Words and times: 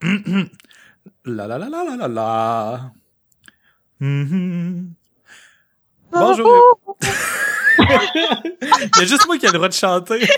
la 1.24 1.46
la 1.46 1.58
la 1.58 1.68
la 1.68 1.84
la 1.84 1.96
la 1.96 2.08
la. 2.08 2.92
Mhm. 4.00 4.94
Bonjour. 6.10 6.78
Il 7.78 8.98
y 8.98 9.00
a 9.00 9.04
juste 9.04 9.26
moi 9.26 9.38
qui 9.38 9.46
ai 9.46 9.48
le 9.48 9.54
droit 9.54 9.68
de 9.68 9.74
chanter. 9.74 10.20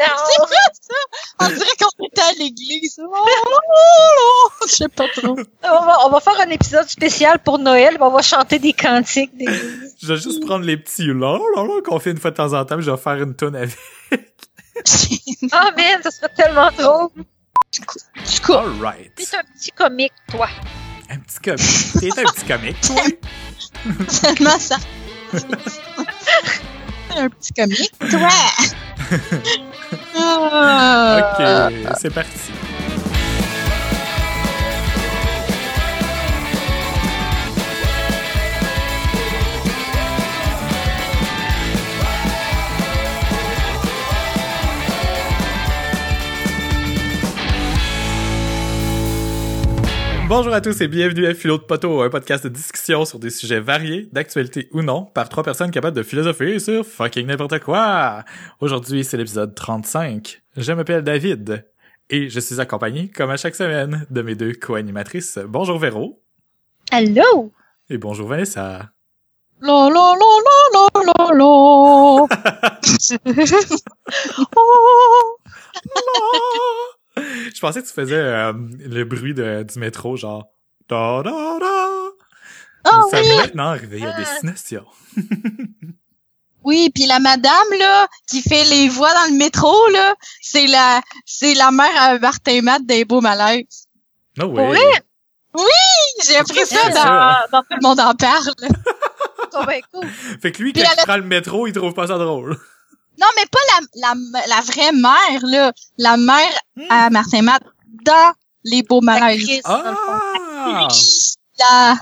C'est 0.00 0.38
vrai, 0.38 0.56
ça! 0.80 0.94
On 1.40 1.48
dirait 1.48 1.76
qu'on 1.78 2.06
était 2.06 2.22
à 2.22 2.32
l'église. 2.38 2.98
Oh, 3.04 4.50
Je 4.66 4.72
sais 4.74 4.88
pas 4.88 5.06
trop. 5.08 5.36
On 5.62 5.84
va, 5.84 6.06
on 6.06 6.10
va 6.10 6.20
faire 6.20 6.40
un 6.40 6.48
épisode 6.48 6.88
spécial 6.88 7.38
pour 7.38 7.58
Noël. 7.58 7.98
On 8.00 8.10
va 8.10 8.22
chanter 8.22 8.58
des 8.58 8.72
cantiques. 8.72 9.36
Des... 9.36 9.46
Je 10.00 10.06
vais 10.06 10.16
juste 10.16 10.44
prendre 10.46 10.64
les 10.64 10.78
petits 10.78 11.06
là, 11.06 11.38
là, 11.38 11.64
là, 11.64 11.82
qu'on 11.84 11.98
fait 11.98 12.12
une 12.12 12.18
fois 12.18 12.30
de 12.30 12.36
temps 12.36 12.54
en 12.54 12.64
temps, 12.64 12.76
puis 12.76 12.84
je 12.84 12.90
vais 12.90 12.96
faire 12.96 13.22
une 13.22 13.34
tonne 13.34 13.56
avec. 13.56 13.76
Ah, 15.52 15.70
man, 15.76 16.02
ça 16.02 16.10
serait 16.10 16.32
tellement 16.34 16.70
drôle. 16.70 17.10
Du 17.72 18.40
coup, 18.40 18.52
Alright. 18.52 19.14
T'es 19.14 19.36
un 19.36 19.42
petit 19.54 19.70
comique, 19.70 20.12
toi. 20.28 20.48
Un 21.08 21.18
petit 21.18 21.38
comique. 21.38 22.00
T'es 22.00 22.20
un 22.20 22.24
petit 22.24 22.44
comique, 22.44 22.80
toi? 22.80 23.02
tellement 24.20 24.58
ça. 24.58 24.76
Un 27.16 27.28
petit 27.28 27.52
comique. 27.52 27.92
Toi! 28.10 28.28
Ah. 30.22 31.68
Ok, 31.80 31.96
c'est 32.00 32.14
parti. 32.14 32.52
Bonjour 50.30 50.54
à 50.54 50.60
tous 50.60 50.80
et 50.80 50.86
bienvenue 50.86 51.26
à 51.26 51.34
Philo 51.34 51.58
de 51.58 51.64
Poteau, 51.64 52.02
un 52.02 52.08
podcast 52.08 52.44
de 52.44 52.50
discussion 52.50 53.04
sur 53.04 53.18
des 53.18 53.30
sujets 53.30 53.58
variés, 53.58 54.08
d'actualité 54.12 54.68
ou 54.70 54.80
non, 54.80 55.04
par 55.06 55.28
trois 55.28 55.42
personnes 55.42 55.72
capables 55.72 55.96
de 55.96 56.04
philosopher 56.04 56.60
sur 56.60 56.86
fucking 56.86 57.26
n'importe 57.26 57.58
quoi. 57.58 58.24
Aujourd'hui, 58.60 59.02
c'est 59.02 59.16
l'épisode 59.16 59.56
35. 59.56 60.40
Je 60.56 60.72
m'appelle 60.72 61.02
David 61.02 61.66
et 62.10 62.28
je 62.28 62.38
suis 62.38 62.60
accompagné, 62.60 63.08
comme 63.08 63.30
à 63.30 63.36
chaque 63.36 63.56
semaine, 63.56 64.06
de 64.08 64.22
mes 64.22 64.36
deux 64.36 64.52
co-animatrices. 64.52 65.40
Bonjour 65.48 65.80
Véro 65.80 66.22
Allô? 66.92 67.52
et 67.88 67.98
bonjour 67.98 68.28
Vanessa. 68.28 68.92
La 69.60 69.88
la 69.92 70.14
la 70.14 70.28
la 70.46 70.86
la 70.94 71.02
la 71.06 71.34
la. 71.34 71.44
Oh. 74.56 75.36
Je 77.54 77.60
pensais 77.60 77.82
que 77.82 77.86
tu 77.88 77.92
faisais 77.94 78.14
euh, 78.16 78.52
le 78.78 79.04
bruit 79.04 79.34
de, 79.34 79.62
du 79.62 79.78
métro, 79.78 80.16
genre... 80.16 80.46
Da, 80.88 81.22
da, 81.22 81.30
da. 81.60 81.88
Ah 82.84 83.02
Ça 83.10 83.20
oui! 83.20 83.28
m'est 83.28 83.36
maintenant 83.36 83.68
arrivé 83.68 84.04
à 84.04 84.14
Ah. 84.16 84.18
destination. 84.18 84.84
Oui, 86.62 86.90
puis 86.94 87.06
la 87.06 87.20
madame 87.20 87.52
là 87.78 88.06
qui 88.28 88.42
fait 88.42 88.64
les 88.64 88.88
voix 88.90 89.12
dans 89.14 89.32
le 89.32 89.38
métro 89.38 89.74
là, 89.92 90.14
c'est 90.42 90.66
la 90.66 91.00
c'est 91.24 91.54
la 91.54 91.70
mère 91.70 91.90
à 91.96 92.18
Martin 92.18 92.60
Matt 92.60 92.84
des 92.84 93.06
beaux 93.06 93.22
malaises. 93.22 93.86
No 94.36 94.48
Pour 94.52 94.68
way. 94.68 94.76
vrai? 94.76 95.64
J'ai 96.26 96.36
appris 96.36 96.66
ça 96.66 96.76
C'est 96.84 96.90
dans, 96.90 97.02
ça. 97.02 97.46
dans 97.50 97.62
Tout 97.62 97.76
le 97.80 97.82
monde 97.82 98.00
en 98.00 98.14
parle. 98.14 98.44
Oh, 99.52 99.64
ben, 99.66 99.80
cool. 99.92 100.06
Fait 100.40 100.52
que 100.52 100.62
lui, 100.62 100.72
quand 100.72 100.80
il 100.82 101.00
a- 101.00 101.04
prend 101.04 101.16
le 101.16 101.24
métro, 101.24 101.66
il 101.66 101.72
trouve 101.72 101.92
pas 101.92 102.06
ça 102.06 102.18
drôle. 102.18 102.56
Non, 103.20 103.26
mais 103.36 103.44
pas 103.50 103.58
la, 103.68 104.14
la, 104.14 104.46
la 104.48 104.60
vraie 104.62 104.92
mère, 104.92 105.40
là. 105.44 105.72
La 105.98 106.16
mère 106.16 106.52
à 106.88 107.10
Martin 107.10 107.42
Matt 107.42 107.62
dans 108.04 108.32
Les 108.64 108.82
Beaux 108.82 109.00
Malaises. 109.02 109.60
Ah! 109.64 110.88
La- 111.58 111.96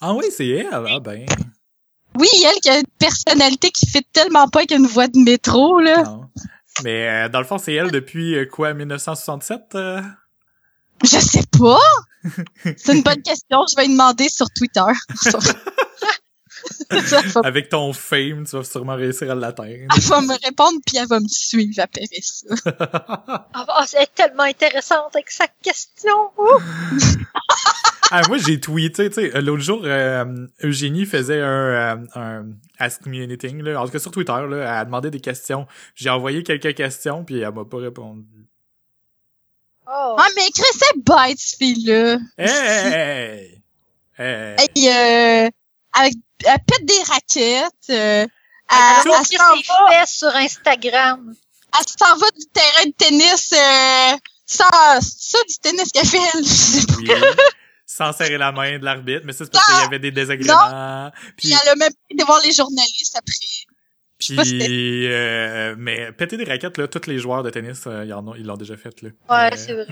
Ah 0.00 0.14
oui, 0.14 0.24
c'est 0.34 0.48
elle. 0.48 0.68
Ah 0.72 1.00
ben. 1.00 1.26
Oui, 2.18 2.28
elle 2.44 2.60
qui 2.60 2.70
a 2.70 2.78
une 2.78 2.86
personnalité 2.98 3.70
qui 3.70 3.86
fait 3.86 4.06
tellement 4.12 4.48
pas 4.48 4.60
avec 4.60 4.70
une 4.70 4.86
voix 4.86 5.06
de 5.08 5.18
métro, 5.18 5.80
là. 5.80 6.02
non. 6.02 6.22
Mais 6.84 7.08
euh, 7.08 7.28
dans 7.28 7.38
le 7.40 7.46
fond, 7.46 7.58
c'est 7.58 7.72
elle 7.74 7.90
depuis 7.90 8.34
euh, 8.36 8.46
quoi, 8.46 8.72
1967? 8.74 9.60
euh? 9.74 10.00
Je 11.02 11.18
sais 11.18 11.44
pas. 11.58 11.78
C'est 12.76 12.94
une 12.94 13.02
bonne 13.02 13.22
question. 13.22 13.64
Je 13.70 13.76
vais 13.76 13.86
lui 13.86 13.92
demander 13.92 14.28
sur 14.28 14.46
Twitter. 14.50 14.80
Avec 17.44 17.68
ton 17.68 17.92
fame, 17.92 18.44
tu 18.44 18.56
vas 18.56 18.64
sûrement 18.64 18.94
réussir 18.94 19.30
à 19.30 19.34
l'atteindre. 19.34 19.88
elle 19.94 20.02
va 20.02 20.20
me 20.20 20.44
répondre 20.44 20.78
puis 20.86 20.96
elle 20.98 21.08
va 21.08 21.20
me 21.20 21.28
suivre 21.28 21.80
après 21.80 22.06
ça. 22.20 22.46
Ah, 23.58 23.64
ah, 23.68 23.84
c'est 23.86 24.14
tellement 24.14 24.42
intéressante 24.42 25.14
avec 25.14 25.30
sa 25.30 25.46
question. 25.62 26.30
Ah, 28.12 28.22
moi, 28.28 28.38
j'ai 28.38 28.60
tweeté, 28.60 29.08
tu 29.10 29.14
sais, 29.14 29.40
l'autre 29.40 29.62
jour, 29.62 29.80
euh, 29.84 30.46
Eugénie 30.62 31.06
faisait 31.06 31.40
un, 31.40 31.46
euh, 31.46 31.96
un 32.14 32.44
Ask 32.78 33.04
Me 33.06 33.20
Anything, 33.20 33.62
là. 33.62 33.80
En 33.80 33.86
tout 33.86 33.90
cas, 33.90 33.98
sur 33.98 34.12
Twitter, 34.12 34.30
là, 34.32 34.56
elle 34.58 34.62
a 34.62 34.84
demandé 34.84 35.10
des 35.10 35.18
questions. 35.18 35.66
J'ai 35.96 36.08
envoyé 36.08 36.44
quelques 36.44 36.76
questions, 36.76 37.24
puis 37.24 37.40
elle 37.40 37.52
m'a 37.52 37.64
pas 37.64 37.78
répondu. 37.78 38.22
Oh. 39.88 40.16
Ah, 40.18 40.28
mais 40.36 40.50
Chris, 40.54 40.78
c'est 40.78 40.96
bête, 41.04 41.38
ce 41.38 41.56
fille-là. 41.56 42.18
Hey! 42.38 43.62
Hey! 44.18 44.56
Hey, 44.58 44.88
euh, 44.88 45.50
avec, 45.92 46.14
elle 46.44 46.58
pète 46.66 46.84
des 46.84 47.02
raquettes. 47.04 47.90
Euh, 47.90 48.26
elle, 48.26 48.28
Elle 48.70 48.96
elle 49.06 49.38
s'en 49.38 49.88
va, 49.88 50.06
sur 50.06 50.28
Instagram? 50.36 51.34
elle 51.78 52.06
s'en 52.06 52.16
va 52.16 52.26
du 52.30 52.46
terrain 52.52 52.86
de 52.86 52.92
tennis, 52.92 53.52
euh, 53.52 54.16
sans, 54.44 55.00
ça, 55.00 55.38
du 55.48 55.54
tennis 55.62 55.90
qu'elle 55.92 56.06
fait. 56.06 56.18
Oui. 56.98 57.10
Sans 57.88 58.12
serrer 58.12 58.36
la 58.36 58.50
main 58.50 58.78
de 58.78 58.84
l'arbitre, 58.84 59.22
mais 59.24 59.32
ça, 59.32 59.44
c'est 59.44 59.52
parce 59.52 59.64
qu'il 59.64 59.80
y 59.80 59.84
avait 59.84 59.98
des 60.00 60.10
désagréments. 60.10 61.10
Puis 61.36 61.50
Puis, 61.50 61.52
elle 61.52 61.68
a 61.68 61.76
même 61.76 61.92
pas 61.92 61.98
été 62.10 62.24
voir 62.24 62.40
les 62.42 62.52
journalistes 62.52 63.16
après. 63.16 63.75
Sais 64.28 64.34
pas 64.36 64.44
si 64.44 64.58
puis 64.58 65.06
euh, 65.12 65.74
mais 65.78 66.12
péter 66.12 66.36
des 66.36 66.44
raquettes, 66.44 66.78
là, 66.78 66.86
tous 66.88 67.06
les 67.08 67.18
joueurs 67.18 67.42
de 67.42 67.50
tennis, 67.50 67.84
euh, 67.86 68.04
ils 68.04 68.12
en 68.12 68.26
ont, 68.26 68.34
ils 68.34 68.44
l'ont 68.44 68.56
déjà 68.56 68.76
fait, 68.76 69.02
là. 69.02 69.10
Ouais, 69.28 69.52
Euh, 69.52 69.56
c'est 69.56 69.72
vrai. 69.74 69.86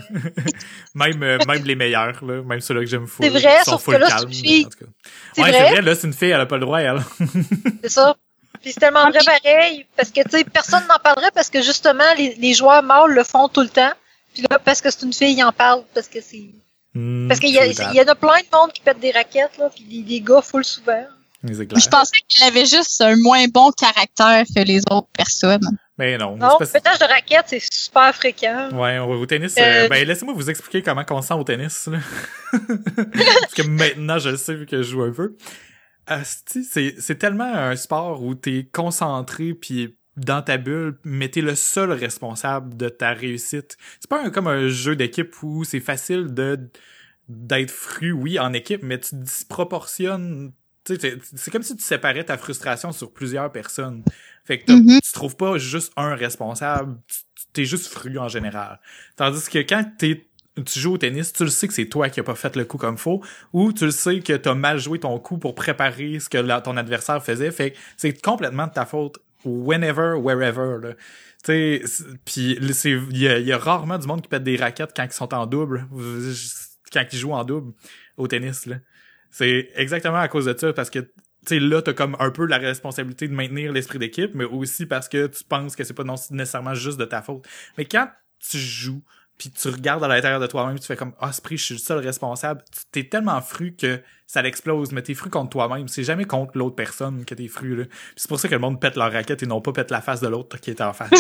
même, 0.95 1.23
euh, 1.23 1.39
même 1.47 1.65
les 1.65 1.75
meilleurs, 1.75 2.25
là, 2.25 2.43
même 2.43 2.61
ceux-là 2.61 2.81
que 2.81 2.87
j'aime 2.87 3.07
full. 3.07 3.25
C'est 3.25 3.31
vrai, 3.31 3.65
sont 3.65 3.73
sauf 3.73 3.87
que 3.87 3.93
là, 3.97 4.09
c'est 4.19 4.25
une 4.25 4.33
fille. 4.33 4.67
C'est 5.35 5.43
ouais, 5.43 5.51
vrai. 5.51 5.59
c'est 5.59 5.73
vrai, 5.73 5.83
là, 5.83 5.95
c'est 5.95 6.07
une 6.07 6.13
fille, 6.13 6.31
elle 6.31 6.41
a 6.41 6.47
pas 6.47 6.57
le 6.57 6.63
droit, 6.65 6.81
elle. 6.81 7.01
C'est 7.83 7.91
ça. 7.91 8.17
Puis 8.63 8.73
c'est 8.73 8.81
tellement 8.81 9.11
vrai 9.11 9.19
pareil, 9.25 9.85
parce 9.95 10.11
que, 10.11 10.23
tu 10.23 10.31
sais, 10.31 10.45
personne 10.45 10.83
n'en 10.89 10.99
parlerait 10.99 11.31
parce 11.35 11.51
que, 11.51 11.61
justement, 11.61 12.15
les, 12.17 12.35
les 12.37 12.55
joueurs 12.55 12.83
mâles 12.83 13.13
le 13.13 13.23
font 13.23 13.49
tout 13.49 13.61
le 13.61 13.69
temps. 13.69 13.93
Puis 14.33 14.43
là, 14.49 14.59
parce 14.59 14.81
que 14.81 14.91
c'est 14.91 15.03
une 15.05 15.13
fille, 15.13 15.35
ils 15.37 15.45
en 15.45 15.53
parlent, 15.53 15.83
parce 15.95 16.09
que 16.09 16.21
c'est... 16.23 16.51
Hmm, 16.95 17.29
Parce 17.29 17.41
qu'il 17.41 17.51
y, 17.51 17.55
y 17.55 18.01
en 18.01 18.09
a 18.09 18.15
plein 18.15 18.39
de 18.39 18.57
monde 18.57 18.73
qui 18.73 18.81
pètent 18.81 19.01
des 19.01 19.11
raquettes, 19.11 19.59
là, 19.59 19.69
puis 19.75 19.85
des, 19.85 20.03
des 20.03 20.21
gars 20.21 20.41
full 20.41 20.65
souvent. 20.65 21.05
Je 21.47 21.89
pensais 21.89 22.17
qu'elle 22.29 22.49
avait 22.49 22.67
juste 22.67 23.01
un 23.01 23.17
moins 23.17 23.45
bon 23.53 23.71
caractère 23.73 24.45
que 24.55 24.61
les 24.63 24.81
autres 24.91 25.09
personnes. 25.17 25.61
Mais 25.99 26.17
non. 26.19 26.37
Non, 26.37 26.57
le 26.59 26.67
pétage 26.67 26.99
de 26.99 27.05
raquettes, 27.05 27.45
c'est 27.49 27.63
super 27.63 28.15
fréquent. 28.15 28.71
Ouais, 28.73 28.99
au 28.99 29.13
au 29.21 29.27
tennis, 29.27 29.55
Euh, 29.59 29.85
euh, 29.85 29.89
ben 29.89 30.07
laissez-moi 30.07 30.35
vous 30.35 30.51
expliquer 30.51 30.83
comment 30.83 31.05
on 31.11 31.23
se 31.23 31.29
sent 31.29 31.35
au 31.35 31.45
tennis. 31.45 31.87
Là. 31.87 31.99
Parce 32.53 33.55
que 33.55 33.63
maintenant, 33.63 34.19
je 34.19 34.31
le 34.31 34.37
sais 34.37 34.55
vu 34.55 34.67
que 34.67 34.79
je 34.83 34.91
joue 34.91 35.03
un 35.03 35.13
peu. 35.13 35.37
C'est 36.47 37.19
tellement 37.19 37.53
un 37.53 37.77
sport 37.77 38.23
où 38.23 38.35
t'es 38.35 38.69
concentré 38.73 39.55
puis 39.55 39.97
dans 40.17 40.43
ta 40.43 40.57
bulle, 40.59 40.99
mais 41.05 41.29
t'es 41.29 41.41
le 41.41 41.55
seul 41.55 41.91
responsable 41.93 42.77
de 42.77 42.89
ta 42.89 43.13
réussite. 43.13 43.77
C'est 44.01 44.09
pas 44.09 44.23
un- 44.23 44.31
comme 44.31 44.47
un 44.47 44.69
jeu 44.69 44.95
d'équipe 44.97 45.35
où 45.43 45.65
c'est 45.65 45.81
facile 45.81 46.33
de 46.35 46.59
d'être 47.29 47.71
fru, 47.71 48.13
oui, 48.13 48.39
en 48.39 48.53
équipe, 48.53 48.83
mais 48.83 48.99
tu 49.01 49.15
disproportionnes. 49.15 50.53
Tu 50.85 50.95
sais, 50.95 50.99
t'es- 50.99 51.19
C'est 51.37 51.51
comme 51.51 51.63
si 51.63 51.77
tu 51.77 51.83
séparais 51.83 52.25
ta 52.25 52.37
frustration 52.39 52.93
sur 52.93 53.13
plusieurs 53.13 53.51
personnes. 53.53 54.03
Fait 54.45 54.59
que 54.61 54.73
Mhm. 54.73 55.01
tu 55.03 55.13
trouves 55.13 55.37
pas 55.37 55.57
juste 55.59 55.93
un 55.97 56.15
responsable, 56.15 56.99
tu- 57.07 57.17
t'es 57.53 57.65
juste 57.65 57.87
fru 57.87 58.19
en 58.19 58.29
général. 58.29 58.81
Tandis 59.17 59.49
que 59.49 59.59
quand 59.61 59.85
t'es 59.99 60.27
tu 60.67 60.79
joues 60.79 60.93
au 60.93 60.99
tennis, 60.99 61.33
tu 61.33 61.43
le 61.43 61.51
sais 61.51 61.67
que 61.67 61.75
c'est 61.75 61.87
toi 61.87 62.09
qui 62.09 62.21
as 62.21 62.23
pas 62.23 62.37
fait 62.37 62.55
le 62.55 62.65
coup 62.65 62.79
comme 62.79 62.97
faut, 62.97 63.21
ou 63.53 63.73
tu 63.73 63.87
le 63.87 63.91
sais 63.91 64.21
que 64.21 64.35
t'as 64.35 64.55
mal 64.55 64.79
joué 64.79 65.01
ton 65.01 65.19
coup 65.19 65.37
pour 65.37 65.57
préparer 65.57 66.21
ce 66.21 66.29
que 66.29 66.39
la- 66.39 66.61
ton 66.61 66.77
adversaire 66.77 67.21
faisait, 67.25 67.51
fait 67.51 67.73
que 67.73 67.79
c'est 67.97 68.23
complètement 68.23 68.69
de 68.69 68.73
ta 68.73 68.87
faute, 68.87 69.19
whenever, 69.45 70.15
wherever, 70.17 70.79
là. 70.81 70.95
Tu 71.43 71.83
sais, 71.83 71.83
puis 72.25 72.57
il 72.61 73.17
y 73.17 73.25
y 73.25 73.53
a 73.53 73.59
rarement 73.59 73.99
du 73.99 74.07
monde 74.07 74.23
qui 74.23 74.29
pète 74.29 74.45
des 74.45 74.57
raquettes 74.57 74.93
quand 74.95 75.05
ils 75.05 75.13
sont 75.13 75.35
en 75.35 75.47
double, 75.47 75.89
quand 76.93 77.05
ils 77.13 77.19
jouent 77.19 77.33
en 77.33 77.43
double 77.45 77.73
au 78.17 78.29
tennis, 78.29 78.67
là. 78.67 78.77
C'est 79.37 79.71
exactement 79.75 80.19
à 80.19 80.29
cause 80.29 80.45
de 80.45 80.57
ça, 80.57 80.73
parce 80.73 80.91
que 80.91 81.01
tu 81.01 81.09
sais, 81.47 81.59
là, 81.59 81.83
t'as 81.83 81.93
comme 81.93 82.17
un 82.21 82.31
peu 82.31 82.47
la 82.47 82.57
responsabilité 82.57 83.27
de 83.27 83.35
maintenir 83.35 83.73
l'esprit 83.73 83.99
d'équipe, 83.99 84.31
mais 84.33 84.45
aussi 84.45 84.87
parce 84.87 85.09
que 85.09 85.27
tu 85.27 85.43
penses 85.43 85.75
que 85.75 85.83
c'est 85.83 85.93
pas 85.93 86.05
non- 86.05 86.15
nécessairement 86.31 86.75
juste 86.75 86.99
de 87.01 87.05
ta 87.05 87.21
faute. 87.21 87.45
Mais 87.77 87.85
quand 87.85 88.09
tu 88.39 88.59
joues, 88.59 89.03
puis 89.37 89.51
tu 89.51 89.69
regardes 89.69 90.05
à 90.05 90.09
l'intérieur 90.09 90.39
de 90.39 90.47
toi-même, 90.47 90.79
tu 90.79 90.87
fais 90.87 90.95
comme, 90.95 91.15
ah, 91.19 91.33
prix, 91.43 91.57
je 91.57 91.65
suis 91.65 91.75
le 91.75 91.81
seul 91.81 91.99
responsable, 91.99 92.63
t'es 92.93 93.09
tellement 93.09 93.41
fru 93.41 93.75
que 93.75 94.01
ça 94.35 94.43
l'explose. 94.43 94.93
Mais 94.93 95.03
t'es 95.03 95.15
fru 95.15 95.31
contre 95.31 95.51
toi-même. 95.51 95.89
C'est 95.89 96.05
jamais 96.05 96.25
contre 96.25 96.59
l'autre 96.59 96.75
personne 96.77 97.25
que 97.25 97.35
t'es 97.35 97.49
fru, 97.49 97.77
là. 97.77 97.85
Puis 97.85 97.95
c'est 98.17 98.29
pour 98.29 98.39
ça 98.41 98.49
que 98.49 98.55
le 98.55 98.61
monde 98.61 98.81
pète 98.81 98.97
leur 98.97 99.13
raquette 99.13 99.43
et 99.43 99.47
non 99.47 99.61
pas 99.61 99.73
pète 99.73 99.91
la 99.91 100.01
face 100.01 100.21
de 100.21 100.29
l'autre 100.29 100.59
qui 100.61 100.71
est 100.71 100.81
en 100.81 100.93
face. 100.93 101.11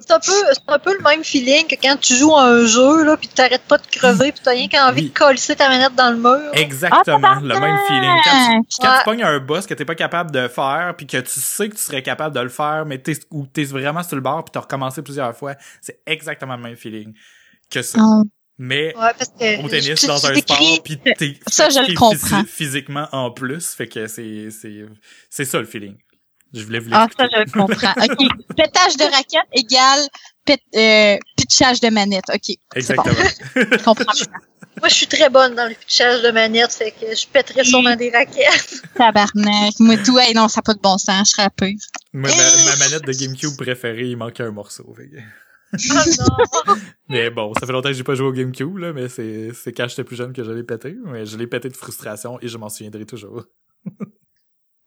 C'est 0.00 0.14
un 0.14 0.20
peu, 0.20 0.32
c'est 0.52 0.60
un 0.72 0.78
peu 0.78 0.96
le 0.96 1.02
même 1.02 1.22
feeling 1.22 1.66
que 1.66 1.74
quand 1.74 1.96
tu 2.00 2.14
joues 2.14 2.34
à 2.34 2.44
un 2.44 2.64
jeu, 2.64 3.04
là, 3.04 3.16
pis 3.18 3.28
t'arrêtes 3.28 3.64
pas 3.68 3.76
de 3.76 3.86
crever, 3.86 4.32
pis 4.32 4.40
t'as 4.42 4.52
rien 4.52 4.66
qu'envie 4.68 5.02
Oui. 5.02 5.08
de 5.10 5.14
coller 5.18 5.38
ta 5.38 5.68
manette 5.68 5.94
dans 5.96 6.10
le 6.10 6.16
mur. 6.16 6.50
Exactement, 6.54 7.34
le 7.40 7.60
même 7.60 7.78
feeling. 7.86 8.10
Quand, 8.24 8.62
tu, 8.62 8.76
quand 8.80 8.88
Ouais. 8.88 8.98
tu 8.98 9.04
pognes 9.04 9.22
un 9.24 9.38
boss 9.40 9.66
que 9.66 9.74
t'es 9.74 9.84
pas 9.84 9.94
capable 9.96 10.30
de 10.30 10.48
faire, 10.48 10.94
puis 10.96 11.06
que 11.06 11.18
tu 11.18 11.40
sais 11.40 11.68
que 11.68 11.74
tu 11.74 11.82
serais 11.82 12.02
capable 12.02 12.34
de 12.34 12.40
le 12.40 12.48
faire, 12.48 12.84
mais 12.86 12.98
t'es, 12.98 13.18
ou 13.30 13.46
t'es 13.46 13.64
vraiment 13.64 14.02
sur 14.02 14.16
le 14.16 14.22
bord, 14.22 14.44
puis 14.44 14.52
t'as 14.52 14.60
recommencé 14.60 15.02
plusieurs 15.02 15.36
fois, 15.36 15.54
c'est 15.82 16.00
exactement 16.06 16.56
le 16.56 16.62
même 16.62 16.76
feeling 16.76 17.12
que 17.70 17.82
ça. 17.82 17.98
Ah. 18.00 18.22
Mais 18.58 18.94
Ouais, 18.96 19.12
parce 19.16 19.30
que. 19.38 19.64
au 19.64 19.68
tennis, 19.68 20.04
dans 20.06 20.26
un 20.26 20.34
sport, 20.34 20.82
puis 20.82 20.98
t'es 21.16 21.38
Ça, 21.48 21.68
je 21.70 21.78
le 21.78 21.94
comprends. 21.94 22.42
physi- 22.42 22.46
physiquement 22.46 23.08
en 23.12 23.30
plus, 23.30 23.68
fait 23.74 23.86
que 23.86 24.06
c'est, 24.08 24.48
c'est, 24.50 24.84
c'est 25.30 25.44
ça 25.44 25.58
le 25.60 25.66
feeling. 25.66 25.96
Je 26.54 26.62
voulais 26.64 26.78
vous 26.80 26.88
Ah, 26.92 27.06
ça, 27.16 27.26
je 27.32 27.38
le 27.40 27.50
comprends. 27.50 27.92
OK. 28.02 28.56
Pétage 28.56 28.96
de 28.96 29.04
raquette 29.04 29.48
égale 29.52 30.00
pét, 30.44 30.60
euh, 30.74 31.16
pitchage 31.36 31.80
de 31.80 31.88
manette. 31.90 32.24
OK. 32.34 32.40
C'est 32.76 32.94
bon. 32.96 33.02
Exactement. 33.04 33.28
Je 33.78 33.84
comprends. 33.84 34.12
Moi, 34.80 34.88
je 34.88 34.94
suis 34.94 35.06
très 35.08 35.28
bonne 35.28 35.56
dans 35.56 35.68
le 35.68 35.74
pitchage 35.74 36.22
de 36.22 36.30
manette, 36.30 36.72
fait 36.72 36.92
que 36.92 37.12
je 37.14 37.26
pèterais 37.26 37.64
sûrement 37.64 37.96
des 37.96 38.10
raquettes. 38.10 38.80
Tabarnak. 38.94 39.74
Moi, 39.80 39.96
tout, 39.98 40.16
hey, 40.20 40.32
non, 40.34 40.46
ça 40.46 40.58
n'a 40.60 40.62
pas 40.62 40.74
de 40.74 40.80
bon 40.80 40.96
sens. 40.98 41.30
Je 41.30 41.32
serais 41.34 41.50
peur. 41.56 41.68
Moi, 42.12 42.30
ma, 42.30 42.64
ma 42.64 42.76
manette 42.76 43.02
de 43.04 43.12
GameCube 43.12 43.56
préférée, 43.56 44.06
il 44.10 44.16
manquait 44.16 44.44
un 44.44 44.52
morceau. 44.52 44.94
fait 44.96 45.08
que- 45.08 45.16
Oh! 45.72 46.74
Mais 47.08 47.30
bon, 47.30 47.52
ça 47.54 47.66
fait 47.66 47.72
longtemps 47.72 47.88
que 47.88 47.94
j'ai 47.94 48.04
pas 48.04 48.14
joué 48.14 48.26
au 48.26 48.32
GameCube, 48.32 48.76
là, 48.78 48.92
mais 48.92 49.08
c'est, 49.08 49.52
c'est 49.52 49.72
quand 49.72 49.88
j'étais 49.88 50.04
plus 50.04 50.16
jeune 50.16 50.32
que 50.32 50.42
je 50.44 50.50
l'ai 50.50 50.62
pété. 50.62 50.96
Mais 51.04 51.26
je 51.26 51.36
l'ai 51.36 51.46
pété 51.46 51.68
de 51.68 51.76
frustration 51.76 52.38
et 52.40 52.48
je 52.48 52.56
m'en 52.58 52.68
souviendrai 52.68 53.04
toujours. 53.06 53.44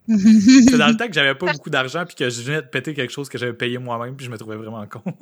C'est 0.08 0.78
dans 0.78 0.88
le 0.88 0.98
temps 0.98 1.08
que 1.08 1.14
j'avais 1.14 1.36
pas 1.36 1.52
beaucoup 1.52 1.70
d'argent 1.70 2.06
puis 2.06 2.16
que 2.16 2.30
je 2.30 2.42
venais 2.42 2.62
de 2.62 2.68
péter 2.68 2.94
quelque 2.94 3.12
chose 3.12 3.30
que 3.30 3.38
j'avais 3.38 3.54
payé 3.54 3.78
moi-même 3.78 4.16
puis 4.16 4.26
je 4.26 4.32
me 4.32 4.38
trouvais 4.38 4.58
vraiment 4.58 4.86
con. 4.88 5.04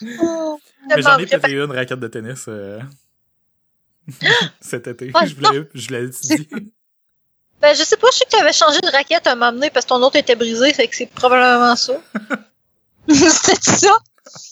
mais 0.02 1.02
j'en 1.02 1.18
ai 1.18 1.26
pété 1.26 1.52
une 1.52 1.72
raquette 1.72 2.00
de 2.00 2.08
tennis 2.08 2.44
euh, 2.48 2.78
cet 4.60 4.86
été. 4.86 5.10
Oh, 5.14 5.20
je 5.26 5.34
voulais, 5.34 5.68
je 5.74 5.90
l'ai 5.90 6.08
dit. 6.08 6.48
Ben, 7.60 7.74
je 7.74 7.82
sais 7.82 7.96
pas, 7.96 8.08
je 8.12 8.18
sais 8.18 8.24
que 8.24 8.30
tu 8.30 8.40
avais 8.40 8.52
changé 8.52 8.80
de 8.80 8.90
raquette 8.90 9.26
à 9.26 9.32
un 9.32 9.34
moment 9.34 9.52
donné 9.52 9.70
parce 9.70 9.84
que 9.84 9.90
ton 9.90 10.02
autre 10.02 10.16
était 10.16 10.36
brisé, 10.36 10.72
fait 10.72 10.86
que 10.86 10.94
c'est 10.94 11.10
probablement 11.10 11.74
ça. 11.76 11.94
C'est 13.08 13.62
ça? 13.62 13.96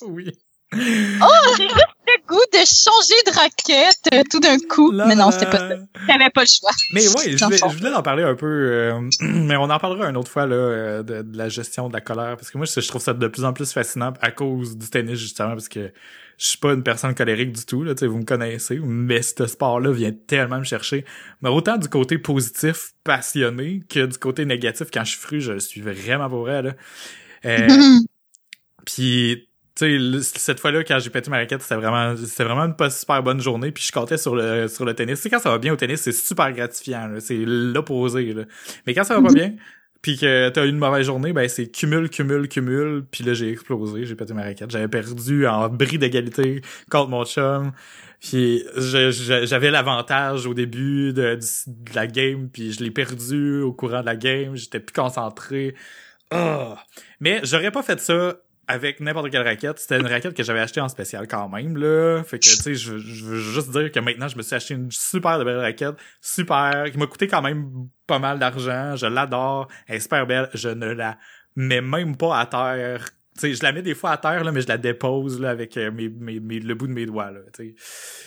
oui. 0.03 0.32
Le 0.73 2.26
goût 2.26 2.41
de 2.53 2.58
changer 2.58 3.14
de 3.26 3.35
raquette 3.35 4.00
euh, 4.12 4.23
tout 4.31 4.41
d'un 4.41 4.58
coup. 4.58 4.91
Là, 4.91 5.06
Mais 5.06 5.14
non, 5.14 5.31
c'était 5.31 5.47
pas 5.47 5.58
ça. 5.58 5.76
T'avais 6.06 6.31
pas 6.31 6.43
le 6.43 6.47
choix. 6.47 6.70
Mais 6.93 7.06
ouais, 7.06 7.37
je 7.37 7.44
voulais, 7.44 7.56
je 7.58 7.76
voulais 7.76 7.94
en 7.94 8.03
parler 8.03 8.25
un 8.25 8.35
peu, 8.35 8.47
euh, 8.47 9.00
mais 9.20 9.56
on 9.56 9.70
en 9.70 9.79
parlera 9.79 10.08
une 10.08 10.17
autre 10.17 10.31
fois 10.31 10.47
là, 10.47 10.56
euh, 10.56 11.03
de, 11.03 11.23
de 11.23 11.38
la 11.38 11.49
gestion 11.49 11.88
de 11.88 11.93
la 11.93 12.00
colère, 12.00 12.37
parce 12.37 12.50
que 12.50 12.58
moi 12.58 12.67
je, 12.67 12.81
je 12.81 12.88
trouve 12.88 13.03
ça 13.03 13.12
de 13.12 13.29
plus 13.29 13.44
en 13.44 13.53
plus 13.53 13.73
fascinant 13.73 14.12
à 14.20 14.31
cause 14.31 14.76
du 14.76 14.88
tennis 14.88 15.19
justement, 15.19 15.50
parce 15.50 15.69
que 15.69 15.93
je 16.38 16.47
suis 16.47 16.59
pas 16.59 16.73
une 16.73 16.83
personne 16.83 17.15
colérique 17.15 17.53
du 17.53 17.65
tout, 17.65 17.83
là, 17.83 17.94
tu 17.94 18.00
sais, 18.00 18.06
vous 18.06 18.19
me 18.19 18.25
connaissez, 18.25 18.79
mais 18.79 19.23
ce 19.23 19.47
sport-là 19.47 19.91
vient 19.91 20.12
tellement 20.12 20.59
me 20.59 20.65
chercher. 20.65 21.05
Mais 21.43 21.49
autant 21.49 21.79
du 21.79 21.88
côté 21.88 22.19
positif, 22.19 22.93
passionné, 23.05 23.83
que 23.88 24.06
du 24.06 24.19
côté 24.19 24.44
négatif, 24.44 24.88
quand 24.93 25.05
je 25.05 25.11
suis 25.11 25.21
fru, 25.21 25.41
je 25.41 25.59
suis 25.59 25.81
vraiment 25.81 26.29
vrai, 26.29 26.62
là. 26.62 26.73
Euh, 27.44 27.69
puis 28.85 29.49
tu 29.75 30.23
sais 30.23 30.38
cette 30.38 30.59
fois-là 30.59 30.85
quand 30.85 30.99
j'ai 30.99 31.11
pété 31.11 31.29
ma 31.31 31.37
raquette 31.37 31.61
c'était 31.61 31.75
vraiment 31.75 32.17
c'était 32.17 32.44
vraiment 32.44 32.62
une 32.62 32.77
pas 32.77 32.89
super 32.89 33.23
bonne 33.23 33.41
journée 33.41 33.73
puis 33.73 33.85
je 33.85 33.93
comptais 33.93 34.17
sur 34.17 34.35
le 34.35 34.69
sur 34.69 34.87
le 34.87 34.94
tennis 34.94 35.21
c'est 35.21 35.29
quand 35.29 35.39
ça 35.39 35.50
va 35.50 35.59
bien 35.59 35.71
au 35.71 35.77
tennis 35.77 36.00
c'est 36.00 36.12
super 36.12 36.50
gratifiant 36.53 37.11
c'est 37.19 37.44
l'opposé 37.44 38.32
là 38.32 38.44
mais 38.87 38.94
quand 38.94 39.05
ça 39.05 39.21
va 39.21 39.29
pas 39.29 39.35
bien 39.35 39.55
puis 40.06 40.17
que 40.17 40.50
t'as 40.50 40.64
eu 40.64 40.69
une 40.69 40.79
mauvaise 40.79 41.05
journée 41.05 41.32
ben 41.32 41.49
c'est 41.49 41.67
cumul 41.67 42.08
cumul 42.08 42.47
cumul 42.47 43.05
puis 43.11 43.25
là 43.25 43.35
j'ai 43.35 43.50
explosé 43.50 44.05
j'ai 44.05 44.14
pété 44.14 44.35
ma 44.35 44.44
raquette 44.44 44.70
j'avais 44.70 44.87
perdu 44.87 45.49
en 45.49 45.69
bris 45.69 45.99
d'égalité 45.99 46.62
contre 46.88 47.11
mon 47.11 47.25
chum 47.25 47.73
puis 48.20 48.62
j'avais 48.76 49.73
l'avantage 49.73 50.47
au 50.47 50.55
début 50.55 51.12
de, 51.12 51.41
la 51.93 52.06
game 52.06 52.49
puis 52.49 52.73
je 52.73 52.85
l'ai 52.85 52.93
perdu 52.93 53.62
au 53.62 53.73
courant 53.73 54.03
de 54.03 54.06
la 54.06 54.14
game 54.14 54.55
j'étais 54.55 54.79
plus 54.79 54.94
concentré 54.94 55.75
ah 56.31 56.76
mais 57.19 57.41
j'aurais 57.43 57.73
pas 57.73 57.82
fait 57.82 57.99
ça 57.99 58.37
avec 58.69 58.99
n'importe 58.99 59.31
quelle 59.31 59.44
raquette. 59.44 59.79
C'était 59.79 60.00
une 60.00 60.08
raquette 60.08 60.35
que 60.35 60.43
j'avais 60.43 60.58
achetée 60.58 60.81
en 60.81 60.88
spécial 60.88 61.29
quand 61.29 61.49
même, 61.49 61.76
là. 61.76 62.25
Fait 62.25 62.41
que, 62.41 62.47
tu 62.47 62.50
sais, 62.50 62.75
je, 62.75 62.94
veux 62.94 63.38
juste 63.38 63.70
dire 63.70 63.93
que 63.93 64.00
maintenant, 64.00 64.26
je 64.26 64.37
me 64.37 64.43
suis 64.43 64.56
acheté 64.56 64.75
une 64.75 64.91
super 64.91 65.38
belle 65.44 65.61
raquette. 65.61 65.94
Super. 66.20 66.91
Qui 66.91 66.99
m'a 66.99 67.06
coûté 67.06 67.29
quand 67.29 67.43
même 67.43 67.88
pas 68.06 68.19
mal 68.19 68.38
d'argent. 68.38 68.97
Je 68.97 69.06
l'adore. 69.06 69.69
Elle 69.87 69.97
est 69.97 70.00
super 70.00 70.26
belle. 70.26 70.49
Je 70.55 70.69
ne 70.69 70.87
la 70.87 71.19
mets 71.56 71.81
même 71.81 72.17
pas 72.17 72.38
à 72.41 72.47
terre. 72.47 73.08
Tu 73.35 73.41
sais, 73.41 73.55
je 73.55 73.62
la 73.62 73.73
mets 73.73 73.82
des 73.82 73.94
fois 73.94 74.12
à 74.12 74.17
terre, 74.17 74.44
là, 74.44 74.53
mais 74.53 74.62
je 74.62 74.69
la 74.69 74.79
dépose, 74.79 75.41
là, 75.41 75.50
avec 75.50 75.76
euh, 75.76 75.91
mes, 75.91 76.08
mes, 76.08 76.41
mes- 76.41 76.61
le 76.61 76.75
bout 76.75 76.87
de 76.87 76.93
mes 76.93 77.05
doigts, 77.06 77.31
là, 77.31 77.41
tu 77.55 77.75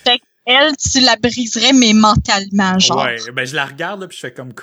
sais. 0.05 0.19
Elle, 0.45 0.75
tu 0.77 0.99
la 1.01 1.15
briserais, 1.15 1.73
mais 1.73 1.93
mentalement, 1.93 2.77
genre. 2.79 3.03
Ouais. 3.05 3.17
Ben, 3.33 3.45
je 3.45 3.55
la 3.55 3.65
regarde, 3.65 4.01
là, 4.01 4.07
puis 4.07 4.15
je 4.17 4.21
fais 4.21 4.33
comme, 4.33 4.53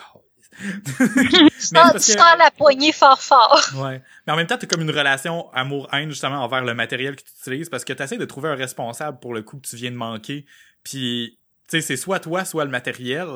Tu 0.58 1.50
sens, 1.58 1.92
tu 1.94 2.12
sens 2.12 2.38
la 2.38 2.50
poignée 2.56 2.92
fort 2.92 3.20
fort. 3.20 3.60
Ouais. 3.76 4.00
Mais 4.26 4.32
en 4.32 4.36
même 4.36 4.46
temps, 4.46 4.56
t'as 4.58 4.66
comme 4.66 4.80
une 4.82 4.90
relation 4.90 5.50
amour-haine 5.52 6.10
justement 6.10 6.42
envers 6.42 6.64
le 6.64 6.74
matériel 6.74 7.14
que 7.16 7.22
tu 7.22 7.30
utilises 7.40 7.68
parce 7.68 7.84
que 7.84 7.92
t'essaies 7.92 8.16
de 8.16 8.24
trouver 8.24 8.48
un 8.48 8.54
responsable 8.54 9.18
pour 9.20 9.34
le 9.34 9.42
coup 9.42 9.58
que 9.58 9.66
tu 9.66 9.76
viens 9.76 9.90
de 9.90 9.96
manquer. 9.96 10.46
Puis, 10.82 11.38
tu 11.68 11.76
sais, 11.76 11.80
c'est 11.82 11.96
soit 11.96 12.20
toi, 12.20 12.44
soit 12.44 12.64
le 12.64 12.70
matériel. 12.70 13.26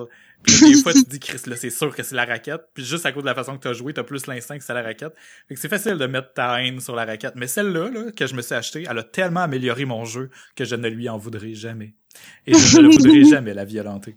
Puis 0.43 0.73
des 0.73 0.83
fois, 0.83 0.93
tu 0.95 1.05
te 1.05 1.11
dis, 1.11 1.21
Chris, 1.21 1.41
là, 1.47 1.55
c'est 1.57 1.71
sûr 1.71 1.95
que 1.95 2.03
c'est 2.03 2.15
la 2.15 2.25
raquette. 2.25 2.63
Puis 2.75 2.85
juste 2.85 3.05
à 3.05 3.13
cause 3.13 3.23
de 3.23 3.29
la 3.29 3.35
façon 3.35 3.57
que 3.57 3.63
t'as 3.63 3.73
joué, 3.75 3.93
t'as 3.93 4.03
plus 4.05 4.27
l'instinct 4.27 4.57
que 4.59 4.65
c'est 4.65 4.73
la 4.75 4.83
raquette. 4.83 5.13
Fait 5.49 5.55
que 5.55 5.61
c'est 5.61 5.69
facile 5.69 5.97
de 5.99 6.07
mettre 6.07 6.33
ta 6.33 6.63
haine 6.63 6.81
sur 6.81 6.97
la 6.97 7.05
raquette. 7.05 7.35
Mais 7.37 7.47
celle-là, 7.47 7.91
là, 7.91 8.11
que 8.13 8.27
je 8.27 8.35
me 8.35 8.41
suis 8.43 8.55
achetée, 8.55 8.87
elle 8.89 8.99
a 8.99 9.03
tellement 9.03 9.41
amélioré 9.41 9.85
mon 9.85 10.05
jeu 10.05 10.31
que 10.57 10.65
je 10.65 10.75
ne 10.77 10.89
lui 10.89 11.09
en 11.09 11.19
voudrais 11.19 11.53
jamais. 11.55 11.95
Et 12.47 12.55
je 12.55 12.79
ne 12.79 12.83
le 12.85 12.89
voudrais 12.91 13.23
jamais 13.31 13.53
la 13.55 13.65
violenter. 13.65 14.17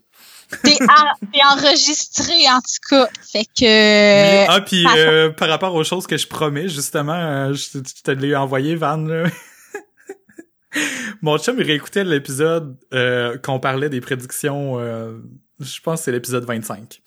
T'es 0.64 0.78
en- 0.84 1.28
t'es 1.31 1.40
enregistré, 1.52 2.34
en 2.50 2.60
tout 2.60 2.90
cas. 2.90 3.08
Fait 3.31 3.46
que... 3.46 4.50
Ah, 4.50 4.62
puis 4.62 4.84
par- 4.84 4.96
euh, 4.98 5.30
par 5.31 5.50
rapport 5.50 5.75
aux 5.75 5.84
choses 5.84 6.08
que 6.08 6.18
je 6.18 6.28
promets, 6.28 6.70
justement, 6.70 7.14
euh, 7.14 7.54
je, 7.54 7.80
je 7.80 8.02
te 8.04 8.12
l'ai 8.12 8.36
envoyé, 8.36 8.75
Van. 8.75 8.98
Là. 8.98 9.25
Mon 11.22 11.38
chum, 11.38 11.56
il 11.60 11.64
réécoutait 11.66 12.04
l'épisode 12.04 12.78
euh, 12.94 13.38
qu'on 13.38 13.60
parlait 13.60 13.90
des 13.90 14.02
prédictions, 14.02 14.80
euh, 14.80 15.18
je 15.59 15.79
pense 15.81 16.00
que 16.00 16.05
c'est 16.05 16.11
l'épisode 16.11 16.45
25. 16.45 17.01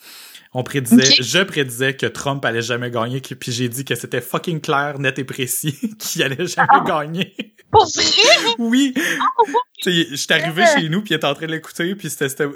On 0.55 0.63
prédisait, 0.63 1.23
je 1.23 1.43
prédisais 1.43 1.95
que 1.97 2.07
Trump 2.07 2.43
allait 2.45 2.63
jamais 2.63 2.91
gagner, 2.91 3.21
puis 3.21 3.53
j'ai 3.53 3.69
dit 3.69 3.85
que 3.85 3.95
c'était 3.95 4.21
fucking 4.23 4.61
clair, 4.61 4.99
net 4.99 5.19
et 5.19 5.25
précis, 5.25 5.75
qu'il 5.99 6.23
allait 6.23 6.47
jamais 6.47 6.69
Ah. 6.71 6.85
gagner. 6.87 7.35
Pour 7.71 7.85
vrai? 7.85 8.55
Oui. 8.59 8.95
Tu 9.83 9.93
sais, 9.93 10.17
j'étais 10.17 10.35
arrivé 10.35 10.65
chez 10.75 10.89
nous 10.89 11.03
puis 11.03 11.11
il 11.13 11.17
était 11.17 11.27
en 11.27 11.35
train 11.35 11.47
de 11.47 11.53
l'écouter 11.53 11.95
puis 11.97 12.09
c'était 12.09 12.47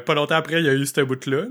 pas 0.00 0.14
longtemps 0.14 0.34
après 0.36 0.60
il 0.60 0.64
y 0.64 0.68
a 0.68 0.74
eu 0.74 0.86
ce 0.86 1.00
bout 1.02 1.24
là. 1.26 1.44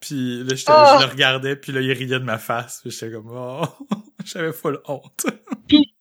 Puis 0.00 0.42
là 0.42 0.54
Oh. 0.68 0.98
je 1.00 1.04
le 1.06 1.10
regardais 1.10 1.54
puis 1.54 1.70
là 1.72 1.80
il 1.82 1.92
riait 1.92 2.06
de 2.18 2.24
ma 2.24 2.38
face 2.38 2.80
puis 2.80 2.90
j'étais 2.90 3.12
comme 3.12 3.28
oh 3.30 3.62
j'avais 4.24 4.52
full 4.52 4.80
honte. 4.86 5.26
Puis, 5.68 5.94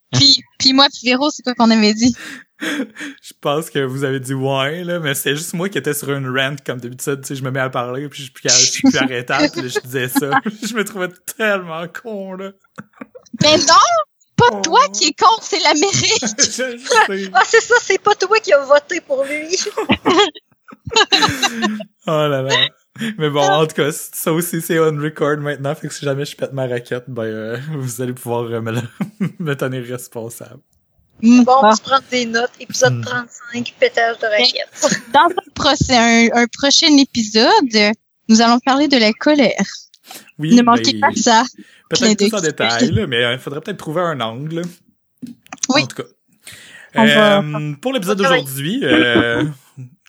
puis 0.59 0.73
moi, 0.73 0.87
puis 0.89 1.09
Véro, 1.09 1.29
c'est 1.31 1.43
quoi 1.43 1.53
qu'on 1.55 1.71
avait 1.71 1.93
dit? 1.93 2.15
Je 2.61 3.33
pense 3.41 3.69
que 3.69 3.79
vous 3.79 4.05
avez 4.05 4.21
dit 4.21 4.33
ouais 4.33 4.85
là 4.85 4.99
mais 5.01 5.13
c'était 5.13 5.35
juste 5.35 5.53
moi 5.53 5.67
qui 5.67 5.77
étais 5.77 5.93
sur 5.93 6.09
une 6.13 6.25
rant 6.29 6.55
comme 6.65 6.79
d'habitude 6.79 7.19
tu 7.19 7.27
sais 7.27 7.35
je 7.35 7.43
me 7.43 7.51
mets 7.51 7.59
à 7.59 7.69
parler 7.69 8.07
puis 8.07 8.19
je 8.19 8.23
suis 8.23 8.31
plus, 8.31 8.49
je 8.49 8.71
suis 8.71 8.81
plus 8.81 8.97
arrêtable 8.97 9.49
puis 9.51 9.67
je 9.69 9.77
disais 9.81 10.07
ça. 10.07 10.31
je 10.63 10.73
me 10.73 10.85
trouvais 10.85 11.09
tellement 11.35 11.85
con 11.89 12.33
là. 12.35 12.51
Mais 13.43 13.57
non! 13.57 13.75
Pas 14.37 14.45
Oh. 14.51 14.61
toi 14.61 14.81
qui 14.93 15.07
est 15.09 15.19
con, 15.19 15.35
c'est 15.41 15.59
l'Amérique! 15.59 16.23
Ah, 17.33 17.43
c'est 17.45 17.61
ça, 17.61 17.75
c'est 17.81 18.01
pas 18.01 18.15
toi 18.15 18.39
qui 18.39 18.53
as 18.53 18.59
voté 18.63 19.01
pour 19.01 19.23
lui. 19.25 19.57
Oh 22.07 22.27
là 22.27 22.41
là. 22.41 22.49
Mais 23.17 23.29
bon, 23.29 23.41
en 23.41 23.65
tout 23.67 23.75
cas, 23.75 23.91
ça 23.91 24.31
aussi, 24.31 24.61
c'est 24.61 24.79
on 24.79 24.95
record 24.97 25.37
maintenant. 25.37 25.75
Fait 25.75 25.87
que 25.89 25.93
si 25.93 26.05
jamais 26.05 26.23
je 26.25 26.35
pète 26.35 26.53
ma 26.53 26.65
raquette, 26.67 27.05
ben, 27.07 27.23
euh, 27.23 27.57
vous 27.77 28.01
allez 28.01 28.13
pouvoir 28.13 28.43
euh, 28.43 28.61
me, 28.61 28.71
le- 28.71 28.81
me 29.39 29.53
tenir 29.55 29.83
responsable. 29.85 30.61
Bon, 31.21 31.45
Ah. 31.63 31.73
tu 31.75 31.81
prends 31.81 31.99
des 32.11 32.25
notes. 32.25 32.51
Épisode 32.59 32.93
Hmm. 32.93 33.01
35, 33.03 33.73
pétage 33.79 34.17
de 34.19 34.25
raquette. 34.27 35.01
Dans 35.13 35.21
un, 35.29 35.51
prochain, 35.53 36.29
un, 36.33 36.43
un 36.43 36.45
prochain 36.47 36.95
épisode, 36.97 37.93
nous 38.29 38.41
allons 38.41 38.59
parler 38.59 38.87
de 38.87 38.97
la 38.97 39.11
colère. 39.13 39.63
Oui, 40.39 40.55
ne 40.55 40.61
manquez 40.61 40.93
ben, 40.93 41.01
pas 41.01 41.15
ça. 41.19 41.43
Peut-être 41.89 42.17
plus 42.17 42.33
en 42.33 42.41
détail, 42.41 42.91
là, 42.91 43.07
mais 43.07 43.33
il 43.33 43.39
faudrait 43.39 43.61
peut-être 43.61 43.77
trouver 43.77 44.01
un 44.01 44.19
angle. 44.21 44.61
Oui. 45.69 45.83
En 45.83 45.87
tout 45.87 45.95
cas. 45.97 46.03
Va- 46.95 47.39
Euh, 47.41 47.73
pour 47.81 47.91
l'épisode 47.93 48.19
on 48.21 48.23
va 48.23 48.29
d'aujourd'hui, 48.29 48.79
euh, 48.83 49.43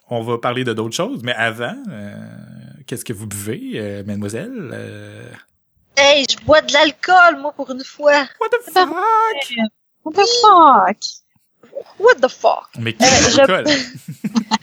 on 0.09 0.23
va 0.23 0.39
parler 0.39 0.63
de 0.65 0.73
d'autres 0.73 0.95
choses, 0.95 1.21
mais 1.25 1.35
avant, 1.35 1.77
euh, 1.91 2.15
qu'est-ce 2.87 3.05
que 3.05 3.13
vous 3.13 3.27
buvez, 3.27 3.73
euh, 3.77 4.03
mademoiselle? 4.05 4.71
Euh, 4.73 5.31
Hey, 5.99 6.27
je 6.31 6.37
bois 6.45 6.61
de 6.61 6.73
l'alcool, 6.75 7.39
moi, 7.41 7.53
pour 7.53 7.71
une 7.71 7.83
fois. 7.83 8.13
What 8.41 8.49
the 8.51 8.71
fuck? 8.71 8.91
What 10.05 10.13
the 10.13 10.27
fuck? 10.43 10.97
What 11.99 12.15
the 12.21 12.29
fuck? 12.29 12.69
Mais 12.79 12.93
qui 12.93 13.03
Euh, 13.05 13.09
je- 13.31 13.87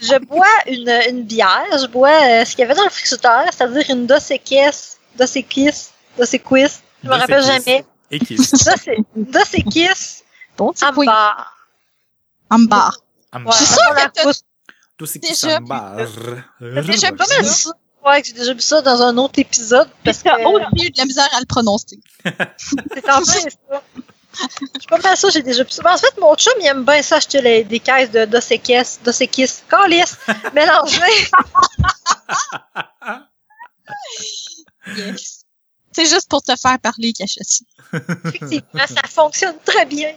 je 0.00 0.18
bois 0.26 0.46
une, 0.68 0.88
une 1.08 1.24
bière, 1.24 1.66
je 1.78 1.86
bois 1.88 2.10
euh, 2.10 2.44
ce 2.44 2.50
qu'il 2.52 2.60
y 2.60 2.62
avait 2.62 2.74
dans 2.74 2.84
le 2.84 2.90
frigidaire, 2.90 3.46
c'est-à-dire 3.52 3.84
une 3.90 4.06
Dos 4.06 4.14
Equis, 4.30 4.96
Dos 5.18 5.24
Equis, 5.36 5.88
Dos 6.16 6.24
Equis, 6.32 6.80
je 7.02 7.08
me 7.08 7.14
rappelle 7.14 7.40
Equis. 7.42 7.46
jamais. 7.64 7.84
Et 8.12 8.18
qui? 8.20 8.36
Dos 8.36 8.44
Dos 9.16 9.40
Equis, 9.54 10.22
Bon, 10.56 10.72
c'est 10.74 10.86
en 10.86 10.92
quoi? 10.92 11.04
bar. 11.04 11.56
En 12.50 12.58
bar. 12.60 12.96
Ouais, 13.34 13.40
Je 13.48 13.56
suis 13.56 13.66
sûre 13.66 13.78
on 13.90 13.94
la 13.94 14.06
que 14.08 14.12
t'as- 14.12 14.32
c'est 15.06 15.18
Déjà. 15.18 15.58
J'ai 16.60 16.82
déjà 16.82 17.10
pas 17.12 17.26
mal 17.26 17.44
ça. 17.44 17.70
Ouais, 18.04 18.20
que 18.20 18.28
j'ai 18.28 18.34
déjà 18.34 18.52
vu 18.52 18.60
ça 18.60 18.82
dans 18.82 19.00
un 19.02 19.16
autre 19.16 19.38
épisode 19.38 19.88
parce 20.04 20.18
que 20.18 20.24
T'as 20.28 20.46
aussi 20.46 20.86
eu 20.86 20.90
de 20.90 20.98
la 20.98 21.04
misère 21.06 21.28
à 21.34 21.40
le 21.40 21.46
prononcer. 21.46 21.98
c'est 22.24 23.10
en 23.10 23.24
ça. 23.24 23.38
Je 23.44 24.80
suis 24.80 24.88
pas 24.88 24.98
mal 24.98 25.16
ça, 25.16 25.28
j'ai 25.30 25.42
déjà 25.42 25.62
vu 25.62 25.70
ça. 25.70 25.80
Mais 25.84 25.90
en 25.90 25.96
fait, 25.96 26.18
mon 26.20 26.34
chum, 26.34 26.52
il 26.60 26.66
aime 26.66 26.84
bien 26.84 27.00
ça, 27.02 27.16
acheter 27.16 27.40
les- 27.40 27.64
des 27.64 27.78
caisses 27.80 28.10
de 28.10 28.24
Dos 28.24 28.38
Equis, 28.50 28.98
Dos 29.04 29.12
Equis, 29.20 29.50
Calice, 29.70 30.16
mélangées. 30.54 31.28
Yes. 34.96 35.44
C'est 35.92 36.06
juste 36.06 36.28
pour 36.28 36.42
te 36.42 36.52
faire 36.60 36.78
parler 36.80 37.12
ça. 37.16 38.00
Effectivement, 38.24 38.86
ça 38.86 39.02
fonctionne 39.08 39.56
très 39.64 39.86
bien. 39.86 40.14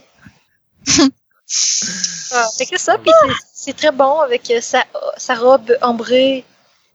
Ah, 2.32 2.48
fait 2.58 2.66
que 2.66 2.78
ça, 2.78 2.98
puis 2.98 3.12
c'est- 3.22 3.34
c'est 3.54 3.74
très 3.78 3.92
bon 3.92 4.20
avec 4.20 4.52
sa, 4.62 4.84
sa 5.18 5.36
robe 5.36 5.78
ambrée, 5.82 6.44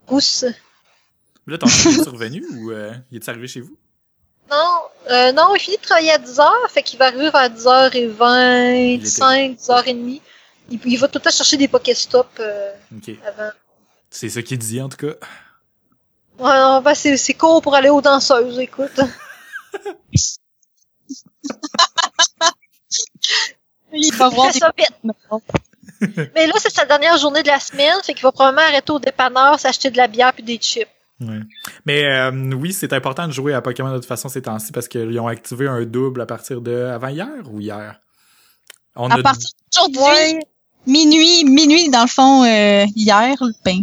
rousse. 0.07 0.45
Là, 1.47 1.59
ton 1.59 1.67
chum 1.67 1.93
est 1.93 2.03
survenu 2.05 2.45
ou 2.55 2.71
euh, 2.71 2.93
il 3.11 3.17
est 3.17 3.29
arrivé 3.29 3.49
chez 3.49 3.61
vous? 3.61 3.77
Non, 4.51 4.81
euh, 5.11 5.33
non, 5.33 5.55
il 5.55 5.61
finit 5.61 5.77
de 5.79 5.83
travailler 5.83 6.13
à 6.13 6.19
10h, 6.19 6.45
fait 6.69 6.83
qu'il 6.83 6.99
va 6.99 7.07
arriver 7.07 7.31
vers 7.31 7.49
10h25, 7.49 9.57
10h30. 9.59 10.21
Il, 10.71 10.81
il 10.85 10.97
va 10.99 11.09
tout 11.09 11.19
le 11.19 11.23
temps 11.23 11.31
chercher 11.31 11.57
des 11.57 11.69
Pokéstop 11.69 12.29
euh, 12.39 12.73
Ok. 12.97 13.11
avant. 13.27 13.51
C'est 14.11 14.29
ça 14.29 14.43
qu'il 14.43 14.59
dit, 14.59 14.81
en 14.81 14.89
tout 14.89 14.99
cas. 14.99 15.15
Ouais, 16.39 16.55
non, 16.59 16.81
ben 16.83 16.95
c'est 16.95 17.17
c'est 17.17 17.35
court 17.35 17.63
pour 17.63 17.75
aller 17.75 17.89
aux 17.89 18.01
danseuses, 18.01 18.59
écoute. 18.59 19.01
Il 23.95 24.15
va 24.15 24.29
voir 24.29 24.53
des 24.53 24.59
ça 24.59 24.73
vite. 24.77 24.93
Mais 26.35 26.47
là, 26.47 26.55
c'est 26.59 26.73
sa 26.73 26.85
dernière 26.87 27.17
journée 27.19 27.43
de 27.43 27.49
la 27.49 27.61
semaine, 27.61 27.95
fait 28.03 28.15
qu'il 28.15 28.23
va 28.23 28.33
probablement 28.33 28.67
arrêter 28.67 28.91
au 28.93 28.99
dépanneur, 28.99 29.59
s'acheter 29.61 29.91
de 29.91 29.97
la 29.97 30.07
bière 30.09 30.33
puis 30.33 30.43
des 30.43 30.57
chips. 30.57 30.89
Ouais. 31.29 31.41
Mais 31.87 32.05
euh, 32.05 32.31
oui, 32.55 32.73
c'est 32.73 32.93
important 32.93 33.27
de 33.27 33.33
jouer 33.33 33.53
à 33.55 33.63
Pokémon 33.63 33.91
de 33.93 33.97
toute 33.97 34.07
façon 34.07 34.29
ces 34.29 34.43
temps-ci 34.43 34.73
parce 34.73 34.89
qu'ils 34.89 35.19
ont 35.21 35.27
activé 35.29 35.67
un 35.69 35.85
double 35.85 36.21
à 36.21 36.27
partir 36.27 36.61
de 36.61 36.75
avant 36.75 37.09
hier 37.09 37.29
ou 37.51 37.61
hier? 37.61 38.01
On 38.97 39.09
À 39.09 39.15
a 39.19 39.23
partir 39.23 39.49
d'aujourd'hui, 39.75 40.03
Ouais. 40.03 40.41
minuit, 40.87 41.45
minuit 41.45 41.89
dans 41.91 42.03
le 42.03 42.09
fond, 42.09 42.45
euh, 42.45 42.85
hier, 42.95 43.37
ben, 43.65 43.83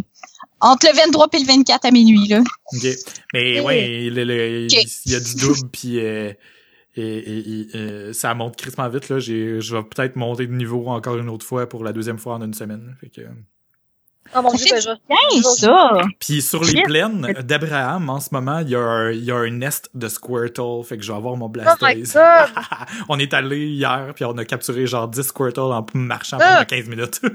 entre 0.60 0.86
le 0.88 0.96
23 0.96 1.28
et 1.32 1.38
le 1.38 1.46
24 1.46 1.84
à 1.86 1.90
minuit, 1.90 2.28
là. 2.28 2.40
Ok. 2.74 2.86
Mais 3.32 3.60
Oui. 3.60 3.64
ouais, 3.66 4.10
le- 4.10 4.24
le- 4.24 4.66
Ok. 4.66 4.84
il 5.06 5.12
y 5.12 5.14
a 5.14 5.20
du 5.20 5.34
double 5.36 5.68
puis 5.72 5.98
euh, 6.00 6.32
et, 6.96 7.02
et- 7.02 7.60
et, 7.60 7.66
euh, 7.76 8.12
ça 8.12 8.34
monte 8.34 8.56
crissement 8.56 8.88
vite 8.88 9.08
là. 9.08 9.18
J'ai, 9.20 9.60
je 9.60 9.76
vais 9.76 9.82
peut-être 9.84 10.16
monter 10.16 10.46
de 10.46 10.52
niveau 10.52 10.86
encore 10.88 11.16
une 11.16 11.28
autre 11.28 11.46
fois 11.46 11.68
pour 11.68 11.82
la 11.84 11.92
deuxième 11.92 12.18
fois 12.18 12.34
en 12.34 12.42
une 12.42 12.52
semaine. 12.54 12.94
Fait 13.00 13.08
que... 13.08 13.22
Oh 14.34 14.42
mon 14.42 14.52
dieu, 14.52 14.66
ben, 14.70 14.80
je... 14.80 14.90
Bien, 15.08 15.42
ça! 15.42 15.90
Puis 16.20 16.40
sur 16.42 16.62
les 16.62 16.82
plaines 16.82 17.32
d'Abraham, 17.42 18.08
en 18.10 18.20
ce 18.20 18.28
moment, 18.32 18.60
il 18.60 18.70
y, 18.70 18.76
a 18.76 18.80
un, 18.80 19.10
il 19.10 19.24
y 19.24 19.30
a 19.32 19.36
un 19.36 19.50
nest 19.50 19.90
de 19.94 20.08
Squirtle. 20.08 20.84
Fait 20.84 20.96
que 20.96 21.02
je 21.02 21.10
vais 21.10 21.18
avoir 21.18 21.36
mon 21.36 21.46
Oh 21.46 21.48
Blastoise. 21.48 22.16
on 23.08 23.18
est 23.18 23.34
allé 23.34 23.66
hier 23.66 24.12
puis 24.14 24.24
on 24.24 24.36
a 24.38 24.44
capturé 24.44 24.86
genre 24.86 25.08
10 25.08 25.22
Squirtle 25.22 25.60
en 25.72 25.84
marchant 25.94 26.38
Ah. 26.40 26.64
pendant 26.64 26.64
15 26.82 26.88
minutes. 26.88 27.20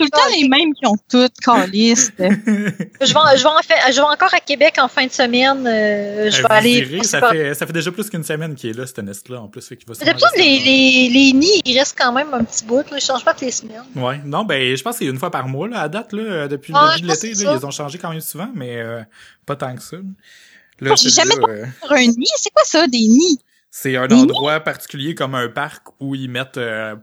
Tout 0.00 0.06
le 0.06 0.10
temps 0.10 0.40
les 0.40 0.48
mêmes 0.48 0.72
qui 0.72 0.86
ont 0.86 0.96
toutes, 1.10 1.36
calice. 1.44 2.10
Je 2.18 2.24
vais, 2.26 3.36
je, 3.36 3.42
vais 3.42 3.48
en 3.48 3.62
fait, 3.62 3.92
je 3.92 3.96
vais 3.96 4.00
encore 4.00 4.32
à 4.32 4.40
Québec 4.40 4.76
en 4.78 4.88
fin 4.88 5.06
de 5.06 5.10
semaine. 5.12 5.66
euh, 5.66 6.30
je 6.30 6.36
vais 6.36 6.42
vous 6.42 6.46
aller. 6.50 6.80
direz, 6.82 7.04
ça, 7.04 7.28
fait, 7.28 7.54
ça 7.54 7.66
fait 7.66 7.72
déjà 7.72 7.90
plus 7.92 8.08
qu'une 8.08 8.24
semaine 8.24 8.54
qu'il 8.54 8.70
est 8.70 8.72
là, 8.72 8.86
ce 8.86 9.00
nest-là, 9.00 9.40
en 9.42 9.48
plus. 9.48 9.66
Fait 9.66 9.76
qu'il 9.76 9.86
va 9.86 9.94
d'habitude, 9.94 10.28
les, 10.36 10.58
les, 10.58 11.08
les 11.10 11.32
nids, 11.32 11.60
ils 11.64 11.78
restent 11.78 11.98
quand 11.98 12.12
même 12.12 12.32
un 12.32 12.44
petit 12.44 12.64
bout. 12.64 12.78
Là. 12.90 12.96
Ils 12.96 13.00
changent 13.00 13.24
pas 13.24 13.32
toutes 13.32 13.42
les 13.42 13.50
semaines. 13.50 13.82
Ouais, 13.96 14.20
non, 14.24 14.44
ben, 14.44 14.74
je 14.76 14.82
pense 14.82 14.98
que 14.98 15.04
c'est 15.04 15.10
une 15.10 15.18
fois 15.18 15.30
par 15.30 15.48
mois, 15.48 15.68
là, 15.68 15.80
à 15.80 15.88
date, 15.88 16.12
là, 16.12 16.22
euh, 16.22 16.48
depuis 16.48 16.72
le 16.72 16.78
je 16.78 16.94
début 16.96 17.08
de 17.08 17.12
l'été, 17.12 17.30
ils 17.32 17.66
ont 17.66 17.70
changé 17.70 17.98
quand 17.98 18.10
même 18.10 18.20
souvent, 18.20 18.48
mais 18.54 18.78
euh, 18.80 19.02
pas 19.46 19.56
tant 19.56 19.74
que 19.74 19.82
ça. 19.82 19.96
Là, 19.96 20.88
Moi, 20.88 20.96
j'ai 20.96 21.10
jamais 21.10 21.34
euh, 21.48 21.66
Sur 21.82 21.92
un 21.92 22.06
nid, 22.06 22.26
c'est 22.36 22.50
quoi 22.52 22.64
ça, 22.64 22.86
des 22.86 22.98
nids? 23.06 23.38
c'est 23.70 23.96
un 23.96 24.06
Des 24.08 24.14
endroit 24.14 24.60
particulier 24.60 25.14
comme 25.14 25.34
un 25.34 25.48
parc 25.48 25.88
où 26.00 26.14
ils 26.14 26.28
mettent 26.28 26.56
euh, 26.56 26.96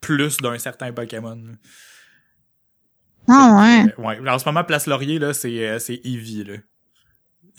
plus 0.00 0.36
d'un 0.38 0.58
certain 0.58 0.92
Pokémon. 0.92 1.38
Ah 3.28 3.58
ouais. 3.60 3.92
Euh, 3.98 4.02
ouais. 4.22 4.30
En 4.30 4.38
ce 4.38 4.44
moment, 4.46 4.64
Place 4.64 4.86
Laurier, 4.86 5.18
là, 5.18 5.34
c'est, 5.34 5.66
euh, 5.66 5.78
c'est 5.78 6.00
Eevee, 6.04 6.44
là. 6.44 6.54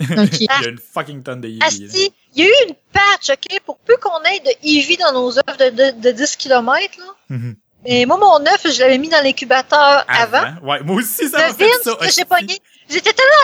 Il 0.00 0.42
y 0.42 0.66
a 0.66 0.68
une 0.68 0.78
fucking 0.78 1.22
tonne 1.22 1.40
de 1.40 1.48
Eevee, 1.48 1.58
là. 1.58 1.66
Asti, 1.66 2.12
il 2.34 2.44
y 2.44 2.46
a 2.46 2.50
eu 2.50 2.68
une 2.68 2.74
patch, 2.92 3.30
OK, 3.30 3.60
pour 3.66 3.78
peu 3.78 3.96
qu'on 3.96 4.22
ait 4.22 4.40
de 4.40 4.50
Eevee 4.62 4.96
dans 4.96 5.12
nos 5.12 5.38
œuvres 5.38 5.56
de, 5.58 5.70
de, 5.70 6.00
de 6.00 6.10
10 6.12 6.36
km. 6.36 6.98
Là. 6.98 7.04
Mhm. 7.30 7.56
Et 7.84 8.06
moi, 8.06 8.16
mon 8.16 8.40
œuf, 8.46 8.62
je 8.64 8.80
l'avais 8.80 8.98
mis 8.98 9.08
dans 9.08 9.22
l'incubateur 9.22 10.04
avant. 10.08 10.54
Ouais, 10.62 10.82
moi 10.82 10.96
aussi, 10.96 11.28
ça 11.28 11.48
m'a 11.48 11.54
fait 11.54 11.70
ça. 11.82 11.94
que 11.94 12.10
j'ai 12.10 12.24
pogné. 12.24 12.58
J'étais 12.88 13.12
tellement 13.12 13.38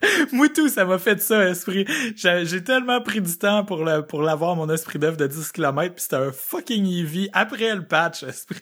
Moi 0.32 0.48
tout, 0.50 0.68
ça 0.68 0.84
m'a 0.84 0.98
fait 0.98 1.20
ça, 1.20 1.48
esprit. 1.48 1.84
J'ai 2.16 2.44
j'ai 2.44 2.62
tellement 2.62 3.00
pris 3.00 3.20
du 3.20 3.36
temps 3.36 3.64
pour 3.64 3.84
le, 3.84 4.06
pour 4.06 4.22
l'avoir, 4.22 4.54
mon 4.56 4.68
esprit 4.70 4.98
d'œuf 4.98 5.16
de 5.16 5.26
10 5.26 5.52
km, 5.52 5.94
puis 5.94 6.02
c'était 6.02 6.16
un 6.16 6.32
fucking 6.32 6.86
Eevee 6.86 7.30
après 7.32 7.74
le 7.74 7.86
patch, 7.86 8.22
esprit. 8.22 8.60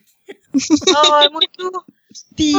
Ah, 0.95 1.29
moi 1.31 1.41
Puis. 2.37 2.55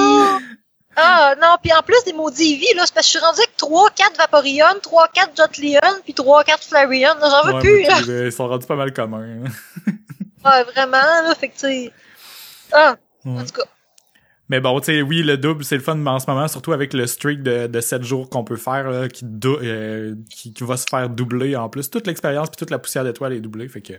Ah, 1.00 1.36
non, 1.40 1.58
puis 1.62 1.72
en 1.74 1.84
plus 1.84 2.04
des 2.06 2.14
maudits 2.14 2.56
Eevee, 2.56 2.74
là, 2.76 2.84
c'est 2.88 2.94
parce 2.96 3.06
que 3.06 3.14
je 3.14 3.18
suis 3.20 3.20
rendu 3.20 3.40
avec 3.40 3.56
3-4 3.56 4.18
Vaporeon, 4.18 4.80
3-4 4.82 5.30
Jotleon, 5.38 6.02
puis 6.04 6.14
3-4 6.14 6.68
Flareon. 6.68 7.20
Là, 7.20 7.30
J'en 7.30 7.48
veux 7.48 7.54
Ouais, 7.54 7.60
plus, 7.62 7.84
là. 7.84 8.00
euh, 8.10 8.26
Ils 8.26 8.32
sont 8.32 8.48
rendus 8.48 8.66
pas 8.66 8.76
mal 8.76 8.92
communs. 8.92 9.44
Ah, 10.44 10.64
vraiment, 10.64 10.98
là, 10.98 11.36
fait 11.40 11.50
que, 11.50 11.54
tu 11.54 11.60
sais. 11.60 11.92
Ah, 12.72 12.96
en 13.26 13.38
Ouais. 13.38 13.46
tout 13.46 13.52
cas. 13.62 13.68
Mais 14.50 14.62
bon, 14.62 14.80
tu 14.80 14.86
sais, 14.86 15.02
oui, 15.02 15.24
le 15.24 15.38
double, 15.38 15.66
c'est 15.66 15.76
le 15.76 15.82
fun 15.82 16.06
en 16.06 16.20
ce 16.20 16.26
moment, 16.28 16.48
surtout 16.48 16.72
avec 16.72 16.94
le 16.94 17.06
streak 17.06 17.44
de, 17.44 17.68
de 17.68 17.82
7 17.82 18.04
jours 18.04 18.30
qu'on 18.30 18.44
peut 18.46 18.56
faire, 18.56 18.90
là, 18.90 19.10
qui, 19.10 19.26
euh, 19.46 20.16
qui, 20.30 20.54
qui 20.54 20.64
va 20.64 20.78
se 20.78 20.86
faire 20.90 21.10
doubler 21.10 21.56
en 21.58 21.68
plus. 21.68 21.90
Toute 21.90 22.08
l'expérience 22.08 22.48
puis 22.50 22.56
toute 22.58 22.70
la 22.72 22.80
poussière 22.80 23.04
d'étoile 23.04 23.34
est 23.34 23.42
doublée, 23.42 23.68
fait 23.68 23.82
que... 23.82 23.94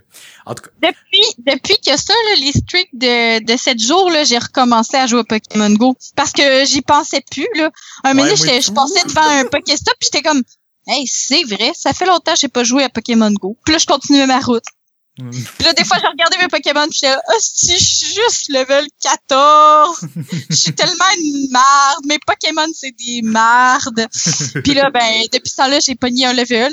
En 0.46 0.54
tout 0.54 0.62
cas, 0.62 0.70
Depuis, 0.88 1.26
depuis 1.38 1.76
que 1.84 1.96
ça, 2.00 2.14
là, 2.30 2.40
les 2.40 2.52
streaks 2.52 2.88
de, 2.94 3.44
de 3.44 3.56
7 3.58 3.78
jours, 3.78 4.10
là, 4.10 4.24
j'ai 4.24 4.38
recommencé 4.38 4.96
à 4.96 5.06
jouer 5.06 5.20
à 5.20 5.24
Pokémon 5.24 5.70
Go. 5.74 5.94
Parce 6.16 6.32
que 6.32 6.64
j'y 6.64 6.80
pensais 6.80 7.22
plus, 7.30 7.48
là. 7.54 7.70
Un 8.04 8.16
Ouais, 8.16 8.34
j'étais- 8.36 8.60
je 8.62 8.72
passais 8.72 9.04
devant 9.06 9.28
un 9.28 9.44
Pokéstop, 9.44 9.94
pis 10.00 10.08
j'étais 10.12 10.26
comme, 10.26 10.42
hey, 10.86 11.06
c'est 11.06 11.44
vrai, 11.44 11.72
ça 11.74 11.92
fait 11.92 12.06
longtemps 12.06 12.32
que 12.32 12.38
j'ai 12.40 12.48
pas 12.48 12.64
joué 12.64 12.84
à 12.84 12.88
Pokémon 12.88 13.30
Go. 13.32 13.54
Puis 13.66 13.72
là, 13.74 13.78
je 13.78 13.86
continuais 13.86 14.26
ma 14.26 14.40
route. 14.40 14.64
Puis 15.18 15.64
là, 15.64 15.72
des 15.72 15.84
fois, 15.84 15.96
je 16.00 16.06
regardais 16.06 16.38
mes 16.38 16.48
Pokémon, 16.48 16.86
pis 16.88 17.00
j'étais, 17.02 17.14
ah, 17.14 17.32
si, 17.40 17.72
je 17.72 17.84
suis 17.84 18.14
juste 18.14 18.48
level 18.50 18.86
14. 19.00 20.00
Je 20.50 20.54
suis 20.54 20.72
tellement 20.72 21.04
une 21.18 21.50
marde. 21.50 22.06
Mes 22.06 22.18
Pokémon, 22.24 22.66
c'est 22.72 22.92
des 22.92 23.22
mardes. 23.22 24.06
Puis 24.62 24.74
là, 24.74 24.90
ben, 24.90 25.22
depuis 25.32 25.50
ce 25.50 25.56
temps-là, 25.56 25.80
j'ai 25.80 25.96
pogné 25.96 26.26
un 26.26 26.32
level. 26.32 26.72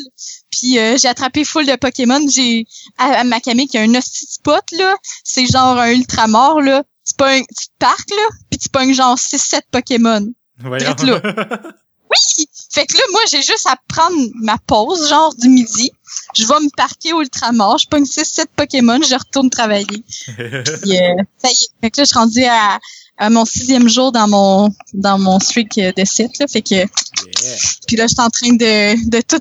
Puis 0.51 0.77
euh, 0.77 0.95
j'ai 1.01 1.07
attrapé 1.07 1.43
full 1.43 1.65
de 1.65 1.75
Pokémon. 1.75 2.19
J'ai 2.29 2.65
à, 2.97 3.19
à 3.19 3.23
Makame 3.23 3.65
qui 3.67 3.77
a 3.77 3.81
un 3.81 3.95
hostie 3.95 4.25
spot 4.29 4.63
là, 4.71 4.95
c'est 5.23 5.47
genre 5.47 5.77
un 5.77 5.91
ultramort 5.91 6.61
là. 6.61 6.83
Tu 7.07 7.13
pognes, 7.15 7.43
tu 7.57 7.67
te 7.67 7.73
parques 7.79 8.09
là, 8.09 8.27
puis 8.49 8.59
tu 8.59 8.69
pognes 8.69 8.93
genre 8.93 9.15
6-7 9.15 9.61
Pokémon. 9.71 10.25
voyons. 10.59 10.95
Là. 11.03 11.21
Oui! 12.15 12.47
Fait 12.71 12.85
que 12.85 12.97
là, 12.97 13.03
moi, 13.11 13.21
j'ai 13.31 13.41
juste 13.41 13.67
à 13.67 13.77
prendre 13.87 14.15
ma 14.35 14.57
pause, 14.57 15.07
genre 15.09 15.33
du 15.35 15.49
midi. 15.49 15.91
Je 16.35 16.45
vais 16.45 16.59
me 16.59 16.69
parquer 16.75 17.13
au 17.13 17.21
ultramort, 17.21 17.77
je 17.77 17.87
pogne 17.87 18.03
6-7 18.03 18.45
Pokémon, 18.55 18.99
je 19.01 19.15
retourne 19.15 19.49
travailler. 19.49 20.03
Puis, 20.25 20.97
euh, 20.97 21.15
ça 21.37 21.49
y 21.49 21.63
est. 21.63 21.69
Fait 21.81 21.91
que 21.91 22.01
là, 22.01 22.03
je 22.03 22.05
suis 22.05 22.17
rendue 22.17 22.43
à, 22.43 22.79
à 23.17 23.29
mon 23.29 23.45
sixième 23.45 23.87
jour 23.87 24.11
dans 24.11 24.27
mon 24.27 24.69
dans 24.93 25.17
mon 25.17 25.39
streak 25.39 25.77
euh, 25.77 25.91
de 25.95 26.05
7 26.05 26.39
là. 26.39 26.47
Fait 26.47 26.61
que 26.61 26.75
Yeah. 26.75 27.57
puis 27.87 27.95
là, 27.95 28.07
je 28.07 28.13
suis 28.13 28.21
en 28.21 28.29
train 28.29 28.53
de, 28.53 29.09
de 29.09 29.21
tout 29.21 29.39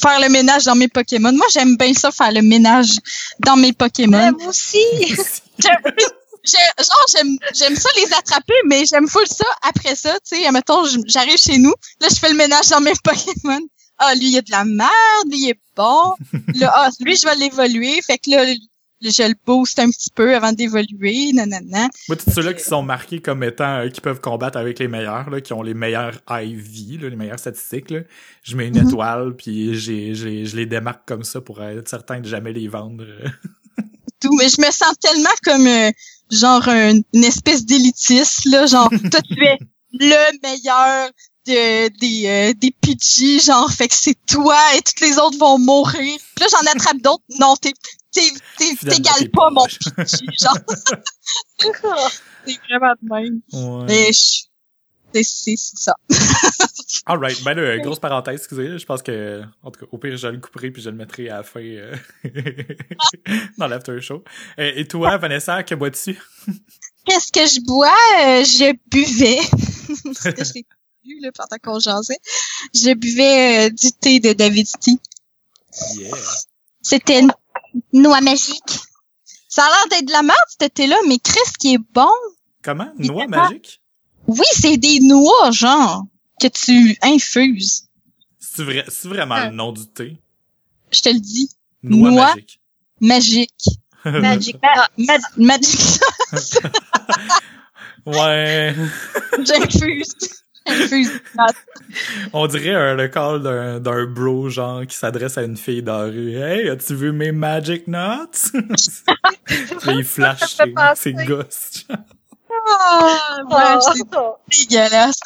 faire 0.00 0.20
le 0.20 0.28
ménage 0.28 0.64
dans 0.64 0.74
mes 0.74 0.88
Pokémon. 0.88 1.32
Moi, 1.32 1.46
j'aime 1.52 1.76
bien 1.76 1.92
ça, 1.94 2.10
faire 2.10 2.32
le 2.32 2.42
ménage 2.42 2.98
dans 3.40 3.56
mes 3.56 3.72
Pokémon. 3.72 4.32
Moi 4.38 4.48
aussi. 4.48 4.78
J'aime, 6.44 7.38
j'aime 7.54 7.76
ça 7.76 7.88
les 7.96 8.12
attraper, 8.12 8.54
mais 8.66 8.84
j'aime 8.86 9.08
full 9.08 9.26
ça 9.26 9.46
après 9.62 9.94
ça, 9.94 10.12
tu 10.28 10.36
sais. 10.42 10.50
Mettons, 10.52 10.84
j'arrive 11.06 11.38
chez 11.38 11.58
nous, 11.58 11.72
là, 12.00 12.08
je 12.10 12.16
fais 12.16 12.28
le 12.30 12.36
ménage 12.36 12.68
dans 12.68 12.80
mes 12.80 12.92
Pokémon. 13.04 13.60
Ah, 13.98 14.14
lui, 14.14 14.26
il 14.26 14.32
y 14.32 14.38
a 14.38 14.42
de 14.42 14.50
la 14.50 14.64
merde, 14.64 14.90
lui, 15.30 15.38
il 15.38 15.50
est 15.50 15.60
bon. 15.76 16.14
Là, 16.56 16.72
ah, 16.74 16.90
lui, 17.00 17.14
je 17.16 17.26
vais 17.26 17.36
l'évoluer. 17.36 18.02
Fait 18.02 18.18
que 18.18 18.28
là, 18.30 18.44
je 19.00 19.22
le 19.22 19.34
booste 19.46 19.78
un 19.78 19.88
petit 19.88 20.10
peu 20.12 20.34
avant 20.34 20.50
d'évoluer, 20.52 21.30
nanana. 21.32 21.88
Moi, 22.08 22.16
tous 22.16 22.28
ceux-là 22.32 22.54
qui 22.54 22.64
sont 22.64 22.82
marqués 22.82 23.20
comme 23.20 23.44
étant 23.44 23.78
euh, 23.82 23.88
qui 23.90 24.00
peuvent 24.00 24.20
combattre 24.20 24.58
avec 24.58 24.80
les 24.80 24.88
meilleurs, 24.88 25.30
là, 25.30 25.40
qui 25.40 25.52
ont 25.52 25.62
les 25.62 25.74
meilleurs 25.74 26.14
IV, 26.28 27.02
là, 27.02 27.08
les 27.08 27.14
meilleures 27.16 27.38
statistiques, 27.38 27.90
là, 27.90 28.00
je 28.42 28.56
mets 28.56 28.66
une 28.66 28.80
Mhm. 28.80 28.88
étoile, 28.88 29.36
puis 29.36 29.78
j'ai, 29.78 30.14
j'ai, 30.16 30.44
je 30.44 30.56
les 30.56 30.66
démarque 30.66 31.06
comme 31.06 31.22
ça 31.22 31.40
pour 31.40 31.62
être 31.62 31.88
certain 31.88 32.18
de 32.20 32.26
jamais 32.26 32.52
les 32.52 32.66
vendre. 32.66 33.04
tout, 34.20 34.34
mais 34.36 34.48
je 34.48 34.60
me 34.60 34.70
sens 34.72 34.94
tellement 35.00 35.30
comme 35.44 35.66
euh, 35.66 35.90
genre 36.30 36.66
un- 36.68 37.00
une 37.12 37.24
espèce 37.24 37.64
d'élitiste, 37.64 38.44
là, 38.46 38.66
genre 38.66 38.88
toi 39.10 39.20
tu 39.22 39.44
es 39.44 39.58
le 39.92 40.40
meilleur 40.42 41.10
de, 41.46 41.88
des, 41.98 42.26
euh, 42.26 42.52
des 42.56 42.70
PG, 42.80 43.38
genre 43.40 43.70
fait 43.70 43.88
que 43.88 43.94
c'est 43.94 44.16
toi 44.26 44.56
et 44.76 44.82
toutes 44.82 45.00
les 45.00 45.18
autres 45.18 45.38
vont 45.38 45.58
mourir. 45.58 46.18
Puis 46.34 46.44
là 46.44 46.46
j'en 46.50 46.70
attrape 46.72 46.98
d'autres, 47.02 47.22
non, 47.38 47.54
t'es 47.56 47.72
t'égales 48.12 49.30
pas 49.30 49.50
mon. 49.50 49.66
PG, 49.66 50.16
genre 50.40 50.58
c'est 52.46 52.58
vraiment 52.68 52.94
de 53.02 53.08
même. 53.14 53.40
Ouais. 53.52 53.84
Mais 53.88 54.12
je- 54.12 54.44
c'est 55.22 55.56
ça. 55.56 55.94
Alright, 57.06 57.42
ben 57.44 57.54
là, 57.54 57.78
grosse 57.78 57.98
parenthèse, 57.98 58.40
excusez, 58.40 58.78
je 58.78 58.86
pense 58.86 59.02
que, 59.02 59.42
en 59.62 59.70
tout 59.70 59.80
cas, 59.80 59.86
au 59.92 59.98
pire, 59.98 60.16
je 60.16 60.28
le 60.28 60.38
couperai 60.38 60.70
puis 60.70 60.82
je 60.82 60.90
le 60.90 60.96
mettrai 60.96 61.28
à 61.28 61.38
la 61.38 61.42
fin 61.42 61.60
euh, 61.60 61.94
dans 63.58 63.66
l'after 63.66 64.00
show. 64.00 64.24
Euh, 64.58 64.72
et 64.74 64.86
toi, 64.86 65.16
Vanessa, 65.18 65.62
que 65.62 65.74
bois-tu? 65.74 66.18
Qu'est-ce 67.04 67.30
que 67.30 67.46
je 67.46 67.60
bois? 67.64 67.88
Euh, 68.22 68.44
je 68.44 68.74
buvais. 68.90 69.38
Parce 70.04 70.34
que 70.34 70.44
j'ai 70.44 70.64
bu, 71.04 71.20
là, 71.20 71.30
pendant 71.32 71.58
qu'on 71.62 71.78
jasait. 71.78 72.18
Je 72.74 72.94
buvais 72.94 73.66
euh, 73.66 73.70
du 73.70 73.92
thé 73.92 74.20
de 74.20 74.32
David 74.32 74.66
Tea. 74.80 74.98
Yeah. 75.96 76.16
C'était 76.80 77.20
une 77.20 77.32
noix 77.92 78.20
magique. 78.22 78.78
Ça 79.48 79.64
a 79.64 79.68
l'air 79.68 79.88
d'être 79.90 80.06
de 80.06 80.12
la 80.12 80.22
merde, 80.22 80.38
ce 80.60 80.66
thé-là, 80.66 80.96
mais 81.06 81.18
Chris, 81.18 81.52
qui 81.58 81.74
est 81.74 81.78
bon. 81.92 82.10
Comment? 82.62 82.90
Noix 82.98 83.26
magique? 83.26 83.80
Oui, 84.26 84.44
c'est 84.52 84.76
des 84.76 85.00
noix, 85.00 85.50
genre, 85.50 86.04
que 86.40 86.46
tu 86.48 86.96
infuses. 87.02 87.88
C'est 88.38 88.64
vrai, 88.64 88.84
c'est 88.88 89.08
vraiment 89.08 89.34
Ah. 89.36 89.48
le 89.50 89.54
nom 89.56 89.72
du 89.72 89.86
thé? 89.86 90.16
Je 90.92 91.00
te 91.00 91.08
le 91.08 91.18
dis. 91.20 91.48
Noix, 91.82 92.10
Noix. 92.10 92.34
magique. 92.34 92.60
Magique. 93.00 93.50
Magic. 94.04 94.56
Ma- 94.62 94.88
ma- 94.98 95.18
magique. 95.38 96.00
ouais. 98.06 98.74
J'infuse. 99.44 100.14
J'infuse. 100.66 101.20
On 102.32 102.46
dirait 102.46 102.74
un, 102.74 102.94
le 102.94 103.08
call 103.08 103.42
d'un, 103.42 103.80
d'un 103.80 104.06
bro, 104.06 104.48
genre, 104.48 104.86
qui 104.86 104.96
s'adresse 104.96 105.36
à 105.38 105.42
une 105.42 105.56
fille 105.56 105.82
dans 105.82 105.98
la 105.98 106.04
rue. 106.04 106.36
Hey, 106.36 106.68
as-tu 106.70 106.94
vu 106.94 107.12
mes 107.12 107.32
magic 107.32 107.86
nuts? 107.86 108.52
Puis 109.46 109.92
il 109.98 110.04
flash 110.04 110.56
ses 110.96 111.12
gosses. 111.12 111.86
Ah, 112.66 113.38
ouais, 113.50 113.80
c'est 113.80 114.16
Oh. 114.16 114.36
dégueulasse. 114.50 115.18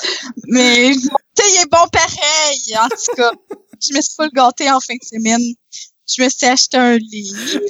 Mais 0.47 0.93
thé 1.35 1.43
est 1.61 1.71
bon 1.71 1.87
pareil, 1.93 2.77
en 2.81 2.89
tout 2.89 3.15
cas. 3.17 3.33
Je 3.81 3.95
me 3.95 4.01
suis 4.01 4.15
full 4.17 4.31
gâtée 4.35 4.71
en 4.71 4.81
fin 4.81 4.95
de 4.95 5.05
semaine. 5.05 5.41
Je 6.09 6.23
me 6.23 6.29
suis 6.29 6.47
acheté 6.47 6.77
un 6.79 6.97
livre, 6.97 7.61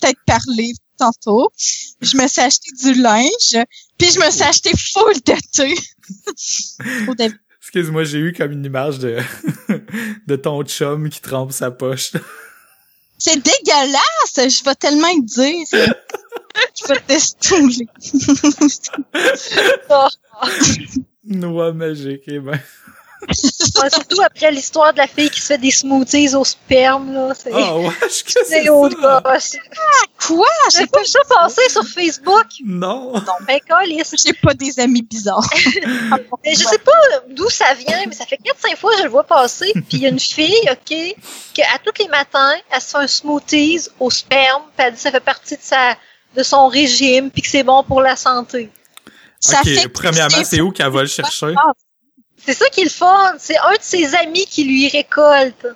peut-être 0.00 0.20
parler 0.26 0.72
tantôt. 0.98 1.50
Je 2.00 2.16
me 2.16 2.26
suis 2.28 2.40
acheté 2.40 2.70
du 2.82 2.94
linge, 2.94 3.56
puis 3.98 4.10
je 4.12 4.20
me 4.20 4.30
suis 4.30 4.42
acheté 4.42 4.70
full 4.76 5.14
de 5.14 5.34
thé. 5.52 5.74
Excuse-moi, 7.60 8.04
j'ai 8.04 8.18
eu 8.18 8.32
comme 8.32 8.52
une 8.52 8.64
image 8.64 8.98
de, 8.98 9.18
de 10.26 10.36
ton 10.36 10.62
chum 10.64 11.08
qui 11.10 11.20
trempe 11.20 11.52
sa 11.52 11.70
poche. 11.70 12.12
C'est 13.18 13.36
dégueulasse! 13.36 14.36
Je 14.36 14.64
vais 14.64 14.74
tellement 14.74 15.14
te 15.14 15.66
dire. 15.70 15.94
Te 17.06 17.18
stouler. 17.18 17.88
Noix 21.24 21.72
magique, 21.72 22.22
eh 22.26 22.38
ben. 22.40 22.58
Ouais, 23.80 23.88
surtout 23.88 24.20
après 24.20 24.50
l'histoire 24.50 24.92
de 24.92 24.98
la 24.98 25.06
fille 25.06 25.30
qui 25.30 25.40
se 25.40 25.46
fait 25.46 25.58
des 25.58 25.70
smoothies 25.70 26.34
au 26.34 26.44
sperme, 26.44 27.12
là. 27.12 27.32
C'est 27.34 27.52
Ah 27.54 27.76
ouais, 27.78 27.90
je 28.00 28.24
que 28.24 28.30
c'est 28.44 28.64
ça? 28.64 29.22
gosse. 29.24 29.56
Quoi? 30.26 30.46
J'ai 30.76 30.86
pas 30.88 31.04
ça 31.04 31.20
passer 31.28 31.68
sur 31.70 31.86
Facebook? 31.86 32.46
Non. 32.64 33.12
Non, 33.14 33.22
ben, 33.46 33.60
câlisse. 33.60 34.12
j'ai 34.26 34.32
pas 34.32 34.54
des 34.54 34.80
amis 34.80 35.02
bizarres. 35.02 35.48
Mais 36.44 36.54
je 36.54 36.64
sais 36.64 36.78
pas 36.78 36.90
d'où 37.28 37.48
ça 37.48 37.72
vient, 37.74 38.04
mais 38.08 38.14
ça 38.14 38.26
fait 38.26 38.40
4-5 38.44 38.76
fois 38.76 38.90
que 38.92 38.98
je 38.98 39.02
le 39.04 39.10
vois 39.10 39.22
passer. 39.24 39.72
Puis 39.72 39.84
il 39.98 40.00
y 40.00 40.06
a 40.06 40.08
une 40.08 40.18
fille, 40.18 40.68
OK, 40.70 40.88
que 41.56 41.62
à 41.74 41.78
tous 41.78 42.02
les 42.02 42.08
matins, 42.08 42.54
elle 42.74 42.80
se 42.80 42.88
fait 42.88 42.98
un 42.98 43.06
smoothies 43.06 43.86
au 44.00 44.10
sperme, 44.10 44.62
puis 44.76 44.84
elle 44.86 44.90
dit 44.94 44.96
que 44.96 45.02
ça 45.02 45.10
fait 45.12 45.20
partie 45.20 45.56
de 45.56 45.62
sa 45.62 45.94
de 46.36 46.42
son 46.42 46.68
régime, 46.68 47.30
puis 47.30 47.42
que 47.42 47.48
c'est 47.48 47.62
bon 47.62 47.82
pour 47.84 48.00
la 48.02 48.16
santé. 48.16 48.70
Ça 49.40 49.60
fait 49.62 49.88
premièrement, 49.88 50.44
c'est 50.44 50.60
où 50.60 50.70
qu'elle 50.70 50.90
va 50.90 51.02
le 51.02 51.08
chercher? 51.08 51.54
C'est 52.44 52.54
ça 52.54 52.68
qui 52.70 52.80
est 52.80 52.84
le 52.84 52.90
fun. 52.90 53.34
C'est 53.38 53.58
un 53.58 53.72
de 53.72 53.78
ses 53.80 54.14
amis 54.14 54.46
qui 54.46 54.64
lui 54.64 54.88
récolte. 54.88 55.66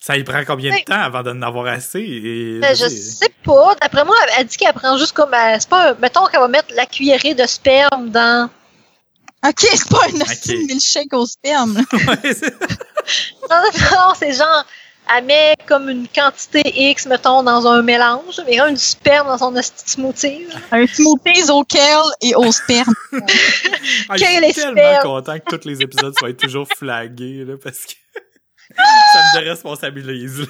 Ça 0.00 0.16
y 0.16 0.22
prend 0.24 0.42
combien 0.46 0.74
de 0.76 0.82
temps 0.84 1.00
avant 1.00 1.22
d'en 1.22 1.42
avoir 1.42 1.66
assez? 1.66 1.98
Et, 2.00 2.58
Ben, 2.60 2.74
je 2.74 2.86
sais 2.88 3.30
pas. 3.44 3.74
D'après 3.80 4.04
moi, 4.04 4.16
elle, 4.38 4.46
dit 4.46 4.56
qu'elle 4.56 4.72
prend 4.72 4.96
juste 4.96 5.12
comme... 5.12 5.34
euh, 5.34 5.56
C'est 5.58 5.68
pas 5.68 5.90
un- 5.90 5.94
Mettons 5.94 6.24
qu'elle 6.26 6.40
va 6.40 6.48
mettre 6.48 6.72
la 6.74 6.86
cuillerée 6.86 7.34
de 7.34 7.46
sperme 7.46 8.10
dans... 8.10 8.48
Ok, 9.46 9.54
c'est 9.60 9.88
pas 9.88 9.98
un 10.06 10.20
hostie 10.20 10.54
Ok. 10.54 10.60
de 10.62 10.66
milkshake 10.66 11.12
au 11.12 11.26
sperme. 11.26 11.74
là. 11.74 11.82
Ouais, 11.92 12.32
c'est- 12.34 12.54
Non, 13.50 13.62
non, 13.92 14.12
c'est 14.18 14.32
genre... 14.32 14.64
Elle 15.16 15.24
met 15.24 15.56
comme 15.66 15.88
une 15.88 16.06
quantité 16.08 16.62
X, 16.90 17.06
mettons, 17.06 17.42
dans 17.42 17.66
un 17.66 17.82
mélange. 17.82 18.40
Mais 18.46 18.58
un 18.58 18.72
du 18.72 18.78
sperme 18.78 19.28
dans 19.28 19.38
son 19.38 19.54
smoothie. 19.62 20.46
Un 20.70 20.86
smoothie 20.86 21.50
au 21.50 21.64
kale 21.64 22.10
et 22.20 22.34
au 22.34 22.50
sperme. 22.52 22.94
Ah, 24.08 24.16
je 24.16 24.24
suis 24.24 24.54
tellement 24.54 24.98
content 25.02 25.38
que 25.38 25.56
tous 25.56 25.66
les 25.66 25.82
épisodes 25.82 26.14
soient 26.18 26.32
toujours 26.32 26.66
flagués, 26.76 27.44
là, 27.44 27.54
parce 27.62 27.86
que 27.86 27.92
ça 28.76 29.18
me 29.18 29.40
déresponsabilise. 29.40 30.40
là. 30.40 30.46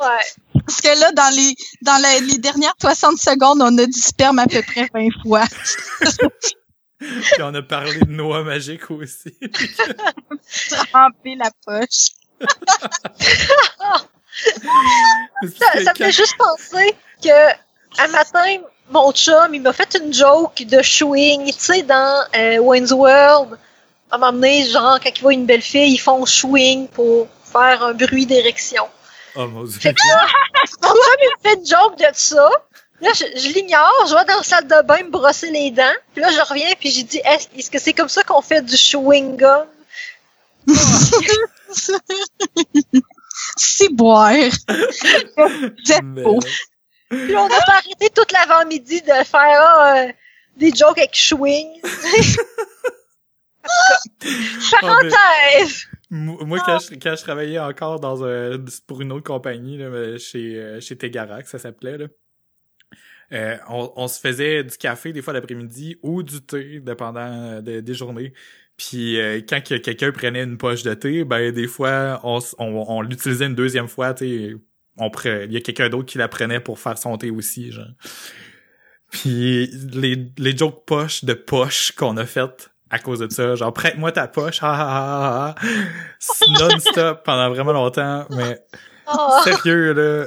Ouais. 0.00 0.62
Parce 0.66 0.80
que 0.80 1.00
là, 1.00 1.12
dans 1.12 1.34
les 1.34 1.54
dans 1.82 2.02
les 2.02 2.38
dernières 2.38 2.74
60 2.80 3.18
secondes, 3.18 3.60
on 3.60 3.76
a 3.78 3.86
du 3.86 4.00
sperme 4.00 4.38
à 4.38 4.46
peu 4.46 4.62
près 4.62 4.88
20 4.94 5.08
fois. 5.22 5.44
Puis 6.98 7.42
on 7.42 7.54
a 7.54 7.62
parlé 7.62 7.98
de 8.00 8.10
noix 8.10 8.42
magiques 8.44 8.90
aussi. 8.90 9.36
Tremper 10.92 11.36
la 11.36 11.50
poche. 11.66 12.10
Ça, 15.58 15.84
ça 15.84 15.92
me 15.92 15.96
fait 15.96 16.12
juste 16.12 16.36
penser 16.36 16.96
que 17.22 17.50
un 17.98 18.08
matin, 18.08 18.58
mon 18.90 19.12
chum, 19.12 19.54
il 19.54 19.60
m'a 19.60 19.72
fait 19.72 19.98
une 20.00 20.12
joke 20.12 20.62
de 20.62 20.82
chewing. 20.82 21.46
Tu 21.46 21.58
sais, 21.58 21.82
dans 21.82 22.24
euh, 22.34 22.58
Wayne's 22.58 22.92
World, 22.92 23.58
à 24.10 24.16
un 24.16 24.18
moment 24.18 24.32
donné, 24.32 24.64
genre, 24.64 24.98
quand 25.02 25.10
il 25.14 25.20
voit 25.20 25.32
une 25.32 25.46
belle 25.46 25.62
fille, 25.62 25.94
ils 25.94 25.98
font 25.98 26.24
chewing 26.24 26.88
pour 26.88 27.28
faire 27.44 27.82
un 27.82 27.92
bruit 27.92 28.26
d'érection. 28.26 28.84
Oh 29.34 29.46
mon 29.46 29.64
dieu. 29.64 29.78
Fait 29.80 29.94
que 29.94 30.06
là, 30.08 30.26
mon 30.82 30.88
chum, 30.88 30.98
il 31.20 31.28
me 31.28 31.50
fait 31.50 31.58
une 31.58 31.66
joke 31.66 31.98
de 31.98 32.06
ça. 32.12 32.50
Là, 33.00 33.10
je, 33.14 33.24
je 33.40 33.48
l'ignore, 33.48 34.06
je 34.06 34.14
vais 34.14 34.24
dans 34.26 34.36
la 34.36 34.42
salle 34.44 34.68
de 34.68 34.86
bain 34.86 35.02
me 35.02 35.10
brosser 35.10 35.50
les 35.50 35.72
dents. 35.72 35.96
Puis 36.14 36.22
là, 36.22 36.30
je 36.30 36.40
reviens, 36.40 36.70
puis 36.78 36.90
j'ai 36.90 37.02
dit, 37.02 37.20
est-ce 37.24 37.48
est-ce 37.56 37.70
que 37.70 37.78
c'est 37.80 37.92
comme 37.92 38.08
ça 38.08 38.22
qu'on 38.22 38.42
fait 38.42 38.62
du 38.62 38.76
chewing 38.76 39.42
C'est 43.56 43.92
boire. 43.92 44.32
Mais- 46.02 46.22
beau. 46.22 46.38
Puis 47.08 47.36
on 47.36 47.48
n'a 47.48 47.60
pas 47.66 47.74
arrêté 47.74 48.08
toute 48.14 48.32
l'avant-midi 48.32 49.02
de 49.02 49.24
faire 49.24 49.60
ah, 49.60 49.94
euh, 49.98 50.12
des 50.56 50.70
jokes 50.74 50.96
avec 50.98 51.14
chewing. 51.14 51.80
Parenthèse! 54.80 55.86
Moi, 56.10 56.60
quand, 56.64 56.78
je, 56.78 56.94
quand 56.94 57.16
je 57.16 57.22
travaillais 57.22 57.58
encore 57.58 57.98
dans 58.00 58.22
un, 58.24 58.62
pour 58.86 59.00
une 59.00 59.12
autre 59.12 59.24
compagnie, 59.24 59.78
là, 59.78 60.18
chez, 60.18 60.56
euh, 60.58 60.80
chez 60.80 60.96
Tegarac, 60.96 61.46
ça 61.48 61.58
s'appelait, 61.58 61.96
là. 61.98 62.06
Euh, 63.32 63.56
on, 63.70 63.90
on 63.96 64.08
se 64.08 64.20
faisait 64.20 64.62
du 64.62 64.76
café 64.76 65.10
des 65.14 65.22
fois 65.22 65.32
l'après-midi 65.32 65.96
ou 66.02 66.22
du 66.22 66.42
thé, 66.42 66.80
dépendant 66.80 67.20
euh, 67.20 67.60
de- 67.62 67.80
des 67.80 67.94
journées. 67.94 68.34
Puis 68.88 69.20
euh, 69.20 69.40
quand 69.48 69.62
que 69.62 69.76
quelqu'un 69.76 70.10
prenait 70.10 70.42
une 70.42 70.58
poche 70.58 70.82
de 70.82 70.94
thé, 70.94 71.24
ben 71.24 71.52
des 71.52 71.68
fois 71.68 72.20
on, 72.24 72.38
on, 72.58 72.84
on 72.88 73.02
l'utilisait 73.02 73.46
une 73.46 73.54
deuxième 73.54 73.88
fois, 73.88 74.14
tu 74.14 74.26
sais, 74.26 74.56
on 74.98 75.10
il 75.24 75.52
y 75.52 75.56
a 75.56 75.60
quelqu'un 75.60 75.88
d'autre 75.88 76.06
qui 76.06 76.18
la 76.18 76.28
prenait 76.28 76.60
pour 76.60 76.78
faire 76.78 76.98
son 76.98 77.16
thé 77.16 77.30
aussi, 77.30 77.70
genre. 77.70 77.86
Puis 79.10 79.66
les, 79.92 80.32
les 80.38 80.56
jokes 80.56 80.84
poches 80.86 81.24
de 81.24 81.34
poche 81.34 81.92
qu'on 81.92 82.16
a 82.16 82.26
faites 82.26 82.70
à 82.90 82.98
cause 82.98 83.20
de 83.20 83.28
ça, 83.30 83.54
genre 83.54 83.72
prête-moi 83.72 84.12
ta 84.12 84.26
poche, 84.26 84.58
ah, 84.62 84.74
ah, 84.74 85.54
ah, 85.54 85.62
ah, 85.62 86.60
non-stop 86.60 87.22
pendant 87.24 87.50
vraiment 87.50 87.72
longtemps, 87.72 88.26
mais 88.30 88.58
Oh, 89.06 89.40
sérieux 89.44 89.92
là. 89.92 90.26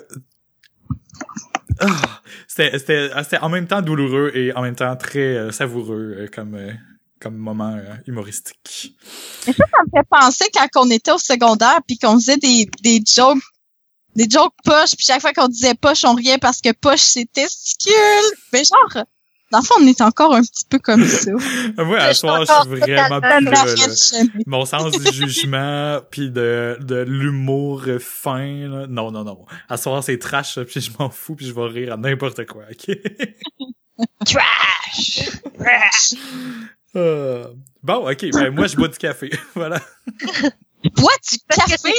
Ah, 1.79 2.21
c'était 2.47 2.77
c'était 2.77 3.09
c'était 3.23 3.39
en 3.39 3.49
même 3.49 3.67
temps 3.67 3.81
douloureux 3.81 4.31
et 4.33 4.53
en 4.55 4.61
même 4.61 4.75
temps 4.75 4.95
très 4.95 5.35
euh, 5.35 5.51
savoureux 5.51 6.15
euh, 6.17 6.27
comme 6.33 6.55
euh, 6.55 6.71
comme 7.25 7.37
moment 7.37 7.73
euh, 7.75 7.95
humoristique. 8.05 8.93
Ça 9.41 9.51
me 9.51 9.89
fait 9.91 10.07
penser 10.07 10.45
quand 10.53 10.67
on 10.75 10.91
était 10.91 11.09
au 11.09 11.17
secondaire 11.17 11.79
puis 11.87 11.97
qu'on 11.97 12.19
faisait 12.19 12.37
des, 12.37 12.69
des 12.83 13.01
jokes 13.03 13.39
des 14.15 14.27
jokes 14.29 14.53
poches 14.63 14.91
puis 14.95 15.07
chaque 15.07 15.21
fois 15.21 15.33
qu'on 15.33 15.47
disait 15.47 15.73
poche 15.73 16.05
on 16.05 16.13
riait 16.13 16.37
parce 16.37 16.61
que 16.61 16.71
poche 16.71 16.99
c'est 16.99 17.25
testicule 17.33 17.95
mais 18.53 18.61
genre 18.63 19.05
Dans 19.51 19.57
le 19.59 19.63
fond, 19.63 19.73
on 19.79 19.87
est 19.87 20.01
encore 20.01 20.35
un 20.35 20.41
petit 20.41 20.65
peu 20.69 20.77
comme 20.77 21.03
ça. 21.07 21.31
Moi, 21.77 21.97
à 21.97 22.13
soir, 22.13 22.41
je 22.41 22.45
suis 22.45 22.79
vraiment 22.81 23.21
plus 23.21 23.45
là, 23.45 23.59
Arrête 23.59 23.79
là. 23.79 23.95
jamais. 23.95 24.29
Mon 24.45 24.65
sens 24.65 24.91
du 24.91 25.11
jugement, 25.13 25.99
puis 26.11 26.29
de, 26.29 26.77
de 26.81 26.97
l'humour 27.07 27.85
fin, 27.99 28.67
là. 28.67 28.87
Non, 28.87 29.11
non, 29.11 29.23
non. 29.23 29.45
À 29.69 29.77
soir, 29.77 30.03
c'est 30.03 30.17
trash, 30.17 30.59
puis 30.61 30.81
je 30.81 30.91
m'en 30.97 31.09
fous, 31.09 31.35
puis 31.35 31.45
je 31.45 31.53
vais 31.53 31.67
rire 31.67 31.93
à 31.93 31.97
n'importe 31.97 32.45
quoi, 32.47 32.63
ok? 32.71 32.97
Trash! 34.25 36.15
Euh, 36.95 37.47
Bon, 37.85 38.09
ok, 38.09 38.31
ben 38.33 38.49
moi, 38.49 38.65
je 38.65 38.75
bois 38.75 38.87
du 38.87 38.97
café. 38.97 39.29
voilà. 39.53 39.79
Bois 40.95 41.13
du 41.29 41.37
café? 41.49 41.93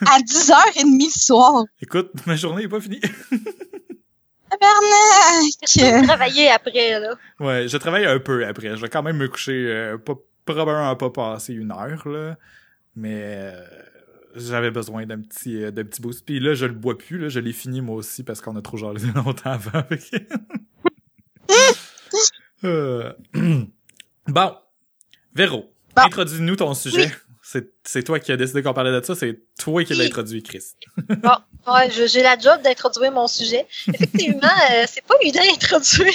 à 0.00 0.18
10h30 0.18 1.04
le 1.04 1.10
soir. 1.10 1.64
Écoute, 1.80 2.10
ma 2.26 2.36
journée 2.36 2.64
est 2.64 2.68
pas 2.68 2.80
finie. 2.80 3.00
Tabarnak! 4.50 6.06
travailler 6.06 6.48
après, 6.48 7.00
là. 7.00 7.14
ouais, 7.40 7.68
je 7.68 7.76
travaille 7.76 8.06
un 8.06 8.18
peu 8.18 8.46
après. 8.46 8.76
Je 8.76 8.80
vais 8.80 8.88
quand 8.88 9.02
même 9.02 9.18
me 9.18 9.28
coucher, 9.28 9.52
euh, 9.52 9.98
pas, 9.98 10.14
probablement 10.46 10.96
pas 10.96 11.10
passer 11.10 11.52
une 11.52 11.70
heure, 11.70 12.08
là. 12.08 12.36
Mais 12.96 13.14
euh, 13.14 13.62
j'avais 14.36 14.70
besoin 14.70 15.04
d'un 15.06 15.20
petit, 15.20 15.64
euh, 15.64 15.70
d'un 15.70 15.84
petit 15.84 16.00
boost. 16.00 16.24
Puis 16.24 16.40
là, 16.40 16.54
je 16.54 16.64
le 16.66 16.72
bois 16.72 16.96
plus, 16.96 17.18
là. 17.18 17.28
Je 17.28 17.40
l'ai 17.40 17.52
fini, 17.52 17.80
moi 17.82 17.96
aussi, 17.96 18.22
parce 18.22 18.40
qu'on 18.40 18.56
a 18.56 18.62
trop 18.62 18.76
jasé 18.78 19.08
longtemps 19.14 19.52
avant. 19.52 19.84
Bon. 24.34 24.56
Véro, 25.32 25.70
Bon. 25.94 26.02
introduis-nous 26.02 26.56
ton 26.56 26.74
sujet. 26.74 27.08
C'est, 27.40 27.68
c'est 27.84 28.02
toi 28.02 28.18
qui 28.18 28.32
as 28.32 28.36
décidé 28.36 28.62
qu'on 28.64 28.74
parlait 28.74 28.90
de 28.90 29.04
ça. 29.04 29.14
C'est 29.14 29.38
toi 29.58 29.84
qui 29.84 29.94
l'as 29.94 30.04
introduit, 30.06 30.42
Chris. 30.42 30.64
Bon, 30.96 31.36
ouais, 31.72 31.88
je- 31.90 32.06
j'ai 32.08 32.22
la 32.22 32.36
job 32.38 32.60
d'introduire 32.62 33.12
mon 33.12 33.28
sujet. 33.28 33.64
Effectivement, 33.92 34.48
euh, 34.72 34.86
c'est 34.88 35.02
pas 35.06 35.14
évident 35.20 35.42
d'introduire. 35.44 36.12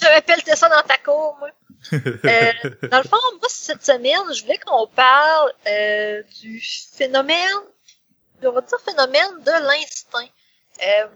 J'avais 0.00 0.20
pelleté 0.26 0.54
ça 0.54 0.68
dans 0.68 0.82
ta 0.86 0.98
cour, 0.98 1.36
moi. 1.40 1.48
Euh, 1.92 2.52
dans 2.92 2.98
le 2.98 3.04
fond, 3.08 3.16
moi, 3.40 3.48
cette 3.48 3.84
semaine, 3.84 4.32
je 4.34 4.42
voulais 4.42 4.58
qu'on 4.58 4.86
parle 4.86 5.52
euh, 5.66 6.22
du 6.42 6.62
phénomène, 6.96 7.58
on 8.44 8.52
va 8.52 8.60
dire 8.60 8.78
phénomène 8.84 9.42
de 9.44 9.50
l'instinct. 9.66 10.28
Euh, 10.86 11.06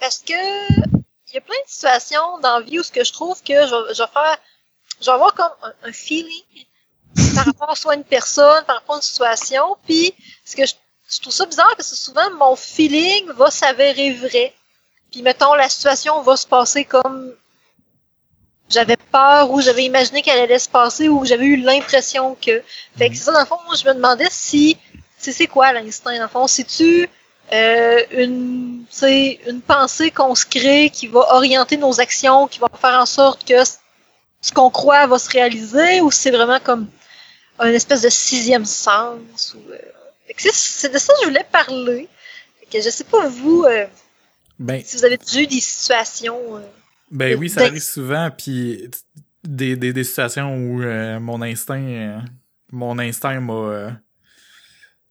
parce 0.00 0.18
que 0.18 0.32
il 0.32 1.34
y 1.34 1.38
a 1.38 1.40
plein 1.40 1.54
de 1.64 1.70
situations 1.70 2.38
dans 2.40 2.58
la 2.58 2.64
vie 2.64 2.78
où 2.78 2.82
ce 2.82 2.90
que 2.92 3.04
je 3.04 3.12
trouve 3.12 3.40
que 3.42 3.52
je 3.54 4.02
vais 4.02 4.08
faire, 4.12 4.38
je 5.00 5.06
vais 5.06 5.12
avoir 5.12 5.34
comme 5.34 5.52
un, 5.62 5.88
un 5.88 5.92
feeling 5.92 6.42
par 7.34 7.44
rapport 7.44 7.70
à 7.70 7.74
soit 7.76 7.94
une 7.94 8.04
personne, 8.04 8.64
par 8.64 8.76
rapport 8.76 8.96
à 8.96 8.98
une 8.98 9.02
situation, 9.02 9.76
puis 9.86 10.14
ce 10.44 10.56
que 10.56 10.66
je, 10.66 10.74
je 11.08 11.20
trouve 11.20 11.32
ça 11.32 11.46
bizarre 11.46 11.74
parce 11.76 11.90
que 11.90 11.96
souvent 11.96 12.30
mon 12.38 12.56
feeling 12.56 13.30
va 13.32 13.50
s'avérer 13.50 14.12
vrai. 14.12 14.54
Puis 15.12 15.22
mettons 15.22 15.54
la 15.54 15.68
situation 15.68 16.20
va 16.22 16.36
se 16.36 16.46
passer 16.46 16.84
comme 16.84 17.34
j'avais 18.68 18.96
peur 18.96 19.50
ou 19.50 19.60
j'avais 19.60 19.84
imaginé 19.84 20.22
qu'elle 20.22 20.40
allait 20.40 20.58
se 20.58 20.68
passer 20.68 21.08
ou 21.08 21.24
j'avais 21.24 21.44
eu 21.44 21.56
l'impression 21.56 22.36
que. 22.40 22.62
Fait 22.96 23.10
que 23.10 23.16
c'est 23.16 23.24
ça 23.24 23.32
dans 23.32 23.40
le 23.40 23.46
fond, 23.46 23.58
moi 23.66 23.76
je 23.76 23.86
me 23.86 23.94
demandais 23.94 24.28
si 24.30 24.76
c'est 25.18 25.32
c'est 25.32 25.46
quoi 25.46 25.72
l'instinct 25.72 26.16
dans 26.16 26.22
le 26.22 26.28
fond, 26.28 26.46
si 26.46 26.64
tu 26.64 27.08
euh, 27.52 28.00
une 28.12 28.84
c'est 28.90 29.40
une 29.46 29.60
pensée 29.60 30.10
qu'on 30.10 30.34
se 30.34 30.46
crée 30.46 30.90
qui 30.90 31.06
va 31.06 31.34
orienter 31.34 31.76
nos 31.76 32.00
actions, 32.00 32.48
qui 32.48 32.58
va 32.58 32.68
faire 32.80 32.98
en 32.98 33.06
sorte 33.06 33.44
que 33.44 33.62
ce 34.46 34.52
qu'on 34.52 34.70
croit 34.70 35.06
va 35.06 35.18
se 35.18 35.30
réaliser 35.30 36.00
ou 36.02 36.10
c'est 36.10 36.30
vraiment 36.30 36.60
comme 36.60 36.86
un 37.58 37.70
espèce 37.72 38.02
de 38.02 38.08
sixième 38.10 38.64
sens 38.66 39.54
ou 39.54 39.70
euh, 39.72 39.78
c'est- 40.36 40.52
c'est 40.54 40.92
de 40.92 40.98
ça 40.98 41.12
que 41.14 41.20
je 41.22 41.28
voulais 41.28 41.46
parler. 41.50 42.08
Fait 42.60 42.66
que 42.78 42.84
je 42.84 42.90
sais 42.90 43.04
pas 43.04 43.26
vous 43.28 43.64
euh, 43.66 43.86
Ben, 44.58 44.82
si 44.84 44.96
vous 44.96 45.04
avez 45.04 45.16
déjà 45.16 45.40
eu 45.40 45.46
des 45.46 45.60
situations. 45.60 46.56
euh, 46.56 46.60
Ben 47.10 47.38
oui, 47.38 47.48
ça 47.48 47.60
arrive 47.68 47.82
souvent, 47.82 48.30
puis 48.36 48.90
des, 49.44 49.76
des, 49.76 49.92
des 49.92 50.04
situations 50.04 50.54
où 50.56 50.82
euh, 50.82 51.18
mon 51.20 51.40
instinct, 51.42 51.82
euh, 51.82 52.18
mon 52.70 52.98
instinct 52.98 53.40
m'a, 53.40 53.52
euh, 53.52 53.90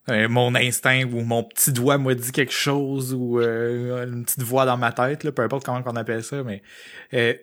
euh, 0.09 0.27
mon 0.29 0.53
instinct 0.55 1.03
ou 1.05 1.21
mon 1.21 1.43
petit 1.43 1.71
doigt 1.71 1.97
m'a 1.97 2.13
dit 2.13 2.31
quelque 2.31 2.53
chose 2.53 3.13
ou 3.13 3.39
euh, 3.39 4.05
une 4.05 4.25
petite 4.25 4.41
voix 4.43 4.65
dans 4.65 4.77
ma 4.77 4.91
tête, 4.91 5.23
là, 5.23 5.31
peu 5.31 5.41
importe 5.43 5.65
comment 5.65 5.81
on 5.85 5.95
appelle 5.95 6.23
ça, 6.23 6.43
mais 6.43 6.61
euh, 7.13 7.33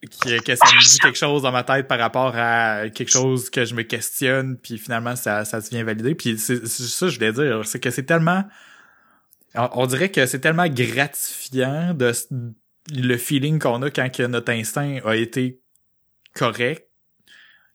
que, 0.00 0.42
que 0.42 0.56
ça 0.56 0.66
me 0.66 0.88
dit 0.88 0.98
quelque 0.98 1.18
chose 1.18 1.42
dans 1.42 1.52
ma 1.52 1.62
tête 1.62 1.86
par 1.86 1.98
rapport 1.98 2.32
à 2.34 2.88
quelque 2.88 3.10
chose 3.10 3.50
que 3.50 3.64
je 3.64 3.74
me 3.74 3.82
questionne, 3.82 4.56
puis 4.56 4.78
finalement 4.78 5.16
ça, 5.16 5.44
ça 5.44 5.60
se 5.60 5.70
vient 5.70 5.84
valider. 5.84 6.14
Puis 6.14 6.38
c'est 6.38 6.66
ça 6.66 7.06
que 7.06 7.12
je 7.12 7.18
voulais 7.18 7.32
dire, 7.32 7.66
c'est 7.66 7.80
que 7.80 7.90
c'est 7.90 8.04
tellement 8.04 8.44
on, 9.54 9.86
dirait 9.86 10.10
que 10.10 10.26
c'est 10.26 10.38
tellement 10.38 10.68
gratifiant 10.68 11.94
de 11.94 12.12
le 12.92 13.16
feeling 13.16 13.58
qu'on 13.58 13.82
a 13.82 13.90
quand 13.90 14.10
que 14.14 14.22
notre 14.22 14.52
instinct 14.52 15.00
a 15.04 15.16
été 15.16 15.60
correct 16.34 16.86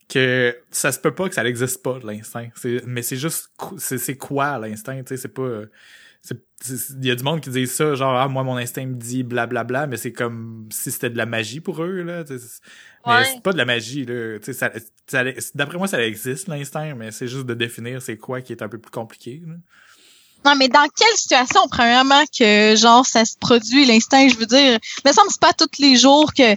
que 0.07 0.57
ça 0.71 0.91
se 0.91 0.99
peut 0.99 1.13
pas 1.13 1.27
que 1.27 1.35
ça 1.35 1.43
n'existe 1.43 1.81
pas 1.83 1.99
l'instinct 2.03 2.49
mais 2.85 3.01
c'est 3.01 3.17
juste 3.17 3.49
c'est 3.77 4.17
quoi 4.17 4.57
l'instinct 4.59 5.01
tu 5.03 5.09
sais 5.09 5.17
c'est 5.17 5.33
pas 5.33 5.63
il 6.67 7.05
y 7.05 7.11
a 7.11 7.15
du 7.15 7.23
monde 7.23 7.41
qui 7.41 7.49
dit 7.49 7.67
ça 7.67 7.95
genre 7.95 8.15
ah 8.17 8.27
moi 8.27 8.43
mon 8.43 8.55
instinct 8.57 8.85
me 8.85 8.95
dit 8.95 9.23
blablabla 9.23 9.87
mais 9.87 9.97
c'est 9.97 10.13
comme 10.13 10.67
si 10.71 10.89
c'était 10.91 11.09
de 11.09 11.17
la 11.17 11.25
magie 11.25 11.59
pour 11.59 11.83
eux 11.83 12.01
là 12.01 12.23
mais 12.29 12.35
Ouais. 13.05 13.23
c'est 13.25 13.43
pas 13.43 13.51
de 13.53 13.57
la 13.57 13.65
magie 13.65 14.03
là 14.05 14.39
tu 14.39 14.45
sais 14.45 14.53
ça, 14.53 14.71
ça 15.05 15.23
d'après 15.53 15.77
moi 15.77 15.87
ça 15.87 16.03
existe 16.03 16.47
l'instinct 16.47 16.95
mais 16.95 17.11
c'est 17.11 17.27
juste 17.27 17.45
de 17.45 17.53
définir 17.53 18.01
c'est 18.01 18.17
quoi 18.17 18.41
qui 18.41 18.51
est 18.53 18.63
un 18.63 18.69
peu 18.69 18.79
plus 18.79 18.91
compliqué 18.91 19.41
là. 19.45 19.53
Non, 20.45 20.55
mais 20.55 20.67
dans 20.67 20.87
quelle 20.95 21.15
situation, 21.17 21.61
premièrement, 21.71 22.21
que 22.37 22.75
genre 22.75 23.03
ça 23.03 23.25
se 23.25 23.35
produit, 23.35 23.83
l'instinct, 23.85 24.27
je 24.29 24.35
veux 24.37 24.45
dire, 24.45 24.77
me 25.03 25.11
semble 25.11 25.27
que 25.29 25.33
c'est 25.33 25.41
pas 25.41 25.53
tous 25.53 25.79
les 25.81 25.95
jours 25.95 26.31
que 26.35 26.55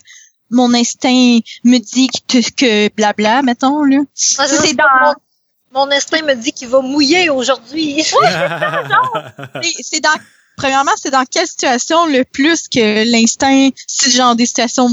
mon 0.51 0.75
instinct 0.75 1.39
me 1.65 1.79
dit 1.79 2.09
que, 2.29 2.51
que 2.55 2.95
blabla, 2.95 3.41
mettons, 3.41 3.83
là. 3.85 4.01
c'est 4.15 4.75
dans, 4.75 5.15
mon, 5.73 5.91
instinct 5.91 6.23
me 6.23 6.35
dit 6.35 6.53
qu'il 6.53 6.69
va 6.69 6.81
mouiller 6.81 7.31
aujourd'hui. 7.31 8.03
c'est- 9.63 9.83
c'est 9.83 10.01
dans, 10.01 10.17
premièrement, 10.57 10.93
c'est 10.97 11.11
dans 11.11 11.25
quelle 11.25 11.47
situation 11.47 12.07
le 12.07 12.25
plus 12.25 12.69
que 12.69 13.11
l'instinct, 13.11 13.71
c'est 13.87 14.11
genre 14.11 14.35
des 14.37 14.47
situations 14.47 14.89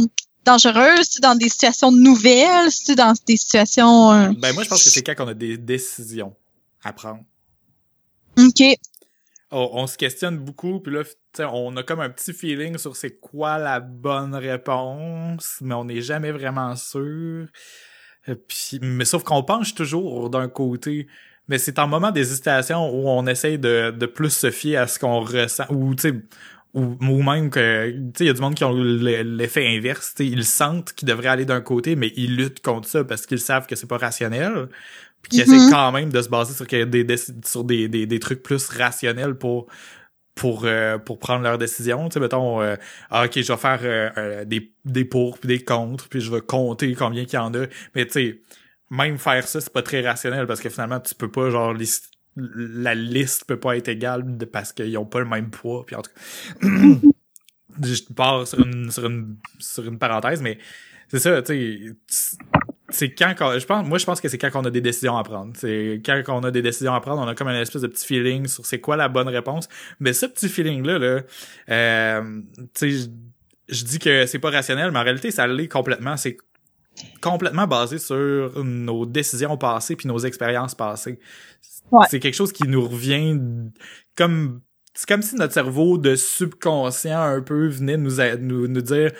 dangereuses, 0.46 1.08
c'est 1.10 1.24
dans 1.24 1.36
des 1.36 1.50
situations 1.50 1.92
nouvelles, 1.92 2.72
c'est 2.72 2.96
dans 2.96 3.14
des 3.28 3.38
situations, 3.38 4.12
euh, 4.14 4.30
ben 4.38 4.54
moi 4.54 4.64
je 4.64 4.70
pense 4.70 4.84
que 4.84 4.90
c'est 4.90 5.02
quand 5.04 5.16
on 5.20 5.28
a 5.28 5.34
des 5.34 5.58
décisions 5.58 6.36
à 6.84 6.94
prendre 6.94 7.22
ok. 8.38 8.62
on, 9.52 9.70
on 9.74 9.88
se 9.88 9.98
questionne 9.98 10.38
beaucoup, 10.38 10.80
puis 10.82 10.94
là, 10.94 11.04
tu 11.04 11.12
sais, 11.38 11.46
on 11.52 11.76
a 11.78 11.84
comme 11.84 12.00
un 12.00 12.10
petit 12.12 12.32
feeling 12.34 12.78
sur 12.78 12.96
c'est 12.96 13.20
quoi 13.20 13.58
la 13.58 13.80
bonne 13.80 14.36
réponse, 14.36 15.58
mais 15.62 15.74
on 15.74 15.86
n'est 15.86 16.02
jamais 16.02 16.32
vraiment 16.32 16.76
sûr. 16.76 17.48
Euh, 18.30 18.36
Puis, 18.48 18.80
mais 18.82 19.06
sauf 19.06 19.24
qu'on 19.24 19.44
penche 19.44 19.76
toujours 19.76 20.30
d'un 20.30 20.48
côté. 20.50 21.08
Mais 21.48 21.58
c'est 21.60 21.78
en 21.80 21.88
moment 21.88 22.12
d'hésitation 22.12 22.90
où 22.90 23.08
on 23.08 23.28
essaye 23.28 23.60
de, 23.60 23.92
de 23.92 24.06
plus 24.08 24.32
se 24.32 24.50
fier 24.52 24.78
à 24.78 24.88
ce 24.88 24.98
qu'on 25.00 25.20
ressent, 25.22 25.66
ou 25.70 25.94
tu 25.94 26.10
sais, 26.10 26.16
ou, 26.74 26.98
ou 27.00 27.22
même 27.24 27.50
que, 27.52 27.90
tu 27.92 27.98
sais, 28.18 28.24
il 28.26 28.28
y 28.28 28.30
a 28.30 28.34
du 28.34 28.42
monde 28.42 28.56
qui 28.56 28.64
ont 28.64 28.74
le- 28.74 29.22
l'effet 29.22 29.66
inverse, 29.78 30.14
tu 30.16 30.26
sais, 30.26 30.30
ils 30.30 30.44
sentent 30.44 30.94
qu'ils 30.94 31.08
devraient 31.08 31.30
aller 31.30 31.46
d'un 31.46 31.62
côté, 31.62 31.96
mais 31.96 32.12
ils 32.16 32.36
luttent 32.36 32.62
contre 32.62 32.88
ça 32.88 33.04
parce 33.04 33.26
qu'ils 33.28 33.40
savent 33.40 33.68
que 33.68 33.76
c'est 33.76 33.88
pas 33.88 33.98
rationnel 33.98 34.68
puis 35.22 35.30
qui 35.32 35.42
Mhm. 35.42 35.44
essaient 35.44 35.66
quand 35.66 35.92
même 35.92 36.12
de 36.12 36.22
se 36.22 36.30
baser 36.30 36.54
sur 36.54 36.66
des, 36.68 37.06
sur 37.46 37.64
des, 37.64 37.88
des, 37.88 38.06
des 38.06 38.20
trucs 38.20 38.44
plus 38.44 38.68
rationnels 38.70 39.36
pour 39.36 39.68
pour 40.36 40.66
euh, 40.66 40.98
pour 40.98 41.18
prendre 41.18 41.44
leurs 41.44 41.58
décisions 41.58 42.10
tu 42.10 42.14
sais 42.16 42.20
mettons 42.20 42.62
euh, 42.62 42.76
ah, 43.10 43.26
ok 43.26 43.42
je 43.42 43.52
vais 43.52 43.58
faire 43.58 43.80
euh, 43.84 44.10
euh, 44.18 44.46
des 44.46 44.74
des 44.84 45.06
pour 45.06 45.40
puis 45.40 45.48
des 45.48 45.64
contre 45.64 46.10
puis 46.10 46.20
je 46.22 46.30
vais 46.30 46.42
compter 46.42 46.94
combien 46.94 47.24
qu'il 47.26 47.36
y 47.36 47.42
en 47.42 47.54
a. 47.54 47.66
Mais 47.96 48.06
tu 48.06 48.12
sais 48.12 48.42
même 48.92 49.18
faire 49.18 49.48
ça 49.48 49.62
c'est 49.62 49.72
pas 49.74 49.82
très 49.82 50.02
rationnel 50.02 50.46
parce 50.46 50.60
que 50.60 50.70
finalement 50.70 51.00
tu 51.00 51.16
peux 51.16 51.32
pas 51.32 51.50
genre 51.50 51.74
la 52.36 52.96
liste 52.96 53.46
peut 53.46 53.60
pas 53.60 53.78
être 53.78 53.88
égale 53.88 54.38
de- 54.38 54.46
parce 54.46 54.74
qu'ils 54.74 54.98
ont 54.98 55.06
pas 55.06 55.20
le 55.20 55.26
même 55.26 55.50
poids 55.50 55.86
puis 55.86 55.96
en 55.96 56.02
tout 56.02 56.12
cas. 56.12 56.68
Je 57.84 58.14
pars 58.14 58.48
sur 58.48 58.60
une 58.60 58.92
sur 58.92 59.06
une 59.06 59.38
sur 59.60 59.86
une 59.86 59.98
parenthèse 59.98 60.42
mais 60.42 60.58
c'est 61.08 61.20
ça 61.20 61.42
tu 61.42 61.96
sais 62.08 62.38
c'est 62.96 63.14
quand 63.14 63.34
je 63.60 63.66
pense 63.66 63.86
moi 63.86 63.98
je 63.98 64.06
pense 64.06 64.22
que 64.22 64.30
c'est 64.30 64.38
quand 64.38 64.50
on 64.56 64.66
a 64.66 64.72
des 64.72 64.82
décisions 64.82 65.18
à 65.18 65.24
prendre. 65.24 65.54
C'est 65.56 66.02
quand 66.06 66.24
on 66.30 66.44
a 66.44 66.52
des 66.52 66.62
décisions 66.62 66.94
à 66.94 67.02
prendre 67.02 67.22
on 67.22 67.28
a 67.28 67.36
comme 67.36 67.48
un 67.48 67.62
espèce 67.62 67.82
de 67.82 67.88
petit 67.88 68.06
feeling 68.06 68.48
sur 68.48 68.66
c'est 68.66 68.80
quoi 68.80 68.96
la 68.96 69.08
bonne 69.10 69.28
réponse. 69.28 69.68
Mais 70.00 70.14
ce 70.14 70.26
petit 70.26 70.50
feeling 70.50 70.86
là 70.86 70.98
là 70.98 71.22
euh, 71.70 72.42
tu 72.74 72.92
sais 72.92 73.10
je, 73.70 73.76
je 73.76 73.84
dis 73.84 74.00
que 74.00 74.26
c'est 74.26 74.40
pas 74.40 74.50
rationnel 74.50 74.92
mais 74.92 75.00
en 75.00 75.04
réalité 75.04 75.32
ça 75.32 75.46
l'est 75.48 75.68
complètement. 75.68 76.18
C'est 76.18 76.38
complètement 77.22 77.68
basé 77.68 78.00
sur 78.00 78.64
nos 78.64 79.06
décisions 79.06 79.58
passées 79.58 79.96
puis 79.96 80.08
nos 80.08 80.20
expériences 80.20 80.76
passées. 80.76 81.20
Ouais. 81.92 82.06
c'est 82.10 82.20
quelque 82.20 82.36
chose 82.36 82.52
qui 82.52 82.64
nous 82.64 82.88
revient 82.88 83.40
comme 84.16 84.62
c'est 84.96 85.08
comme 85.08 85.22
si 85.22 85.36
notre 85.36 85.54
cerveau 85.54 85.98
de 85.98 86.16
subconscient 86.16 87.22
un 87.22 87.42
peu 87.42 87.68
venait 87.68 87.98
nous 87.98 88.16
nous, 88.40 88.68
nous 88.68 88.82
dire 88.82 89.12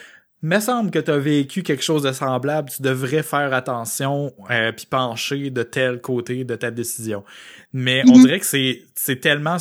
me 0.46 0.60
semble 0.60 0.92
que 0.92 1.00
tu 1.00 1.12
as 1.12 1.18
vécu 1.18 1.64
quelque 1.64 1.84
chose 1.84 2.04
de 2.04 2.12
semblable, 2.12 2.70
tu 2.70 2.82
devrais 2.82 3.24
faire 3.24 3.54
attention 3.54 4.34
euh, 4.52 4.72
puis 4.72 4.86
pencher 4.86 5.50
de 5.50 5.64
tel 5.64 6.02
côté 6.02 6.44
de 6.44 6.56
ta 6.56 6.72
décision. 6.72 7.24
Mais 7.74 8.04
on 8.08 8.16
Mhm. 8.18 8.22
dirait 8.26 8.40
que 8.40 8.46
c'est 8.46 8.84
c'est 8.96 9.20
tellement 9.20 9.58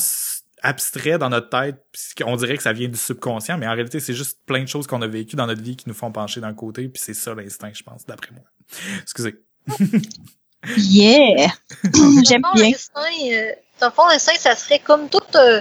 abstrait 0.62 1.18
dans 1.18 1.28
notre 1.28 1.50
tête, 1.50 1.76
on 2.24 2.36
dirait 2.36 2.56
que 2.56 2.62
ça 2.62 2.72
vient 2.72 2.88
du 2.88 2.96
subconscient, 2.98 3.58
mais 3.58 3.66
en 3.66 3.72
réalité, 3.74 4.00
c'est 4.00 4.14
juste 4.14 4.38
plein 4.46 4.62
de 4.62 4.68
choses 4.68 4.86
qu'on 4.86 5.02
a 5.02 5.06
vécues 5.06 5.36
dans 5.36 5.46
notre 5.46 5.60
vie 5.62 5.76
qui 5.76 5.88
nous 5.88 5.94
font 5.94 6.10
pencher 6.10 6.40
d'un 6.40 6.54
côté, 6.54 6.88
puis 6.88 7.02
c'est 7.04 7.12
ça 7.14 7.34
l'instinct, 7.34 7.70
je 7.74 7.82
pense, 7.82 8.06
d'après 8.06 8.30
moi. 8.32 8.44
Excusez. 9.02 9.34
yeah! 10.78 11.48
J'aime 12.26 12.42
bien. 12.54 12.72
Euh, 12.72 13.52
dans 13.80 13.88
le 13.88 13.92
fond, 13.92 14.06
l'instinct, 14.08 14.32
ça 14.38 14.54
serait 14.54 14.78
comme 14.78 15.10
tout 15.10 15.20
euh, 15.34 15.60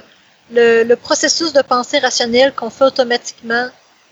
le, 0.52 0.84
le, 0.84 0.96
processus 0.96 1.52
de 1.52 1.62
pensée 1.62 2.00
rationnelle 2.00 2.54
qu'on 2.56 2.70
fait 2.70 2.86
automatiquement 2.86 3.68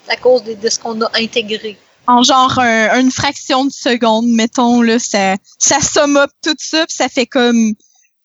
à 0.07 0.15
cause 0.15 0.43
de, 0.43 0.53
de 0.53 0.69
ce 0.69 0.79
qu'on 0.79 1.01
a 1.01 1.09
intégré. 1.15 1.77
En 2.07 2.23
genre 2.23 2.57
une 2.59 3.11
fraction 3.11 3.65
de 3.65 3.71
seconde, 3.71 4.27
mettons, 4.27 4.81
là, 4.81 4.99
ça, 4.99 5.35
ça 5.59 5.79
somme 5.79 6.17
up 6.17 6.31
tout 6.43 6.55
ça, 6.57 6.85
puis 6.85 6.95
ça 6.95 7.09
fait 7.09 7.27
comme... 7.27 7.73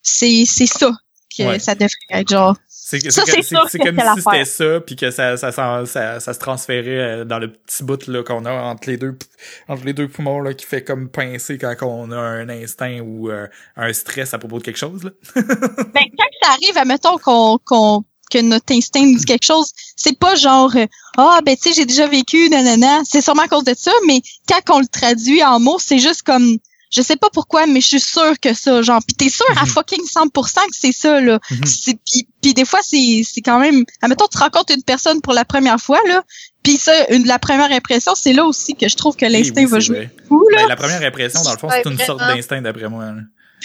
C'est 0.03 0.45
ça 0.47 0.91
que 1.37 1.59
ça 1.59 1.75
devrait 1.75 1.91
être, 2.11 2.29
genre... 2.29 2.57
C'est 2.89 3.01
comme 3.01 3.11
si 3.11 4.23
c'était 4.23 4.45
ça, 4.45 4.81
puis 4.81 4.95
que 4.95 5.11
ça, 5.11 5.37
ça, 5.37 5.51
ça, 5.51 5.85
ça, 6.21 6.21
se 6.21 6.39
transférait 6.39 7.01
euh, 7.01 7.25
dans 7.25 7.41
le 7.41 7.53
petit 7.53 7.83
bout 7.83 7.99
qu'on 8.23 8.45
a 8.45 8.53
entre 8.53 8.89
les 8.89 8.97
deux 8.97 9.19
entre 9.67 9.85
les 9.85 9.93
deux 9.93 10.07
poumons 10.07 10.41
là 10.41 10.55
qui 10.55 10.65
fait 10.65 10.85
comme 10.85 11.09
pincer 11.09 11.59
quand 11.59 11.75
on 11.83 12.12
a 12.12 12.17
un 12.17 12.49
instinct 12.49 13.01
ou 13.01 13.29
euh, 13.29 13.49
un 13.75 13.93
stress 13.93 14.35
à 14.35 14.39
propos 14.39 14.61
de 14.61 14.62
quelque 14.62 14.79
chose 14.79 15.03
là. 15.03 15.11
ben 15.35 16.05
quand 16.17 16.29
ça 16.43 16.51
arrive, 16.51 16.77
admettons 16.79 17.19
qu'on 17.19 17.59
qu'on 17.65 18.05
que 18.31 18.39
notre 18.39 18.73
instinct 18.75 19.05
nous 19.05 19.19
dit 19.19 19.25
quelque 19.25 19.45
chose, 19.45 19.73
c'est 19.97 20.19
pas 20.19 20.35
genre 20.35 20.75
euh, 20.77 20.87
ah 21.17 21.41
ben 21.45 21.57
tu 21.57 21.69
sais 21.69 21.75
j'ai 21.75 21.87
déjà 21.87 22.07
vécu 22.07 22.49
nanana, 22.49 23.03
c'est 23.05 23.21
sûrement 23.21 23.43
à 23.43 23.49
cause 23.49 23.65
de 23.65 23.75
ça, 23.77 23.93
mais 24.07 24.21
quand 24.49 24.77
on 24.77 24.81
le 24.81 24.87
traduit 24.87 25.43
en 25.45 25.61
mots, 25.61 25.79
c'est 25.79 25.99
juste 25.99 26.23
comme 26.23 26.59
je 26.91 27.03
sais 27.03 27.17
pas 27.17 27.29
pourquoi, 27.33 27.67
mais 27.67 27.81
je 27.81 27.87
suis 27.87 28.01
sûre 28.01 28.39
que 28.41 28.55
ça, 28.55 28.81
genre, 28.83 29.01
pis 29.07 29.15
t'es 29.15 29.29
sûr 29.29 29.47
à 29.57 29.65
mhm. 29.65 29.71
fucking 29.71 30.05
100% 30.05 30.31
que 30.31 30.61
c'est 30.73 30.93
ça, 30.93 31.21
là. 31.21 31.39
Mhm. 31.51 31.61
Puis, 32.07 32.29
puis 32.41 32.55
des 32.55 32.65
fois, 32.65 32.81
c'est, 32.83 33.23
c'est 33.25 33.41
quand 33.41 33.59
même, 33.59 33.85
admettons, 34.03 34.27
tu 34.29 34.39
rencontres 34.39 34.73
une 34.73 34.83
personne 34.83 35.21
pour 35.21 35.33
la 35.33 35.45
première 35.45 35.81
fois, 35.81 35.99
là, 36.07 36.23
puis 36.62 36.77
ça, 36.77 36.93
une, 37.11 37.27
la 37.27 37.39
première 37.39 37.71
impression, 37.73 38.15
c'est 38.15 38.33
là 38.33 38.45
aussi 38.45 38.75
que 38.75 38.89
je 38.89 38.97
trouve 38.97 39.17
que 39.17 39.27
l'instinct 39.27 39.67
va 39.67 39.81
jouer. 39.81 40.11
là. 40.31 40.39
Ben, 40.57 40.69
la 40.69 40.77
première 40.77 41.03
impression, 41.03 41.43
dans 41.43 41.53
le 41.53 41.59
fond, 41.59 41.69
c'est 41.71 41.89
une 41.89 41.99
sorte 41.99 42.21
d'instinct, 42.21 42.62
d'après 42.62 42.89
moi. 42.89 43.12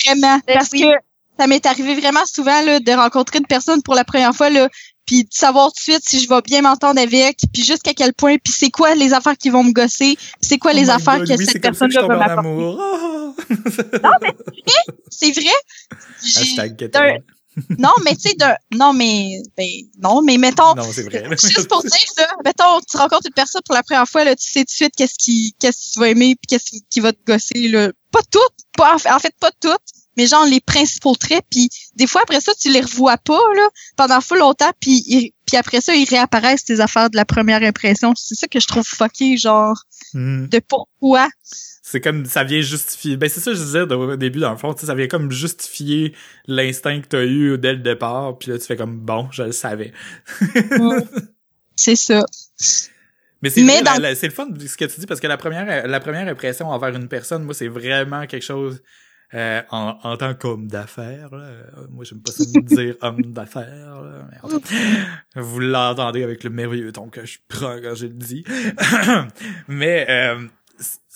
Vraiment, 0.06 0.40
ben 0.48 0.54
parce 0.54 0.70
que 0.70 1.11
ça 1.42 1.48
m'est 1.48 1.66
arrivé 1.66 1.96
vraiment 1.96 2.24
souvent, 2.28 2.62
là, 2.62 2.80
de 2.80 2.92
rencontrer 2.92 3.40
une 3.40 3.48
personne 3.48 3.82
pour 3.82 3.96
la 3.96 4.04
première 4.04 4.36
fois, 4.36 4.52
là, 4.52 4.70
puis 5.08 5.24
de 5.24 5.30
savoir 5.32 5.70
tout 5.70 5.80
de 5.80 5.94
suite 5.94 6.08
si 6.08 6.20
je 6.20 6.30
vais 6.30 6.42
bien 6.42 6.62
m'entendre 6.62 7.02
avec, 7.02 7.40
puis 7.52 7.64
jusqu'à 7.64 7.96
quel 7.96 8.14
point, 8.14 8.38
puis 8.38 8.54
c'est 8.56 8.70
quoi 8.70 8.94
les 8.94 9.12
affaires 9.12 9.36
qui 9.36 9.50
vont 9.50 9.64
me 9.64 9.72
gosser, 9.72 10.20
c'est 10.40 10.60
quoi 10.60 10.74
les 10.74 10.90
oh 10.90 10.94
affaires 10.94 11.24
que 11.24 11.44
cette 11.44 11.60
personne-là 11.60 12.06
va 12.06 12.16
m'apporter. 12.16 12.50
non, 14.04 14.12
mais 14.22 14.36
c'est 15.10 15.32
vrai. 15.32 15.56
Hashtag 16.22 16.92
non, 17.78 17.90
mais 18.06 18.16
tu 18.16 18.30
sais, 18.30 18.36
non, 18.72 18.94
mais, 18.94 19.42
ben, 19.58 19.68
non, 20.02 20.22
mais 20.22 20.38
mettons. 20.38 20.74
Non, 20.76 20.84
c'est 20.94 21.04
vrai. 21.04 21.26
juste 21.32 21.68
pour 21.68 21.82
dire, 21.82 21.92
ça, 22.16 22.28
mettons, 22.46 22.80
tu 22.90 22.96
rencontres 22.96 23.28
une 23.28 23.34
personne 23.34 23.62
pour 23.66 23.76
la 23.76 23.84
première 23.84 24.08
fois, 24.08 24.24
là, 24.24 24.36
tu 24.36 24.50
sais 24.50 24.60
tout 24.60 24.66
de 24.66 24.70
suite 24.70 24.94
qu'est-ce 24.96 25.16
qui, 25.18 25.54
qu'est-ce 25.60 25.90
que 25.90 25.94
tu 25.94 26.00
vas 26.00 26.10
aimer 26.10 26.36
puis 26.36 26.48
qu'est-ce 26.48 26.80
qui 26.90 27.00
va 27.02 27.12
te 27.12 27.20
gosser, 27.26 27.68
là. 27.68 27.92
Pas 28.12 28.22
toutes, 28.32 28.56
pas, 28.78 28.96
en 28.96 29.20
fait, 29.20 29.34
pas 29.40 29.52
toutes, 29.60 29.82
mais 30.18 30.28
genre 30.28 30.46
les 30.46 30.60
principaux 30.60 31.16
traits 31.16 31.44
puis 31.50 31.70
des 31.96 32.08
fois 32.08 32.22
après 32.24 32.42
ça 32.42 32.52
tu 32.60 32.72
les 32.72 32.82
revois 32.82 33.18
pas 33.18 33.40
là 33.56 33.68
pendant 33.96 34.22
full 34.22 34.40
longtemps 34.40 34.72
puis 34.80 35.34
puis 35.46 35.58
après 35.58 35.82
ça 35.82 35.94
ils 35.96 36.08
réapparaissent 36.08 36.66
tes 36.66 36.80
affaires 36.80 37.10
de 37.10 37.16
la 37.16 37.26
première 37.26 37.64
impression. 37.64 38.14
C'est 38.16 38.36
ça 38.36 38.48
que 38.48 38.60
je 38.60 38.68
trouve 38.68 38.86
fucké 38.86 39.38
genre 39.38 39.84
hmm. 40.14 40.48
de 40.48 40.60
pourquoi. 40.60 41.30
C'est 41.84 42.02
comme 42.02 42.26
ça 42.26 42.44
vient 42.44 42.62
justifier 42.62 43.18
ben 43.18 43.30
c'est 43.30 43.40
ça 43.40 43.52
que 43.52 43.58
je 43.58 43.64
disais 43.64 43.82
au 43.82 44.16
début 44.16 44.40
dans 44.40 44.52
le 44.52 44.58
fond 44.58 44.76
ça 44.78 44.96
vient 44.96 45.08
comme 45.08 45.32
justifier 45.32 46.14
l'instinct 46.48 47.02
que 47.02 47.08
t'as 47.08 47.24
eu 47.24 47.58
dès 47.58 47.74
le 47.74 47.80
départ 47.80 48.38
puis 48.38 48.52
là 48.52 48.58
tu 48.58 48.66
fais 48.66 48.78
comme 48.78 48.98
bon 49.00 49.30
je 49.32 49.44
le 49.44 49.52
savais. 49.52 49.94
C'est 51.76 51.96
ça. 51.96 52.26
Mais 53.42 53.50
c'est 53.50 53.66
c'est 54.16 54.28
le 54.28 54.34
fun 54.34 54.48
ce 54.60 54.78
que 54.78 54.86
tu 54.86 55.00
dis 55.00 55.08
parce 55.08 55.20
que 55.20 55.28
la 55.28 55.38
première 55.38 55.88
la 55.88 56.00
première 56.00 56.28
impression 56.28 56.70
envers 56.70 56.96
une 56.96 57.08
personne 57.08 57.44
moi 57.44 57.54
c'est 57.54 57.68
vraiment 57.68 58.28
quelque 58.28 58.46
chose 58.46 58.82
euh, 59.34 59.62
en, 59.70 59.98
en, 60.04 60.18
tant 60.18 60.34
qu'homme 60.34 60.68
d'affaires. 60.68 61.30
Moi, 61.90 62.04
j'aime 62.04 62.22
pas 62.22 62.32
ça 62.32 62.44
me 62.44 62.62
dire 62.62 62.96
homme 63.02 63.34
d'affaires. 63.34 64.04
Vous 65.36 65.60
l'entendez 65.60 66.24
avec 66.24 66.44
le 66.44 66.50
merveilleux 66.50 66.92
ton 66.92 67.10
que 67.10 67.26
je 67.26 67.40
prends 67.48 67.80
quand 67.82 67.96
je 67.96 68.08
le 68.08 68.14
dis. 68.14 68.44
mais 69.68 70.06
euh, 70.10 70.48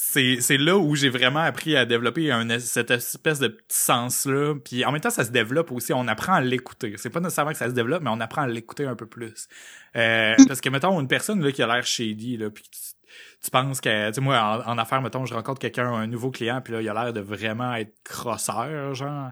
c'est 0.07 0.39
c'est 0.39 0.57
là 0.57 0.77
où 0.77 0.95
j'ai 0.95 1.09
vraiment 1.09 1.39
appris 1.39 1.75
à 1.75 1.85
développer 1.85 2.31
un, 2.31 2.59
cette 2.59 2.91
espèce 2.91 3.39
de 3.39 3.47
petit 3.47 3.79
sens 3.79 4.25
là 4.25 4.53
puis 4.63 4.85
en 4.85 4.91
même 4.91 5.01
temps 5.01 5.09
ça 5.09 5.23
se 5.23 5.31
développe 5.31 5.71
aussi 5.71 5.93
on 5.93 6.07
apprend 6.07 6.33
à 6.33 6.41
l'écouter 6.41 6.93
c'est 6.97 7.09
pas 7.09 7.19
nécessairement 7.19 7.51
que 7.51 7.57
ça 7.57 7.67
se 7.67 7.73
développe 7.73 8.03
mais 8.03 8.11
on 8.13 8.19
apprend 8.19 8.43
à 8.43 8.47
l'écouter 8.47 8.85
un 8.85 8.95
peu 8.95 9.07
plus 9.07 9.47
euh, 9.95 10.35
parce 10.47 10.61
que 10.61 10.69
mettons 10.69 10.99
une 10.99 11.07
personne 11.07 11.43
là 11.43 11.51
qui 11.51 11.63
a 11.63 11.67
l'air 11.67 11.85
shady 11.85 12.37
là 12.37 12.49
puis 12.49 12.63
tu 13.43 13.51
penses 13.51 13.81
que, 13.81 14.07
tu 14.09 14.15
sais, 14.15 14.21
moi, 14.21 14.63
en, 14.65 14.77
affaires, 14.77 15.01
mettons, 15.01 15.25
je 15.25 15.33
rencontre 15.33 15.59
quelqu'un, 15.59 15.91
un 15.91 16.07
nouveau 16.07 16.31
client, 16.31 16.61
puis 16.61 16.73
là, 16.73 16.81
il 16.81 16.89
a 16.89 16.93
l'air 16.93 17.13
de 17.13 17.21
vraiment 17.21 17.73
être 17.75 17.93
crosseur, 18.03 18.93
genre. 18.95 19.31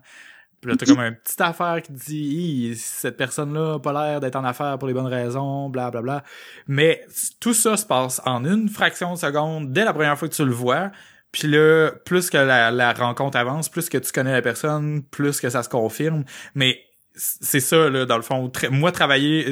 Puis 0.62 0.71
là, 0.71 0.77
t'as 0.77 0.86
comme 0.86 0.99
une 1.01 1.15
petite 1.15 1.41
affaire 1.41 1.81
qui 1.81 1.91
dit, 1.91 2.75
cette 2.77 3.17
personne-là 3.17 3.73
a 3.73 3.79
pas 3.79 3.91
l'air 3.91 4.21
d'être 4.21 4.38
en 4.38 4.45
affaires 4.45 4.77
pour 4.77 4.88
les 4.88 4.93
bonnes 4.93 5.07
raisons, 5.07 5.69
bla 5.69 5.91
bla 5.91 6.01
bla. 6.01 6.23
Mais 6.67 7.05
tout 7.41 7.53
ça 7.53 7.75
se 7.75 7.86
passe 7.86 8.21
en 8.25 8.45
une 8.45 8.69
fraction 8.69 9.13
de 9.13 9.19
seconde, 9.19 9.73
dès 9.73 9.83
la 9.83 9.91
première 9.91 10.17
fois 10.17 10.29
que 10.29 10.33
tu 10.33 10.45
le 10.45 10.53
vois. 10.53 10.91
Puis 11.33 11.49
là, 11.49 11.91
plus 12.05 12.29
que 12.29 12.38
la, 12.38 12.71
la 12.71 12.93
rencontre 12.93 13.38
avance, 13.38 13.67
plus 13.67 13.89
que 13.89 13.97
tu 13.97 14.13
connais 14.13 14.31
la 14.31 14.41
personne, 14.41 15.03
plus 15.03 15.41
que 15.41 15.49
ça 15.49 15.63
se 15.63 15.69
confirme. 15.69 16.23
Mais 16.55 16.79
c'est 17.15 17.60
ça 17.60 17.89
là 17.89 18.06
dans 18.06 18.15
le 18.15 18.23
fond 18.23 18.52
moi 18.71 18.91
travailler 18.91 19.52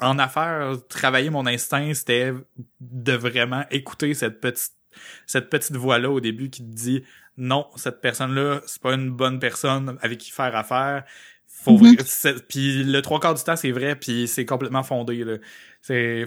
en 0.00 0.18
affaires 0.18 0.76
travailler 0.88 1.30
mon 1.30 1.46
instinct 1.46 1.92
c'était 1.94 2.32
de 2.80 3.12
vraiment 3.12 3.64
écouter 3.70 4.14
cette 4.14 4.40
petite 4.40 4.72
cette 5.26 5.50
petite 5.50 5.76
voix 5.76 5.98
là 5.98 6.10
au 6.10 6.20
début 6.20 6.50
qui 6.50 6.62
te 6.62 6.72
dit 6.72 7.02
non 7.36 7.66
cette 7.76 8.00
personne 8.00 8.34
là 8.34 8.60
c'est 8.66 8.80
pas 8.80 8.94
une 8.94 9.10
bonne 9.10 9.40
personne 9.40 9.98
avec 10.02 10.18
qui 10.18 10.30
faire 10.30 10.54
affaire 10.54 11.04
faut 11.48 11.78
mm-hmm. 11.78 12.42
puis 12.48 12.84
le 12.84 13.02
trois 13.02 13.18
quarts 13.18 13.34
du 13.34 13.42
temps 13.42 13.56
c'est 13.56 13.72
vrai 13.72 13.96
puis 13.96 14.28
c'est 14.28 14.46
complètement 14.46 14.84
fondé 14.84 15.24
là 15.24 15.38
c'est 15.82 16.26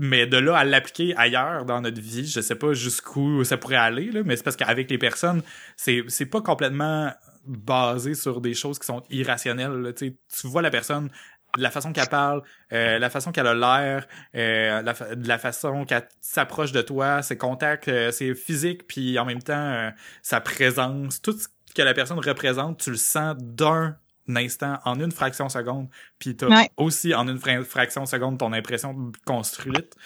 mais 0.00 0.26
de 0.26 0.38
là 0.38 0.56
à 0.56 0.64
l'appliquer 0.64 1.14
ailleurs 1.16 1.66
dans 1.66 1.82
notre 1.82 2.00
vie, 2.00 2.26
je 2.26 2.40
sais 2.40 2.54
pas 2.54 2.72
jusqu'où 2.72 3.44
ça 3.44 3.58
pourrait 3.58 3.76
aller 3.76 4.10
là, 4.10 4.22
mais 4.24 4.34
c'est 4.34 4.42
parce 4.42 4.56
qu'avec 4.56 4.90
les 4.90 4.96
personnes, 4.96 5.42
c'est 5.76 6.02
c'est 6.08 6.24
pas 6.24 6.40
complètement 6.40 7.12
basé 7.46 8.14
sur 8.14 8.40
des 8.40 8.54
choses 8.54 8.78
qui 8.78 8.86
sont 8.86 9.02
irrationnelles. 9.10 9.94
Tu 9.96 10.16
vois 10.44 10.62
la 10.62 10.70
personne, 10.70 11.10
la 11.56 11.70
façon 11.70 11.92
qu'elle 11.92 12.08
parle, 12.08 12.42
euh, 12.72 12.98
la 12.98 13.10
façon 13.10 13.32
qu'elle 13.32 13.46
a 13.46 13.54
l'air, 13.54 14.06
euh, 14.34 14.82
la, 14.82 14.94
la 15.16 15.38
façon 15.38 15.84
qu'elle 15.84 16.06
s'approche 16.20 16.72
de 16.72 16.82
toi, 16.82 17.22
ses 17.22 17.36
contacts, 17.36 17.88
euh, 17.88 18.10
c'est 18.12 18.34
physique, 18.34 18.86
puis 18.86 19.18
en 19.18 19.24
même 19.24 19.42
temps 19.42 19.92
sa 20.22 20.40
présence, 20.40 21.20
tout 21.20 21.32
ce 21.32 21.48
que 21.74 21.82
la 21.82 21.94
personne 21.94 22.18
représente, 22.18 22.80
tu 22.80 22.90
le 22.90 22.96
sens 22.96 23.36
d'un 23.38 23.96
instant, 24.28 24.78
en 24.84 25.00
une 25.00 25.10
fraction 25.10 25.46
de 25.46 25.50
seconde, 25.50 25.88
puis 26.18 26.36
t'as 26.36 26.66
aussi 26.76 27.14
en 27.14 27.26
une 27.26 27.64
fraction 27.64 28.04
de 28.04 28.08
seconde 28.08 28.38
ton 28.38 28.52
impression 28.52 29.12
construite. 29.24 29.96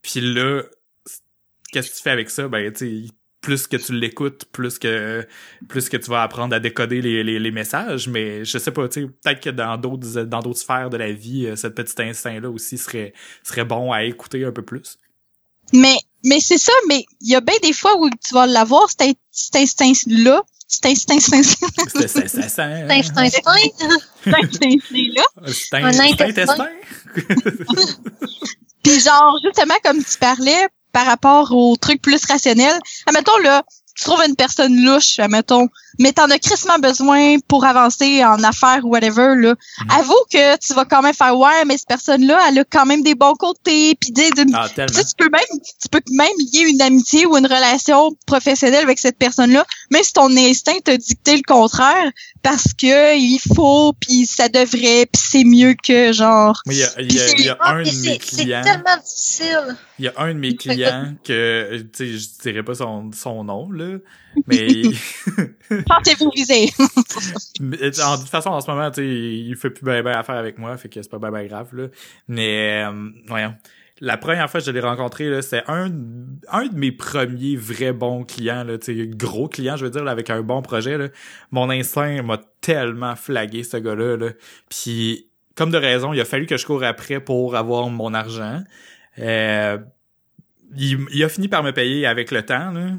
Puis 0.00 0.20
là, 0.20 0.62
qu'est-ce 1.72 1.90
que 1.90 1.96
tu 1.96 2.02
fais 2.02 2.10
avec 2.10 2.30
ça? 2.30 2.48
Ben, 2.48 2.72
tu 2.72 3.08
plus 3.46 3.68
que 3.68 3.76
tu 3.76 3.92
l'écoutes, 3.92 4.44
plus 4.46 4.76
que 4.76 5.24
plus 5.68 5.88
que 5.88 5.96
tu 5.96 6.10
vas 6.10 6.24
apprendre 6.24 6.52
à 6.52 6.58
décoder 6.58 7.00
les, 7.00 7.22
les, 7.22 7.38
les 7.38 7.50
messages. 7.52 8.08
Mais 8.08 8.44
je 8.44 8.58
sais 8.58 8.72
pas, 8.72 8.88
tu 8.88 9.02
sais, 9.02 9.06
peut-être 9.06 9.40
que 9.40 9.50
dans 9.50 9.76
d'autres 9.76 10.24
dans 10.24 10.40
d'autres 10.40 10.58
sphères 10.58 10.90
de 10.90 10.96
la 10.96 11.12
vie, 11.12 11.46
euh, 11.46 11.54
cette 11.54 11.76
petit 11.76 12.02
instinct-là 12.02 12.50
aussi 12.50 12.76
serait 12.76 13.12
serait 13.44 13.64
bon 13.64 13.92
à 13.92 14.02
écouter 14.02 14.44
un 14.44 14.50
peu 14.50 14.62
plus. 14.62 14.98
Mais 15.72 15.94
mais 16.24 16.40
c'est 16.40 16.58
ça, 16.58 16.72
mais 16.88 17.04
il 17.20 17.30
y 17.30 17.36
a 17.36 17.40
bien 17.40 17.54
des 17.62 17.72
fois 17.72 17.96
où 18.00 18.10
tu 18.10 18.34
vas 18.34 18.48
l'avoir 18.48 18.90
cet, 18.90 19.16
cet 19.30 19.54
instinct-là. 19.54 20.42
Cet 20.66 20.86
instinct 20.86 21.20
Cet 21.20 21.34
instinct. 21.34 21.68
Cet 21.86 22.16
instinct. 22.16 22.42
instinct-là. 24.56 25.22
Un 25.72 26.00
intestin. 26.00 26.68
Puis 28.82 29.00
genre, 29.00 29.38
justement, 29.44 29.76
comme 29.84 30.02
tu 30.02 30.18
parlais, 30.18 30.66
par 30.96 31.04
rapport 31.04 31.52
aux 31.52 31.76
trucs 31.76 32.00
plus 32.00 32.24
rationnels. 32.24 32.80
Admettons, 33.04 33.36
là, 33.44 33.62
tu 33.94 34.04
trouves 34.04 34.22
une 34.26 34.34
personne 34.34 34.82
louche, 34.82 35.18
admettons, 35.18 35.68
mais 35.98 36.12
t'en 36.12 36.30
as 36.30 36.38
crissement 36.38 36.78
besoin 36.78 37.38
pour 37.48 37.64
avancer 37.64 38.24
en 38.24 38.42
affaires 38.42 38.80
ou 38.84 38.90
whatever, 38.90 39.34
là. 39.36 39.52
Mm. 39.52 39.90
Avoue 39.90 40.24
que 40.32 40.56
tu 40.58 40.74
vas 40.74 40.84
quand 40.84 41.02
même 41.02 41.14
faire, 41.14 41.36
ouais, 41.38 41.64
mais 41.66 41.76
cette 41.76 41.88
personne-là, 41.88 42.38
elle 42.48 42.58
a 42.58 42.64
quand 42.64 42.86
même 42.86 43.02
des 43.02 43.14
bons 43.14 43.34
côtés, 43.34 43.94
puis 44.00 44.12
des, 44.12 44.30
ah, 44.54 44.68
tu, 44.68 44.84
peux 45.16 45.30
même, 45.30 45.60
tu 45.80 45.88
peux 45.90 46.00
même 46.10 46.28
lier 46.52 46.68
une 46.68 46.82
amitié 46.82 47.26
ou 47.26 47.36
une 47.36 47.46
relation 47.46 48.16
professionnelle 48.26 48.84
avec 48.84 48.98
cette 48.98 49.18
personne-là, 49.18 49.64
même 49.90 50.02
si 50.02 50.12
ton 50.12 50.34
instinct 50.36 50.78
t'a 50.84 50.96
dicté 50.96 51.36
le 51.36 51.42
contraire, 51.46 52.10
parce 52.42 52.72
que 52.74 53.16
il 53.18 53.40
faut, 53.54 53.92
puis 53.94 54.26
ça 54.26 54.48
devrait, 54.48 55.06
puis 55.06 55.22
c'est 55.22 55.44
mieux 55.44 55.74
que, 55.74 56.12
genre. 56.12 56.60
il 56.66 56.76
y 56.76 56.82
a, 56.82 56.88
il 57.00 57.12
y 57.12 57.20
a, 57.20 57.28
il 57.32 57.44
y 57.44 57.48
a 57.48 57.58
un 57.60 57.82
de 57.82 58.02
mes 58.02 58.18
clients. 58.18 58.62
C'est 58.64 58.70
tellement 58.70 59.02
difficile. 59.02 59.76
Il 59.98 60.04
y 60.04 60.08
a 60.08 60.12
un 60.18 60.34
de 60.34 60.38
mes 60.38 60.56
clients 60.56 61.14
que, 61.24 61.84
tu 61.92 62.18
sais, 62.18 62.18
je 62.18 62.28
dirais 62.42 62.62
pas 62.62 62.74
son, 62.74 63.10
son 63.12 63.44
nom, 63.44 63.70
là, 63.70 63.98
mais 64.46 64.68
Pensez-vous 65.86 66.30
viser. 66.34 66.70
en, 66.78 67.64
de 67.64 68.20
toute 68.20 68.28
façon, 68.28 68.50
en 68.50 68.60
ce 68.60 68.70
moment, 68.70 68.90
il 68.96 69.54
fait 69.56 69.70
plus 69.70 69.84
bien 69.84 70.02
ben 70.02 70.16
affaire 70.16 70.36
avec 70.36 70.58
moi, 70.58 70.76
fait 70.76 70.88
que 70.88 71.00
c'est 71.00 71.10
pas 71.10 71.18
bien 71.18 71.30
ben 71.30 71.46
grave, 71.46 71.74
là. 71.74 71.86
Mais, 72.28 72.84
euh, 72.84 73.10
voyons. 73.26 73.54
La 74.00 74.18
première 74.18 74.50
fois 74.50 74.60
que 74.60 74.66
je 74.66 74.70
l'ai 74.70 74.80
rencontré, 74.80 75.40
c'est 75.40 75.62
un, 75.68 75.90
un 76.50 76.66
de 76.66 76.76
mes 76.76 76.92
premiers 76.92 77.56
vrais 77.56 77.92
bons 77.92 78.24
clients, 78.24 78.62
là, 78.62 78.74
gros 78.88 79.48
clients, 79.48 79.76
je 79.76 79.86
veux 79.86 79.90
dire, 79.90 80.04
là, 80.04 80.10
avec 80.10 80.28
un 80.28 80.42
bon 80.42 80.60
projet, 80.60 80.98
là. 80.98 81.08
Mon 81.50 81.70
instinct 81.70 82.22
m'a 82.22 82.38
tellement 82.60 83.16
flagué, 83.16 83.62
ce 83.62 83.78
gars-là, 83.78 84.16
là. 84.16 84.30
Puis, 84.68 85.28
comme 85.54 85.70
de 85.70 85.78
raison, 85.78 86.12
il 86.12 86.20
a 86.20 86.24
fallu 86.26 86.46
que 86.46 86.56
je 86.56 86.66
cours 86.66 86.84
après 86.84 87.20
pour 87.20 87.56
avoir 87.56 87.88
mon 87.88 88.12
argent. 88.12 88.62
Euh, 89.18 89.78
il, 90.76 90.98
il, 91.12 91.24
a 91.24 91.28
fini 91.30 91.48
par 91.48 91.62
me 91.62 91.70
payer 91.70 92.06
avec 92.06 92.30
le 92.30 92.44
temps, 92.44 92.72
là. 92.72 92.90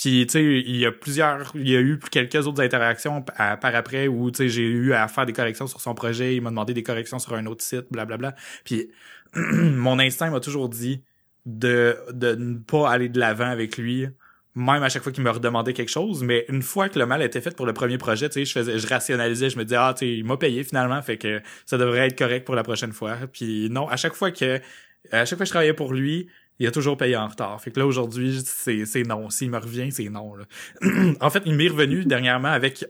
Puis, 0.00 0.26
tu 0.26 0.32
sais, 0.32 0.42
il 0.42 0.76
y 0.76 0.86
a 0.86 0.92
plusieurs, 0.92 1.52
il 1.54 1.68
y 1.68 1.76
a 1.76 1.80
eu 1.80 1.98
quelques 1.98 2.46
autres 2.46 2.62
interactions 2.62 3.20
par 3.20 3.58
après 3.62 4.08
où, 4.08 4.30
tu 4.30 4.38
sais, 4.38 4.48
j'ai 4.48 4.62
eu 4.62 4.94
à 4.94 5.06
faire 5.08 5.26
des 5.26 5.34
corrections 5.34 5.66
sur 5.66 5.82
son 5.82 5.94
projet, 5.94 6.34
il 6.36 6.40
m'a 6.40 6.48
demandé 6.48 6.72
des 6.72 6.82
corrections 6.82 7.18
sur 7.18 7.34
un 7.34 7.44
autre 7.44 7.62
site, 7.62 7.84
blablabla. 7.90 8.34
Puis, 8.64 8.90
mon 9.34 9.98
instinct 9.98 10.30
m'a 10.30 10.40
toujours 10.40 10.70
dit 10.70 11.02
de, 11.44 11.98
de 12.12 12.34
ne 12.34 12.56
pas 12.56 12.90
aller 12.90 13.10
de 13.10 13.20
l'avant 13.20 13.50
avec 13.50 13.76
lui, 13.76 14.08
même 14.54 14.82
à 14.82 14.88
chaque 14.88 15.02
fois 15.02 15.12
qu'il 15.12 15.22
me 15.22 15.30
redemandait 15.30 15.74
quelque 15.74 15.90
chose. 15.90 16.22
Mais 16.22 16.46
une 16.48 16.62
fois 16.62 16.88
que 16.88 16.98
le 16.98 17.04
mal 17.04 17.20
était 17.20 17.42
fait 17.42 17.54
pour 17.54 17.66
le 17.66 17.74
premier 17.74 17.98
projet, 17.98 18.30
tu 18.30 18.34
sais, 18.34 18.44
je 18.46 18.52
faisais, 18.52 18.78
je 18.78 18.86
rationalisais, 18.86 19.50
je 19.50 19.58
me 19.58 19.64
disais, 19.64 19.76
ah, 19.76 19.92
tu 19.94 20.06
sais, 20.06 20.14
il 20.14 20.24
m'a 20.24 20.38
payé 20.38 20.64
finalement, 20.64 21.02
fait 21.02 21.18
que 21.18 21.42
ça 21.66 21.76
devrait 21.76 22.06
être 22.06 22.16
correct 22.18 22.46
pour 22.46 22.54
la 22.54 22.62
prochaine 22.62 22.92
fois. 22.92 23.18
Puis 23.30 23.68
non, 23.68 23.86
à 23.86 23.98
chaque 23.98 24.14
fois 24.14 24.30
que, 24.30 24.60
à 25.12 25.26
chaque 25.26 25.36
fois 25.36 25.44
que 25.44 25.44
je 25.44 25.50
travaillais 25.50 25.74
pour 25.74 25.92
lui, 25.92 26.30
il 26.60 26.66
a 26.66 26.70
toujours 26.70 26.96
payé 26.98 27.16
en 27.16 27.26
retard. 27.26 27.58
Fait 27.60 27.70
que 27.70 27.80
là, 27.80 27.86
aujourd'hui, 27.86 28.42
c'est, 28.44 29.02
non. 29.04 29.30
S'il 29.30 29.50
me 29.50 29.58
revient, 29.58 29.90
c'est 29.90 30.10
non. 30.10 30.34
Là. 30.34 30.44
en 31.20 31.30
fait, 31.30 31.42
il 31.46 31.54
m'est 31.54 31.68
revenu 31.68 32.04
dernièrement 32.06 32.50
avec 32.50 32.84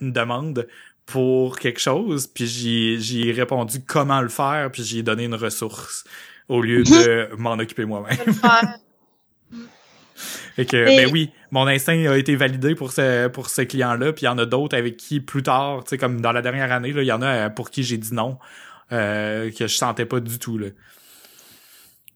une 0.00 0.12
demande 0.12 0.66
pour 1.06 1.58
quelque 1.58 1.80
chose, 1.80 2.26
puis 2.26 2.46
j'y, 2.46 3.00
j'y 3.00 3.28
ai 3.28 3.32
répondu 3.32 3.80
comment 3.86 4.20
le 4.20 4.28
faire, 4.28 4.70
puis 4.72 4.82
j'ai 4.82 5.02
donné 5.02 5.24
une 5.24 5.34
ressource 5.34 6.04
au 6.48 6.60
lieu 6.62 6.82
de 6.82 7.28
m'en 7.36 7.52
occuper 7.52 7.84
moi-même. 7.84 8.16
fait 10.56 10.64
que, 10.64 10.84
ben 10.84 11.10
oui, 11.12 11.30
mon 11.50 11.66
instinct 11.66 12.10
a 12.10 12.16
été 12.16 12.36
validé 12.36 12.74
pour 12.74 12.90
ce, 12.90 13.28
pour 13.28 13.50
ce 13.50 13.62
client-là, 13.62 14.14
puis 14.14 14.22
il 14.22 14.26
y 14.26 14.28
en 14.28 14.38
a 14.38 14.46
d'autres 14.46 14.76
avec 14.76 14.96
qui, 14.96 15.20
plus 15.20 15.42
tard, 15.42 15.84
tu 15.84 15.90
sais, 15.90 15.98
comme 15.98 16.22
dans 16.22 16.32
la 16.32 16.40
dernière 16.40 16.72
année, 16.72 16.92
là, 16.92 17.02
il 17.02 17.06
y 17.06 17.12
en 17.12 17.22
a 17.22 17.50
pour 17.50 17.70
qui 17.70 17.82
j'ai 17.82 17.98
dit 17.98 18.14
non, 18.14 18.38
euh, 18.90 19.50
que 19.50 19.66
je 19.66 19.76
sentais 19.76 20.06
pas 20.06 20.20
du 20.20 20.38
tout, 20.38 20.56
là. 20.56 20.68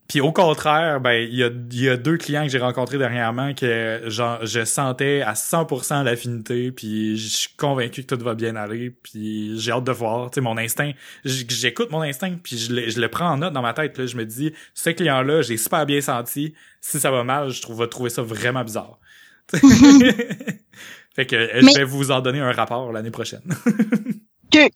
Puis 0.08 0.22
au 0.22 0.32
contraire, 0.32 1.02
ben 1.02 1.12
il 1.12 1.34
y 1.34 1.44
a, 1.44 1.50
y 1.72 1.88
a 1.90 1.98
deux 1.98 2.16
clients 2.16 2.44
que 2.44 2.48
j'ai 2.48 2.58
rencontrés 2.58 2.96
dernièrement 2.96 3.52
que 3.52 4.04
genre, 4.06 4.38
je 4.46 4.64
sentais 4.64 5.20
à 5.20 5.34
100% 5.34 6.02
l'affinité, 6.02 6.72
puis 6.72 7.18
je 7.18 7.28
suis 7.28 7.50
convaincu 7.58 8.04
que 8.04 8.14
tout 8.14 8.24
va 8.24 8.34
bien 8.34 8.56
aller, 8.56 8.88
puis 8.88 9.60
j'ai 9.60 9.70
hâte 9.70 9.84
de 9.84 9.92
voir. 9.92 10.30
Tu 10.30 10.36
sais, 10.36 10.40
mon 10.40 10.56
instinct, 10.56 10.92
j'écoute 11.26 11.90
mon 11.90 12.00
instinct, 12.00 12.36
puis 12.42 12.56
je 12.56 12.72
le, 12.72 12.88
je 12.88 12.98
le 12.98 13.08
prends 13.10 13.28
en 13.32 13.36
note 13.36 13.52
dans 13.52 13.60
ma 13.60 13.74
tête. 13.74 13.98
Là, 13.98 14.06
je 14.06 14.16
me 14.16 14.24
dis, 14.24 14.54
ce 14.72 14.88
client-là, 14.88 15.42
j'ai 15.42 15.58
super 15.58 15.84
bien 15.84 16.00
senti. 16.00 16.54
Si 16.80 16.98
ça 16.98 17.10
va 17.10 17.22
mal, 17.22 17.50
je 17.50 17.60
trouve, 17.60 17.80
vais 17.80 17.88
trouver 17.88 18.08
ça 18.08 18.22
vraiment 18.22 18.64
bizarre. 18.64 18.98
fait 19.52 21.26
que 21.26 21.36
je 21.36 21.76
vais 21.76 21.84
vous 21.84 22.10
en 22.12 22.22
donner 22.22 22.40
un 22.40 22.52
rapport 22.52 22.92
l'année 22.92 23.10
prochaine. 23.10 23.42
que... 24.50 24.70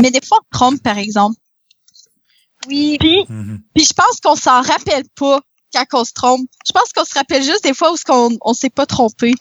Mais 0.00 0.12
des 0.12 0.24
fois, 0.24 0.38
Trump, 0.52 0.80
par 0.80 0.96
exemple, 0.96 1.36
oui. 2.68 2.96
Puis, 2.98 3.24
mhm. 3.28 3.60
puis 3.74 3.84
je 3.84 3.92
pense 3.92 4.20
qu'on 4.22 4.36
s'en 4.36 4.62
rappelle 4.62 5.04
pas 5.16 5.40
quand 5.72 6.00
on 6.00 6.04
se 6.04 6.12
trompe. 6.12 6.48
Je 6.66 6.72
pense 6.72 6.92
qu'on 6.92 7.04
se 7.04 7.14
rappelle 7.14 7.42
juste 7.42 7.64
des 7.64 7.74
fois 7.74 7.92
où 7.92 7.96
on, 8.08 8.30
on 8.40 8.54
s'est 8.54 8.70
pas 8.70 8.86
trompé. 8.86 9.34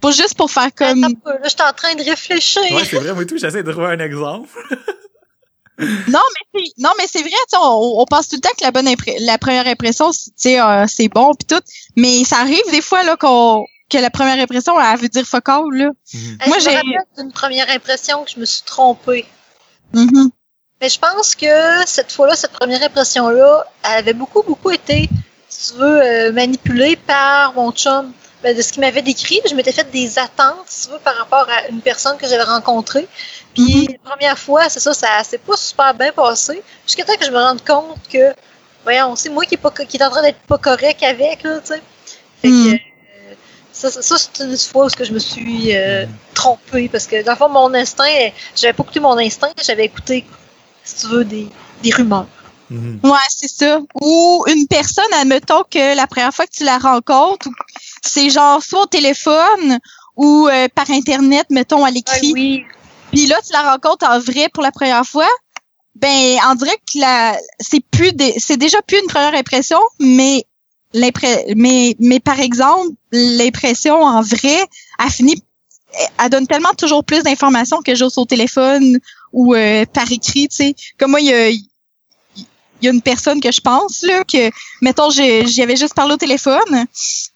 Pas 0.00 0.10
juste 0.10 0.34
pour 0.34 0.50
faire 0.50 0.74
comme. 0.74 1.04
Attends, 1.04 1.30
là, 1.30 1.38
je 1.44 1.48
suis 1.48 1.62
en 1.62 1.72
train 1.72 1.94
de 1.94 2.02
réfléchir. 2.02 2.62
Ouais, 2.72 2.84
c'est 2.84 2.96
vrai, 2.96 3.14
moi 3.14 3.24
tout, 3.24 3.38
j'essaie 3.38 3.62
de 3.62 3.72
trouver 3.72 3.88
un 3.88 3.98
exemple. 3.98 4.48
non, 5.78 6.20
mais 6.54 6.60
c'est, 6.60 6.82
non, 6.82 6.90
mais 6.98 7.06
c'est 7.10 7.22
vrai, 7.22 7.30
on, 7.54 7.94
on 7.98 8.04
pense 8.04 8.28
tout 8.28 8.36
le 8.36 8.40
temps 8.40 8.54
que 8.58 8.64
la 8.64 8.70
bonne 8.70 8.88
la 9.20 9.38
première 9.38 9.66
impression, 9.66 10.10
c'est, 10.12 10.60
euh, 10.60 10.84
c'est 10.86 11.08
bon 11.08 11.34
puis 11.34 11.46
tout. 11.46 11.64
Mais 11.96 12.24
ça 12.24 12.38
arrive 12.38 12.62
des 12.70 12.82
fois, 12.82 13.02
là, 13.04 13.16
qu'on, 13.16 13.64
que 13.88 13.98
la 13.98 14.10
première 14.10 14.38
impression, 14.38 14.78
elle 14.80 14.98
veut 14.98 15.08
dire 15.08 15.26
fuck 15.26 15.48
all, 15.48 15.64
là. 15.72 15.90
Mhm. 16.12 16.38
Moi, 16.46 16.58
j'ai. 16.58 16.80
une 17.18 17.32
première 17.32 17.70
impression 17.70 18.24
que 18.24 18.30
je 18.30 18.40
me 18.40 18.44
suis 18.44 18.62
trompée. 18.64 19.26
Mm 19.92 20.28
mais 20.80 20.88
je 20.88 20.98
pense 20.98 21.34
que 21.34 21.86
cette 21.86 22.12
fois-là, 22.12 22.36
cette 22.36 22.52
première 22.52 22.82
impression-là, 22.82 23.66
elle 23.84 23.98
avait 23.98 24.12
beaucoup, 24.12 24.42
beaucoup 24.42 24.70
été, 24.70 25.08
si 25.48 25.72
tu 25.72 25.78
veux, 25.78 26.02
euh, 26.02 26.32
manipulée 26.32 26.96
par 26.96 27.54
mon 27.54 27.72
chum. 27.72 28.12
Ben, 28.42 28.54
de 28.54 28.60
ce 28.60 28.70
qu'il 28.72 28.82
m'avait 28.82 29.02
décrit, 29.02 29.40
je 29.48 29.54
m'étais 29.54 29.72
fait 29.72 29.90
des 29.90 30.18
attentes, 30.18 30.66
si 30.66 30.86
tu 30.86 30.92
veux, 30.92 30.98
par 30.98 31.16
rapport 31.16 31.48
à 31.48 31.68
une 31.68 31.80
personne 31.80 32.18
que 32.18 32.28
j'avais 32.28 32.42
rencontrée. 32.42 33.08
Puis 33.54 33.64
mm-hmm. 33.64 33.92
la 33.92 34.10
première 34.10 34.38
fois, 34.38 34.68
c'est 34.68 34.80
ça, 34.80 34.92
ça 34.92 35.24
s'est 35.24 35.38
pas 35.38 35.56
super 35.56 35.94
bien 35.94 36.12
passé. 36.12 36.62
Jusqu'à 36.86 37.04
temps 37.04 37.16
que 37.16 37.24
je 37.24 37.30
me 37.30 37.38
rende 37.38 37.64
compte 37.64 37.98
que, 38.12 38.34
voyons, 38.84 39.16
c'est 39.16 39.30
moi 39.30 39.46
qui 39.46 39.54
est, 39.54 39.58
pas, 39.58 39.70
qui 39.70 39.96
est 39.96 40.04
en 40.04 40.10
train 40.10 40.22
d'être 40.22 40.40
pas 40.40 40.58
correct 40.58 41.02
avec, 41.02 41.42
là, 41.42 41.60
tu 41.60 41.68
sais. 41.68 41.82
Fait 42.42 42.48
que, 42.48 42.52
mm. 42.52 42.74
euh, 42.74 43.34
ça, 43.72 43.90
ça 43.90 44.16
c'est 44.18 44.44
une 44.44 44.56
fois 44.58 44.84
où 44.84 44.88
je 44.88 45.12
me 45.12 45.18
suis 45.18 45.74
euh, 45.74 46.04
trompée 46.34 46.88
parce 46.90 47.06
que 47.06 47.22
dans 47.22 47.32
le 47.32 47.38
fond 47.38 47.48
mon 47.48 47.72
instinct, 47.72 48.04
j'avais 48.54 48.74
pas 48.74 48.82
écouté 48.82 49.00
mon 49.00 49.16
instinct, 49.16 49.52
j'avais 49.64 49.86
écouté 49.86 50.26
si 50.86 50.94
tu 51.02 51.06
veux, 51.08 51.24
des, 51.24 51.48
des 51.82 51.90
rumeurs. 51.90 52.26
Mm 52.70 52.96
Ouais, 53.02 53.28
c'est 53.28 53.50
ça. 53.50 53.80
Ou 54.00 54.44
une 54.48 54.66
personne, 54.66 55.12
admettons 55.20 55.62
que 55.70 55.94
la 55.94 56.06
première 56.06 56.32
fois 56.32 56.46
que 56.46 56.52
tu 56.56 56.64
la 56.64 56.78
rencontres, 56.78 57.48
c'est 58.02 58.30
genre 58.30 58.62
soit 58.62 58.82
au 58.82 58.86
téléphone 58.86 59.78
ou 60.16 60.48
euh, 60.48 60.68
par 60.74 60.90
internet, 60.90 61.46
mettons 61.50 61.84
à 61.84 61.90
l'écrit. 61.90 62.32
oui. 62.32 62.64
Puis 63.12 63.26
là, 63.26 63.36
tu 63.46 63.52
la 63.52 63.72
rencontres 63.72 64.06
en 64.08 64.18
vrai 64.18 64.48
pour 64.52 64.62
la 64.62 64.72
première 64.72 65.04
fois. 65.04 65.28
Ben, 65.94 66.38
en 66.44 66.54
direct, 66.54 66.94
la, 66.94 67.36
c'est 67.60 67.82
plus 67.90 68.10
c'est 68.38 68.56
déjà 68.56 68.82
plus 68.82 68.98
une 68.98 69.06
première 69.06 69.34
impression, 69.34 69.78
mais 69.98 70.44
mais 71.56 71.96
mais 71.98 72.20
par 72.20 72.40
exemple, 72.40 72.90
l'impression 73.12 74.02
en 74.02 74.22
vrai, 74.22 74.66
a 74.98 75.08
fini, 75.08 75.42
elle 76.22 76.30
donne 76.30 76.46
tellement 76.46 76.74
toujours 76.76 77.04
plus 77.04 77.22
d'informations 77.22 77.80
que 77.80 77.94
j'ose 77.94 78.18
au 78.18 78.24
téléphone 78.24 78.98
ou 79.32 79.54
euh, 79.54 79.84
par 79.86 80.10
écrit, 80.10 80.48
tu 80.48 80.56
sais. 80.56 80.74
Comme 80.98 81.12
moi, 81.12 81.20
il 81.20 81.26
y 82.82 82.88
a, 82.88 82.90
une 82.90 83.02
personne 83.02 83.40
que 83.40 83.50
je 83.50 83.60
pense 83.60 84.02
là 84.02 84.22
que 84.24 84.50
mettons 84.80 85.10
j'y 85.10 85.62
avais 85.62 85.76
juste 85.76 85.94
parlé 85.94 86.14
au 86.14 86.16
téléphone 86.18 86.86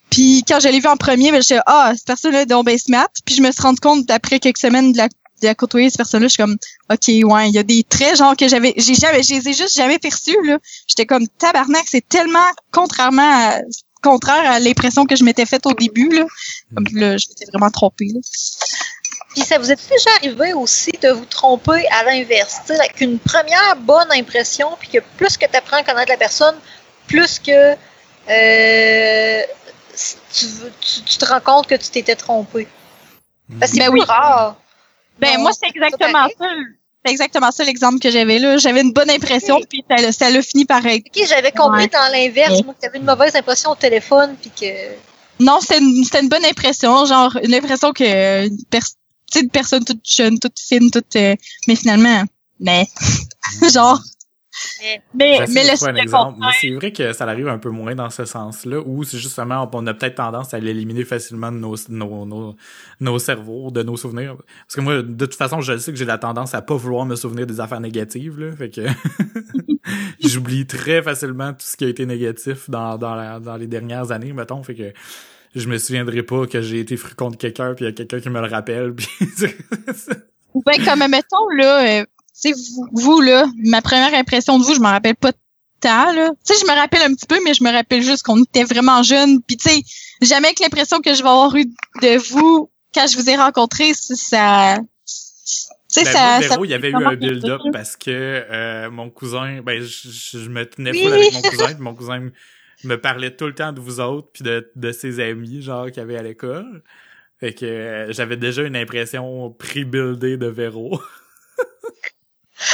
puis 0.09 0.43
quand 0.47 0.59
je 0.61 0.69
l'ai 0.69 0.79
vu 0.79 0.87
en 0.87 0.95
premier 0.95 1.31
ben 1.31 1.41
je 1.41 1.55
ah 1.65 1.91
cette 1.93 2.05
personne 2.05 2.31
là 2.31 2.43
est 2.43 2.45
donc 2.45 2.69
smart 2.77 3.09
puis 3.25 3.35
je 3.35 3.41
me 3.41 3.51
suis 3.51 3.61
rendu 3.61 3.79
compte 3.81 4.09
après 4.11 4.39
quelques 4.39 4.59
semaines 4.59 4.93
de 4.93 4.97
la 4.97 5.09
de 5.09 5.47
la 5.47 5.55
côtoyer 5.55 5.89
cette 5.89 5.97
personne 5.97 6.21
là 6.21 6.27
je 6.27 6.33
suis 6.33 6.43
comme 6.43 6.55
ok 6.89 7.07
ouais 7.07 7.49
il 7.49 7.55
y 7.55 7.57
a 7.57 7.63
des 7.63 7.83
traits 7.83 8.17
genre 8.17 8.37
que 8.37 8.47
j'avais 8.47 8.73
j'ai 8.77 8.93
jamais 8.93 9.23
je 9.23 9.33
les 9.33 9.49
ai 9.49 9.53
juste 9.53 9.75
jamais 9.75 9.99
perçus 9.99 10.37
là 10.45 10.59
j'étais 10.87 11.05
comme 11.05 11.27
tabarnak 11.27 11.83
c'est 11.85 12.07
tellement 12.07 12.47
contrairement 12.71 13.49
à 13.49 13.59
contraire 14.01 14.51
à 14.51 14.59
l'impression 14.59 15.05
que 15.05 15.15
je 15.15 15.23
m'étais 15.23 15.45
faite 15.45 15.65
au 15.65 15.73
début 15.73 16.09
là 16.09 16.25
là 16.93 17.17
je 17.17 17.27
m'étais 17.27 17.45
vraiment 17.51 17.71
trompée 17.71 18.07
là. 18.13 18.19
Puis 19.33 19.43
ça 19.43 19.57
vous 19.57 19.71
est 19.71 19.89
déjà 19.89 20.09
arrivé 20.17 20.53
aussi 20.53 20.91
de 21.01 21.09
vous 21.09 21.25
tromper 21.25 21.87
à 21.89 22.03
l'inverse, 22.03 22.59
avec 22.69 22.99
une 22.99 23.17
première 23.17 23.75
bonne 23.77 24.11
impression, 24.11 24.75
puis 24.79 24.89
que 24.89 24.97
plus 25.17 25.37
que 25.37 25.45
tu 25.45 25.55
apprends 25.55 25.77
à 25.77 25.83
connaître 25.83 26.11
la 26.11 26.17
personne, 26.17 26.55
plus 27.07 27.39
que 27.39 27.75
euh, 28.29 29.41
tu, 30.33 30.45
tu, 31.05 31.17
te 31.17 31.25
rends 31.25 31.39
compte 31.39 31.67
que 31.67 31.75
tu 31.75 31.89
t'étais 31.89 32.15
trompé. 32.15 32.67
Parce 33.59 33.71
que 33.71 33.77
c'est 33.77 33.85
ben 33.85 33.93
oui. 33.93 34.01
rare. 34.01 34.55
Ben 35.19 35.39
moi 35.39 35.51
c'est 35.53 35.67
exactement 35.67 36.27
ça. 36.27 36.45
C'est 37.03 37.11
exactement 37.11 37.51
ça 37.51 37.63
l'exemple 37.63 37.99
que 37.99 38.11
j'avais 38.11 38.37
là. 38.37 38.57
J'avais 38.57 38.81
une 38.81 38.91
bonne 38.91 39.09
impression, 39.09 39.59
puis 39.67 39.83
ça, 39.89 40.11
ça 40.11 40.29
l'a 40.29 40.41
fini 40.41 40.65
par 40.65 40.85
être. 40.85 41.05
Ok, 41.07 41.25
j'avais 41.27 41.51
compris 41.51 41.87
dans 41.87 42.11
l'inverse, 42.11 42.63
moi 42.63 42.73
que 42.73 42.81
tu 42.81 42.87
avais 42.87 42.99
une 42.99 43.05
mauvaise 43.05 43.35
impression 43.35 43.71
au 43.71 43.75
téléphone, 43.75 44.35
puis 44.39 44.51
que. 44.51 44.65
Non, 45.39 45.59
c'était 45.61 45.79
une, 45.79 46.03
une, 46.21 46.29
bonne 46.29 46.45
impression, 46.45 47.05
genre 47.05 47.35
une 47.41 47.55
impression 47.55 47.93
que 47.93 48.45
une 48.45 48.63
personne 48.65 49.00
une 49.39 49.49
personne 49.49 49.83
toute 49.85 50.07
jeune, 50.07 50.39
toute 50.39 50.59
fine, 50.59 50.91
toute, 50.91 51.15
euh, 51.15 51.35
mais 51.67 51.75
finalement, 51.75 52.23
mais, 52.59 52.87
genre, 53.73 54.01
mais, 54.79 55.01
mais, 55.13 55.63
le 55.63 55.89
un 55.89 55.95
exemple. 55.95 56.39
c'est 56.59 56.71
vrai 56.71 56.91
que 56.91 57.13
ça 57.13 57.25
arrive 57.25 57.47
un 57.47 57.57
peu 57.57 57.69
moins 57.69 57.95
dans 57.95 58.09
ce 58.09 58.25
sens-là, 58.25 58.79
où 58.85 59.03
c'est 59.03 59.17
justement, 59.17 59.69
on 59.73 59.87
a 59.87 59.93
peut-être 59.93 60.15
tendance 60.15 60.53
à 60.53 60.59
l'éliminer 60.59 61.05
facilement 61.05 61.51
de 61.51 61.57
nos, 61.57 61.75
nos, 61.89 62.25
nos, 62.25 62.55
nos, 62.99 63.19
cerveaux, 63.19 63.71
de 63.71 63.81
nos 63.83 63.97
souvenirs. 63.97 64.35
Parce 64.37 64.75
que 64.75 64.81
moi, 64.81 65.01
de 65.01 65.25
toute 65.25 65.35
façon, 65.35 65.61
je 65.61 65.77
sais 65.77 65.91
que 65.91 65.97
j'ai 65.97 66.05
la 66.05 66.17
tendance 66.17 66.53
à 66.53 66.61
pas 66.61 66.75
vouloir 66.75 67.05
me 67.05 67.15
souvenir 67.15 67.47
des 67.47 67.59
affaires 67.59 67.79
négatives, 67.79 68.39
là. 68.39 68.55
Fait 68.55 68.69
que, 68.69 68.81
j'oublie 70.23 70.67
très 70.67 71.01
facilement 71.01 71.53
tout 71.53 71.65
ce 71.65 71.77
qui 71.77 71.85
a 71.85 71.87
été 71.87 72.05
négatif 72.05 72.69
dans, 72.69 72.97
dans, 72.97 73.39
dans 73.39 73.55
les 73.55 73.67
dernières 73.67 74.11
années, 74.11 74.33
mettons. 74.33 74.61
Fait 74.63 74.75
que, 74.75 74.93
je 75.55 75.67
me 75.67 75.77
souviendrai 75.77 76.23
pas 76.23 76.47
que 76.47 76.61
j'ai 76.61 76.79
été 76.79 76.97
fru 76.97 77.15
contre 77.15 77.37
quelqu'un 77.37 77.73
puis 77.73 77.85
il 77.85 77.87
y 77.87 77.91
a 77.91 77.93
quelqu'un 77.93 78.19
qui 78.19 78.29
me 78.29 78.41
le 78.41 78.47
rappelle 78.47 78.93
puis 78.95 79.07
ben 80.65 80.85
comme 80.85 81.07
mettons 81.09 81.49
là 81.57 81.99
euh, 81.99 82.05
vous, 82.45 82.87
vous 82.93 83.21
là 83.21 83.45
ma 83.57 83.81
première 83.81 84.13
impression 84.13 84.59
de 84.59 84.63
vous 84.63 84.73
je 84.73 84.79
m'en 84.79 84.91
rappelle 84.91 85.15
pas 85.15 85.31
tant 85.79 86.13
là 86.13 86.29
tu 86.45 86.53
sais 86.53 86.59
je 86.59 86.71
me 86.71 86.77
rappelle 86.77 87.01
un 87.03 87.13
petit 87.13 87.27
peu 87.27 87.39
mais 87.43 87.53
je 87.53 87.63
me 87.63 87.71
rappelle 87.71 88.01
juste 88.01 88.23
qu'on 88.23 88.41
était 88.43 88.63
vraiment 88.63 89.03
jeunes 89.03 89.41
puis 89.41 89.57
tu 89.57 89.69
sais 89.69 89.81
jamais 90.21 90.53
que 90.53 90.63
l'impression 90.63 90.99
que 91.01 91.13
je 91.13 91.21
vais 91.23 91.29
avoir 91.29 91.55
eu 91.55 91.65
de 91.65 92.17
vous 92.29 92.69
quand 92.93 93.07
je 93.07 93.17
vous 93.17 93.29
ai 93.29 93.35
rencontrés, 93.35 93.93
ça, 93.93 94.77
ben, 95.95 96.05
ça, 96.05 96.39
Véro, 96.39 96.65
il 96.65 96.71
y 96.71 96.73
avait 96.73 96.89
eu 96.89 96.95
un 96.95 97.15
build-up 97.15 97.61
parce 97.71 97.95
que 97.95 98.09
euh, 98.11 98.89
mon 98.89 99.09
cousin, 99.09 99.61
ben 99.61 99.81
je, 99.81 100.09
je 100.09 100.49
me 100.49 100.65
tenais 100.65 100.91
oui. 100.91 101.05
avec 101.05 101.33
mon 101.33 101.41
cousin, 101.41 101.65
puis 101.73 101.83
mon 101.83 101.95
cousin 101.95 102.29
me 102.83 102.95
parlait 102.95 103.35
tout 103.35 103.47
le 103.47 103.53
temps 103.53 103.71
de 103.71 103.79
vous 103.79 103.99
autres 103.99 104.29
puis 104.33 104.43
de, 104.43 104.71
de 104.75 104.91
ses 104.91 105.19
amis 105.19 105.61
genre 105.61 105.87
qu'il 105.87 105.97
y 105.97 105.99
avait 106.01 106.17
à 106.17 106.23
l'école. 106.23 106.83
Fait 107.39 107.53
que 107.53 107.65
euh, 107.65 108.11
j'avais 108.11 108.37
déjà 108.37 108.63
une 108.63 108.75
impression 108.75 109.49
pré-buildée 109.51 110.37
de 110.37 110.47
Véro. 110.47 111.01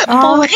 Oh, 0.10 0.36
vrai? 0.38 0.50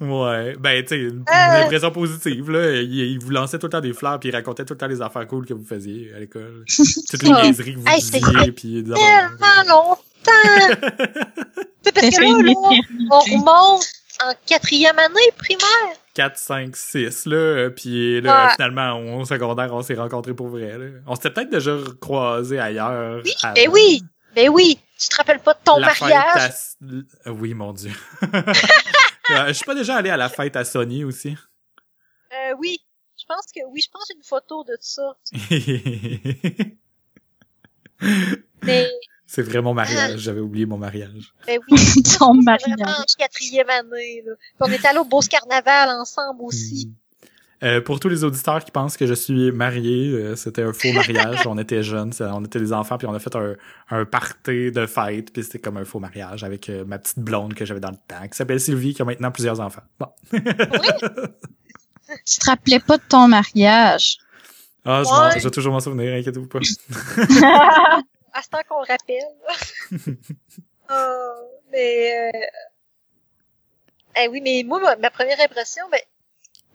Ouais. 0.00 0.56
Ben, 0.58 0.82
tu 0.82 0.88
sais, 0.88 1.00
une, 1.00 1.24
euh. 1.28 1.64
impression 1.64 1.90
positive, 1.90 2.50
là. 2.50 2.80
Il, 2.82 3.18
vous 3.18 3.30
lançait 3.30 3.58
tout 3.58 3.66
le 3.66 3.70
temps 3.70 3.80
des 3.80 3.92
fleurs, 3.92 4.20
puis 4.20 4.28
il 4.28 4.32
racontait 4.32 4.64
tout 4.64 4.74
le 4.74 4.78
temps 4.78 4.86
les 4.86 5.00
affaires 5.02 5.26
cool 5.26 5.46
que 5.46 5.54
vous 5.54 5.64
faisiez 5.64 6.12
à 6.14 6.20
l'école. 6.20 6.64
Toutes 7.10 7.22
les 7.22 7.30
niaiseries 7.30 7.74
que 7.74 7.80
vous 7.80 7.88
hey, 7.88 8.00
disiez, 8.00 8.52
puis... 8.52 8.84
Tellement 8.84 9.62
longtemps! 9.68 10.00
parce 11.94 12.10
que 12.10 12.20
là, 12.20 12.42
là, 12.42 12.52
on 13.10 13.18
remonte 13.20 13.86
en 14.22 14.32
quatrième 14.46 14.98
année 14.98 15.30
primaire? 15.36 15.96
4, 16.14 16.36
5, 16.36 16.76
6, 16.76 17.26
là. 17.26 17.70
Puis 17.70 18.20
là, 18.20 18.50
finalement, 18.54 19.18
au 19.18 19.24
secondaire, 19.24 19.72
on 19.72 19.82
s'est 19.82 19.94
rencontrés 19.94 20.34
pour 20.34 20.48
vrai, 20.48 20.78
là. 20.78 20.86
On 21.06 21.14
s'était 21.14 21.30
peut-être 21.30 21.50
déjà 21.50 21.76
croisés 22.00 22.60
ailleurs. 22.60 23.22
Oui, 23.24 23.34
ben 23.54 23.68
oui, 23.70 24.02
ben 24.34 24.48
oui. 24.48 24.78
Tu 24.98 25.08
te 25.08 25.16
rappelles 25.16 25.40
pas 25.40 25.54
de 25.54 25.58
ton 25.64 25.80
mariage? 25.80 26.52
Oui, 27.26 27.54
mon 27.54 27.72
Dieu. 27.72 27.92
Euh, 29.30 29.46
je 29.48 29.52
suis 29.54 29.64
pas 29.64 29.74
déjà 29.74 29.96
allé 29.96 30.10
à 30.10 30.18
la 30.18 30.28
fête 30.28 30.54
à 30.54 30.66
Sony 30.66 31.02
aussi? 31.02 31.34
Euh, 32.30 32.52
oui. 32.58 32.76
Je 33.16 33.24
pense 33.26 33.46
que 33.46 33.60
oui, 33.70 33.80
je 33.80 33.88
pense 33.90 34.06
une 34.14 34.22
photo 34.22 34.64
de 34.64 34.76
ça. 34.80 35.16
Mais 38.62 38.90
c'est 39.34 39.42
vrai 39.42 39.60
mon 39.60 39.74
mariage, 39.82 40.20
j'avais 40.20 40.40
oublié 40.40 40.64
mon 40.64 40.78
mariage. 40.78 41.34
Ben 41.46 41.58
oui, 41.68 42.02
ton 42.18 42.34
mariage. 42.34 42.78
Vraiment 42.78 42.92
en 42.92 43.18
quatrième 43.18 43.68
année. 43.68 44.22
Là. 44.24 44.32
on 44.60 44.70
est 44.70 44.84
allé 44.84 44.98
au 44.98 45.04
Beauce 45.04 45.26
Carnaval 45.26 45.88
ensemble 45.88 46.42
aussi. 46.42 46.86
Hmm. 46.86 47.66
Euh, 47.66 47.80
pour 47.80 47.98
tous 47.98 48.08
les 48.08 48.24
auditeurs 48.24 48.64
qui 48.64 48.70
pensent 48.70 48.96
que 48.96 49.06
je 49.06 49.14
suis 49.14 49.50
marié, 49.50 50.10
euh, 50.10 50.36
c'était 50.36 50.62
un 50.62 50.72
faux 50.72 50.92
mariage. 50.94 51.46
on 51.46 51.58
était 51.58 51.82
jeunes, 51.82 52.12
on 52.20 52.44
était 52.44 52.60
des 52.60 52.72
enfants, 52.72 52.96
puis 52.96 53.08
on 53.08 53.14
a 53.14 53.18
fait 53.18 53.34
un, 53.34 53.54
un 53.90 54.04
party 54.04 54.70
de 54.70 54.86
fête, 54.86 55.32
puis 55.32 55.42
c'était 55.42 55.58
comme 55.58 55.78
un 55.78 55.84
faux 55.84 55.98
mariage 55.98 56.44
avec 56.44 56.68
euh, 56.68 56.84
ma 56.84 56.98
petite 56.98 57.18
blonde 57.18 57.54
que 57.54 57.64
j'avais 57.64 57.80
dans 57.80 57.90
le 57.90 57.96
temps, 58.06 58.28
qui 58.28 58.36
s'appelle 58.36 58.60
Sylvie, 58.60 58.94
qui 58.94 59.02
a 59.02 59.04
maintenant 59.04 59.32
plusieurs 59.32 59.60
enfants. 59.60 59.82
Bon. 59.98 60.08
oui. 60.32 60.40
Tu 62.26 62.38
te 62.38 62.46
rappelais 62.46 62.80
pas 62.80 62.98
de 62.98 63.02
ton 63.08 63.26
mariage? 63.26 64.18
Ah, 64.84 65.02
je, 65.36 65.42
vais 65.42 65.50
toujours 65.50 65.72
m'en 65.72 65.80
souvenir, 65.80 66.12
inquiétez-vous 66.12 66.46
pas. 66.46 66.60
À 68.34 68.42
ce 68.42 68.48
temps 68.48 68.62
qu'on 68.68 68.80
le 68.80 68.86
rappelle. 68.86 70.18
oh, 70.90 71.60
mais 71.72 72.32
euh... 72.34 72.46
eh 74.22 74.28
oui, 74.28 74.40
mais 74.42 74.62
moi, 74.64 74.96
ma, 74.96 75.10
première 75.10 75.40
impression, 75.40 75.84
ben, 75.90 76.00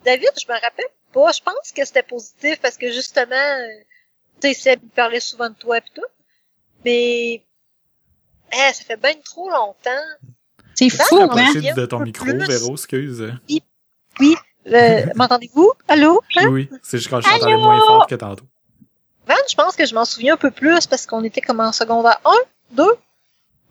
David, 0.04 0.32
je 0.40 0.52
me 0.52 0.60
rappelle 0.60 0.86
pas. 1.12 1.32
Je 1.32 1.42
pense 1.42 1.72
que 1.76 1.86
c'était 1.86 2.04
positif 2.04 2.60
parce 2.62 2.78
que 2.78 2.92
justement, 2.92 3.36
euh, 3.36 3.68
tu 4.42 4.54
sais, 4.54 4.54
Seb 4.54 4.80
parlait 4.96 5.20
souvent 5.20 5.50
de 5.50 5.56
toi 5.56 5.78
et 5.78 5.84
tout. 5.94 6.06
Mais 6.86 7.44
eh, 8.54 8.74
ça 8.74 8.84
fait 8.86 8.98
bien 8.98 9.16
trop 9.24 9.50
longtemps. 9.50 10.08
C'est 10.76 10.90
fou, 10.90 11.20
hein? 11.20 11.54
de 11.54 11.86
ton 11.86 12.00
micro, 12.00 12.26
Véro, 12.26 12.72
excuse. 12.72 13.34
Oui, 13.50 13.62
oui. 14.22 14.36
Euh, 14.68 15.06
m'entendez-vous? 15.16 15.74
Allô? 15.90 16.22
Hein? 16.38 16.48
Oui, 16.48 16.70
c'est 16.82 16.98
juste 16.98 17.10
quand 17.10 17.20
je 17.20 17.30
t'entendais 17.30 17.58
moins 17.58 17.80
fort 17.80 18.08
que 18.08 18.16
tantôt 18.16 18.46
je 19.50 19.56
pense 19.56 19.76
que 19.76 19.86
je 19.86 19.94
m'en 19.94 20.06
souviens 20.06 20.34
un 20.34 20.38
peu 20.38 20.52
plus 20.52 20.88
parce 20.88 21.06
qu'on 21.06 21.24
était 21.24 21.42
comme 21.42 21.60
en 21.60 21.72
secondaire 21.72 22.20
1, 22.26 22.32
2. 22.72 22.84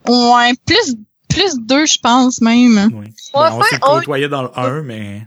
Ouais, 0.06 0.52
plus, 0.66 0.96
plus 1.28 1.59
2, 1.59 1.86
je 1.86 1.98
pense 1.98 2.40
même. 2.40 2.90
Oui. 2.94 3.12
Ben, 3.34 3.52
on 3.52 3.62
s'est 3.62 3.78
côtoyé 3.78 4.28
dans 4.28 4.42
le 4.42 4.59
1, 4.59 4.82
mais... 4.82 5.26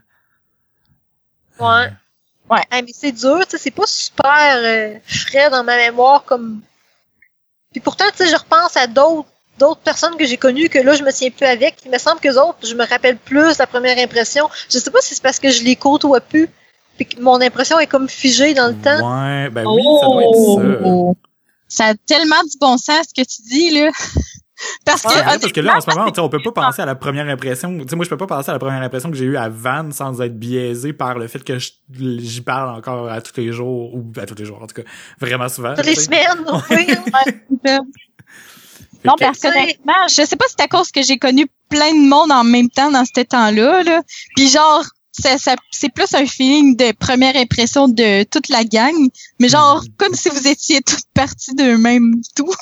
Ouais. 1.59 1.89
Ouais. 2.49 2.63
mais 2.71 2.91
c'est 2.93 3.11
dur, 3.11 3.39
tu 3.45 3.51
sais, 3.51 3.57
c'est 3.57 3.71
pas 3.71 3.86
super 3.86 4.57
euh, 4.57 4.95
frais 5.05 5.49
dans 5.49 5.63
ma 5.63 5.77
mémoire 5.77 6.23
comme... 6.23 6.61
Puis 7.71 7.79
pourtant, 7.79 8.05
tu 8.11 8.25
sais, 8.25 8.29
je 8.29 8.36
repense 8.36 8.75
à 8.75 8.88
d'autres 8.88 9.29
d'autres 9.57 9.82
personnes 9.82 10.17
que 10.17 10.25
j'ai 10.25 10.38
connues 10.38 10.69
que 10.69 10.79
là 10.79 10.95
je 10.95 11.03
me 11.03 11.11
tiens 11.11 11.29
plus 11.29 11.45
avec. 11.45 11.75
Il 11.86 11.91
me 11.91 11.99
semble 11.99 12.19
que 12.19 12.27
les 12.27 12.38
autres, 12.38 12.57
je 12.63 12.73
me 12.73 12.86
rappelle 12.86 13.17
plus 13.17 13.59
la 13.59 13.67
première 13.67 13.97
impression. 13.99 14.49
Je 14.69 14.79
sais 14.79 14.89
pas 14.89 15.01
si 15.01 15.13
c'est 15.13 15.21
parce 15.21 15.39
que 15.39 15.51
je 15.51 15.63
les 15.63 15.75
côtoie 15.75 16.19
plus 16.19 16.49
mon 17.20 17.41
impression 17.41 17.80
est 17.80 17.88
comme 17.88 18.10
figée 18.10 18.54
dans 18.54 18.68
le 18.68 18.76
temps. 18.76 18.97
Ouais, 18.97 19.49
ben 19.49 19.66
oui, 19.68 19.84
ça 19.99 20.08
doit 20.08 20.24
être 20.24 20.36
ça. 20.36 20.86
Oh! 20.86 21.18
Ça 21.68 21.86
a 21.86 21.93
tellement 21.95 22.43
du 22.43 22.58
bon 22.60 22.78
sens 22.78 23.08
ce 23.10 23.22
que 23.22 23.28
tu 23.28 23.41
dis, 23.49 23.72
là. 23.72 23.91
Parce 24.86 25.02
que, 25.02 25.24
parce 25.24 25.52
que 25.52 25.62
là, 25.62 25.78
en 25.78 25.82
ce 25.82 25.89
moment, 25.89 26.12
on 26.18 26.30
peut 26.30 26.41
pas 26.41 26.52
penser 26.52 26.82
à 26.82 26.86
la 26.86 26.95
première 26.95 27.28
impression. 27.28 27.76
Tu 27.80 27.88
sais, 27.89 27.95
moi, 27.95 28.06
je 28.06 28.10
peux 28.10 28.18
pas 28.18 28.28
penser 28.28 28.49
à 28.49 28.54
la 28.54 28.60
première 28.60 28.82
impression 28.82 29.10
que 29.10 29.18
j'ai 29.18 29.26
eue 29.26 29.38
à 29.38 29.49
Van 29.49 29.89
sans 29.91 30.22
être 30.22 30.38
biaisé 30.38 30.93
par 30.93 31.18
le 31.18 31.28
fait 31.28 31.43
que 31.43 31.58
j'y 31.58 32.41
parle 32.41 32.76
encore 32.76 33.10
à 33.10 33.22
tous 33.22 33.39
les 33.41 33.52
jours, 33.52 33.93
ou 33.95 34.06
à 34.18 34.26
tous 34.26 34.36
les 34.36 34.45
jours, 34.45 34.62
en 34.62 34.68
tout 34.68 34.76
cas, 34.76 34.88
vraiment 35.20 35.49
souvent. 35.49 35.74
Toutes 35.74 35.86
les 35.86 35.95
semaines, 35.95 36.45
oui. 36.70 36.88
non, 39.06 39.16
personnellement, 39.18 40.08
je 40.08 40.26
sais 40.26 40.36
pas 40.36 40.45
si 40.47 40.56
c'est 40.58 40.64
à 40.64 40.68
cause 40.68 40.91
que 40.91 41.02
j'ai 41.02 41.18
connu 41.18 41.47
plein 41.70 41.91
de 41.91 42.08
monde 42.08 42.32
en 42.32 42.43
même 42.43 42.70
temps 42.70 42.91
dans 42.91 43.06
ce 43.06 43.22
temps-là, 43.22 43.84
là. 43.84 44.02
Puis 44.36 44.49
genre, 44.49 44.86
c'est 45.12 45.93
plus 45.93 46.14
un 46.14 46.26
feeling 46.26 46.76
de 46.76 46.91
première 46.93 47.36
impression 47.36 47.88
de 47.88 48.24
toute 48.24 48.49
la 48.49 48.64
gang, 48.64 48.95
mais 49.39 49.49
genre 49.49 49.84
mm. 49.84 49.88
comme 49.97 50.14
si 50.14 50.30
vous 50.30 50.47
étiez 50.47 50.82
toutes 50.82 51.05
parties 51.14 51.53
d'un 51.55 51.78
même 51.78 52.16
tout. 52.36 52.53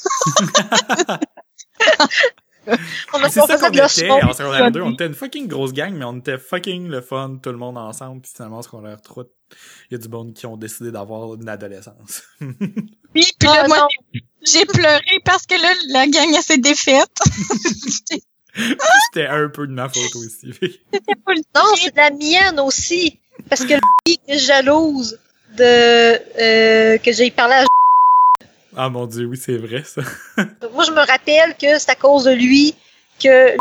c'est 3.29 3.41
ça 3.41 3.57
qu'on 3.57 3.69
était 3.69 4.11
en 4.11 4.33
secondaire 4.33 4.71
2. 4.71 4.81
On 4.81 4.91
était 4.93 5.07
une 5.07 5.13
fucking 5.13 5.47
grosse 5.47 5.73
gang, 5.73 5.93
mais 5.93 6.05
on 6.05 6.17
était 6.17 6.37
fucking 6.37 6.87
le 6.87 7.01
fun, 7.01 7.39
tout 7.41 7.51
le 7.51 7.57
monde 7.57 7.77
ensemble. 7.77 8.21
Puis 8.21 8.31
finalement, 8.35 8.61
ce 8.61 8.69
qu'on 8.69 8.81
leur 8.81 9.01
trop, 9.01 9.23
il 9.89 9.93
y 9.93 9.95
a 9.95 9.97
du 9.97 10.09
monde 10.09 10.33
qui 10.33 10.45
ont 10.45 10.57
décidé 10.57 10.91
d'avoir 10.91 11.35
une 11.35 11.49
adolescence. 11.49 12.23
oui, 12.41 13.25
puis 13.39 13.47
là, 13.47 13.67
moi, 13.67 13.87
j'ai 14.41 14.65
pleuré 14.65 15.19
parce 15.25 15.45
que 15.45 15.55
là, 15.55 15.73
la 15.89 16.07
gang 16.07 16.35
a 16.35 16.41
s'est 16.41 16.57
défaite. 16.57 17.11
C'était 18.55 19.27
un 19.27 19.49
peu 19.49 19.67
de 19.67 19.71
ma 19.71 19.89
faute 19.89 20.15
aussi. 20.15 20.53
non, 21.55 21.75
c'est 21.75 21.91
de 21.91 21.97
la 21.97 22.11
mienne 22.11 22.59
aussi. 22.59 23.17
Parce 23.49 23.63
que 23.63 23.73
le 23.73 23.79
est 24.27 24.37
jalouse 24.37 25.17
de 25.57 25.63
euh, 25.63 26.97
que 26.97 27.11
j'ai 27.11 27.31
parlé 27.31 27.55
à 27.55 27.65
Ah 28.77 28.89
mon 28.89 29.07
dieu, 29.07 29.25
oui, 29.25 29.37
c'est 29.37 29.57
vrai 29.57 29.83
ça. 29.83 30.01
Moi, 30.73 30.83
je 30.83 30.91
me 30.91 31.05
rappelle 31.05 31.55
que 31.57 31.79
c'est 31.79 31.89
à 31.89 31.95
cause 31.95 32.25
de 32.25 32.31
lui 32.31 32.75
que 33.21 33.57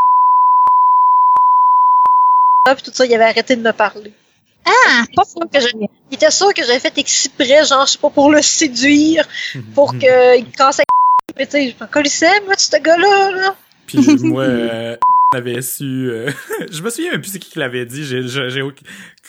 puis 2.74 2.84
tout 2.84 2.91
ça, 2.93 3.07
il 3.07 3.14
avait 3.14 3.24
arrêté 3.24 3.57
de 3.57 3.62
me 3.62 3.72
parler. 3.72 4.12
Ah, 4.64 5.05
pas 5.14 5.24
que 5.24 5.61
je... 5.61 5.68
Il 6.11 6.14
était 6.14 6.30
sûr 6.30 6.53
que 6.53 6.62
j'avais 6.64 6.78
fait 6.78 6.97
exprès, 6.99 7.64
genre, 7.64 7.86
je 7.86 7.93
sais 7.93 7.99
pas, 7.99 8.11
pour 8.11 8.30
le 8.30 8.43
séduire, 8.43 9.26
pour 9.74 9.93
qu'il 9.93 10.51
casse 10.57 10.78
la 10.78 10.84
Mais 11.36 11.47
tu 11.47 11.53
sais, 11.53 11.70
je 11.70 11.82
m'en 11.82 11.91
colissais, 11.91 12.41
moi, 12.45 12.55
ce 12.57 12.76
gars-là, 12.76 13.30
là. 13.30 13.57
Puis 13.89 13.99
moi, 14.22 14.45
euh, 14.45 14.97
avait 15.34 15.62
su... 15.62 16.11
Euh, 16.11 16.30
je 16.70 16.82
me 16.82 16.91
souviens 16.91 17.12
même 17.12 17.20
plus 17.20 17.32
c'est 17.32 17.39
qui 17.39 17.51
qui 17.51 17.59
l'avait 17.59 17.86
dit. 17.86 18.05
J'ai, 18.05 18.22
j'ai, 18.26 18.49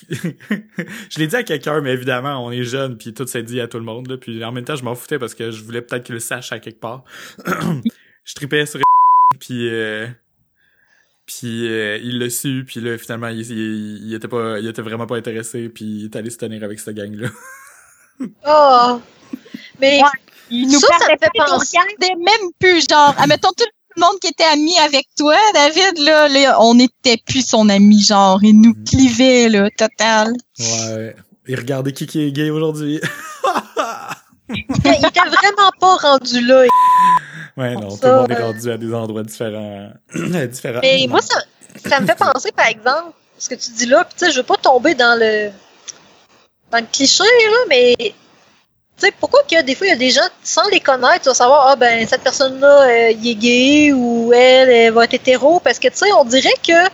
je 0.10 1.20
l'ai 1.20 1.28
dit 1.28 1.36
à 1.36 1.44
quelqu'un, 1.44 1.82
mais 1.82 1.94
évidemment, 1.94 2.46
on 2.46 2.52
est 2.52 2.64
jeune, 2.64 2.98
puis 2.98 3.14
tout 3.14 3.26
s'est 3.28 3.44
dit 3.44 3.60
à 3.60 3.68
tout 3.68 3.78
le 3.78 3.84
monde. 3.84 4.10
Là, 4.10 4.18
puis 4.18 4.44
en 4.44 4.52
même 4.52 4.66
temps, 4.66 4.76
je 4.76 4.84
m'en 4.84 4.96
foutais 4.96 5.18
parce 5.20 5.34
que 5.34 5.52
je 5.52 5.64
voulais 5.64 5.82
peut-être 5.82 6.04
qu'il 6.04 6.14
le 6.14 6.20
sache 6.20 6.52
à 6.52 6.60
quelque 6.60 6.80
part. 6.80 7.04
je 7.46 8.36
tripais 8.36 8.66
sur 8.66 8.80
puis... 9.40 9.70
Euh, 9.70 10.08
puis 11.26 11.68
euh, 11.68 12.00
il 12.02 12.18
l'a 12.18 12.28
su, 12.32 12.64
puis 12.66 12.82
là, 12.82 12.98
finalement, 12.98 13.28
il, 13.28 13.40
il, 13.42 14.14
était 14.16 14.28
pas, 14.28 14.58
il 14.60 14.68
était 14.68 14.82
vraiment 14.82 15.06
pas 15.06 15.16
intéressé, 15.16 15.70
puis 15.70 15.86
il 15.86 16.06
est 16.06 16.16
allé 16.16 16.32
se 16.32 16.38
tenir 16.38 16.64
avec 16.64 16.80
cette 16.80 16.96
gang-là. 16.96 17.28
oh! 18.48 19.00
Mais... 19.80 20.02
il 20.50 20.66
nous 20.66 20.80
ça, 20.80 20.98
ça 20.98 21.06
fait 21.06 22.16
même 22.16 22.52
plus, 22.60 22.88
genre, 22.90 23.14
admettons, 23.20 23.52
tout 23.56 23.64
le 24.00 24.06
monde 24.06 24.20
qui 24.20 24.28
était 24.28 24.46
ami 24.46 24.78
avec 24.80 25.08
toi, 25.18 25.36
David, 25.54 26.00
là, 26.00 26.58
on 26.62 26.76
n'était 26.76 27.18
plus 27.18 27.48
son 27.48 27.70
ami, 27.70 28.02
genre, 28.02 28.40
il 28.44 28.60
nous 28.60 28.74
mm. 28.74 28.84
clivait, 28.84 29.50
là, 29.50 29.70
total. 29.78 30.34
Ouais. 30.60 31.16
Et 31.48 31.56
regardez 31.56 31.94
qui, 31.94 32.06
qui 32.08 32.22
est 32.22 32.32
gay 32.32 32.50
aujourd'hui. 32.50 33.02
il 34.50 34.60
était 34.60 35.20
vraiment 35.20 35.72
pas 35.80 35.96
rendu 35.96 36.46
là. 36.46 36.66
Ouais, 37.58 37.76
non, 37.76 37.90
tout 37.90 38.00
le 38.04 38.16
monde 38.16 38.32
est 38.32 38.42
rendu 38.42 38.72
à 38.72 38.78
des 38.78 38.94
endroits 38.94 39.24
différents. 39.24 39.92
différents. 40.14 40.80
Mais 40.82 41.06
moi, 41.10 41.22
ça, 41.22 41.40
ça 41.88 42.00
me 42.00 42.08
fait 42.08 42.18
penser, 42.18 42.52
par 42.52 42.68
exemple, 42.68 43.14
ce 43.38 43.50
que 43.50 43.56
tu 43.56 43.72
dis 43.72 43.86
là, 43.86 44.04
pis 44.06 44.16
tu 44.18 44.26
sais, 44.26 44.32
je 44.32 44.38
veux 44.38 44.46
pas 44.46 44.58
tomber 44.58 44.96
dans 44.96 45.18
le 45.20 45.50
dans 46.72 46.78
le 46.78 46.86
cliché, 46.92 47.24
là, 47.24 47.58
mais 47.68 47.96
tu 49.00 49.08
sais, 49.08 49.14
pourquoi 49.20 49.42
a 49.52 49.64
des 49.64 49.76
fois, 49.76 49.88
il 49.88 49.92
y 49.92 49.94
a 49.94 49.98
des 49.98 50.10
gens, 50.10 50.28
sans 50.44 50.68
les 50.70 50.80
connaître, 50.80 51.24
tu 51.24 51.30
vas 51.30 51.34
savoir, 51.34 51.68
ah 51.70 51.76
ben, 51.76 52.06
cette 52.08 52.22
personne-là, 52.22 52.88
euh, 52.88 53.12
il 53.12 53.30
est 53.30 53.36
gay 53.36 53.94
ou 53.94 54.32
elle, 54.34 54.70
elle 54.70 54.94
va 54.94 55.06
être 55.06 55.14
hétéro, 55.14 55.60
parce 55.60 55.80
que, 55.80 55.88
tu 55.88 55.98
sais, 55.98 56.12
on 56.14 56.26
dirait 56.26 56.54
que 56.66 56.90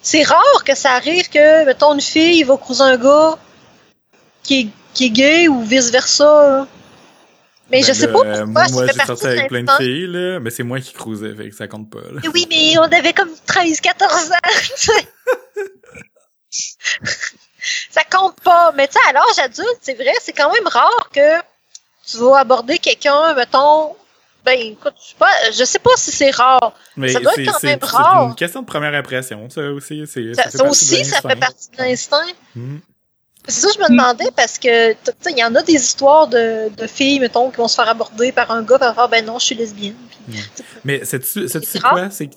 c'est 0.00 0.22
rare 0.22 0.64
que 0.64 0.74
ça 0.74 0.92
arrive 0.92 1.28
que, 1.28 1.66
mettons, 1.66 1.94
une 1.94 2.00
fille 2.00 2.42
va 2.44 2.56
croiser 2.56 2.82
un 2.82 2.96
gars 2.96 3.38
qui 4.42 4.60
est, 4.60 4.68
qui 4.94 5.06
est 5.06 5.10
gay 5.10 5.48
ou 5.48 5.62
vice-versa. 5.62 6.66
Mais 7.70 7.80
Ben 7.80 7.86
je 7.86 7.92
sais 7.92 8.06
là, 8.06 8.12
pas 8.12 8.18
euh, 8.20 8.44
pourquoi, 8.44 8.46
moi, 8.46 8.66
moi, 8.70 8.86
j'ai 8.86 9.04
sorti 9.04 9.26
avec 9.26 9.48
plein 9.48 9.62
de 9.62 9.70
filles, 9.70 10.06
là, 10.06 10.40
mais 10.40 10.50
c'est 10.50 10.62
moi 10.62 10.80
qui 10.80 10.92
cruisais, 10.92 11.34
fait 11.34 11.48
que 11.48 11.54
ça 11.54 11.68
compte 11.68 11.90
pas, 11.90 12.00
là. 12.12 12.20
Oui, 12.34 12.46
mais 12.50 12.78
on 12.78 12.82
avait 12.82 13.12
comme 13.12 13.30
13, 13.46 13.80
14 13.80 14.30
ans. 14.30 14.92
ça 17.90 18.02
compte 18.04 18.40
pas. 18.40 18.72
Mais 18.76 18.86
tu 18.88 18.94
sais, 18.94 19.00
à 19.08 19.12
l'âge 19.12 19.38
adulte, 19.38 19.78
c'est 19.80 19.94
vrai, 19.94 20.12
c'est 20.20 20.32
quand 20.32 20.52
même 20.52 20.66
rare 20.66 21.08
que 21.12 21.38
tu 22.06 22.18
vas 22.18 22.38
aborder 22.38 22.78
quelqu'un, 22.78 23.34
mettons. 23.34 23.94
Ben, 24.44 24.58
écoute, 24.58 24.94
je 25.00 25.08
sais 25.10 25.14
pas, 25.18 25.30
je 25.52 25.64
sais 25.64 25.78
pas 25.78 25.90
si 25.96 26.10
c'est 26.10 26.30
rare. 26.32 26.72
Mais 26.96 27.12
Ça 27.12 27.20
doit 27.20 27.30
être 27.32 27.36
c'est- 27.36 27.44
quand 27.44 27.58
c'est- 27.60 27.66
même 27.68 27.78
c'est 27.80 27.86
rare. 27.96 28.24
une 28.28 28.34
question 28.34 28.60
de 28.62 28.66
première 28.66 28.92
impression, 28.94 29.48
ça 29.50 29.60
aussi. 29.70 30.02
c'est- 30.06 30.34
Ça, 30.34 30.64
aussi, 30.64 31.04
ça 31.04 31.20
fait 31.22 31.36
partie 31.36 31.70
de 31.70 31.76
l'instinct. 31.78 32.26
Mhm. 32.56 32.80
C'est 33.46 33.60
ça 33.60 33.68
que 33.68 33.74
je 33.74 33.78
me 33.80 33.88
demandais 33.88 34.30
parce 34.36 34.58
que, 34.58 34.92
tu 34.92 34.98
sais, 35.20 35.30
il 35.32 35.38
y 35.38 35.44
en 35.44 35.54
a 35.54 35.62
des 35.62 35.74
histoires 35.74 36.26
de, 36.28 36.68
de 36.76 36.86
filles, 36.86 37.18
mettons, 37.20 37.50
qui 37.50 37.56
vont 37.56 37.66
se 37.68 37.74
faire 37.76 37.88
aborder 37.88 38.30
par 38.32 38.50
un 38.52 38.62
gars, 38.62 38.78
par 38.78 38.94
faire, 38.94 39.08
ben 39.08 39.24
non, 39.24 39.38
je 39.40 39.46
suis 39.46 39.54
lesbienne. 39.56 39.96
Sais, 40.32 40.64
Mais 40.84 41.04
sais-tu 41.04 41.48
C'est 41.48 41.64
c'est 41.64 41.80
quoi? 41.80 42.08
C'est 42.10 42.30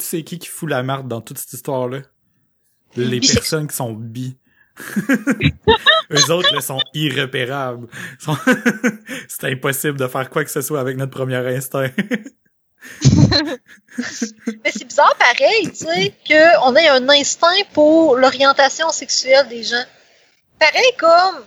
c'est 0.00 0.22
qui 0.22 0.38
qui 0.38 0.48
fout 0.48 0.68
la 0.68 0.82
marde 0.82 1.08
dans 1.08 1.20
toute 1.22 1.38
cette 1.38 1.52
histoire-là? 1.54 2.00
Les 2.96 3.20
personnes 3.20 3.68
qui 3.68 3.76
sont 3.76 3.92
bi. 3.92 4.36
Eux 6.10 6.30
autres, 6.32 6.54
là, 6.54 6.60
sont 6.60 6.80
irrépérables. 6.94 7.88
Sont- 8.18 8.36
c'est 9.28 9.44
impossible 9.52 9.98
de 9.98 10.06
faire 10.08 10.28
quoi 10.30 10.44
que 10.44 10.50
ce 10.50 10.60
soit 10.62 10.80
avec 10.80 10.96
notre 10.96 11.12
premier 11.12 11.36
instinct. 11.36 11.88
Mais 14.64 14.70
c'est 14.72 14.84
bizarre 14.86 15.14
pareil, 15.16 15.70
tu 15.70 15.84
sais, 15.86 16.14
qu'on 16.26 16.74
ait 16.76 16.88
un 16.88 17.08
instinct 17.10 17.62
pour 17.72 18.16
l'orientation 18.16 18.90
sexuelle 18.90 19.48
des 19.48 19.62
gens. 19.64 19.84
Pareil 20.58 20.90
comme, 20.98 21.44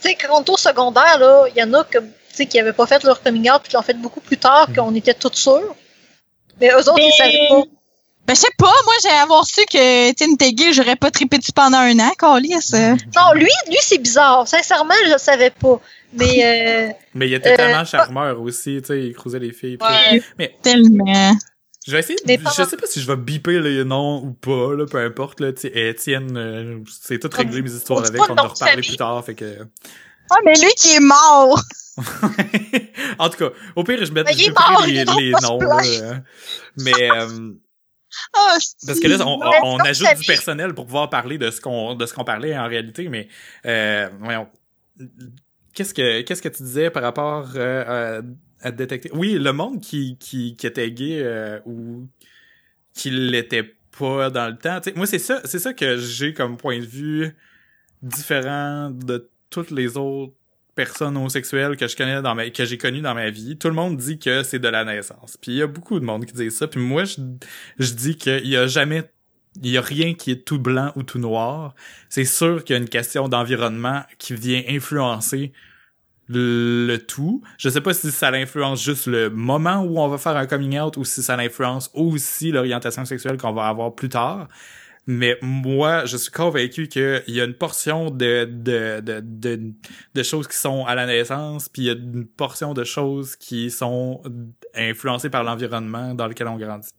tu 0.00 0.08
sais, 0.10 0.14
quand 0.14 0.40
on 0.48 0.52
au 0.52 0.56
secondaire, 0.56 1.18
là, 1.18 1.46
il 1.48 1.58
y 1.58 1.62
en 1.62 1.72
a 1.74 1.84
sais, 2.32 2.46
qui 2.46 2.58
avaient 2.58 2.72
pas 2.72 2.86
fait 2.86 3.02
leur 3.04 3.22
coming 3.22 3.50
out 3.50 3.60
puis 3.62 3.70
qui 3.70 3.76
l'ont 3.76 3.82
fait 3.82 3.94
beaucoup 4.00 4.20
plus 4.20 4.38
tard, 4.38 4.70
Mm. 4.70 4.74
qu'on 4.74 4.94
était 4.94 5.14
tous 5.14 5.34
sûrs. 5.34 5.74
Mais 6.60 6.70
eux 6.70 6.76
autres, 6.78 6.94
Mais- 6.96 7.08
ils 7.08 7.12
savaient 7.12 7.48
pas. 7.48 7.62
Ben, 8.26 8.34
je 8.34 8.40
sais 8.40 8.52
pas, 8.56 8.72
moi, 8.84 8.94
j'ai 9.02 9.08
avoir 9.10 9.44
su 9.44 9.60
que 9.66 10.10
était 10.10 10.52
gay, 10.52 10.72
j'aurais 10.72 10.94
pas 10.96 11.10
trippé 11.10 11.38
dessus 11.38 11.52
pendant 11.52 11.78
un 11.78 11.98
an, 11.98 12.12
Carlis. 12.18 12.54
euh. 12.74 12.94
Non, 13.16 13.32
lui, 13.34 13.48
lui, 13.68 13.76
c'est 13.80 13.98
bizarre. 13.98 14.46
Sincèrement, 14.46 14.94
je 15.06 15.12
le 15.12 15.18
savais 15.18 15.50
pas. 15.50 15.80
Mais, 16.14 16.44
euh, 16.44 16.92
Mais 17.14 17.26
il 17.28 17.34
était 17.34 17.52
Euh, 17.52 17.56
tellement 17.56 17.84
charmeur 17.84 18.40
aussi, 18.40 18.78
tu 18.80 18.86
sais, 18.86 19.04
il 19.06 19.12
cruisait 19.14 19.40
les 19.40 19.52
filles. 19.52 19.76
pis 19.76 20.20
tout. 20.20 20.44
Tellement. 20.62 21.32
Je 21.84 21.90
vais 21.92 21.98
essayer, 21.98 22.14
de- 22.14 22.22
Mais 22.28 22.38
je 22.56 22.62
sais 22.62 22.76
pas 22.76 22.86
si 22.86 23.00
je 23.00 23.06
vais 23.08 23.16
biper 23.16 23.58
les 23.58 23.82
noms 23.84 24.22
ou 24.22 24.30
pas, 24.34 24.72
là, 24.76 24.86
peu 24.86 24.98
importe, 24.98 25.40
là, 25.40 25.52
tu 25.52 25.62
sais, 25.62 25.72
Étienne, 25.74 26.36
euh, 26.36 26.78
c'est 26.88 27.18
tout 27.18 27.28
réglé 27.32 27.60
mes 27.60 27.72
histoires 27.72 28.04
avec, 28.06 28.20
on 28.22 28.36
en 28.36 28.46
reparler 28.48 28.82
plus 28.82 28.96
tard, 28.96 29.24
fait 29.24 29.34
que... 29.34 29.58
Ah, 30.30 30.36
mais 30.44 30.52
lui 30.54 30.70
qui 30.76 30.94
est 30.94 31.00
mort! 31.00 31.60
en 33.18 33.28
tout 33.28 33.38
cas, 33.38 33.50
au 33.74 33.82
pire, 33.84 34.04
je 34.04 34.12
mets 34.12 34.22
Mais 34.22 34.32
je 34.32 34.50
mort, 34.50 34.84
les, 34.86 35.04
les 35.04 35.32
noms, 35.42 35.58
là. 35.58 36.20
Mais, 36.78 37.10
euh, 37.10 37.50
Ah, 38.34 38.58
parce 38.86 39.00
que 39.00 39.08
là, 39.08 39.26
on, 39.26 39.40
on, 39.64 39.78
ajoute 39.78 40.18
du 40.18 40.26
personnel 40.26 40.74
pour 40.74 40.86
pouvoir 40.86 41.10
parler 41.10 41.38
de 41.38 41.50
ce 41.50 41.60
qu'on, 41.60 41.94
de 41.94 42.06
ce 42.06 42.14
qu'on 42.14 42.24
parlait 42.24 42.56
en 42.56 42.66
réalité, 42.66 43.08
mais, 43.08 43.28
euh, 43.66 44.08
voyons. 44.20 44.48
Qu'est-ce 45.74 45.94
que, 45.94 46.20
qu'est-ce 46.22 46.42
que 46.42 46.48
tu 46.48 46.62
disais 46.62 46.90
par 46.90 47.02
rapport, 47.02 47.50
euh, 47.56 48.20
à, 48.60 48.66
à 48.66 48.70
détecter? 48.70 49.10
Oui, 49.14 49.38
le 49.38 49.52
monde 49.52 49.80
qui, 49.80 50.18
qui, 50.18 50.56
qui 50.56 50.66
était 50.66 50.90
gay, 50.90 51.20
euh, 51.22 51.60
ou 51.64 52.08
qui 52.94 53.10
l'était 53.10 53.74
pas 53.98 54.30
dans 54.30 54.48
le 54.48 54.56
temps. 54.56 54.80
Tu 54.80 54.90
sais, 54.90 54.96
moi, 54.96 55.06
c'est 55.06 55.18
ça, 55.18 55.40
c'est 55.44 55.58
ça 55.58 55.72
que 55.72 55.96
j'ai 55.98 56.34
comme 56.34 56.56
point 56.56 56.78
de 56.78 56.84
vue 56.84 57.34
différent 58.02 58.90
de 58.90 59.30
toutes 59.50 59.70
les 59.70 59.96
autres 59.96 60.34
personnes 60.74 61.16
homosexuelles 61.16 61.76
que 61.76 61.86
je 61.86 61.96
connais 61.96 62.22
dans 62.22 62.34
ma, 62.34 62.50
que 62.50 62.64
j'ai 62.64 62.78
connues 62.78 63.00
dans 63.00 63.14
ma 63.14 63.30
vie. 63.30 63.56
Tout 63.58 63.68
le 63.68 63.74
monde 63.74 63.96
dit 63.96 64.18
que 64.18 64.42
c'est 64.42 64.58
de 64.58 64.68
la 64.68 64.84
naissance. 64.84 65.36
Puis 65.40 65.52
il 65.52 65.58
y 65.58 65.62
a 65.62 65.66
beaucoup 65.66 66.00
de 66.00 66.04
monde 66.04 66.24
qui 66.24 66.32
dit 66.32 66.50
ça. 66.50 66.66
Puis 66.68 66.80
moi, 66.80 67.04
je, 67.04 67.16
je 67.78 67.92
dis 67.92 68.16
qu'il 68.16 68.46
y 68.46 68.56
a 68.56 68.66
jamais, 68.66 69.04
y 69.62 69.76
a 69.76 69.82
rien 69.82 70.14
qui 70.14 70.30
est 70.30 70.44
tout 70.44 70.58
blanc 70.58 70.92
ou 70.96 71.02
tout 71.02 71.18
noir. 71.18 71.74
C'est 72.08 72.24
sûr 72.24 72.64
qu'il 72.64 72.74
y 72.74 72.78
a 72.78 72.82
une 72.82 72.88
question 72.88 73.28
d'environnement 73.28 74.02
qui 74.18 74.34
vient 74.34 74.62
influencer 74.68 75.52
le, 76.28 76.86
le 76.86 76.98
tout. 76.98 77.42
Je 77.58 77.68
sais 77.68 77.80
pas 77.80 77.92
si 77.92 78.10
ça 78.10 78.30
l'influence 78.30 78.82
juste 78.82 79.06
le 79.06 79.28
moment 79.28 79.82
où 79.82 79.98
on 79.98 80.08
va 80.08 80.18
faire 80.18 80.36
un 80.36 80.46
coming 80.46 80.78
out 80.78 80.96
ou 80.96 81.04
si 81.04 81.22
ça 81.22 81.36
l'influence 81.36 81.90
aussi 81.94 82.50
l'orientation 82.50 83.04
sexuelle 83.04 83.36
qu'on 83.36 83.52
va 83.52 83.66
avoir 83.66 83.94
plus 83.94 84.08
tard. 84.08 84.48
Mais 85.06 85.36
moi, 85.42 86.04
je 86.04 86.16
suis 86.16 86.30
convaincu 86.30 86.86
qu'il 86.86 87.22
y 87.26 87.40
a 87.40 87.44
une 87.44 87.54
portion 87.54 88.10
de, 88.10 88.44
de, 88.44 89.00
de, 89.00 89.20
de, 89.20 89.72
de 90.14 90.22
choses 90.22 90.46
qui 90.46 90.56
sont 90.56 90.84
à 90.86 90.94
la 90.94 91.06
naissance, 91.06 91.68
puis 91.68 91.82
il 91.82 91.86
y 91.86 91.90
a 91.90 91.94
une 91.94 92.26
portion 92.26 92.72
de 92.72 92.84
choses 92.84 93.34
qui 93.34 93.70
sont 93.70 94.22
influencées 94.74 95.28
par 95.30 95.42
l'environnement 95.42 96.14
dans 96.14 96.28
lequel 96.28 96.46
on 96.46 96.56
grandit. 96.56 96.90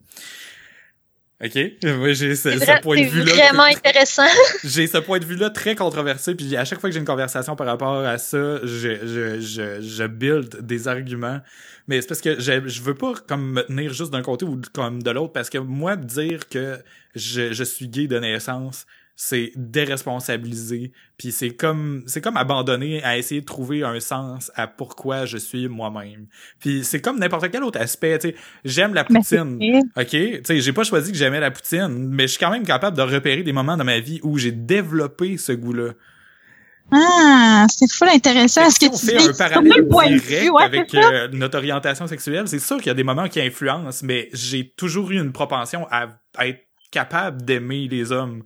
OK? 1.44 1.56
Moi, 1.98 2.14
j'ai 2.14 2.36
ce, 2.36 2.82
point 2.82 2.96
de 2.96 3.04
c'est 3.04 3.10
vue-là. 3.10 3.34
vraiment 3.34 3.64
intéressant. 3.64 4.28
J'ai 4.64 4.88
ce 4.88 4.98
point 4.98 5.20
de 5.20 5.26
vue-là 5.26 5.50
très 5.50 5.76
controversé, 5.76 6.36
puis 6.36 6.56
à 6.56 6.64
chaque 6.64 6.80
fois 6.80 6.90
que 6.90 6.94
j'ai 6.94 7.00
une 7.00 7.06
conversation 7.06 7.56
par 7.56 7.68
rapport 7.68 7.98
à 7.98 8.18
ça, 8.18 8.60
je, 8.64 8.98
je, 9.06 9.42
je, 9.42 9.82
je 9.82 10.04
build 10.06 10.66
des 10.66 10.88
arguments. 10.88 11.42
Mais 11.88 12.00
c'est 12.00 12.08
parce 12.08 12.22
que 12.22 12.40
je, 12.40 12.68
je 12.68 12.82
veux 12.82 12.96
pas 12.96 13.14
comme 13.28 13.52
me 13.52 13.62
tenir 13.64 13.92
juste 13.92 14.12
d'un 14.12 14.22
côté 14.22 14.46
ou 14.46 14.62
comme 14.72 15.04
de 15.04 15.12
l'autre, 15.12 15.34
parce 15.34 15.50
que 15.50 15.58
moi, 15.58 15.98
dire 15.98 16.48
que 16.48 16.80
je, 17.14 17.52
je 17.52 17.64
suis 17.64 17.90
gay 17.90 18.08
de 18.08 18.18
naissance, 18.18 18.86
c'est 19.16 19.52
déresponsabiliser, 19.56 20.92
puis 21.18 21.32
c'est 21.32 21.52
comme 21.52 22.04
c'est 22.08 22.20
comme 22.20 22.36
abandonner 22.36 23.04
à 23.04 23.18
essayer 23.18 23.42
de 23.42 23.46
trouver 23.46 23.84
un 23.84 24.00
sens 24.00 24.52
à 24.56 24.66
pourquoi 24.68 25.26
je 25.26 25.38
suis 25.38 25.68
moi-même. 25.68 26.28
Puis 26.60 26.84
c'est 26.84 27.00
comme 27.00 27.20
n'importe 27.20 27.52
quel 27.52 27.64
autre 27.64 27.80
aspect, 27.80 28.18
tu 28.18 28.30
sais, 28.30 28.36
j'aime 28.66 28.94
la 28.94 29.04
poutine. 29.04 29.60
OK, 29.96 30.08
tu 30.10 30.42
sais, 30.44 30.60
j'ai 30.60 30.74
pas 30.74 30.84
choisi 30.84 31.12
que 31.12 31.18
j'aimais 31.18 31.40
la 31.40 31.52
poutine, 31.52 32.10
mais 32.10 32.24
je 32.24 32.34
suis 32.34 32.40
quand 32.40 32.52
même 32.52 32.66
capable 32.66 32.98
de 32.98 33.04
repérer 33.04 33.44
des 33.44 33.54
moments 33.54 33.78
dans 33.78 33.84
ma 33.84 34.00
vie 34.00 34.20
où 34.24 34.38
j'ai 34.38 34.52
développé 34.52 35.38
ce 35.38 35.52
goût-là. 35.52 35.92
Ah, 36.92 37.66
c'est 37.70 37.92
full 37.92 38.10
intéressant 38.10 38.70
ce 38.70 38.78
Fait 38.78 38.88
que 38.88 38.92
tu 38.92 38.98
si 39.00 39.06
fait 39.08 39.30
un 39.30 39.34
parallèle 39.34 39.88
direct 39.88 40.52
ouais, 40.52 40.64
avec 40.64 40.94
euh, 40.94 41.28
notre 41.32 41.58
orientation 41.58 42.08
sexuelle, 42.08 42.48
c'est 42.48 42.60
sûr 42.60 42.78
qu'il 42.78 42.88
y 42.88 42.90
a 42.90 42.94
des 42.94 43.04
moments 43.04 43.30
qui 43.30 43.40
influencent, 43.42 44.06
mais 44.06 44.30
j'ai 44.34 44.74
toujours 44.76 45.12
eu 45.12 45.20
une 45.20 45.32
propension 45.32 45.88
à, 45.90 46.10
à 46.38 46.48
être 46.48 46.62
capable 46.92 47.44
d'aimer 47.44 47.88
les 47.88 48.12
hommes. 48.12 48.44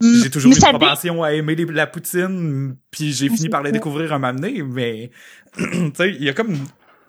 Mm. 0.00 0.22
J'ai 0.22 0.30
toujours 0.30 0.50
Mais 0.50 0.56
eu 0.56 0.60
ça 0.60 0.70
une 0.70 0.78
propension 0.78 1.22
à 1.24 1.32
aimer 1.32 1.54
les- 1.56 1.64
la 1.64 1.86
poutine, 1.86 2.76
puis 2.90 3.12
j'ai 3.12 3.28
fini 3.28 3.48
par 3.48 3.62
la 3.62 3.68
ça. 3.68 3.72
découvrir 3.72 4.12
un 4.12 4.18
moment 4.18 4.32
donné, 4.32 4.62
mais 4.62 5.10
tu 5.56 5.64
sais, 5.96 6.10
il 6.10 6.22
y 6.24 6.28
a 6.28 6.32
comme 6.34 6.56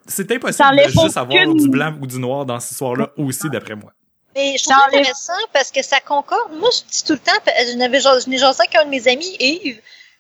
c'est 0.08 0.28
Ça 0.28 0.36
impossible 0.36 0.76
de 0.76 0.90
juste 0.90 1.18
avoir 1.18 1.54
du 1.54 1.70
blanc 1.70 1.96
ou 2.02 2.08
du 2.08 2.18
noir 2.18 2.46
dans 2.46 2.60
cette 2.60 2.72
histoire-là 2.72 3.12
aussi, 3.18 3.48
d'après 3.50 3.76
moi. 3.76 3.94
Mais 4.36 4.56
je 4.58 4.64
trouve 4.64 4.76
Ça 4.76 4.82
ça 4.82 4.88
intéressant 4.98 5.34
parce 5.54 5.72
que 5.72 5.84
ça 5.84 6.00
concorde. 6.00 6.52
Moi, 6.58 6.70
je 6.72 6.92
dis 6.92 7.04
tout 7.04 7.14
le 7.14 7.20
temps, 7.20 7.32
je 7.46 7.76
n'avais 7.78 8.00
je 8.00 8.30
n'ai 8.30 8.38
jasé 8.40 8.62
avec 8.62 8.76
un 8.76 8.86
de 8.86 8.90
mes 8.90 9.08
amis, 9.08 9.36
Yves. 9.40 9.80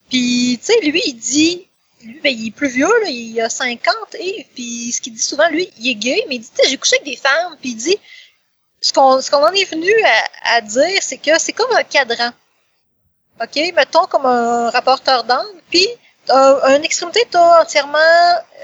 Puis, 0.09 0.59
tu 0.63 0.73
sais, 0.73 0.79
lui, 0.81 1.01
il 1.07 1.13
dit, 1.15 1.67
lui, 2.03 2.19
ben, 2.23 2.33
il 2.35 2.47
est 2.47 2.51
plus 2.51 2.69
vieux, 2.69 2.85
là, 3.03 3.09
il 3.09 3.39
a 3.41 3.49
50, 3.49 3.95
Yves. 4.19 4.45
Puis, 4.53 4.91
ce 4.91 5.01
qu'il 5.01 5.13
dit 5.13 5.21
souvent, 5.21 5.49
lui, 5.49 5.69
il 5.79 5.89
est 5.91 5.95
gay, 5.95 6.23
mais 6.27 6.35
il 6.35 6.39
dit, 6.39 6.49
tu 6.55 6.63
sais, 6.63 6.69
j'ai 6.69 6.77
couché 6.77 6.97
avec 6.97 7.07
des 7.09 7.15
femmes. 7.17 7.55
Puis, 7.61 7.71
il 7.71 7.75
dit, 7.75 7.97
ce 8.81 8.93
qu'on 8.93 9.21
ce 9.21 9.29
qu'on 9.31 9.43
en 9.43 9.51
est 9.53 9.69
venu 9.71 9.91
à, 10.43 10.57
à 10.57 10.61
dire, 10.61 10.99
c'est 11.01 11.17
que 11.17 11.31
c'est 11.39 11.53
comme 11.53 11.71
un 11.75 11.83
cadran. 11.83 12.31
OK? 13.41 13.73
Mettons 13.75 14.05
comme 14.05 14.25
un 14.25 14.69
rapporteur 14.69 15.23
d'angle. 15.23 15.47
Puis, 15.69 15.87
t'as 16.25 16.75
une 16.75 16.83
extrémité, 16.83 17.21
t'as 17.29 17.61
entièrement 17.61 17.97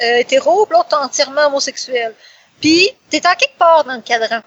euh, 0.03 0.17
hétéro, 0.17 0.65
puis 0.65 0.75
l'autre, 0.75 0.89
t'as 0.89 0.99
entièrement 0.99 1.47
homosexuel. 1.47 2.13
Puis, 2.61 2.91
t'es 3.09 3.25
en 3.27 3.33
quelque 3.35 3.57
part 3.57 3.83
dans 3.83 3.95
le 3.95 4.01
cadran. 4.01 4.41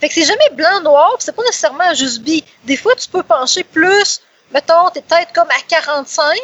Fait 0.00 0.08
que 0.08 0.14
c'est 0.14 0.24
jamais 0.24 0.48
blanc-noir, 0.52 1.16
pis 1.18 1.24
c'est 1.26 1.36
pas 1.36 1.42
nécessairement 1.42 1.94
juste 1.94 2.20
bi. 2.22 2.42
Des 2.64 2.76
fois, 2.76 2.94
tu 2.96 3.06
peux 3.08 3.22
pencher 3.22 3.64
plus, 3.64 4.20
mettons, 4.52 4.88
t'es 4.90 5.02
peut-être 5.02 5.32
comme 5.34 5.50
à 5.50 5.60
45, 5.68 6.38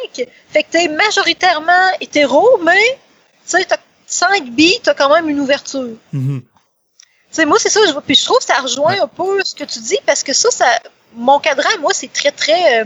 fait 0.51 0.63
que 0.63 0.71
t'es 0.71 0.87
majoritairement 0.87 1.89
hétéro, 1.99 2.59
mais, 2.63 2.99
tu 3.47 3.57
sais, 3.57 3.65
t'as- 3.65 3.77
sans 4.05 4.31
être 4.33 4.45
bi, 4.51 4.79
t'as 4.83 4.93
quand 4.93 5.09
même 5.13 5.27
une 5.27 5.39
ouverture. 5.39 5.89
Mhm. 6.13 6.41
Tu 6.41 6.47
sais, 7.31 7.45
moi, 7.45 7.57
c'est 7.59 7.69
ça, 7.69 7.79
je, 7.87 7.93
puis 7.99 8.15
je 8.15 8.25
trouve 8.25 8.37
que 8.37 8.43
ça 8.45 8.59
rejoint 8.61 9.01
un 9.01 9.07
peu 9.07 9.43
ce 9.43 9.55
que 9.55 9.63
tu 9.63 9.79
dis, 9.79 9.97
parce 10.05 10.23
que 10.23 10.33
ça, 10.33 10.49
ça 10.51 10.65
mon 11.13 11.39
cadran, 11.39 11.69
moi, 11.79 11.91
c'est 11.93 12.11
très, 12.13 12.31
très... 12.31 12.81
Euh, 12.81 12.85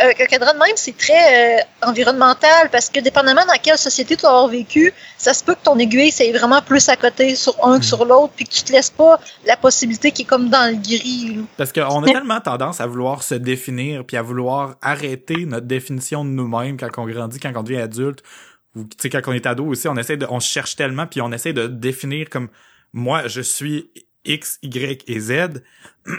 un 0.00 0.12
cadran 0.26 0.52
de 0.52 0.58
même, 0.58 0.76
c'est 0.76 0.96
très 0.96 1.60
euh, 1.60 1.62
environnemental, 1.82 2.68
parce 2.70 2.90
que 2.90 3.00
dépendamment 3.00 3.44
dans 3.46 3.58
quelle 3.62 3.78
société 3.78 4.16
tu 4.16 4.26
as 4.26 4.28
avoir 4.28 4.48
vécu, 4.48 4.92
ça 5.16 5.32
se 5.32 5.44
peut 5.44 5.54
que 5.54 5.62
ton 5.62 5.78
aiguille, 5.78 6.10
c'est 6.10 6.32
vraiment 6.32 6.60
plus 6.62 6.88
à 6.88 6.96
côté 6.96 7.34
sur 7.36 7.56
un 7.64 7.76
Mm. 7.76 7.80
que 7.80 7.84
sur 7.84 8.04
l'autre, 8.04 8.32
puis 8.34 8.44
que 8.44 8.50
tu 8.52 8.62
te 8.62 8.72
laisses 8.72 8.90
pas 8.90 9.20
la 9.46 9.56
possibilité 9.56 10.10
qui 10.10 10.22
est 10.22 10.26
comme 10.26 10.48
dans 10.48 10.70
le 10.70 10.76
gris. 10.76 11.36
là. 11.36 11.42
Parce 11.56 11.72
qu'on 11.72 12.02
a 12.02 12.06
tellement 12.06 12.40
tendance 12.40 12.80
à 12.80 12.86
vouloir 12.86 13.22
se 13.22 13.34
définir 13.34 14.04
puis 14.04 14.16
à 14.16 14.22
vouloir 14.22 14.76
arrêter 14.82 15.46
notre 15.46 15.66
définition 15.66 16.24
de 16.24 16.30
nous-mêmes 16.30 16.76
quand 16.76 16.88
on 16.98 17.06
grandit, 17.06 17.38
quand 17.38 17.52
on 17.54 17.62
devient 17.62 17.80
adulte 17.80 18.22
ou 18.74 18.84
tu 18.84 18.96
sais 18.98 19.10
quand 19.10 19.20
on 19.26 19.32
est 19.32 19.46
ado 19.46 19.64
aussi, 19.66 19.88
on 19.88 19.96
essaie 19.96 20.16
de 20.16 20.26
on 20.28 20.40
cherche 20.40 20.76
tellement 20.76 21.06
puis 21.06 21.20
on 21.20 21.32
essaie 21.32 21.52
de 21.52 21.66
définir 21.66 22.28
comme 22.28 22.48
moi 22.92 23.26
je 23.28 23.40
suis 23.40 23.90
X, 24.24 24.58
Y 24.62 25.04
et 25.06 25.20
Z, 25.20 25.62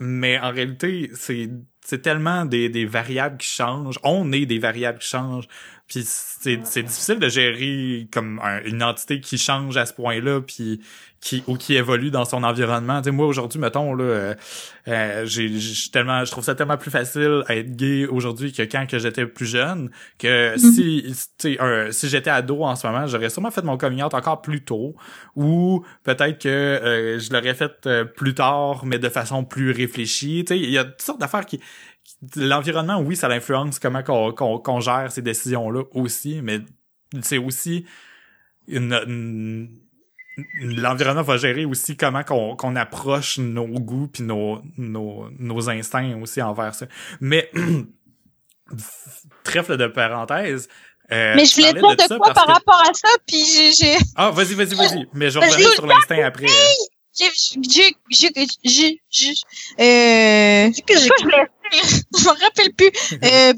mais 0.00 0.38
en 0.38 0.50
réalité 0.50 1.10
c'est 1.14 1.50
c'est 1.88 2.02
tellement 2.02 2.44
des, 2.44 2.68
des 2.68 2.84
variables 2.84 3.36
qui 3.36 3.46
changent. 3.46 4.00
On 4.02 4.32
est 4.32 4.44
des 4.44 4.58
variables 4.58 4.98
qui 4.98 5.06
changent. 5.06 5.46
Puis 5.88 6.02
c'est, 6.04 6.60
c'est 6.64 6.82
difficile 6.82 7.18
de 7.18 7.28
gérer 7.28 8.08
comme 8.12 8.40
une 8.64 8.82
entité 8.82 9.20
qui 9.20 9.38
change 9.38 9.76
à 9.76 9.86
ce 9.86 9.92
point-là, 9.92 10.40
puis 10.40 10.80
qui 11.20 11.42
ou 11.46 11.56
qui 11.56 11.74
évolue 11.74 12.10
dans 12.10 12.24
son 12.24 12.42
environnement. 12.44 13.02
Tu 13.02 13.10
moi 13.10 13.26
aujourd'hui, 13.26 13.58
mettons 13.58 13.94
là, 13.94 14.04
euh, 14.04 14.34
euh, 14.88 15.26
j'ai, 15.26 15.50
tellement, 15.92 16.24
je 16.24 16.30
trouve 16.30 16.44
ça 16.44 16.54
tellement 16.54 16.76
plus 16.76 16.90
facile 16.90 17.42
à 17.46 17.56
être 17.56 17.74
gay 17.74 18.06
aujourd'hui 18.06 18.52
que 18.52 18.62
quand 18.62 18.86
que 18.86 18.98
j'étais 18.98 19.26
plus 19.26 19.46
jeune. 19.46 19.90
Que 20.18 20.52
mhm. 20.52 20.58
si, 20.58 21.14
tu 21.38 21.58
si 21.90 22.08
j'étais 22.08 22.30
ado 22.30 22.62
en 22.62 22.76
ce 22.76 22.86
moment, 22.86 23.06
j'aurais 23.06 23.30
sûrement 23.30 23.50
fait 23.50 23.62
mon 23.62 23.76
coming 23.76 24.02
out 24.02 24.14
encore 24.14 24.42
plus 24.42 24.62
tôt, 24.62 24.94
ou 25.34 25.84
peut-être 26.04 26.40
que 26.40 26.48
euh, 26.48 27.18
je 27.18 27.32
l'aurais 27.32 27.54
fait 27.54 27.88
plus 28.16 28.34
tard, 28.34 28.84
mais 28.84 28.98
de 28.98 29.08
façon 29.08 29.44
plus 29.44 29.70
réfléchie. 29.70 30.44
Tu 30.46 30.54
sais, 30.54 30.60
il 30.60 30.70
y 30.70 30.78
a 30.78 30.84
toutes 30.84 31.02
sortes 31.02 31.20
d'affaires 31.20 31.46
qui 31.46 31.60
l'environnement, 32.36 33.00
oui, 33.00 33.16
ça 33.16 33.28
l'influence 33.28 33.78
comment 33.78 34.02
qu'on 34.02 34.80
gère 34.80 35.10
ces 35.10 35.22
décisions-là 35.22 35.84
aussi, 35.92 36.40
mais 36.42 36.60
c'est 37.22 37.38
aussi 37.38 37.86
une, 38.68 39.70
l'environnement 40.60 41.22
va 41.22 41.36
gérer 41.36 41.64
aussi 41.64 41.96
comment 41.96 42.22
qu'on 42.24 42.76
approche 42.76 43.38
nos 43.38 43.66
goûts 43.66 44.08
puis 44.08 44.22
nos, 44.22 44.60
nos, 44.76 45.28
nos 45.38 45.70
instincts 45.70 46.18
aussi 46.20 46.42
envers 46.42 46.74
ça. 46.74 46.86
Mais 47.20 47.50
trèfle 49.44 49.76
de 49.76 49.86
parenthèse. 49.86 50.68
Euh, 51.12 51.34
mais 51.36 51.44
je 51.44 51.54
voulais 51.54 51.72
dire 51.72 51.82
de, 51.82 52.18
quoi 52.18 52.34
par 52.34 52.48
rapport 52.48 52.80
à 52.80 52.92
ça, 52.92 53.08
puis 53.28 53.72
j'ai... 53.78 53.96
Ah, 54.16 54.30
vas-y, 54.30 54.54
vas-y, 54.54 54.74
vas-y. 54.74 55.06
Mais 55.12 55.30
je 55.30 55.38
reviens 55.38 55.68
sur 55.70 55.86
l'instinct 55.86 56.22
après. 56.24 56.46
J'ai, 57.18 57.30
j'ai, 57.68 57.96
j'ai, 58.10 58.30
j'ai, 58.64 59.00
j'ai, 59.10 59.34
euh, 59.80 60.70
je 60.70 60.82
me 62.24 62.40
rappelle 62.44 62.72
plus. 62.74 62.90
Euh, 63.24 63.54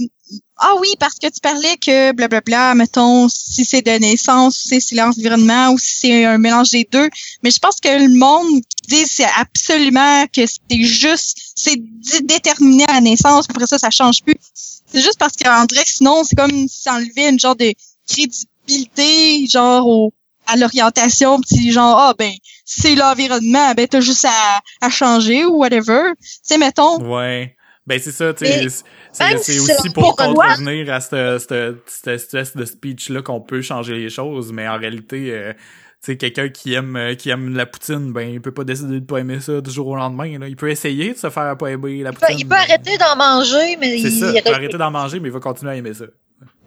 ah 0.59 0.75
oui, 0.81 0.89
parce 1.01 1.15
que 1.15 1.27
tu 1.29 1.41
parlais 1.41 1.77
que 1.79 2.13
blablabla, 2.13 2.75
mettons, 2.75 3.29
si 3.29 3.65
c'est 3.65 3.81
de 3.81 3.93
naissance, 3.93 4.57
si 4.57 4.81
c'est 4.81 4.95
l'environnement 4.95 5.71
ou 5.71 5.79
si 5.79 5.99
c'est 6.01 6.25
un 6.25 6.37
mélange 6.37 6.71
des 6.71 6.87
deux. 6.91 7.09
Mais 7.43 7.51
je 7.51 7.59
pense 7.59 7.81
que 7.81 7.89
le 7.89 8.15
monde 8.15 8.61
dit 8.89 9.07
c'est 9.07 9.27
absolument 9.37 10.27
que 10.27 10.43
c'est 10.47 10.83
juste, 10.83 11.39
c'est 11.55 11.81
déterminé 12.23 12.85
à 12.89 12.95
la 12.95 13.01
naissance, 13.01 13.47
après 13.49 13.67
ça, 13.67 13.79
ça 13.79 13.91
change 13.91 14.23
plus. 14.23 14.37
C'est 14.53 15.01
juste 15.01 15.19
parce 15.19 15.35
qu'en 15.37 15.67
que 15.67 15.77
sinon, 15.87 16.25
c'est 16.25 16.37
comme 16.37 16.69
si 16.69 16.91
enlevait 16.91 17.31
une 17.31 17.39
genre 17.39 17.57
de 17.57 17.73
crédibilité, 18.07 19.47
genre 19.47 19.87
au, 19.87 20.13
à 20.47 20.57
l'orientation, 20.57 21.41
petit 21.41 21.73
genre, 21.73 21.97
ah 21.99 22.15
ben, 22.19 22.33
c'est 22.71 22.95
l'environnement, 22.95 23.73
ben 23.75 23.89
t'as 23.89 24.01
juste 24.01 24.27
à, 24.27 24.61
à 24.83 24.91
changer 24.91 25.47
ou 25.47 25.57
whatever. 25.57 26.13
Tu 26.47 26.59
mettons. 26.59 27.01
Ouais. 27.01 27.57
Ben 27.87 27.99
c'est 27.99 28.13
ça, 28.13 28.35
tu 28.35 28.45
sais, 28.45 28.69
c'est 29.11 29.59
aussi 29.59 29.89
pour 29.95 30.15
contenir 30.15 30.93
à 30.93 31.01
cette 31.01 32.07
espèce 32.07 32.55
de 32.55 32.65
speech-là 32.67 33.23
qu'on 33.23 33.41
peut 33.41 33.63
changer 33.63 33.95
les 33.95 34.11
choses, 34.11 34.53
mais 34.53 34.69
en 34.69 34.77
réalité, 34.77 35.33
euh, 35.33 35.55
tu 35.55 36.13
sais, 36.13 36.17
quelqu'un 36.19 36.51
qui 36.51 36.75
aime 36.75 36.95
euh, 36.97 37.15
qui 37.15 37.31
aime 37.31 37.57
la 37.57 37.65
poutine, 37.65 38.13
ben 38.13 38.29
il 38.29 38.43
peut 38.43 38.53
pas 38.53 38.65
décider 38.65 39.01
de 39.01 39.07
pas 39.07 39.17
aimer 39.21 39.41
ça 39.41 39.63
du 39.63 39.71
jour 39.71 39.87
au 39.87 39.97
lendemain. 39.97 40.39
Là. 40.39 40.49
Il 40.49 40.57
peut 40.57 40.69
essayer 40.69 41.15
de 41.15 41.19
se 41.19 41.31
faire 41.31 41.57
pas 41.57 41.69
aimer 41.69 42.03
la 42.03 42.13
poutine. 42.13 42.39
Il 42.39 42.47
peut, 42.47 42.55
arrêter 42.55 42.99
d'en 42.99 43.17
manger, 43.17 43.79
mais 43.81 43.99
c'est 44.03 44.11
ça. 44.11 44.33
Il 44.35 44.43
peut 44.43 44.53
arrêter 44.53 44.77
d'en 44.77 44.91
manger, 44.91 45.19
mais 45.19 45.29
il 45.29 45.33
va 45.33 45.41
continuer 45.41 45.73
à 45.73 45.77
aimer 45.77 45.95
ça. 45.95 46.05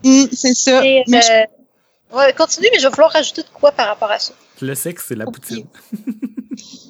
Mm, 0.04 0.24
c'est 0.32 0.56
ça. 0.56 0.82
mais 0.82 1.22
euh, 1.30 1.45
Ouais, 2.14 2.34
continue, 2.34 2.68
mais 2.72 2.80
je 2.80 2.88
vais 2.88 2.91
falloir 2.91 3.12
rajouter 3.12 3.43
de 3.43 3.47
quoi 3.54 3.72
par 3.72 3.88
rapport 3.88 4.12
à 4.12 4.20
ça. 4.20 4.34
Le 4.62 4.76
sexe, 4.76 5.05
c'est 5.07 5.16
la 5.16 5.26
poutine. 5.26 5.66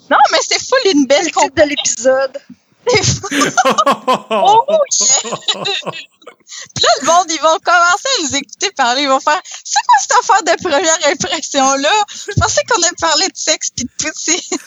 non, 0.09 0.17
mais 0.31 0.39
c'est 0.47 0.61
fou 0.61 0.75
une 0.93 1.05
belle 1.05 1.25
titre 1.25 1.55
de 1.55 1.63
l'épisode. 1.63 2.37
oh 4.31 4.65
yeah! 4.99 5.63
Puis 6.75 6.83
là, 6.83 6.89
le 7.01 7.05
monde, 7.05 7.25
ils 7.29 7.41
vont 7.41 7.57
commencer 7.63 8.09
à 8.19 8.23
nous 8.23 8.35
écouter 8.35 8.71
parler. 8.71 9.03
Ils 9.03 9.07
vont 9.07 9.19
faire 9.19 9.41
C'est 9.63 9.79
quoi 9.87 9.95
cette 10.01 10.17
affaire 10.19 10.43
de 10.43 10.61
première 10.61 11.11
impression-là? 11.11 12.05
Je 12.09 12.33
pensais 12.39 12.61
qu'on 12.69 12.81
avait 12.81 12.95
parlé 12.99 13.27
de 13.27 13.37
sexe 13.37 13.69
pis 13.69 13.85
de 13.85 13.89
poutine. 13.97 14.57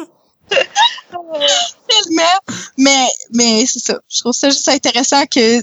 Tellement. 0.50 2.38
Mais, 2.78 3.08
mais 3.32 3.66
c'est 3.66 3.84
ça. 3.84 4.00
Je 4.08 4.20
trouve 4.20 4.32
ça 4.32 4.50
juste 4.50 4.68
intéressant 4.68 5.24
que, 5.26 5.62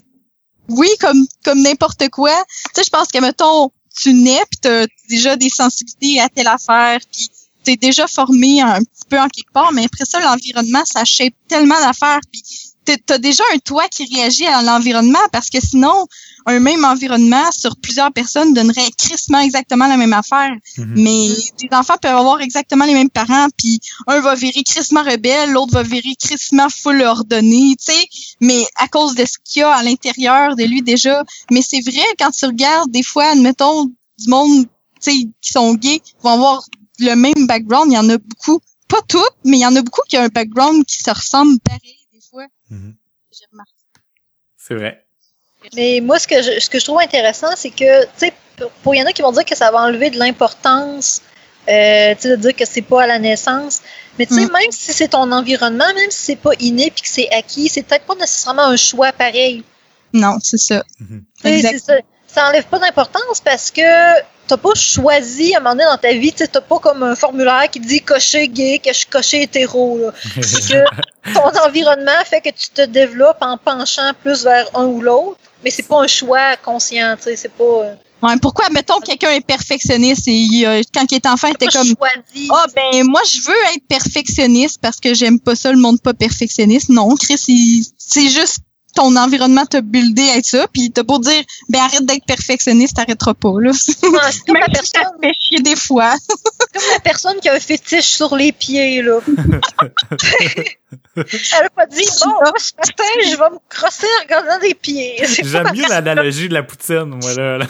oui, 0.70 0.90
comme, 1.02 1.28
comme 1.44 1.62
n'importe 1.62 2.08
quoi. 2.10 2.36
Tu 2.68 2.72
sais, 2.76 2.84
je 2.86 2.90
pense 2.90 3.10
que, 3.10 3.20
mettons, 3.20 3.72
tu 3.96 4.14
nais 4.14 4.42
pis 4.50 4.58
t'as 4.62 4.86
déjà 5.10 5.36
des 5.36 5.50
sensibilités 5.50 6.20
à 6.20 6.30
telle 6.30 6.48
affaire 6.48 7.00
pis 7.12 7.30
t'es 7.64 7.78
déjà 7.78 8.08
formé 8.08 8.62
un 8.62 8.80
petit 8.80 9.06
peu 9.10 9.20
en 9.20 9.28
quelque 9.28 9.52
part, 9.52 9.72
mais 9.72 9.86
après 9.86 10.06
ça, 10.06 10.20
l'environnement, 10.20 10.84
ça 10.86 11.06
shape 11.06 11.34
tellement 11.48 11.80
d'affaires. 11.80 12.20
Puis 12.32 12.44
t'as 13.06 13.18
déjà 13.18 13.44
un 13.54 13.60
toit 13.60 13.88
qui 13.88 14.14
réagit 14.14 14.46
à 14.46 14.62
l'environnement 14.62 15.26
parce 15.32 15.50
que 15.50 15.60
sinon, 15.62 16.08
un 16.46 16.60
même 16.60 16.84
environnement 16.86 17.52
sur 17.52 17.76
plusieurs 17.78 18.12
personnes 18.12 18.54
donnerait 18.54 18.92
crissement 18.98 19.40
exactement 19.40 19.88
la 19.88 19.98
même 19.98 20.14
affaire. 20.14 20.52
Mhm. 20.78 20.94
Mais 20.96 21.30
des 21.60 21.70
enfants 21.72 21.98
peuvent 22.02 22.16
avoir 22.16 22.42
exactement 22.42 22.86
les 22.86 22.94
mêmes 22.94 23.10
parents, 23.10 23.48
puis 23.58 23.80
un 24.08 24.20
va 24.20 24.36
virer 24.36 24.64
crissement 24.64 25.04
rebelle, 25.04 25.52
l'autre 25.52 25.74
va 25.74 25.84
virer 25.84 26.16
crissement 26.20 26.70
full 26.70 27.02
ordonné, 27.02 27.76
tu 27.78 27.94
sais. 27.94 28.08
Mais 28.42 28.66
à 28.76 28.88
cause 28.88 29.16
de 29.16 29.26
ce 29.26 29.38
qu'il 29.44 29.62
y 29.62 29.64
a 29.64 29.74
à 29.74 29.84
l'intérieur 29.84 30.56
de 30.56 30.64
lui 30.64 30.82
déjà. 30.82 31.24
Mais 31.52 31.62
c'est 31.62 31.82
vrai, 31.82 32.06
quand 32.20 32.32
tu 32.32 32.46
regardes 32.46 32.92
des 32.92 33.04
fois, 33.04 33.26
admettons, 33.26 33.86
du 33.86 34.30
monde, 34.30 34.66
tu 35.02 35.12
sais, 35.12 35.28
qui 35.42 35.52
sont 35.52 35.74
gays, 35.76 36.02
vont 36.22 36.32
avoir 36.32 36.64
le 37.00 37.16
même 37.16 37.48
background. 37.48 37.92
Il 37.92 37.96
y 37.96 37.98
en 37.98 38.10
a 38.10 38.18
beaucoup, 38.18 38.60
pas 38.88 39.02
toutes, 39.08 39.24
mais 39.46 39.58
il 39.58 39.62
y 39.62 39.66
en 39.66 39.76
a 39.76 39.82
beaucoup 39.82 40.02
qui 40.08 40.18
ont 40.18 40.22
un 40.22 40.28
background 40.28 40.86
qui 40.86 41.00
se 41.00 41.10
ressemble 41.10 41.60
pareil 41.62 41.98
des 42.12 42.22
fois. 42.30 42.46
Mhm. 42.70 42.96
J'ai 43.32 43.46
remarqué. 43.52 43.72
C'est 44.58 44.76
vrai. 44.76 45.06
Mais 45.76 46.00
moi, 46.02 46.20
ce 46.20 46.28
que 46.28 46.42
je, 46.42 46.60
ce 46.60 46.70
que 46.70 46.80
je 46.80 46.86
trouve 46.86 47.00
intéressant, 47.00 47.50
c'est 47.56 47.70
que, 47.70 48.04
tu 48.04 48.10
sais, 48.18 48.34
pour, 48.84 48.94
il 48.96 49.00
y 49.00 49.04
en 49.04 49.06
a 49.06 49.14
qui 49.14 49.22
vont 49.22 49.32
dire 49.32 49.46
que 49.46 49.56
ça 49.56 49.72
va 49.72 49.80
enlever 49.80 50.10
de 50.10 50.18
l'importance, 50.18 51.22
euh, 51.70 52.14
tu 52.16 52.22
sais, 52.22 52.30
de 52.30 52.36
dire 52.36 52.56
que 52.56 52.66
c'est 52.66 52.82
pas 52.82 53.04
à 53.04 53.08
la 53.08 53.20
naissance. 53.20 53.82
Mais 54.20 54.26
tu 54.26 54.36
sais, 54.36 54.46
mm. 54.46 54.52
même 54.52 54.72
si 54.72 54.94
c'est 54.94 55.10
ton 55.10 55.32
environnement, 55.32 55.92
même 55.96 56.12
si 56.12 56.26
c'est 56.26 56.36
pas 56.36 56.52
inné 56.60 56.92
puis 56.92 57.02
que 57.02 57.10
c'est 57.10 57.30
acquis, 57.32 57.70
c'est 57.70 57.84
peut-être 57.84 58.06
pas 58.06 58.16
nécessairement 58.16 58.66
un 58.66 58.76
choix 58.76 59.12
pareil. 59.12 59.64
Non, 60.14 60.38
c'est 60.42 60.60
ça. 60.60 60.84
Mhm. 61.00 61.24
ça. 61.80 61.96
Ça 62.28 62.48
enlève 62.48 62.66
pas 62.66 62.80
d'importance 62.80 63.42
parce 63.44 63.70
que 63.70 63.82
t'as 64.48 64.58
pas 64.58 64.74
choisi 64.76 65.54
à 65.56 65.58
un 65.58 65.62
moment 65.62 65.76
donné 65.76 65.86
dans 65.86 65.98
ta 65.98 66.14
vie, 66.14 66.34
tu 66.34 66.48
t'as 66.48 66.62
pas 66.62 66.80
comme 66.80 67.04
un 67.04 67.16
formulaire 67.16 67.70
qui 67.72 67.80
dit 67.80 68.02
cocher 68.02 68.48
gay, 68.48 68.82
cocher 69.10 69.44
hétéro. 69.44 69.98
Là. 69.98 70.12
que 70.36 71.34
ton 71.34 71.66
environnement 71.66 72.12
fait 72.26 72.42
que 72.42 72.50
tu 72.50 72.70
te 72.70 72.82
développes 72.82 73.42
en 73.42 73.58
penchant 73.58 74.12
plus 74.22 74.44
vers 74.44 74.68
un 74.76 74.86
ou 74.86 75.02
l'autre, 75.02 75.38
mais 75.64 75.70
c'est 75.70 75.88
pas 75.88 76.02
un 76.02 76.08
choix 76.08 76.58
conscient, 76.58 77.16
tu 77.18 77.24
sais, 77.24 77.36
c'est 77.36 77.52
pas. 77.52 77.64
Euh, 77.64 77.96
ouais, 78.22 78.38
pourquoi, 78.42 78.70
mettons, 78.70 79.00
quelqu'un 79.00 79.32
est 79.32 79.46
perfectionniste 79.46 80.28
et 80.28 80.66
euh, 80.66 80.82
quand 80.94 81.06
il 81.12 81.16
est 81.16 81.26
enfant, 81.26 81.48
il 81.48 81.54
était 81.54 81.68
comme. 81.68 81.96
Ah, 82.02 82.66
oh, 82.66 82.72
ben, 82.76 83.04
moi, 83.06 83.22
je 83.26 83.40
veux 83.48 83.76
être 83.76 83.88
perfectionniste 83.88 84.80
parce 84.82 85.00
que 85.00 85.14
j'aime 85.14 85.40
pas 85.40 85.56
ça, 85.56 85.72
le 85.72 85.78
monde 85.78 86.02
pas 86.02 86.14
perfectionniste. 86.14 86.90
Non, 86.90 87.16
Chris, 87.16 87.38
c'est 87.98 88.28
juste 88.30 88.60
ton 88.94 89.16
environnement 89.16 89.66
t'a 89.66 89.82
buildé 89.82 90.22
à 90.30 90.38
être 90.38 90.46
ça, 90.46 90.68
puis 90.72 90.92
t'as 90.92 91.04
beau 91.04 91.20
dire, 91.20 91.44
ben 91.70 91.82
arrête 91.82 92.06
d'être 92.06 92.26
perfectionniste, 92.26 92.96
t'arrêteras 92.96 93.34
pas, 93.34 93.54
là. 93.60 93.72
c'est 93.74 94.00
comme 94.00 94.58
la 94.58 94.68
personne... 94.68 95.02
fait 95.22 95.34
chier 95.40 95.60
des 95.62 95.76
fois. 95.76 96.16
comme 96.74 96.84
la 96.94 97.00
personne 97.00 97.40
qui 97.40 97.50
a 97.50 97.54
un 97.54 97.60
fétiche 97.60 98.06
sur 98.06 98.36
les 98.36 98.52
pieds, 98.52 99.02
là. 99.02 99.20
Elle 101.16 101.66
a 101.66 101.70
pas 101.70 101.86
dit, 101.88 102.06
bon, 102.24 102.52
ce 102.58 102.72
matin, 102.78 103.04
je 103.24 103.38
vais 103.38 103.50
me 103.50 103.58
crosser 103.70 104.08
en 104.20 104.24
regardant 104.24 104.60
des 104.60 104.74
pieds. 104.74 105.24
J'aime 105.44 105.72
mieux 105.74 105.88
l'analogie 105.88 106.50
de 106.50 106.54
la 106.54 106.64
poutine, 106.64 107.20
moi, 107.22 107.34
là. 107.34 107.68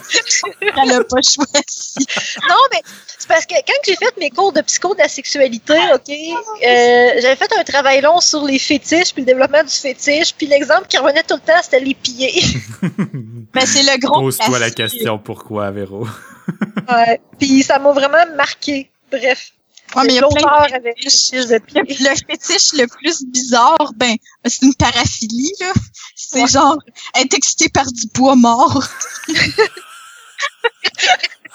Elle 0.62 0.92
a 0.92 1.04
pas 1.04 1.22
choisi. 1.22 2.06
non, 2.50 2.56
mais 2.72 2.82
c'est 3.24 3.30
parce 3.30 3.46
que 3.46 3.56
quand 3.56 3.74
j'ai 3.86 3.96
fait 3.96 4.18
mes 4.20 4.30
cours 4.30 4.52
de 4.52 4.60
psycho 4.60 4.94
de 4.96 5.00
la 5.00 5.08
sexualité, 5.08 5.76
OK, 5.94 6.10
euh, 6.10 7.22
j'avais 7.22 7.38
fait 7.38 7.54
un 7.58 7.64
travail 7.64 8.02
long 8.02 8.20
sur 8.20 8.44
les 8.44 8.60
fétiches, 8.60 9.14
puis 9.14 9.22
le 9.22 9.28
développement 9.28 9.64
du 9.64 9.70
fétiche, 9.70 10.34
puis 10.36 10.46
l'exemple 10.46 10.88
qui 10.90 10.98
revenait 10.98 11.24
tout 11.24 11.36
le 11.36 11.40
temps, 11.40 11.62
c'était 11.64 11.80
les 11.80 11.94
pieds. 11.94 12.44
mais 13.56 13.66
c'est 13.66 13.84
le 13.84 13.98
gros 13.98 14.20
Pose-toi 14.20 14.60
la 14.60 14.72
question, 14.72 15.20
pourquoi, 15.20 15.72
Véro? 15.72 16.06
ouais, 16.92 17.22
puis 17.40 17.64
ça 17.64 17.80
m'a 17.80 17.94
vraiment 17.94 18.26
marqué. 18.36 18.92
Bref. 19.10 19.54
Ouais, 19.96 20.04
mais 20.06 20.16
il 20.16 20.16
y 20.16 20.20
a 20.20 20.28
plein 20.28 20.80
de 20.80 20.84
Le 20.84 22.16
fétiche 22.28 22.74
le 22.74 22.88
plus 22.88 23.24
bizarre, 23.24 23.94
ben, 23.96 24.18
c'est 24.44 24.64
une 24.64 24.76
paraphilie, 24.76 25.54
là. 25.62 25.72
C'est 26.14 26.46
genre 26.48 26.78
être 27.16 27.34
excité 27.34 27.70
par 27.70 27.90
du 27.90 28.08
bois 28.14 28.36
mort. 28.36 28.84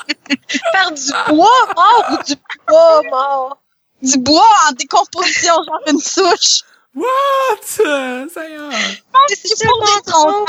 par 0.72 0.92
du 0.92 1.12
bois 1.28 1.68
mort 1.76 2.04
ou 2.12 2.22
du 2.24 2.34
bois 2.66 3.02
mort? 3.10 3.62
Du 4.02 4.18
bois 4.18 4.50
en 4.68 4.72
décomposition, 4.72 5.54
genre 5.64 5.80
une 5.88 6.00
souche. 6.00 6.62
What? 6.94 7.62
Ça 7.62 8.48
y 8.48 8.52
est. 8.52 9.36
C'est 9.36 9.66
pour 9.66 10.46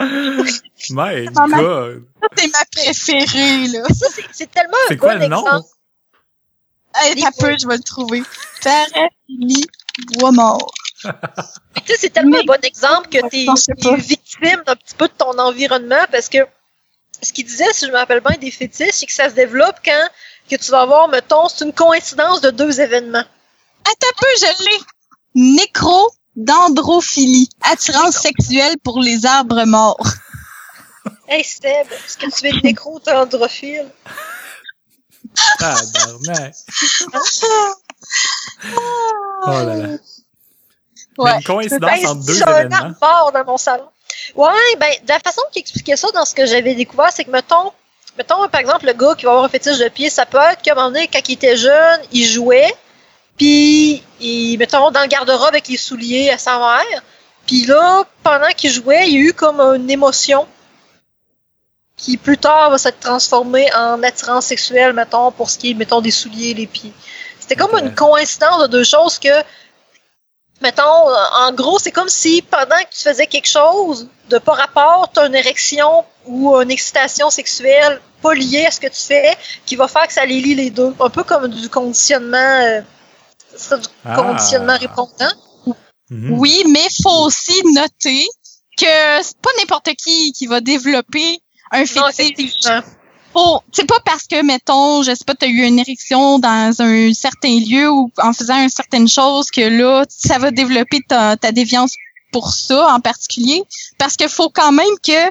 My 0.90 1.26
God! 1.26 2.04
C'est 2.36 2.52
ma 2.52 2.64
préférée, 2.70 3.66
là. 3.68 3.82
C'est 4.32 4.50
tellement 4.50 4.76
un 4.88 4.94
bon 4.94 5.00
quoi 5.00 5.14
le 5.14 5.26
nom? 5.26 5.44
Hey, 6.94 7.20
t'as 7.20 7.30
peu, 7.32 7.56
je 7.58 7.66
vais 7.66 7.76
le 7.76 7.82
trouver. 7.82 8.22
Paraphilie 8.62 9.66
bois 10.18 10.32
mort. 10.32 10.72
c'est 11.86 12.10
tellement 12.10 12.38
un 12.38 12.44
bon 12.44 12.60
exemple 12.62 13.08
que 13.08 13.28
tu 13.28 13.88
es, 13.88 13.96
victime 13.96 14.62
d'un 14.66 14.76
petit 14.76 14.94
peu 14.94 15.08
de 15.08 15.12
ton 15.12 15.38
environnement 15.38 16.04
parce 16.10 16.28
que 16.28 16.38
ce 17.22 17.32
qu'il 17.32 17.44
disait, 17.46 17.72
si 17.72 17.86
je 17.86 17.90
me 17.90 17.96
rappelle 17.96 18.20
bien, 18.20 18.36
des 18.38 18.50
fétiches, 18.50 18.92
c'est 18.92 19.06
que 19.06 19.12
ça 19.12 19.28
se 19.28 19.34
développe 19.34 19.76
quand 19.84 20.08
que 20.48 20.56
tu 20.56 20.70
vas 20.70 20.80
avoir, 20.80 21.08
mettons, 21.08 21.48
c'est 21.48 21.64
une 21.64 21.72
coïncidence 21.72 22.40
de 22.40 22.50
deux 22.50 22.80
événements. 22.80 23.24
Attends 23.84 24.08
un 24.08 24.18
peu, 24.18 24.26
je 24.40 24.64
l'ai. 24.64 24.78
Nécro 25.34 26.10
dendrophilie, 26.38 27.50
attirance 27.62 28.16
sexuelle 28.16 28.76
pour 28.82 29.00
les 29.00 29.26
arbres 29.26 29.64
morts. 29.64 30.00
Hey 31.30 31.44
Seb, 31.44 31.86
est-ce 31.92 32.16
que 32.16 32.30
tu 32.30 32.46
es 32.46 32.52
nécro-dendrophile? 32.62 33.90
Ah, 35.60 35.76
barnac. 35.92 36.54
oh 39.46 39.46
là 39.46 39.76
là. 39.76 39.88
Ouais. 41.18 41.34
Une 41.36 41.42
coïncidence 41.42 42.04
entre 42.06 42.24
deux 42.24 42.42
événements. 42.42 42.76
un 42.76 42.94
arbre 43.00 43.32
dans 43.32 43.44
mon 43.44 43.58
salon. 43.58 43.88
Ouais, 44.34 44.76
ben, 44.78 44.90
de 45.02 45.08
la 45.08 45.20
façon 45.20 45.42
qu'il 45.52 45.60
expliquait 45.60 45.96
ça 45.96 46.08
dans 46.12 46.24
ce 46.24 46.34
que 46.34 46.46
j'avais 46.46 46.74
découvert, 46.74 47.10
c'est 47.12 47.24
que, 47.24 47.30
mettons, 47.30 47.72
mettons, 48.16 48.48
par 48.48 48.60
exemple, 48.60 48.86
le 48.86 48.92
gars 48.92 49.14
qui 49.16 49.24
va 49.24 49.32
avoir 49.32 49.44
un 49.44 49.48
fétiche 49.48 49.78
de 49.78 49.88
pied, 49.88 50.10
ça 50.10 50.26
peut 50.26 50.38
être 50.38 50.62
qu'à 50.62 50.72
un 50.72 50.74
moment 50.74 50.88
donné, 50.88 51.08
quand 51.08 51.20
il 51.28 51.32
était 51.32 51.56
jeune, 51.56 52.00
il 52.12 52.26
jouait, 52.26 52.74
puis, 53.36 54.02
il, 54.20 54.56
mettons, 54.58 54.90
dans 54.90 55.02
le 55.02 55.06
garde-robe 55.06 55.48
avec 55.48 55.68
les 55.68 55.76
souliers 55.76 56.30
à 56.30 56.38
sa 56.38 56.58
mère, 56.58 57.02
puis 57.46 57.64
là, 57.64 58.04
pendant 58.22 58.50
qu'il 58.56 58.70
jouait, 58.70 59.08
il 59.08 59.14
y 59.14 59.16
a 59.16 59.20
eu 59.20 59.32
comme 59.32 59.60
une 59.60 59.90
émotion 59.90 60.46
qui 61.96 62.16
plus 62.16 62.38
tard 62.38 62.70
va 62.70 62.78
s'être 62.78 63.00
transformée 63.00 63.68
en 63.74 64.02
attirance 64.02 64.46
sexuelle, 64.46 64.92
mettons, 64.92 65.32
pour 65.32 65.50
ce 65.50 65.58
qui 65.58 65.70
est, 65.70 65.74
mettons, 65.74 66.00
des 66.00 66.10
souliers, 66.10 66.54
les 66.54 66.66
pieds. 66.66 66.92
C'était 67.40 67.56
comme 67.56 67.76
une 67.78 67.94
coïncidence 67.94 68.62
de 68.62 68.66
deux 68.66 68.84
choses 68.84 69.18
que 69.18 69.28
mettons, 70.60 70.82
en 70.82 71.52
gros, 71.52 71.78
c'est 71.78 71.92
comme 71.92 72.08
si 72.08 72.42
pendant 72.42 72.76
que 72.76 72.94
tu 72.96 73.02
faisais 73.02 73.26
quelque 73.26 73.48
chose 73.48 74.08
de 74.28 74.38
pas 74.38 74.54
rapport, 74.54 75.10
tu 75.12 75.20
as 75.20 75.26
une 75.26 75.34
érection 75.34 76.04
ou 76.26 76.54
une 76.56 76.70
excitation 76.70 77.30
sexuelle 77.30 78.00
pas 78.22 78.34
liée 78.34 78.66
à 78.66 78.70
ce 78.70 78.80
que 78.80 78.88
tu 78.88 79.00
fais, 79.00 79.36
qui 79.64 79.76
va 79.76 79.88
faire 79.88 80.06
que 80.06 80.12
ça 80.12 80.26
les 80.26 80.40
lie 80.40 80.54
les 80.54 80.70
deux. 80.70 80.94
Un 81.00 81.10
peu 81.10 81.22
comme 81.22 81.48
du 81.48 81.68
conditionnement, 81.68 82.36
euh, 82.36 82.80
du 82.80 83.86
ah. 84.04 84.16
conditionnement 84.16 84.76
répondant. 84.76 85.32
Mhm. 86.10 86.38
Oui, 86.38 86.64
mais 86.68 86.86
faut 87.02 87.26
aussi 87.26 87.62
noter 87.74 88.26
que 88.76 89.22
c'est 89.22 89.38
pas 89.38 89.50
n'importe 89.58 89.90
qui 89.94 90.32
qui 90.32 90.46
va 90.46 90.60
développer 90.60 91.40
un 91.70 91.84
fétiche 91.84 92.54
c'est 93.72 93.86
pas 93.86 94.00
parce 94.04 94.26
que, 94.26 94.42
mettons, 94.42 95.02
je 95.02 95.14
sais 95.14 95.24
pas, 95.24 95.34
tu 95.34 95.46
as 95.46 95.48
eu 95.48 95.62
une 95.62 95.78
érection 95.78 96.38
dans 96.38 96.74
un 96.80 97.12
certain 97.12 97.60
lieu 97.60 97.90
ou 97.90 98.10
en 98.18 98.32
faisant 98.32 98.60
une 98.62 98.68
certaine 98.68 99.08
chose 99.08 99.50
que 99.50 99.60
là, 99.60 100.04
ça 100.08 100.38
va 100.38 100.50
développer 100.50 101.00
ta, 101.06 101.36
déviance 101.52 101.94
pour 102.32 102.52
ça 102.52 102.92
en 102.92 103.00
particulier. 103.00 103.62
Parce 103.98 104.16
qu'il 104.16 104.28
faut 104.28 104.50
quand 104.50 104.72
même 104.72 104.86
que, 105.02 105.30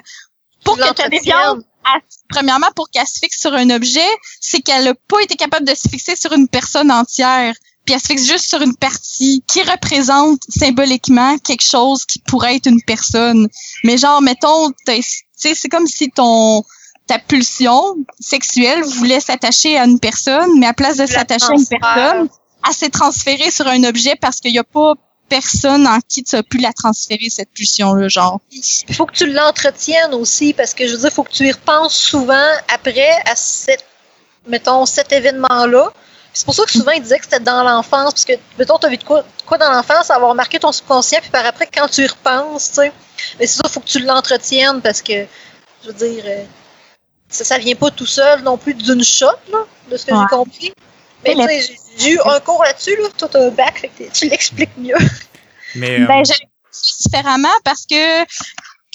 pour 0.63 0.77
que 0.77 0.93
ta 0.93 1.09
déviance, 1.09 1.63
premièrement, 2.29 2.67
pour 2.75 2.89
qu'elle 2.89 3.07
se 3.07 3.19
fixe 3.19 3.39
sur 3.39 3.53
un 3.53 3.69
objet, 3.69 4.07
c'est 4.39 4.61
qu'elle 4.61 4.87
a 4.87 4.93
pas 5.07 5.21
été 5.21 5.35
capable 5.35 5.65
de 5.65 5.75
se 5.75 5.87
fixer 5.89 6.15
sur 6.15 6.33
une 6.33 6.47
personne 6.47 6.91
entière. 6.91 7.55
Puis 7.85 7.95
elle 7.95 8.01
se 8.01 8.07
fixe 8.07 8.25
juste 8.25 8.49
sur 8.49 8.61
une 8.61 8.75
partie 8.75 9.43
qui 9.47 9.61
représente 9.63 10.41
symboliquement 10.49 11.37
quelque 11.37 11.63
chose 11.63 12.05
qui 12.05 12.19
pourrait 12.19 12.57
être 12.57 12.67
une 12.67 12.81
personne. 12.81 13.47
Mais 13.83 13.97
genre, 13.97 14.21
mettons, 14.21 14.71
c'est 15.35 15.69
comme 15.69 15.87
si 15.87 16.09
ton 16.09 16.63
ta 17.07 17.19
pulsion 17.19 17.81
sexuelle 18.19 18.83
voulait 18.83 19.19
s'attacher 19.19 19.77
à 19.77 19.85
une 19.85 19.99
personne, 19.99 20.59
mais 20.59 20.67
à 20.67 20.73
place 20.73 20.97
de 20.97 21.05
s'attacher 21.05 21.51
à 21.51 21.55
une 21.55 21.65
personne, 21.65 22.29
elle 22.67 22.73
s'est 22.73 22.89
transférée 22.89 23.49
sur 23.51 23.67
un 23.67 23.83
objet 23.85 24.15
parce 24.19 24.39
qu'il 24.39 24.51
n'y 24.51 24.59
a 24.59 24.63
pas 24.63 24.93
personne 25.29 25.87
en 25.87 25.99
qui 26.07 26.23
tu 26.23 26.35
as 26.35 26.43
pu 26.43 26.57
la 26.57 26.73
transférer, 26.73 27.29
cette 27.29 27.51
pulsion-là, 27.51 28.07
genre. 28.07 28.39
Il 28.51 28.95
faut 28.95 29.05
que 29.05 29.13
tu 29.13 29.31
l'entretiennes 29.31 30.13
aussi, 30.13 30.53
parce 30.53 30.73
que 30.73 30.87
je 30.87 30.93
veux 30.93 30.99
dire, 30.99 31.09
il 31.09 31.13
faut 31.13 31.23
que 31.23 31.31
tu 31.31 31.45
y 31.45 31.51
repenses 31.51 31.95
souvent 31.95 32.47
après 32.73 33.11
à 33.25 33.35
cette, 33.35 33.85
mettons, 34.47 34.85
cet 34.85 35.11
événement-là. 35.11 35.91
C'est 36.33 36.45
pour 36.45 36.53
ça 36.53 36.63
que 36.65 36.71
souvent, 36.71 36.91
ils 36.91 37.01
disaient 37.01 37.17
que 37.17 37.25
c'était 37.25 37.39
dans 37.39 37.63
l'enfance, 37.63 38.13
parce 38.13 38.25
que, 38.25 38.33
mettons, 38.57 38.77
t'as 38.77 38.89
vu 38.89 38.97
de 38.97 39.03
quoi, 39.03 39.25
quoi 39.45 39.57
dans 39.57 39.71
l'enfance, 39.71 40.11
avoir 40.11 40.35
marqué 40.35 40.59
ton 40.59 40.71
subconscient, 40.71 41.19
puis 41.21 41.31
par 41.31 41.45
après, 41.45 41.67
quand 41.67 41.87
tu 41.87 42.03
y 42.03 42.07
repenses, 42.07 42.69
tu 42.69 42.75
sais. 42.75 42.91
Mais 43.39 43.47
c'est 43.47 43.57
ça, 43.57 43.63
il 43.65 43.71
faut 43.71 43.79
que 43.79 43.87
tu 43.87 43.99
l'entretiennes, 43.99 44.81
parce 44.81 45.01
que, 45.01 45.25
je 45.83 45.87
veux 45.87 45.93
dire, 45.93 46.23
euh, 46.25 46.43
ça, 47.29 47.43
ça 47.43 47.57
vient 47.57 47.75
pas 47.75 47.91
tout 47.91 48.05
seul 48.05 48.41
non 48.43 48.57
plus 48.57 48.73
d'une 48.73 49.03
shot, 49.03 49.27
là, 49.51 49.59
de 49.91 49.97
ce 49.97 50.05
que 50.05 50.13
j'ai 50.15 50.35
compris. 50.35 50.73
Mais 51.23 51.61
j'ai 51.97 52.11
eu 52.11 52.19
un 52.25 52.39
cours 52.39 52.63
là-dessus, 52.63 52.95
là, 52.95 53.09
tout 53.17 53.37
un 53.37 53.49
bac, 53.49 53.79
fait 53.79 53.89
que 53.89 54.11
tu 54.11 54.29
l'expliques 54.29 54.77
mieux. 54.77 54.95
Mais, 55.75 55.99
euh... 55.99 56.07
Ben, 56.07 56.23
j'ai 56.23 56.47
différemment 57.03 57.53
parce 57.63 57.85
que, 57.85 58.23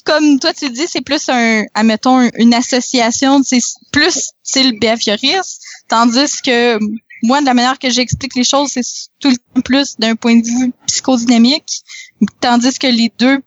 comme 0.04 0.38
toi 0.38 0.52
tu 0.54 0.70
dis, 0.70 0.86
c'est 0.86 1.02
plus 1.02 1.28
un, 1.28 1.64
admettons, 1.74 2.28
une 2.34 2.54
association, 2.54 3.42
c'est 3.42 3.60
plus, 3.92 4.30
c'est 4.42 4.62
le 4.62 4.78
behaviorisme, 4.78 5.60
tandis 5.88 6.40
que 6.42 6.78
moi, 7.22 7.40
de 7.40 7.46
la 7.46 7.54
manière 7.54 7.78
que 7.78 7.90
j'explique 7.90 8.34
les 8.34 8.44
choses, 8.44 8.70
c'est 8.72 8.82
tout 9.20 9.30
le 9.30 9.36
temps 9.36 9.60
plus 9.60 9.96
d'un 9.98 10.16
point 10.16 10.36
de 10.36 10.46
vue 10.46 10.72
psychodynamique, 10.86 11.82
tandis 12.40 12.78
que 12.78 12.88
les 12.88 13.12
deux 13.18 13.40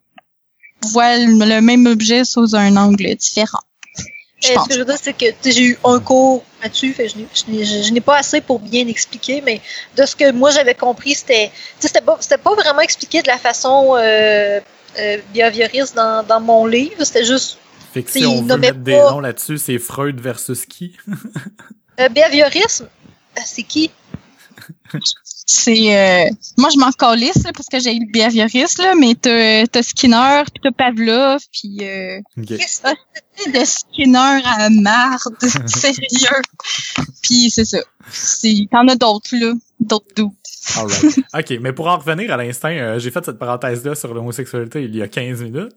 voient 0.91 1.17
le 1.17 1.59
même 1.59 1.86
objet 1.86 2.23
sous 2.23 2.55
un 2.55 2.77
angle 2.77 3.15
différent. 3.15 3.63
Ce 4.41 4.53
que 4.67 4.73
je 4.73 4.79
veux 4.79 4.86
dire, 4.86 4.97
c'est 5.01 5.13
que 5.13 5.25
j'ai 5.43 5.63
eu 5.63 5.77
un 5.83 5.99
cours 5.99 6.43
là-dessus, 6.61 6.95
je 6.97 7.91
n'ai 7.91 8.01
pas 8.01 8.17
assez 8.17 8.41
pour 8.41 8.59
bien 8.59 8.88
expliquer, 8.88 9.41
mais 9.41 9.61
de 9.95 10.05
ce 10.05 10.15
que 10.15 10.31
moi 10.31 10.51
j'avais 10.51 10.75
compris, 10.75 11.15
c'était 11.15 11.51
c'était 11.79 12.01
pas, 12.01 12.19
pas 12.43 12.55
vraiment 12.55 12.81
expliqué 12.81 13.21
de 13.21 13.27
la 13.27 13.38
façon 13.38 13.95
euh, 13.95 14.59
euh, 14.99 15.17
behavioriste 15.33 15.95
dans, 15.95 16.25
dans 16.25 16.41
mon 16.41 16.65
livre, 16.65 17.03
c'était 17.03 17.25
juste... 17.25 17.57
Fait 17.93 18.03
que 18.03 18.11
si 18.11 18.25
on 18.25 18.41
veut 18.41 18.57
mettre 18.57 18.79
des 18.79 18.97
noms 18.97 19.21
là-dessus, 19.21 19.57
c'est 19.57 19.79
Freud 19.79 20.19
versus 20.19 20.65
qui? 20.65 20.97
euh, 21.99 22.09
behaviorisme, 22.09 22.88
euh, 23.38 23.41
c'est 23.45 23.63
qui? 23.63 23.89
c'est 25.45 25.95
euh, 25.95 26.29
moi 26.57 26.69
je 26.73 26.79
m'en 26.79 26.91
calisse 26.91 27.43
là, 27.43 27.51
parce 27.53 27.67
que 27.67 27.79
j'ai 27.79 27.93
eu 27.95 27.99
le 27.99 28.11
behavioriste 28.11 28.79
là 28.79 28.93
mais 28.95 29.13
t'as 29.15 29.65
t'as 29.67 29.83
Skinner 29.83 30.43
puis 30.51 30.61
t'as 30.63 30.71
Pavlov 30.71 31.41
puis 31.51 31.77
euh, 31.81 32.19
qu'est-ce 32.47 32.81
que 32.81 32.88
de 33.47 33.65
Skinner 33.65 34.41
à 34.45 34.69
marde 34.69 35.36
sérieux 35.67 36.41
puis 37.21 37.49
c'est 37.49 37.65
ça 37.65 37.79
c'est 38.09 38.67
t'en 38.71 38.88
as 38.88 38.95
d'autres 38.95 39.36
là 39.36 39.53
d'autres 39.79 40.13
doutes 40.15 40.33
Alright. 40.77 41.19
OK, 41.33 41.59
mais 41.61 41.73
pour 41.73 41.88
en 41.88 41.97
revenir 41.97 42.33
à 42.33 42.38
l'instant, 42.38 42.69
euh, 42.69 42.99
j'ai 42.99 43.11
fait 43.11 43.23
cette 43.23 43.38
parenthèse-là 43.38 43.95
sur 43.95 44.13
l'homosexualité 44.13 44.83
il 44.83 44.95
y 44.95 45.01
a 45.01 45.07
15 45.07 45.43
minutes. 45.43 45.73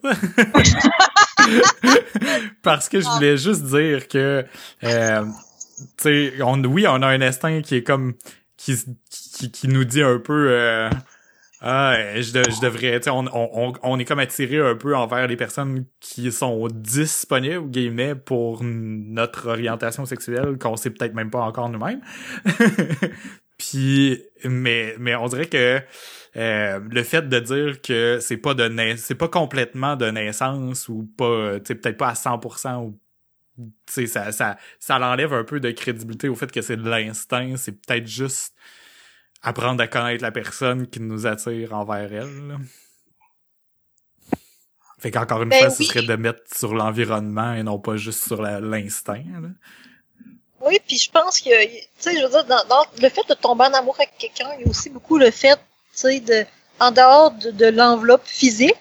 Parce 2.63 2.89
que 2.89 2.99
je 2.99 3.07
voulais 3.07 3.37
juste 3.37 3.63
dire 3.65 4.07
que, 4.07 4.45
euh, 4.83 5.25
tu 5.97 6.03
sais, 6.03 6.33
on, 6.41 6.63
oui, 6.63 6.85
on 6.87 7.01
a 7.01 7.07
un 7.07 7.21
instinct 7.21 7.61
qui 7.61 7.75
est 7.75 7.83
comme 7.83 8.15
qui, 8.57 8.75
qui, 9.09 9.51
qui 9.51 9.67
nous 9.67 9.85
dit 9.85 10.01
un 10.01 10.19
peu 10.19 10.47
euh, 10.49 10.89
ah 11.61 11.95
je, 12.15 12.21
je 12.21 12.61
devrais 12.61 13.07
on, 13.09 13.25
on, 13.33 13.73
on 13.83 13.99
est 13.99 14.05
comme 14.05 14.19
attiré 14.19 14.59
un 14.59 14.75
peu 14.75 14.95
envers 14.95 15.27
les 15.27 15.35
personnes 15.35 15.85
qui 15.99 16.31
sont 16.31 16.67
disponibles 16.71 17.69
guillemets 17.69 18.15
pour 18.15 18.63
notre 18.63 19.49
orientation 19.49 20.05
sexuelle 20.05 20.57
qu'on 20.57 20.77
sait 20.77 20.89
peut-être 20.89 21.13
même 21.13 21.29
pas 21.29 21.41
encore 21.41 21.69
nous-mêmes 21.69 22.01
puis 23.57 24.21
mais 24.45 24.95
mais 24.99 25.15
on 25.15 25.27
dirait 25.27 25.47
que 25.47 25.81
euh, 26.37 26.79
le 26.89 27.03
fait 27.03 27.27
de 27.27 27.39
dire 27.39 27.81
que 27.81 28.19
c'est 28.21 28.37
pas 28.37 28.53
de 28.53 28.95
c'est 28.95 29.15
pas 29.15 29.27
complètement 29.27 29.95
de 29.95 30.09
naissance 30.09 30.87
ou 30.87 31.09
pas 31.17 31.59
tu 31.59 31.65
sais 31.67 31.75
peut-être 31.75 31.97
pas 31.97 32.09
à 32.09 32.13
100% 32.13 32.85
ou 32.85 32.99
ça, 33.87 34.31
ça, 34.31 34.57
ça 34.79 34.99
l'enlève 34.99 35.33
un 35.33 35.43
peu 35.43 35.59
de 35.59 35.71
crédibilité 35.71 36.29
au 36.29 36.35
fait 36.35 36.51
que 36.51 36.61
c'est 36.61 36.77
de 36.77 36.89
l'instinct. 36.89 37.55
C'est 37.57 37.73
peut-être 37.73 38.07
juste 38.07 38.55
apprendre 39.41 39.81
à 39.81 39.87
connaître 39.87 40.23
la 40.23 40.31
personne 40.31 40.87
qui 40.87 40.99
nous 40.99 41.27
attire 41.27 41.73
envers 41.73 42.13
elle. 42.13 42.57
Fait 44.99 45.11
qu'encore 45.11 45.43
une 45.43 45.49
ben 45.49 45.59
fois, 45.59 45.69
ce 45.69 45.83
serait 45.83 46.01
de 46.01 46.15
mettre 46.15 46.41
sur 46.53 46.73
l'environnement 46.73 47.53
et 47.53 47.63
non 47.63 47.79
pas 47.79 47.95
juste 47.95 48.25
sur 48.25 48.41
l'instinct. 48.41 49.23
Oui, 50.61 50.77
puis 50.85 50.97
je 50.97 51.09
pense 51.09 51.39
que, 51.39 51.65
tu 51.65 51.79
sais, 51.99 52.17
je 52.17 52.23
veux 52.23 52.29
dire, 52.29 52.45
dans, 52.45 52.85
le 53.01 53.09
fait 53.09 53.27
de 53.29 53.33
tomber 53.33 53.63
en 53.65 53.73
amour 53.73 53.95
avec 53.97 54.17
quelqu'un, 54.17 54.49
il 54.57 54.65
y 54.65 54.67
a 54.67 54.69
aussi 54.69 54.89
beaucoup 54.89 55.17
le 55.17 55.31
fait, 55.31 55.55
tu 55.55 55.61
sais, 55.93 56.19
de, 56.19 56.45
en 56.81 56.91
dehors 56.91 57.31
de, 57.31 57.65
l'enveloppe 57.67 58.25
physique, 58.25 58.75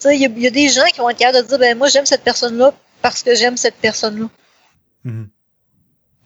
tu 0.00 0.08
sais, 0.08 0.16
il 0.16 0.40
y, 0.40 0.46
a 0.46 0.50
des 0.50 0.68
gens 0.70 0.86
qui 0.86 1.00
vont 1.00 1.10
être 1.10 1.18
capables 1.18 1.44
de 1.44 1.48
dire, 1.48 1.58
ben 1.58 1.76
moi 1.76 1.88
j'aime 1.88 2.06
cette 2.06 2.24
personne-là 2.24 2.72
parce 3.02 3.22
que 3.22 3.34
j'aime 3.34 3.58
cette 3.58 3.76
personne-là. 3.76 4.28
Mhm. 5.04 5.28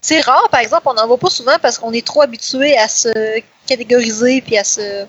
C'est 0.00 0.20
rare, 0.20 0.48
par 0.50 0.60
exemple, 0.60 0.82
on 0.86 0.94
n'en 0.94 1.06
voit 1.06 1.18
pas 1.18 1.30
souvent 1.30 1.56
parce 1.60 1.78
qu'on 1.78 1.92
est 1.92 2.06
trop 2.06 2.22
habitué 2.22 2.76
à 2.76 2.88
se 2.88 3.40
catégoriser 3.66 4.40
puis 4.40 4.56
à 4.56 4.64
se 4.64 5.06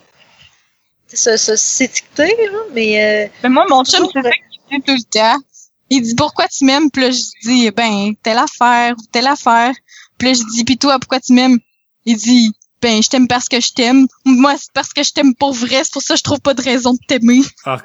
se 1.14 1.56
s'étiqueter, 1.56 2.34
mais... 2.74 3.26
Euh, 3.26 3.30
mais 3.44 3.50
moi, 3.50 3.66
mon 3.70 3.84
chum, 3.84 4.08
c'est 4.14 4.22
ça 4.22 4.30
qu'il 4.30 4.80
dit 4.80 4.86
tout 4.86 4.94
le 4.94 5.04
temps. 5.04 5.44
Il 5.89 6.02
dit, 6.02 6.16
pourquoi 6.16 6.48
tu 6.48 6.64
m'aimes? 6.64 6.89
Puis 6.89 7.02
là, 7.02 7.12
je 7.12 7.22
dis, 7.44 7.72
ben, 7.72 8.14
telle 8.24 8.38
affaire 8.38 8.96
ou 8.98 9.04
telle 9.12 9.28
affaire. 9.28 9.74
Puis 10.18 10.30
là, 10.30 10.34
je 10.34 10.44
dis, 10.54 10.64
puis 10.64 10.78
toi, 10.78 11.00
pourquoi 11.00 11.20
tu 11.20 11.34
m'aimes? 11.34 11.60
Il 12.06 12.16
dit, 12.16 12.54
ben 12.82 13.02
je 13.02 13.10
t'aime 13.10 13.28
parce 13.28 13.48
que 13.48 13.60
je 13.60 13.74
t'aime. 13.74 14.08
Moi, 14.26 14.56
c'est 14.58 14.72
parce 14.74 14.92
que 14.92 15.04
je 15.04 15.12
t'aime 15.12 15.36
pour 15.36 15.54
vrai, 15.54 15.84
c'est 15.84 15.94
pour 15.94 16.02
ça 16.02 16.16
que 16.16 16.18
je 16.18 16.24
trouve 16.24 16.42
pas 16.42 16.56
de 16.56 16.62
raison 16.64 16.94
de 16.94 17.00
t'aimer. 17.08 17.42
Oh. 17.68 17.76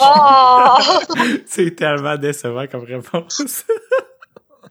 Oh! 0.00 1.14
C'est 1.46 1.74
tellement 1.74 2.16
décevant 2.16 2.66
comme 2.66 2.84
réponse. 2.84 3.42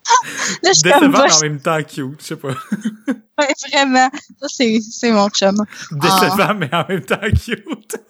Là, 0.63 0.71
je 0.73 0.81
Décevant, 0.81 1.35
en 1.35 1.39
même 1.41 1.59
temps 1.59 1.83
cute, 1.83 2.21
je 2.21 2.25
sais 2.25 2.35
pas. 2.35 2.49
ouais, 3.39 3.53
vraiment. 3.71 4.09
Ça, 4.39 4.47
c'est, 4.47 4.79
c'est 4.81 5.11
mon 5.11 5.29
chum. 5.29 5.63
Décevant, 5.91 6.53
mais 6.55 6.69
en 6.73 6.85
même 6.87 7.03
temps 7.03 7.19
cute. 7.19 7.95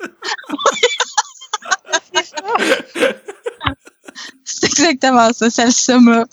C'est 4.44 4.66
exactement 4.66 5.32
ça, 5.34 5.50
ça 5.50 5.66
le 5.66 5.72
sum 5.72 6.08
up. 6.10 6.30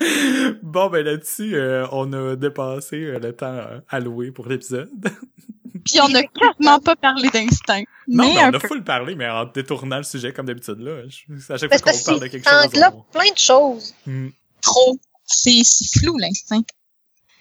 Bon, 0.62 0.88
ben 0.88 1.04
là-dessus, 1.04 1.54
euh, 1.54 1.86
on 1.92 2.12
a 2.12 2.36
dépassé 2.36 2.96
euh, 2.96 3.18
le 3.18 3.32
temps 3.34 3.46
euh, 3.54 3.80
alloué 3.88 4.30
pour 4.30 4.48
l'épisode. 4.48 4.90
Puis 5.84 5.98
on 6.02 6.14
a 6.14 6.22
quasiment 6.22 6.78
pas 6.80 6.96
parlé 6.96 7.28
d'instinct. 7.30 7.82
Non, 8.08 8.24
mais 8.28 8.34
mais 8.34 8.44
on 8.44 8.48
a 8.54 8.58
peu. 8.60 8.68
full 8.68 8.84
parlé, 8.84 9.14
mais 9.14 9.28
en 9.28 9.44
détournant 9.46 9.96
le 9.98 10.02
sujet 10.02 10.32
comme 10.32 10.46
d'habitude, 10.46 10.78
là. 10.80 11.02
Je- 11.08 11.52
À 11.52 11.56
chaque 11.56 11.70
Parce 11.70 11.82
fois 11.82 11.92
que 11.92 11.98
qu'on 11.98 12.04
parle 12.04 12.20
de 12.20 12.26
quelque 12.26 12.48
chose, 12.48 12.64
englobe 12.66 12.94
on... 12.96 13.18
plein 13.18 13.32
de 13.32 13.38
choses. 13.38 13.94
Hmm. 14.06 14.28
trop. 14.60 14.98
C'est 15.24 15.60
c'est 15.64 16.00
flou, 16.00 16.18
l'instinct. 16.18 16.62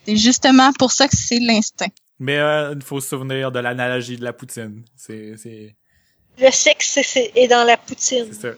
C'est 0.05 0.16
justement 0.16 0.72
pour 0.74 0.91
ça 0.91 1.07
que 1.07 1.16
c'est 1.18 1.39
l'instinct. 1.39 1.89
Mais 2.20 2.38
euh, 2.38 2.74
il 2.76 2.82
faut 2.84 2.99
se 3.01 3.10
souvenir 3.10 3.51
de 3.51 3.60
l'analogie 3.60 4.18
de 4.18 4.24
la 4.24 4.32
poutine. 4.34 4.84
C'est 4.95 5.36
c'est 5.38 5.76
Le 6.39 6.51
sexe 6.51 6.88
c'est- 6.89 7.03
c'est- 7.03 7.32
est 7.36 7.47
dans 7.47 7.64
la 7.66 7.78
poutine. 7.78 8.28
c'est 8.32 8.51
ça. 8.51 8.53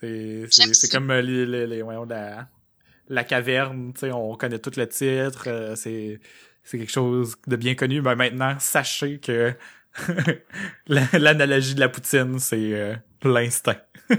C'est 0.00 0.90
comme 0.90 1.10
euh, 1.10 1.20
les, 1.22 1.46
les, 1.46 1.66
les- 1.66 1.82
voyons, 1.82 2.04
la 2.04 2.48
la 3.12 3.24
caverne, 3.24 3.92
tu 3.94 4.00
sais, 4.00 4.12
on 4.12 4.34
connaît 4.36 4.58
tout 4.58 4.72
le 4.76 4.88
titre, 4.88 5.44
euh, 5.46 5.76
c'est 5.76 6.18
c'est 6.64 6.78
quelque 6.78 6.92
chose 6.92 7.36
de 7.46 7.56
bien 7.56 7.74
connu. 7.74 8.00
Mais 8.02 8.14
maintenant, 8.14 8.56
sachez 8.58 9.18
que 9.18 9.52
la- 10.86 11.06
l'analogie 11.18 11.74
de 11.74 11.80
la 11.80 11.88
poutine, 11.88 12.38
c'est 12.38 12.56
euh, 12.72 12.94
l'instinct. 13.22 13.76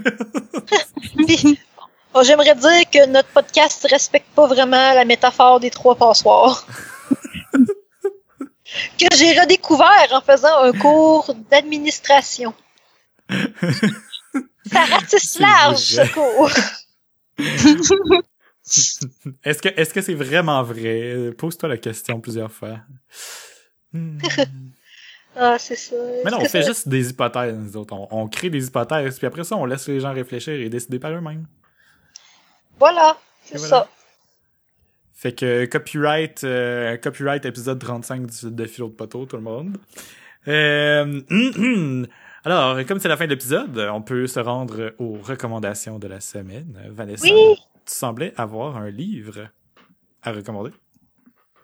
J'aimerais 2.21 2.55
dire 2.55 2.89
que 2.91 3.07
notre 3.07 3.29
podcast 3.29 3.87
respecte 3.89 4.27
pas 4.35 4.45
vraiment 4.47 4.93
la 4.93 5.03
métaphore 5.05 5.59
des 5.59 5.71
trois 5.71 5.95
passoires. 5.95 6.67
que 7.53 9.05
j'ai 9.15 9.39
redécouvert 9.39 10.09
en 10.11 10.21
faisant 10.21 10.59
un 10.61 10.71
cours 10.73 11.33
d'administration. 11.49 12.53
Ça 13.29 14.85
ratisse 14.85 15.39
large, 15.39 15.77
ce 15.77 16.13
cours. 16.13 16.51
Est-ce 19.43 19.61
que 19.61 19.67
est-ce 19.75 19.93
que 19.93 20.01
c'est 20.01 20.13
vraiment 20.13 20.63
vrai? 20.63 21.31
Pose-toi 21.37 21.67
la 21.67 21.77
question 21.77 22.19
plusieurs 22.21 22.51
fois. 22.51 22.79
Hmm. 23.91 24.17
Ah, 25.35 25.57
c'est 25.57 25.75
ça. 25.75 25.95
Mais 26.23 26.29
non, 26.29 26.37
on 26.41 26.45
fait 26.45 26.61
juste 26.61 26.87
des 26.87 27.09
hypothèses, 27.09 27.55
nous 27.57 27.75
autres. 27.75 27.95
On, 27.95 28.07
on 28.11 28.27
crée 28.27 28.51
des 28.51 28.67
hypothèses, 28.67 29.17
puis 29.17 29.25
après 29.25 29.43
ça, 29.43 29.55
on 29.55 29.65
laisse 29.65 29.87
les 29.87 29.99
gens 29.99 30.13
réfléchir 30.13 30.53
et 30.53 30.69
décider 30.69 30.99
par 30.99 31.11
eux-mêmes. 31.11 31.47
Voilà, 32.77 33.17
c'est 33.43 33.57
voilà. 33.57 33.69
ça. 33.69 33.89
Fait 35.15 35.33
que 35.33 35.65
copyright, 35.65 36.43
euh, 36.43 36.97
copyright 36.97 37.45
épisode 37.45 37.79
35 37.79 38.27
du 38.27 38.51
de 38.51 38.65
Philo 38.65 38.89
de 38.89 38.93
Poteau, 38.93 39.25
tout 39.25 39.37
le 39.37 39.41
monde. 39.41 39.77
Euh, 40.47 42.05
alors, 42.45 42.85
comme 42.85 42.99
c'est 42.99 43.07
la 43.07 43.17
fin 43.17 43.25
de 43.25 43.31
l'épisode, 43.31 43.89
on 43.91 44.01
peut 44.01 44.27
se 44.27 44.39
rendre 44.39 44.93
aux 44.99 45.17
recommandations 45.19 45.97
de 45.97 46.07
la 46.07 46.19
semaine. 46.19 46.77
Vanessa, 46.91 47.25
Oui. 47.25 47.55
Tu 47.85 47.93
semblais 47.93 48.33
avoir 48.37 48.77
un 48.77 48.89
livre 48.89 49.49
à 50.21 50.31
recommander? 50.31 50.71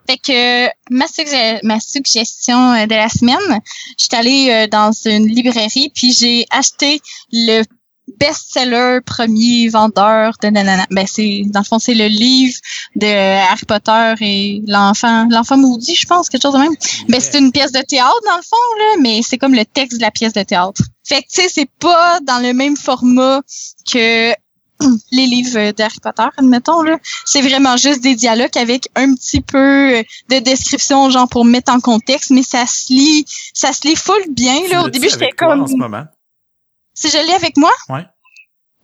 Fait 0.08 0.18
que 0.18 0.66
ma, 0.90 1.06
sugge- 1.06 1.60
ma 1.62 1.78
suggestion 1.78 2.72
euh, 2.72 2.86
de 2.86 2.94
la 2.94 3.08
semaine, 3.08 3.60
je 3.98 4.04
suis 4.04 4.16
allée 4.16 4.48
euh, 4.50 4.66
dans 4.66 4.92
une 5.04 5.26
librairie 5.26 5.92
puis 5.94 6.12
j'ai 6.12 6.46
acheté 6.50 7.00
le 7.32 7.62
best-seller 8.18 8.98
premier 9.06 9.68
vendeur 9.68 10.34
de 10.42 10.48
nanana. 10.48 10.84
Ben 10.90 11.06
c'est 11.06 11.42
dans 11.46 11.60
le 11.60 11.64
fond 11.64 11.78
c'est 11.78 11.94
le 11.94 12.08
livre 12.08 12.58
de 12.96 13.06
Harry 13.06 13.64
Potter 13.66 14.14
et 14.20 14.62
l'enfant 14.66 15.28
l'enfant 15.30 15.56
maudit, 15.56 15.94
je 15.94 16.06
pense 16.06 16.28
quelque 16.28 16.42
chose 16.42 16.54
de 16.54 16.58
même. 16.58 16.74
Ben 17.08 17.20
c'est 17.20 17.38
une 17.38 17.52
pièce 17.52 17.70
de 17.70 17.80
théâtre 17.82 18.20
dans 18.26 18.36
le 18.36 18.42
fond 18.42 18.56
là, 18.78 18.96
mais 19.00 19.20
c'est 19.22 19.38
comme 19.38 19.54
le 19.54 19.64
texte 19.64 19.98
de 19.98 20.02
la 20.02 20.10
pièce 20.10 20.32
de 20.32 20.42
théâtre. 20.42 20.82
Fait 21.06 21.22
que 21.22 21.28
tu 21.28 21.42
sais 21.42 21.48
c'est 21.48 21.70
pas 21.78 22.18
dans 22.20 22.42
le 22.42 22.52
même 22.52 22.76
format 22.76 23.42
que 23.92 24.32
les 25.12 25.26
livres 25.26 25.72
d'Harry 25.72 25.98
Potter, 26.00 26.26
admettons 26.36 26.82
là 26.82 26.98
c'est 27.24 27.40
vraiment 27.42 27.76
juste 27.76 28.00
des 28.02 28.14
dialogues 28.14 28.56
avec 28.56 28.88
un 28.96 29.14
petit 29.14 29.40
peu 29.40 29.98
euh, 29.98 30.02
de 30.28 30.38
description 30.38 31.10
genre 31.10 31.28
pour 31.28 31.44
mettre 31.44 31.72
en 31.72 31.80
contexte 31.80 32.30
mais 32.30 32.42
ça 32.42 32.66
se 32.66 32.92
lit 32.92 33.24
ça 33.54 33.72
se 33.72 33.86
lit 33.86 33.96
full 33.96 34.22
bien 34.30 34.56
là 34.68 34.84
au 34.84 34.88
début 34.88 35.08
j'étais 35.10 35.30
comme 35.30 35.62
en 35.62 35.66
ce 35.66 35.74
moment? 35.74 36.04
si 36.94 37.08
je 37.08 37.18
l'ai 37.18 37.32
avec 37.34 37.56
moi? 37.56 37.72
Ouais. 37.88 38.06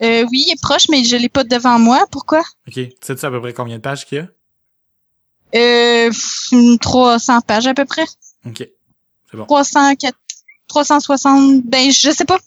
euh, 0.03 0.24
oui 0.30 0.44
il 0.47 0.53
est 0.53 0.61
proche 0.61 0.88
mais 0.88 1.05
je 1.05 1.16
l'ai 1.16 1.28
pas 1.28 1.44
devant 1.44 1.78
moi 1.78 2.05
pourquoi? 2.11 2.40
Ok. 2.68 2.74
Tu 2.74 2.90
sais-tu 3.03 3.24
à 3.26 3.30
peu 3.30 3.40
près 3.40 3.53
combien 3.53 3.76
de 3.76 3.82
pages 3.82 4.05
qu'il 4.07 4.18
y 4.18 4.20
a? 4.20 4.28
euh, 5.55 6.09
pff, 6.11 6.49
une 6.53 6.78
300 6.78 7.40
pages 7.42 7.66
à 7.66 7.74
peu 7.74 7.84
près 7.84 8.05
Ok. 8.47 8.68
300 9.47 9.94
4 9.97 10.16
360 10.68 11.62
ben 11.64 11.90
je 11.90 12.11
sais 12.11 12.24
pas 12.24 12.38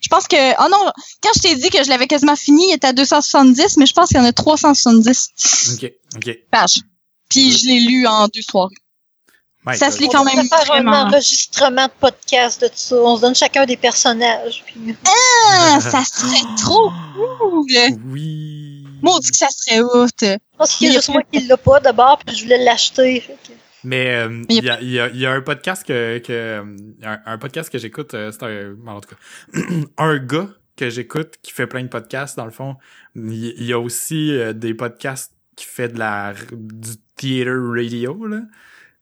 je 0.00 0.08
pense 0.08 0.26
que 0.28 0.36
oh 0.64 0.68
non 0.70 0.90
quand 1.22 1.30
je 1.36 1.40
t'ai 1.40 1.54
dit 1.56 1.70
que 1.70 1.82
je 1.82 1.88
l'avais 1.88 2.06
quasiment 2.06 2.36
fini 2.36 2.66
il 2.70 2.74
était 2.74 2.86
à 2.88 2.92
270 2.92 3.76
mais 3.78 3.86
je 3.86 3.92
pense 3.92 4.08
qu'il 4.08 4.18
y 4.18 4.20
en 4.20 4.24
a 4.24 4.32
370 4.32 5.28
Ok. 5.74 5.92
Ok. 6.16 6.30
pages 6.50 6.80
puis 7.28 7.52
je 7.52 7.66
l'ai 7.66 7.80
lu 7.80 8.06
en 8.06 8.26
deux 8.28 8.42
soirées 8.42 8.74
My 9.66 9.78
Ça 9.78 9.86
God. 9.88 9.96
se 9.96 10.02
lit 10.02 10.08
quand 10.10 10.24
même 10.24 10.46
faire 10.46 10.64
vraiment. 10.66 10.92
un 10.92 11.08
enregistrement 11.08 11.86
de 11.86 11.92
podcast 11.98 12.60
de 12.60 12.66
tout 12.68 12.74
ça. 12.76 12.96
On 12.96 13.16
se 13.16 13.22
donne 13.22 13.34
chacun 13.34 13.64
des 13.64 13.78
personnages. 13.78 14.62
Puis... 14.66 14.94
ah, 15.06 15.78
ça 15.80 16.04
serait 16.04 16.44
trop 16.60 16.90
cool 17.16 17.64
Oui. 18.08 18.84
Maudit 19.00 19.30
que 19.30 19.36
ça 19.38 19.48
serait 19.48 19.80
hot. 19.80 20.06
Je 20.20 20.36
pense 20.58 20.74
qu'il 20.74 20.88
y 20.88 20.90
a 20.90 20.92
juste 20.96 21.08
moi 21.08 21.22
qui 21.32 21.40
l'a 21.46 21.56
pas 21.56 21.80
d'abord, 21.80 22.18
puis 22.18 22.36
je 22.36 22.42
voulais 22.42 22.62
l'acheter. 22.62 23.22
que- 23.26 23.52
Mais 23.84 24.14
euh, 24.14 24.42
il 24.48 24.64
y 24.64 24.70
a, 24.70 24.80
il 24.80 24.90
y, 24.90 24.98
a, 25.00 25.08
il 25.08 25.18
y 25.20 25.26
a 25.26 25.32
un 25.32 25.40
podcast 25.42 25.86
que, 25.86 26.18
que 26.18 26.64
un, 27.02 27.20
un 27.26 27.38
podcast 27.38 27.70
que 27.70 27.78
j'écoute, 27.78 28.14
euh, 28.14 28.32
c'est 28.32 28.42
un 28.42 28.74
en 28.86 29.00
tout 29.00 29.10
cas 29.10 29.60
un 29.98 30.18
gars 30.18 30.48
que 30.76 30.90
j'écoute 30.90 31.34
qui 31.42 31.52
fait 31.52 31.66
plein 31.66 31.82
de 31.82 31.88
podcasts 31.88 32.36
dans 32.36 32.46
le 32.46 32.50
fond. 32.50 32.76
Il, 33.14 33.54
il 33.58 33.64
y 33.64 33.72
a 33.72 33.78
aussi 33.78 34.36
euh, 34.36 34.52
des 34.52 34.74
podcasts 34.74 35.32
qui 35.56 35.66
fait 35.66 35.88
de 35.88 35.98
la 35.98 36.34
du 36.52 36.90
theater 37.16 37.56
radio 37.74 38.26
là. 38.26 38.40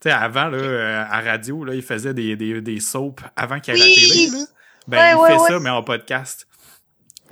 Tu 0.00 0.08
sais 0.08 0.10
avant 0.10 0.48
là 0.48 0.58
euh, 0.58 1.04
à 1.08 1.20
radio 1.20 1.64
là, 1.64 1.74
il 1.74 1.82
faisait 1.82 2.12
des 2.12 2.36
des 2.36 2.60
des 2.60 2.80
soaps 2.80 3.22
avant 3.36 3.60
qu'il 3.60 3.74
y 3.74 3.76
ait 3.76 3.80
la 3.80 3.86
télé 3.86 4.30
là. 4.30 4.44
Ben 4.88 4.98
Ouais, 4.98 5.12
il 5.12 5.16
ouais, 5.16 5.28
fait 5.28 5.42
ouais. 5.42 5.48
ça 5.48 5.60
mais 5.60 5.70
en 5.70 5.82
podcast. 5.82 6.46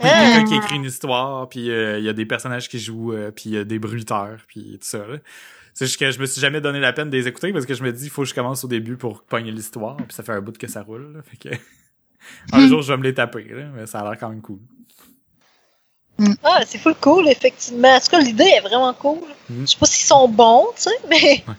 Il 0.03 0.07
y 0.07 0.09
a 0.09 0.33
quelqu'un 0.33 0.45
qui 0.47 0.55
écrit 0.55 0.77
une 0.77 0.85
histoire, 0.85 1.47
puis 1.51 1.71
euh, 1.71 1.99
il 1.99 2.05
y 2.05 2.09
a 2.09 2.15
des 2.15 2.25
personnages 2.25 2.71
qui 2.71 2.79
jouent, 2.79 3.13
euh, 3.13 3.31
puis 3.31 3.51
il 3.51 3.53
y 3.53 3.59
a 3.59 3.65
des 3.65 3.79
bruiteurs, 3.79 4.39
puis 4.49 4.79
tout 4.81 4.87
ça. 4.87 5.07
là. 5.07 5.19
C'est 5.81 5.87
juste 5.87 5.99
que 5.99 6.11
je 6.11 6.19
me 6.21 6.27
suis 6.27 6.43
jamais 6.43 6.61
donné 6.61 6.79
la 6.79 6.93
peine 6.93 7.09
de 7.09 7.17
les 7.17 7.27
écouter 7.27 7.55
parce 7.55 7.65
que 7.65 7.73
je 7.73 7.83
me 7.83 7.91
dis 7.91 8.05
il 8.05 8.11
faut 8.11 8.21
que 8.21 8.29
je 8.29 8.35
commence 8.35 8.63
au 8.65 8.69
début 8.69 8.99
pour 8.99 9.23
pogner 9.23 9.51
l'histoire, 9.51 9.97
puis 9.97 10.09
ça 10.11 10.23
fait 10.23 10.33
un 10.33 10.43
bout 10.43 10.59
que 10.59 10.67
ça 10.69 10.83
roule. 10.83 11.15
là. 11.15 11.21
fait 11.23 11.39
que 11.39 11.57
un 12.53 12.69
jour 12.69 12.83
je 12.83 12.93
vais 12.93 12.99
me 12.99 13.03
les 13.03 13.15
taper, 13.15 13.45
là, 13.45 13.65
mais 13.75 13.87
ça 13.87 14.01
a 14.01 14.05
l'air 14.11 14.19
quand 14.21 14.29
même 14.29 14.43
cool. 14.43 14.59
Ah, 16.45 16.61
c'est 16.67 16.77
full 16.77 16.95
cool, 17.01 17.29
effectivement. 17.29 17.89
En 17.97 17.99
tout 17.99 18.09
cas, 18.11 18.21
l'idée 18.21 18.45
est 18.45 18.61
vraiment 18.61 18.93
cool. 18.93 19.21
Mm. 19.49 19.63
Je 19.63 19.67
sais 19.71 19.79
pas 19.79 19.87
s'ils 19.87 20.07
sont 20.07 20.29
bons, 20.29 20.67
tu 20.77 20.83
sais, 20.83 20.91
mais. 21.09 21.43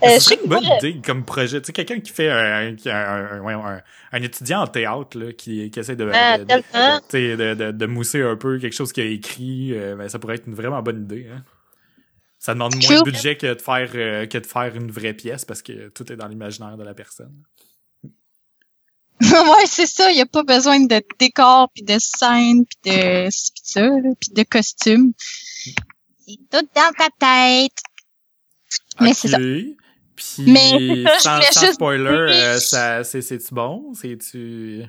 Mais 0.00 0.06
Euh, 0.06 0.10
ce 0.10 0.14
je 0.14 0.20
serait 0.24 0.36
sais 0.36 0.42
une 0.44 0.48
bonne 0.48 0.64
moi, 0.64 0.76
idée 0.78 1.00
comme 1.04 1.24
projet. 1.24 1.60
Tu 1.60 1.66
sais, 1.66 1.72
quelqu'un 1.72 1.98
qui 1.98 2.12
fait 2.12 2.30
un, 2.30 2.72
un, 2.72 2.76
un- 2.86 3.48
un- 3.76 3.82
un 4.12 4.22
étudiant 4.22 4.60
en 4.62 4.66
théâtre 4.68 5.18
là, 5.18 5.32
qui, 5.32 5.70
qui 5.72 5.78
essaie 5.80 5.96
de, 5.96 6.08
Ah, 6.14 6.38
de, 6.38 6.44
de, 6.44 6.46
tellement. 6.46 6.98
tu 7.00 7.04
sais, 7.10 7.36
de, 7.36 7.54
de, 7.54 7.70
de 7.72 7.86
mousser 7.86 8.22
un 8.22 8.36
peu 8.36 8.58
quelque 8.60 8.74
chose 8.76 8.92
qu'il 8.92 9.02
a 9.02 9.06
écrit, 9.06 9.72
euh, 9.74 9.96
ben, 9.96 10.08
ça 10.08 10.20
pourrait 10.20 10.36
être 10.36 10.46
une 10.46 10.54
vraiment 10.54 10.80
bonne 10.82 11.02
idée. 11.02 11.26
Hein. 11.34 11.42
Ça 12.38 12.54
demande 12.54 12.76
moins 12.76 13.00
de 13.00 13.02
budget 13.02 13.36
que 13.36 13.52
de 13.52 13.60
faire 13.60 13.90
euh, 13.94 14.26
que 14.26 14.38
de 14.38 14.46
faire 14.46 14.74
une 14.76 14.90
vraie 14.90 15.14
pièce 15.14 15.44
parce 15.44 15.60
que 15.60 15.88
tout 15.88 16.10
est 16.12 16.16
dans 16.16 16.28
l'imaginaire 16.28 16.76
de 16.76 16.84
la 16.84 16.94
personne. 16.94 17.42
ouais, 19.20 19.66
c'est 19.66 19.86
ça. 19.86 20.10
Il 20.12 20.14
n'y 20.14 20.20
a 20.20 20.26
pas 20.26 20.44
besoin 20.44 20.78
de 20.80 21.02
décor, 21.18 21.68
puis 21.74 21.82
de 21.82 21.98
scène, 21.98 22.64
puis 22.64 22.92
de 22.92 23.28
ça, 23.30 23.88
puis 24.20 24.30
de 24.32 24.42
costume. 24.44 25.12
C'est 26.24 26.36
tout 26.50 26.68
dans 26.74 26.92
ta 26.96 27.08
tête. 27.18 27.72
Mais 29.00 29.14
c'est 29.14 29.28
ça. 29.28 29.38
Puis 29.38 30.44
Mais 30.46 31.04
ça, 31.04 31.20
sans, 31.20 31.34
voulais 31.36 31.52
sans 31.52 31.60
juste 31.60 31.74
spoiler, 31.74 32.10
euh, 32.10 32.58
ça 32.60 33.04
c'est 33.04 33.22
c'est-tu 33.22 33.54
bon? 33.54 33.92
C'est-tu. 33.94 34.84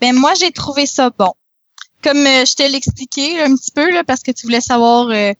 Ben 0.00 0.14
moi, 0.14 0.34
j'ai 0.34 0.50
trouvé 0.50 0.86
ça 0.86 1.10
bon. 1.10 1.32
Comme 2.02 2.26
euh, 2.26 2.44
je 2.44 2.54
te 2.54 2.62
l'expliquais 2.62 3.42
un 3.42 3.54
petit 3.54 3.72
peu, 3.72 3.90
là, 3.90 4.04
parce 4.04 4.22
que 4.22 4.30
tu 4.30 4.46
voulais 4.46 4.62
savoir 4.62 5.08
euh, 5.08 5.32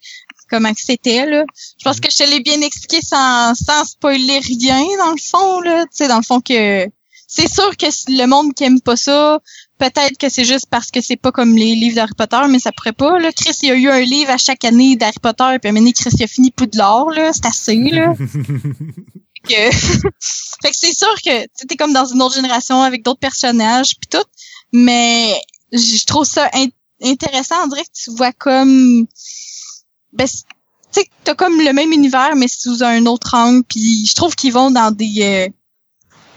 comment 0.51 0.72
que 0.74 0.80
c'était. 0.80 1.26
Là. 1.26 1.44
Je 1.78 1.84
pense 1.84 1.96
Mhm. 1.96 2.01
que 2.03 2.11
je 2.11 2.16
te 2.18 2.30
l'ai 2.30 2.40
bien 2.40 2.61
expliqué 2.61 3.01
sans, 3.03 3.55
sans 3.55 3.84
spoiler 3.84 4.38
rien, 4.40 4.84
dans 4.98 5.12
le 5.12 5.20
fond. 5.20 5.61
Là. 5.61 5.84
Tu 5.84 5.90
sais, 5.92 6.09
dans 6.09 6.16
le 6.18 6.22
fond 6.22 6.40
que 6.40 6.86
c'est 7.28 7.48
sûr 7.48 7.76
que 7.76 7.86
le 8.09 8.26
monde 8.26 8.55
qui 8.55 8.64
aime 8.64 8.80
pas 8.80 8.96
ça, 8.96 9.38
peut-être 9.78 10.18
que 10.18 10.28
c'est 10.28 10.44
juste 10.44 10.66
parce 10.68 10.90
que 10.90 11.01
c'est 11.01 11.16
pas 11.16 11.30
comme 11.30 11.57
les 11.57 11.76
livres 11.76 11.94
d'Harry 11.94 12.14
Potter, 12.18 12.40
mais 12.48 12.59
ça 12.59 12.72
pourrait 12.72 12.92
pas. 12.92 13.18
Là. 13.20 13.30
Chris, 13.32 13.57
il 13.62 13.68
y 13.68 13.70
a 13.70 13.76
eu 13.76 13.88
un 13.88 14.01
livre 14.01 14.30
à 14.32 14.36
chaque 14.36 14.64
année 14.64 14.96
d'Harry 14.96 15.20
Potter, 15.22 15.57
puis 15.61 15.68
à 15.68 15.70
un 15.70 15.72
moment 15.72 15.92
Chris, 15.94 16.11
il 16.12 16.24
a 16.24 16.26
fini 16.26 16.51
Poudlard, 16.51 17.11
là. 17.11 17.32
C'est 17.32 17.46
assez, 17.46 17.76
là. 17.76 18.14
que... 19.48 19.70
fait 20.62 20.70
que 20.70 20.76
c'est 20.76 20.94
sûr 20.94 21.14
que 21.24 21.46
t'es 21.66 21.76
comme 21.76 21.92
dans 21.92 22.05
une 22.07 22.20
autre 22.20 22.34
génération 22.34 22.82
avec 22.82 23.05
d'autres 23.05 23.20
personnages, 23.20 23.94
puis 24.01 24.09
tout. 24.11 24.26
Mais 24.72 25.40
je 25.72 26.05
trouve 26.07 26.24
ça 26.24 26.51
intéressant. 27.03 27.57
On 27.64 27.68
dirait 27.68 27.84
que 27.84 27.90
tu 28.05 28.11
vois 28.11 28.32
comme... 28.32 29.07
Ben, 30.12 30.26
tu 30.26 31.00
sais, 31.00 31.08
t'as 31.24 31.34
comme 31.34 31.61
le 31.61 31.72
même 31.72 31.92
univers, 31.92 32.34
mais 32.36 32.48
sous 32.48 32.82
un 32.82 33.06
autre 33.06 33.34
angle, 33.34 33.62
puis 33.64 34.06
je 34.06 34.14
trouve 34.14 34.34
qu'ils 34.34 34.52
vont 34.52 34.70
dans 34.70 34.90
des... 34.90 35.22
Euh, 35.22 35.48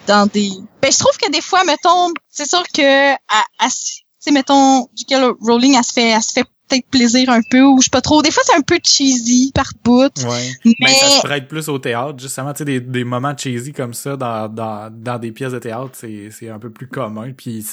dans 0.07 0.28
des 0.28 0.51
ben 0.82 0.91
je 0.91 0.99
trouve 0.99 1.17
que 1.17 1.32
des 1.32 1.41
fois 1.41 1.63
mettons 1.63 2.13
c'est 2.30 2.49
sûr 2.49 2.63
que 2.74 3.13
à, 3.13 3.67
tu 4.24 4.32
mettons 4.34 4.88
J.K. 4.95 5.36
Rowling 5.41 5.76
elle 5.78 5.84
se 5.84 5.93
fait 5.93 6.09
elle 6.09 6.21
se 6.21 6.34
fait 6.34 6.45
peut-être 6.67 6.88
plaisir 6.89 7.30
un 7.30 7.41
peu 7.49 7.61
ou 7.61 7.80
je 7.80 7.86
sais 7.86 7.89
pas 7.89 8.01
trop 8.01 8.21
des 8.21 8.32
fois 8.32 8.43
c'est 8.45 8.55
un 8.55 8.61
peu 8.61 8.80
cheesy 8.84 9.51
par 9.53 9.71
bout 9.84 10.11
ouais. 10.26 10.51
mais 10.65 10.74
ben, 10.80 10.88
ça 10.89 11.09
se 11.09 11.21
prête 11.21 11.47
plus 11.47 11.69
au 11.69 11.80
théâtre 11.80 12.19
justement 12.19 12.53
tu 12.53 12.59
sais 12.59 12.65
des, 12.65 12.80
des 12.80 13.03
moments 13.03 13.36
cheesy 13.38 13.74
comme 13.74 13.93
ça 13.93 14.15
dans 14.17 14.47
dans 14.47 14.89
dans 14.91 15.19
des 15.19 15.32
pièces 15.32 15.53
de 15.53 15.59
théâtre 15.59 15.91
c'est 15.93 16.30
c'est 16.32 16.49
un 16.49 16.59
peu 16.59 16.69
plus 16.69 16.88
commun 16.88 17.32
puis 17.36 17.65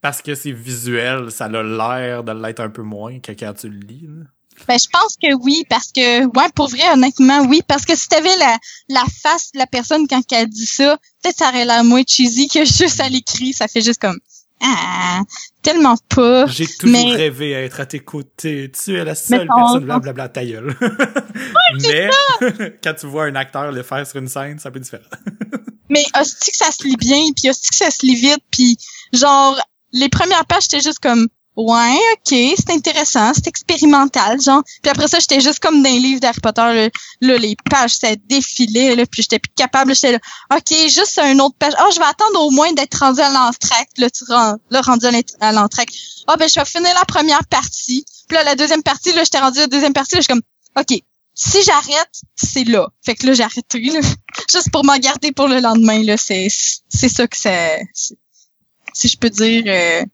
parce 0.00 0.22
que 0.22 0.34
c'est 0.34 0.52
visuel 0.52 1.30
ça 1.30 1.46
a 1.46 1.62
l'air 1.62 2.24
de 2.24 2.32
l'être 2.32 2.60
un 2.60 2.70
peu 2.70 2.82
moins 2.82 3.20
que 3.20 3.32
quand 3.32 3.52
tu 3.54 3.68
le 3.68 3.78
lis 3.78 4.06
là. 4.08 4.24
Ben, 4.68 4.78
je 4.78 4.86
pense 4.92 5.16
que 5.20 5.34
oui, 5.34 5.64
parce 5.68 5.90
que, 5.92 6.26
ouais, 6.26 6.48
pour 6.54 6.68
vrai, 6.68 6.88
honnêtement, 6.92 7.40
oui, 7.46 7.60
parce 7.66 7.84
que 7.84 7.96
si 7.96 8.08
t'avais 8.08 8.36
la, 8.36 8.58
la 8.88 9.04
face 9.22 9.50
de 9.52 9.58
la 9.58 9.66
personne 9.66 10.06
quand 10.06 10.20
elle 10.32 10.48
dit 10.48 10.66
ça, 10.66 10.96
peut-être 11.22 11.38
ça 11.38 11.48
aurait 11.48 11.64
l'air 11.64 11.82
moins 11.84 12.02
cheesy 12.06 12.48
que 12.48 12.64
juste 12.64 13.00
à 13.00 13.08
l'écrit, 13.08 13.52
ça 13.52 13.66
fait 13.68 13.82
juste 13.82 14.00
comme, 14.00 14.18
ah, 14.62 15.22
tellement 15.62 15.96
pas. 16.14 16.46
J'ai 16.46 16.66
toujours 16.66 17.12
rêvé 17.12 17.54
à 17.56 17.62
être 17.62 17.80
à 17.80 17.86
tes 17.86 18.00
côtés. 18.00 18.70
Tu 18.70 18.96
es 18.96 19.04
la 19.04 19.14
seule 19.14 19.48
personne, 19.48 19.84
blablabla, 19.84 20.28
ta 20.28 20.44
gueule. 20.44 20.76
mais, 21.82 22.10
quand 22.84 22.94
tu 22.94 23.06
vois 23.06 23.24
un 23.24 23.34
acteur 23.36 23.72
le 23.72 23.82
faire 23.82 24.06
sur 24.06 24.18
une 24.18 24.28
scène, 24.28 24.58
c'est 24.58 24.68
un 24.68 24.72
peu 24.72 24.80
différent. 24.80 25.04
mais, 25.88 26.04
hostie 26.18 26.50
que 26.50 26.56
ça 26.56 26.70
se 26.70 26.86
lit 26.86 26.96
bien, 26.96 27.20
puis 27.34 27.48
hostie 27.48 27.70
que 27.70 27.76
ça 27.76 27.90
se 27.90 28.04
lit 28.04 28.16
vite, 28.16 28.44
puis 28.50 28.76
genre, 29.12 29.58
les 29.92 30.10
premières 30.10 30.44
pages, 30.44 30.64
j'étais 30.70 30.82
juste 30.82 31.00
comme, 31.00 31.26
ouais, 31.56 31.98
ok, 32.14 32.54
c'est 32.56 32.70
intéressant, 32.70 33.32
c'est 33.34 33.46
expérimental, 33.46 34.40
genre. 34.40 34.62
Puis 34.82 34.90
après 34.90 35.08
ça, 35.08 35.18
j'étais 35.18 35.40
juste 35.40 35.58
comme 35.60 35.82
dans 35.82 35.90
les 35.90 35.98
livres 35.98 36.20
d'Harry 36.20 36.40
Potter, 36.40 36.90
là, 37.20 37.38
les 37.38 37.56
pages, 37.70 37.96
ça 37.96 38.14
défilait, 38.16 38.94
là, 38.96 39.04
puis 39.06 39.22
j'étais 39.22 39.38
plus 39.38 39.52
capable, 39.54 39.94
j'étais 39.94 40.12
là, 40.12 40.18
ok, 40.54 40.88
juste 40.88 41.18
un 41.18 41.38
autre 41.38 41.56
page. 41.58 41.72
Oh, 41.80 41.90
je 41.92 41.98
vais 41.98 42.06
attendre 42.06 42.40
au 42.40 42.50
moins 42.50 42.72
d'être 42.72 42.98
rendu 42.98 43.20
à 43.20 43.30
l'entracte, 43.30 43.98
là, 43.98 44.10
tu 44.10 44.24
rends, 44.24 44.56
là, 44.70 44.80
rendu 44.80 45.06
à 45.40 45.52
l'entracte. 45.52 45.94
Ah, 46.26 46.32
oh, 46.34 46.36
ben, 46.38 46.48
je 46.48 46.58
vais 46.58 46.66
finir 46.66 46.94
la 46.94 47.04
première 47.04 47.44
partie. 47.46 48.04
Puis 48.28 48.36
là, 48.36 48.44
la 48.44 48.54
deuxième 48.54 48.82
partie, 48.82 49.12
là, 49.12 49.24
j'étais 49.24 49.40
rendu 49.40 49.58
à 49.58 49.62
la 49.62 49.68
deuxième 49.68 49.92
partie, 49.92 50.14
là, 50.14 50.20
je 50.20 50.24
suis 50.24 50.32
comme, 50.32 50.42
ok, 50.80 51.00
si 51.34 51.62
j'arrête, 51.62 52.20
c'est 52.36 52.64
là. 52.64 52.88
Fait 53.02 53.14
que 53.14 53.26
là, 53.26 53.32
j'ai 53.32 53.42
arrêté, 53.42 53.80
là. 53.80 54.00
Juste 54.52 54.70
pour 54.70 54.84
m'en 54.84 54.98
garder 54.98 55.32
pour 55.32 55.48
le 55.48 55.60
lendemain, 55.60 56.02
là, 56.02 56.16
c'est, 56.16 56.48
c'est 56.88 57.08
ça 57.08 57.26
que 57.26 57.36
c'est, 57.36 57.82
si 57.92 59.08
je 59.08 59.16
peux 59.18 59.30
dire, 59.30 59.64
euh, 59.66 60.04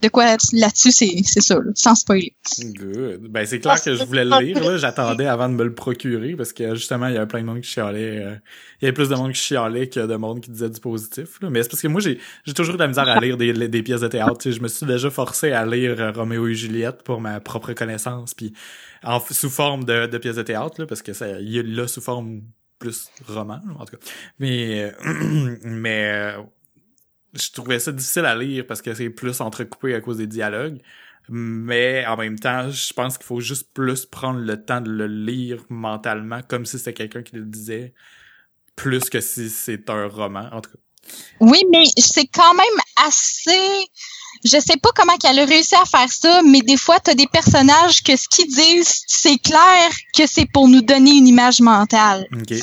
de 0.00 0.08
quoi 0.08 0.24
là-dessus, 0.52 0.92
c'est, 0.92 1.22
ça, 1.24 1.56
sans 1.74 1.94
spoiler. 1.94 2.34
Good. 2.58 3.28
Ben, 3.28 3.44
c'est 3.46 3.60
clair 3.60 3.82
que 3.82 3.94
je 3.94 4.04
voulais 4.04 4.24
le 4.24 4.38
lire, 4.40 4.62
là. 4.62 4.76
J'attendais 4.76 5.26
avant 5.26 5.48
de 5.48 5.54
me 5.54 5.64
le 5.64 5.74
procurer 5.74 6.34
parce 6.36 6.52
que 6.52 6.74
justement, 6.74 7.08
il 7.08 7.14
y 7.14 7.16
avait 7.16 7.26
plein 7.26 7.40
de 7.40 7.46
monde 7.46 7.60
qui 7.60 7.68
chialait. 7.68 8.18
Euh, 8.18 8.34
il 8.80 8.84
y 8.84 8.86
avait 8.86 8.92
plus 8.92 9.08
de 9.08 9.14
monde 9.14 9.32
qui 9.32 9.40
chialait 9.40 9.88
que 9.88 10.00
de 10.00 10.16
monde 10.16 10.40
qui 10.40 10.50
disait 10.50 10.70
du 10.70 10.80
positif, 10.80 11.40
là. 11.40 11.50
Mais 11.50 11.62
c'est 11.62 11.70
parce 11.70 11.82
que 11.82 11.88
moi, 11.88 12.00
j'ai, 12.00 12.18
j'ai 12.44 12.54
toujours 12.54 12.74
eu 12.74 12.78
de 12.78 12.82
la 12.82 12.88
misère 12.88 13.08
à 13.08 13.20
lire 13.20 13.36
des, 13.36 13.52
des 13.52 13.82
pièces 13.82 14.00
de 14.00 14.08
théâtre. 14.08 14.50
je 14.50 14.60
me 14.60 14.68
suis 14.68 14.86
déjà 14.86 15.10
forcé 15.10 15.52
à 15.52 15.66
lire 15.66 16.00
euh, 16.00 16.12
Roméo 16.12 16.46
et 16.46 16.54
Juliette 16.54 17.02
pour 17.02 17.20
ma 17.20 17.40
propre 17.40 17.72
connaissance, 17.72 18.34
puis 18.34 18.52
en, 19.02 19.20
sous 19.20 19.50
forme 19.50 19.84
de, 19.84 20.06
de 20.06 20.18
pièces 20.18 20.36
de 20.36 20.42
théâtre, 20.42 20.80
là, 20.80 20.86
parce 20.86 21.02
que 21.02 21.12
ça, 21.12 21.40
il 21.40 21.56
est 21.56 21.62
là 21.62 21.88
sous 21.88 22.00
forme 22.00 22.42
plus 22.78 23.10
roman, 23.28 23.60
en 23.78 23.84
tout 23.84 23.96
cas. 23.96 24.04
Mais, 24.38 24.92
euh, 25.06 25.56
mais, 25.64 26.34
je 27.34 27.50
trouvais 27.52 27.78
ça 27.78 27.92
difficile 27.92 28.24
à 28.24 28.34
lire 28.34 28.64
parce 28.66 28.82
que 28.82 28.94
c'est 28.94 29.10
plus 29.10 29.40
entrecoupé 29.40 29.94
à 29.94 30.00
cause 30.00 30.16
des 30.18 30.26
dialogues. 30.26 30.80
Mais 31.28 32.04
en 32.06 32.16
même 32.16 32.38
temps, 32.38 32.70
je 32.70 32.92
pense 32.92 33.16
qu'il 33.16 33.26
faut 33.26 33.40
juste 33.40 33.68
plus 33.72 34.04
prendre 34.04 34.40
le 34.40 34.64
temps 34.64 34.80
de 34.80 34.90
le 34.90 35.06
lire 35.06 35.62
mentalement, 35.68 36.40
comme 36.48 36.66
si 36.66 36.78
c'était 36.78 36.94
quelqu'un 36.94 37.22
qui 37.22 37.36
le 37.36 37.44
disait, 37.44 37.94
plus 38.74 39.08
que 39.10 39.20
si 39.20 39.48
c'est 39.48 39.88
un 39.90 40.08
roman, 40.08 40.48
en 40.52 40.60
tout 40.60 40.70
cas. 40.70 40.78
Oui, 41.40 41.62
mais 41.70 41.84
c'est 41.98 42.26
quand 42.26 42.54
même 42.54 42.66
assez... 43.06 43.86
Je 44.44 44.58
sais 44.58 44.76
pas 44.82 44.90
comment 44.94 45.16
qu'elle 45.18 45.38
a 45.38 45.44
réussi 45.44 45.74
à 45.74 45.84
faire 45.84 46.10
ça, 46.10 46.42
mais 46.42 46.62
des 46.62 46.76
fois, 46.76 46.98
t'as 46.98 47.14
des 47.14 47.26
personnages 47.26 48.02
que 48.02 48.16
ce 48.16 48.26
qu'ils 48.28 48.48
disent, 48.48 49.02
c'est 49.06 49.38
clair 49.38 49.90
que 50.16 50.26
c'est 50.26 50.46
pour 50.46 50.68
nous 50.68 50.82
donner 50.82 51.16
une 51.16 51.28
image 51.28 51.60
mentale. 51.60 52.26
OK. 52.32 52.54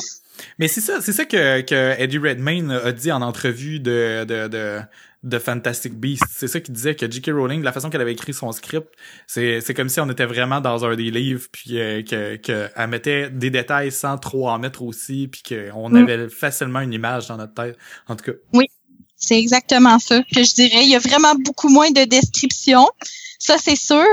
Mais 0.59 0.67
c'est 0.67 0.81
ça, 0.81 1.01
c'est 1.01 1.13
ça 1.13 1.25
que, 1.25 1.61
que 1.61 1.99
Eddie 1.99 2.17
Redmayne 2.17 2.71
a 2.71 2.91
dit 2.91 3.11
en 3.11 3.21
entrevue 3.21 3.79
de, 3.79 4.25
de, 4.27 4.47
de, 4.47 4.79
de 5.23 5.39
Fantastic 5.39 5.93
Beasts. 5.93 6.23
C'est 6.31 6.47
ça 6.47 6.59
qu'il 6.59 6.73
disait 6.73 6.95
que 6.95 7.09
J.K. 7.09 7.31
Rowling, 7.31 7.61
la 7.61 7.71
façon 7.71 7.89
qu'elle 7.89 8.01
avait 8.01 8.13
écrit 8.13 8.33
son 8.33 8.51
script, 8.51 8.89
c'est, 9.27 9.61
c'est 9.61 9.73
comme 9.73 9.89
si 9.89 9.99
on 9.99 10.09
était 10.09 10.25
vraiment 10.25 10.61
dans 10.61 10.85
un 10.85 10.95
des 10.95 11.11
livres, 11.11 11.47
puis 11.51 11.79
euh, 11.79 12.01
que, 12.01 12.37
que 12.37 12.69
elle 12.75 12.87
mettait 12.89 13.29
des 13.29 13.49
détails 13.49 13.91
sans 13.91 14.17
trop 14.17 14.49
en 14.49 14.57
mettre 14.57 14.81
aussi, 14.81 15.27
puis 15.27 15.43
qu'on 15.43 15.89
mm. 15.89 15.95
avait 15.95 16.29
facilement 16.29 16.79
une 16.79 16.93
image 16.93 17.27
dans 17.27 17.37
notre 17.37 17.53
tête. 17.53 17.77
En 18.07 18.15
tout 18.15 18.31
cas. 18.31 18.37
Oui, 18.53 18.65
c'est 19.15 19.37
exactement 19.37 19.99
ça 19.99 20.21
que 20.23 20.43
je 20.43 20.53
dirais. 20.53 20.83
Il 20.83 20.89
y 20.89 20.95
a 20.95 20.99
vraiment 20.99 21.35
beaucoup 21.35 21.69
moins 21.69 21.91
de 21.91 22.03
descriptions. 22.05 22.87
Ça, 23.39 23.57
c'est 23.57 23.75
sûr. 23.75 24.05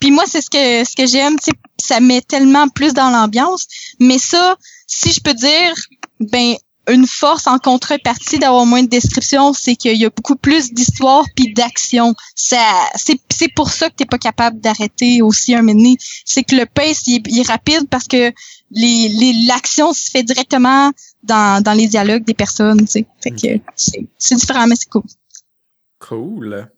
Puis 0.00 0.10
moi, 0.10 0.24
c'est 0.26 0.40
ce 0.40 0.50
que 0.50 0.88
ce 0.88 0.94
que 0.94 1.06
j'aime, 1.06 1.36
ça 1.80 2.00
met 2.00 2.20
tellement 2.20 2.68
plus 2.68 2.92
dans 2.94 3.10
l'ambiance. 3.10 3.66
Mais 4.00 4.18
ça, 4.18 4.56
si 4.86 5.12
je 5.12 5.20
peux 5.20 5.34
dire, 5.34 5.74
ben 6.20 6.56
une 6.88 7.06
force 7.06 7.46
en 7.46 7.58
contrepartie 7.58 8.38
d'avoir 8.38 8.64
moins 8.64 8.82
de 8.82 8.88
descriptions, 8.88 9.52
c'est 9.52 9.76
qu'il 9.76 9.96
y 9.96 10.04
a 10.04 10.10
beaucoup 10.10 10.36
plus 10.36 10.72
d'histoire 10.72 11.24
puis 11.34 11.52
d'action. 11.52 12.14
Ça, 12.34 12.62
c'est, 12.94 13.20
c'est 13.28 13.52
pour 13.54 13.70
ça 13.70 13.90
que 13.90 13.96
t'es 13.96 14.06
pas 14.06 14.18
capable 14.18 14.60
d'arrêter 14.60 15.20
aussi 15.22 15.54
un 15.54 15.62
minute. 15.62 16.00
C'est 16.24 16.44
que 16.44 16.54
le 16.54 16.66
pace 16.66 17.06
il 17.06 17.38
est, 17.38 17.46
rapide 17.46 17.88
parce 17.90 18.06
que 18.06 18.32
les, 18.70 19.08
les 19.08 19.32
l'action 19.46 19.92
se 19.92 20.10
fait 20.10 20.22
directement 20.22 20.92
dans, 21.22 21.62
dans 21.62 21.72
les 21.72 21.88
dialogues 21.88 22.24
des 22.24 22.34
personnes. 22.34 22.80
Tu 22.80 22.86
sais, 22.86 23.06
fait 23.20 23.30
que 23.30 23.60
c'est, 23.74 24.06
c'est 24.18 24.36
différent 24.36 24.66
mais 24.66 24.76
c'est 24.76 24.88
cool. 24.88 25.02
Cool. 25.98 26.70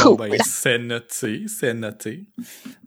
Cool. 0.00 0.16
ben, 0.16 0.38
c'est 0.44 0.78
noté, 0.78 1.44
c'est 1.48 1.74
noté. 1.74 2.24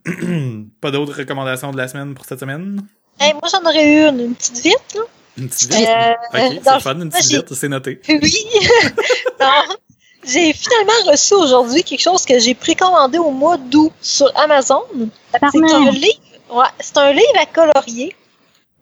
pas 0.82 0.92
d'autres 0.92 1.18
recommandations 1.18 1.72
de 1.72 1.78
la 1.78 1.88
semaine 1.88 2.14
pour 2.14 2.26
cette 2.26 2.40
semaine? 2.40 2.82
Hey, 3.20 3.34
moi, 3.34 3.44
j'en 3.52 3.62
aurais 3.62 3.88
eu 3.88 4.08
une, 4.10 4.20
une 4.20 4.36
petite 4.36 4.60
vite, 4.60 4.96
là. 4.96 5.02
Une 5.38 5.50
petite 5.50 5.74
vite? 5.74 5.88
Euh, 5.88 6.14
ok, 6.34 6.62
c'est 6.64 6.80
fun, 6.82 7.00
une 7.00 7.10
petite 7.10 7.32
vite, 7.32 7.54
c'est 7.54 7.70
noté. 7.70 8.02
Oui. 8.10 8.20
j'ai 10.26 10.54
finalement 10.54 11.12
reçu 11.12 11.34
aujourd'hui 11.36 11.84
quelque 11.84 12.02
chose 12.02 12.26
que 12.26 12.40
j'ai 12.40 12.56
précommandé 12.56 13.18
au 13.18 13.32
mois 13.32 13.58
d'août 13.58 13.94
sur 14.02 14.32
Amazon. 14.38 14.84
C'est 15.32 15.74
un 15.74 15.92
livre, 15.92 16.20
ouais, 16.52 16.66
c'est 16.80 16.98
un 16.98 17.12
livre 17.12 17.40
à 17.40 17.46
colorier. 17.46 18.16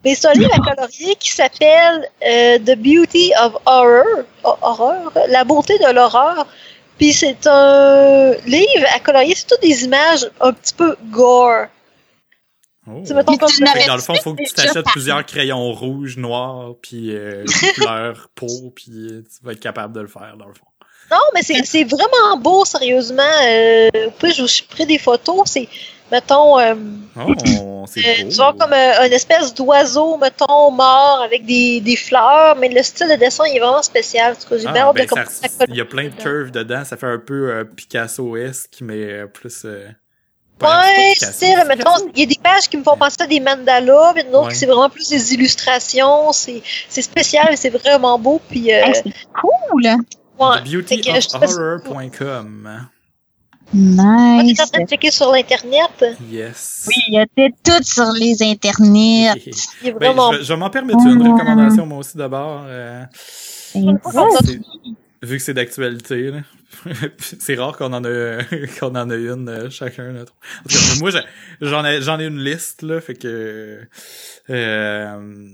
Mais 0.04 0.16
c'est 0.16 0.28
un 0.28 0.34
livre 0.34 0.54
à 0.54 0.60
colorier 0.60 1.16
qui 1.16 1.32
s'appelle 1.32 2.10
euh, 2.28 2.60
The 2.60 2.78
Beauty 2.78 3.32
of 3.42 3.54
Horror, 3.66 4.04
horreur, 4.44 5.14
la 5.30 5.44
beauté 5.46 5.78
de 5.80 5.94
l'horreur. 5.94 6.46
Puis 6.98 7.14
c'est 7.14 7.48
un 7.48 8.34
livre 8.46 8.88
à 8.94 9.00
colorier, 9.00 9.34
c'est 9.36 9.48
toutes 9.48 9.62
des 9.62 9.84
images 9.84 10.30
un 10.40 10.54
petit 10.54 10.74
peu 10.74 10.96
gore. 11.12 11.68
Oh. 12.86 13.02
dans 13.08 13.96
le 13.96 14.02
fond, 14.02 14.14
il 14.14 14.22
faut 14.22 14.36
que 14.36 14.44
tu 14.44 14.54
t'achètes 14.54 14.86
plusieurs 14.88 15.26
crayons 15.26 15.72
rouges, 15.72 16.18
noirs, 16.18 16.74
puis 16.82 17.16
euh, 17.16 17.46
couleur 17.76 18.28
peau, 18.36 18.74
puis 18.76 18.92
euh, 18.92 19.22
tu 19.22 19.46
vas 19.46 19.54
être 19.54 19.62
capable 19.62 19.94
de 19.94 20.02
le 20.02 20.08
faire, 20.08 20.36
dans 20.38 20.48
le 20.48 20.54
fond. 20.54 20.66
Non, 21.10 21.20
mais 21.34 21.42
c'est 21.44 21.84
vraiment 21.84 22.38
beau, 22.38 22.66
sérieusement. 22.66 23.24
Euh, 23.46 23.90
puis 24.20 24.34
je 24.34 24.46
suis 24.46 24.66
pris 24.66 24.86
des 24.86 24.98
photos, 24.98 25.44
c'est, 25.46 25.70
mettons, 26.14 26.60
euh, 26.60 26.76
oh, 27.18 27.86
c'est 27.88 28.32
genre 28.32 28.56
comme 28.56 28.72
une 28.72 29.14
espèce 29.14 29.54
d'oiseau, 29.54 30.18
mettons, 30.18 30.72
mort 30.72 31.22
avec 31.26 31.46
des, 31.46 31.82
des 31.82 31.96
fleurs, 31.96 32.56
mais 32.56 32.70
le 32.70 32.84
style 32.84 33.10
de 33.10 33.16
dessin 33.16 33.46
il 33.50 33.58
est 33.58 33.60
vraiment 33.60 33.82
spécial. 33.82 34.34
En 34.34 34.58
j'ai 34.58 34.68
ah, 34.68 34.94
ben, 34.94 35.08
Il 35.68 35.76
y 35.76 35.82
a 35.82 35.86
plein 35.86 36.06
de 36.06 36.16
curves 36.16 36.52
dedans, 36.52 36.86
ça 36.86 36.98
fait 36.98 37.08
un 37.08 37.20
peu 37.20 37.68
Picasso-esque, 37.76 38.78
mais 38.82 39.26
plus... 39.28 39.66
Ouais, 40.62 41.16
mettons, 41.68 42.10
il 42.16 42.22
y 42.22 42.24
a 42.24 42.26
des 42.26 42.40
pages 42.42 42.70
qui 42.70 42.78
me 42.78 42.84
font 42.84 42.96
penser 42.96 43.22
à 43.22 43.28
des 43.28 43.40
mandalas, 43.40 44.14
mais 44.16 44.24
d'autres 44.24 44.54
c'est 44.54 44.66
vraiment 44.66 44.90
plus 44.90 45.10
des 45.10 45.34
illustrations, 45.34 46.32
c'est 46.32 46.64
spécial, 46.90 47.58
c'est 47.58 47.70
vraiment 47.70 48.18
beau, 48.18 48.42
puis... 48.50 48.74
Euh, 48.74 48.86
c'est 48.94 49.14
cool! 49.40 49.84
Ouais, 50.40 50.62
beautyofhorror.com 50.64 52.88
Nice. 53.74 54.56
Tu 54.56 54.62
es 54.62 54.62
en 54.62 54.68
train 54.68 54.84
de 54.84 54.90
checker 54.90 55.12
sur 55.12 55.32
l'Internet? 55.32 56.18
Yes. 56.30 56.86
Oui, 56.88 56.96
il 57.08 57.14
y 57.14 57.20
a 57.20 57.26
tout 57.26 57.84
sur 57.84 58.12
les 58.12 58.42
Internets. 58.44 59.34
Il 59.84 59.94
ben, 59.94 60.16
je, 60.34 60.44
je 60.44 60.54
vais 60.54 60.60
m'en 60.60 60.70
permettre 60.70 61.06
une 61.06 61.22
recommandation, 61.22 61.86
moi 61.86 62.00
aussi, 62.00 62.18
d'abord. 62.18 62.64
Euh, 62.68 63.04
vu 65.24 65.38
que 65.38 65.44
c'est 65.44 65.54
d'actualité, 65.54 66.32
là, 66.32 66.42
c'est 67.18 67.56
rare 67.56 67.78
qu'on 67.78 67.94
en 67.94 68.04
a 68.04 68.44
qu'on 68.80 68.96
en 68.96 69.10
a 69.10 69.16
une 69.16 69.50
euh, 69.50 69.70
chacun. 69.70 70.12
Là. 70.12 70.22
En 70.22 70.70
tout 70.70 70.76
cas, 70.76 71.00
moi, 71.00 71.10
j'en 71.62 71.86
ai 71.86 72.02
j'en 72.02 72.20
ai 72.20 72.26
une 72.26 72.40
liste 72.40 72.82
là, 72.82 73.02
fait 73.02 73.16
que 73.16 73.82
euh, 74.50 75.48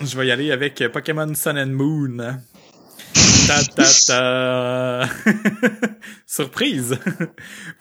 je 0.00 0.16
vais 0.16 0.26
y 0.26 0.30
aller 0.30 0.52
avec 0.52 0.82
Pokémon 0.92 1.34
Sun 1.34 1.58
and 1.58 1.66
Moon. 1.66 2.38
Ta, 3.46 3.62
ta, 3.62 3.84
ta. 4.06 5.08
Surprise! 6.26 6.98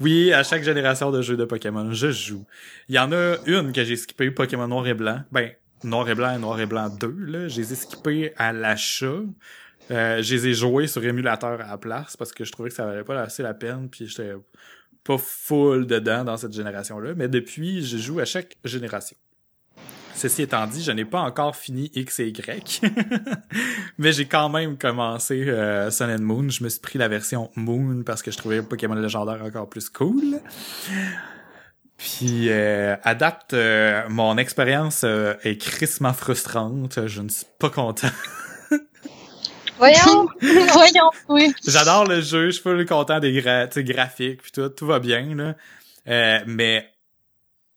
oui, 0.01 0.34
à 0.34 0.43
chaque 0.43 0.64
génération 0.64 1.11
de 1.11 1.22
jeux 1.22 1.38
de 1.38 1.45
Pokémon, 1.45 1.93
je 1.93 2.11
joue. 2.11 2.45
Il 2.89 2.95
y 2.95 2.99
en 2.99 3.11
a 3.11 3.38
une 3.45 3.72
que 3.72 3.84
j'ai 3.84 3.95
skippé, 3.95 4.32
Pokémon 4.32 4.68
Noir 4.68 4.88
et 4.88 4.93
Blanc. 4.93 5.22
Ben, 5.32 5.51
Noir 5.84 6.09
et 6.09 6.16
Blanc 6.16 6.36
et 6.36 6.39
Noir 6.39 6.59
et 6.59 6.66
Blanc 6.66 6.89
2, 6.89 7.07
là. 7.20 7.47
Je 7.47 7.61
les 7.61 7.74
ai 7.74 8.34
à 8.38 8.51
l'achat. 8.51 9.22
Euh, 9.91 10.22
je 10.22 10.36
les 10.36 10.47
ai 10.47 10.53
joués 10.53 10.88
sur 10.88 11.03
émulateur 11.03 11.61
à 11.61 11.68
la 11.68 11.78
place 11.78 12.18
parce 12.18 12.34
que 12.34 12.43
je 12.43 12.51
trouvais 12.51 12.70
que 12.70 12.76
ça 12.76 12.86
valait 12.86 13.03
pas 13.03 13.22
assez 13.22 13.43
la 13.43 13.53
peine 13.53 13.89
puis 13.89 14.07
j'étais 14.07 14.32
pas 15.03 15.18
full 15.18 15.86
dedans 15.86 16.24
dans 16.24 16.38
cette 16.38 16.53
génération-là. 16.53 17.14
Mais 17.16 17.28
depuis, 17.28 17.86
je 17.86 17.97
joue 17.97 18.20
à 18.20 18.26
chaque 18.26 18.57
génération. 18.64 19.18
Ceci 20.16 20.43
étant 20.43 20.68
dit, 20.68 20.84
je 20.84 20.91
n'ai 20.91 21.05
pas 21.05 21.22
encore 21.22 21.55
fini 21.55 21.91
X 21.95 22.20
et 22.20 22.28
Y, 22.28 22.82
mais 23.97 24.11
j'ai 24.14 24.26
quand 24.26 24.49
même 24.49 24.78
commencé 24.78 25.49
euh, 25.49 25.89
Sun 25.91 26.09
and 26.09 26.22
Moon. 26.22 26.49
Je 26.49 26.64
me 26.64 26.70
suis 26.70 26.80
pris 26.80 26.99
la 26.99 27.07
version 27.07 27.49
Moon 27.55 28.03
parce 28.05 28.22
que 28.22 28.32
je 28.32 28.38
trouvais 28.38 28.61
Pokémon 28.61 28.95
légendaire 28.95 29.43
encore 29.43 29.70
plus 29.70 29.89
cool. 29.89 30.39
Puis 31.97 32.49
euh, 32.49 32.95
adapte 33.03 33.53
euh, 33.53 34.03
mon 34.09 34.38
expérience 34.38 35.03
euh, 35.05 35.36
est 35.43 35.57
crissement 35.57 36.14
frustrante. 36.14 37.07
Je 37.07 37.22
ne 37.22 37.30
suis 37.30 37.45
pas 37.59 37.70
content. 37.70 38.09
Voyons! 39.78 40.28
Voyons, 40.41 41.09
oui. 41.30 41.53
J'adore 41.68 42.05
le 42.05 42.22
jeu, 42.22 42.47
je 42.47 42.51
suis 42.51 42.61
full 42.61 42.86
content 42.86 43.20
des 43.20 43.34
gra 43.34 43.68
graphiques 43.68 44.41
puis 44.41 44.51
tout, 44.51 44.70
tout 44.70 44.86
va 44.86 44.99
bien 44.99 45.36
là. 45.36 45.55
Euh, 46.07 46.39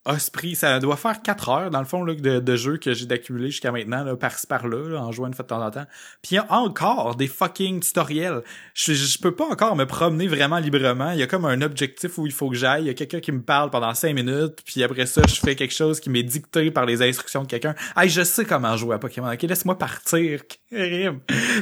mais 0.06 0.12
Osprey, 0.14 0.54
ça 0.54 0.78
doit 0.78 0.96
faire 0.96 1.22
4 1.22 1.48
heures, 1.48 1.70
dans 1.70 1.78
le 1.80 1.84
fond, 1.86 2.04
là, 2.04 2.14
de, 2.14 2.40
de 2.40 2.56
jeu 2.56 2.76
que 2.76 2.94
j'ai 2.94 3.06
d'accumuler 3.06 3.50
jusqu'à 3.50 3.72
maintenant, 3.72 4.04
là, 4.04 4.16
par-ci 4.16 4.46
par-là, 4.46 4.98
en 4.98 5.12
jouant 5.12 5.28
une 5.28 5.34
fois 5.34 5.42
de 5.42 5.48
temps 5.48 5.64
en 5.64 5.70
temps. 5.70 5.86
Puis 6.22 6.32
il 6.32 6.34
y 6.36 6.38
a 6.38 6.46
encore 6.50 7.16
des 7.16 7.28
fucking 7.28 7.80
tutoriels. 7.80 8.42
Je, 8.74 8.92
je 8.92 9.18
peux 9.18 9.34
pas 9.34 9.46
encore 9.46 9.76
me 9.76 9.84
promener 9.84 10.26
vraiment 10.28 10.58
librement. 10.58 11.10
Il 11.12 11.18
y 11.18 11.22
a 11.22 11.26
comme 11.26 11.44
un 11.44 11.60
objectif 11.62 12.18
où 12.18 12.26
il 12.26 12.32
faut 12.32 12.50
que 12.50 12.56
j'aille. 12.56 12.84
Il 12.84 12.86
y 12.86 12.90
a 12.90 12.94
quelqu'un 12.94 13.20
qui 13.20 13.32
me 13.32 13.42
parle 13.42 13.70
pendant 13.70 13.92
5 13.94 14.14
minutes, 14.14 14.62
puis 14.64 14.82
après 14.82 15.06
ça, 15.06 15.22
je 15.28 15.34
fais 15.34 15.56
quelque 15.56 15.74
chose 15.74 16.00
qui 16.00 16.10
m'est 16.10 16.22
dicté 16.22 16.70
par 16.70 16.86
les 16.86 17.02
instructions 17.02 17.42
de 17.42 17.48
quelqu'un. 17.48 17.74
Hey, 17.96 18.08
je 18.08 18.22
sais 18.22 18.44
comment 18.44 18.76
jouer 18.76 18.94
à 18.94 18.98
Pokémon. 18.98 19.32
Ok, 19.32 19.42
laisse-moi 19.42 19.78
partir. 19.78 20.42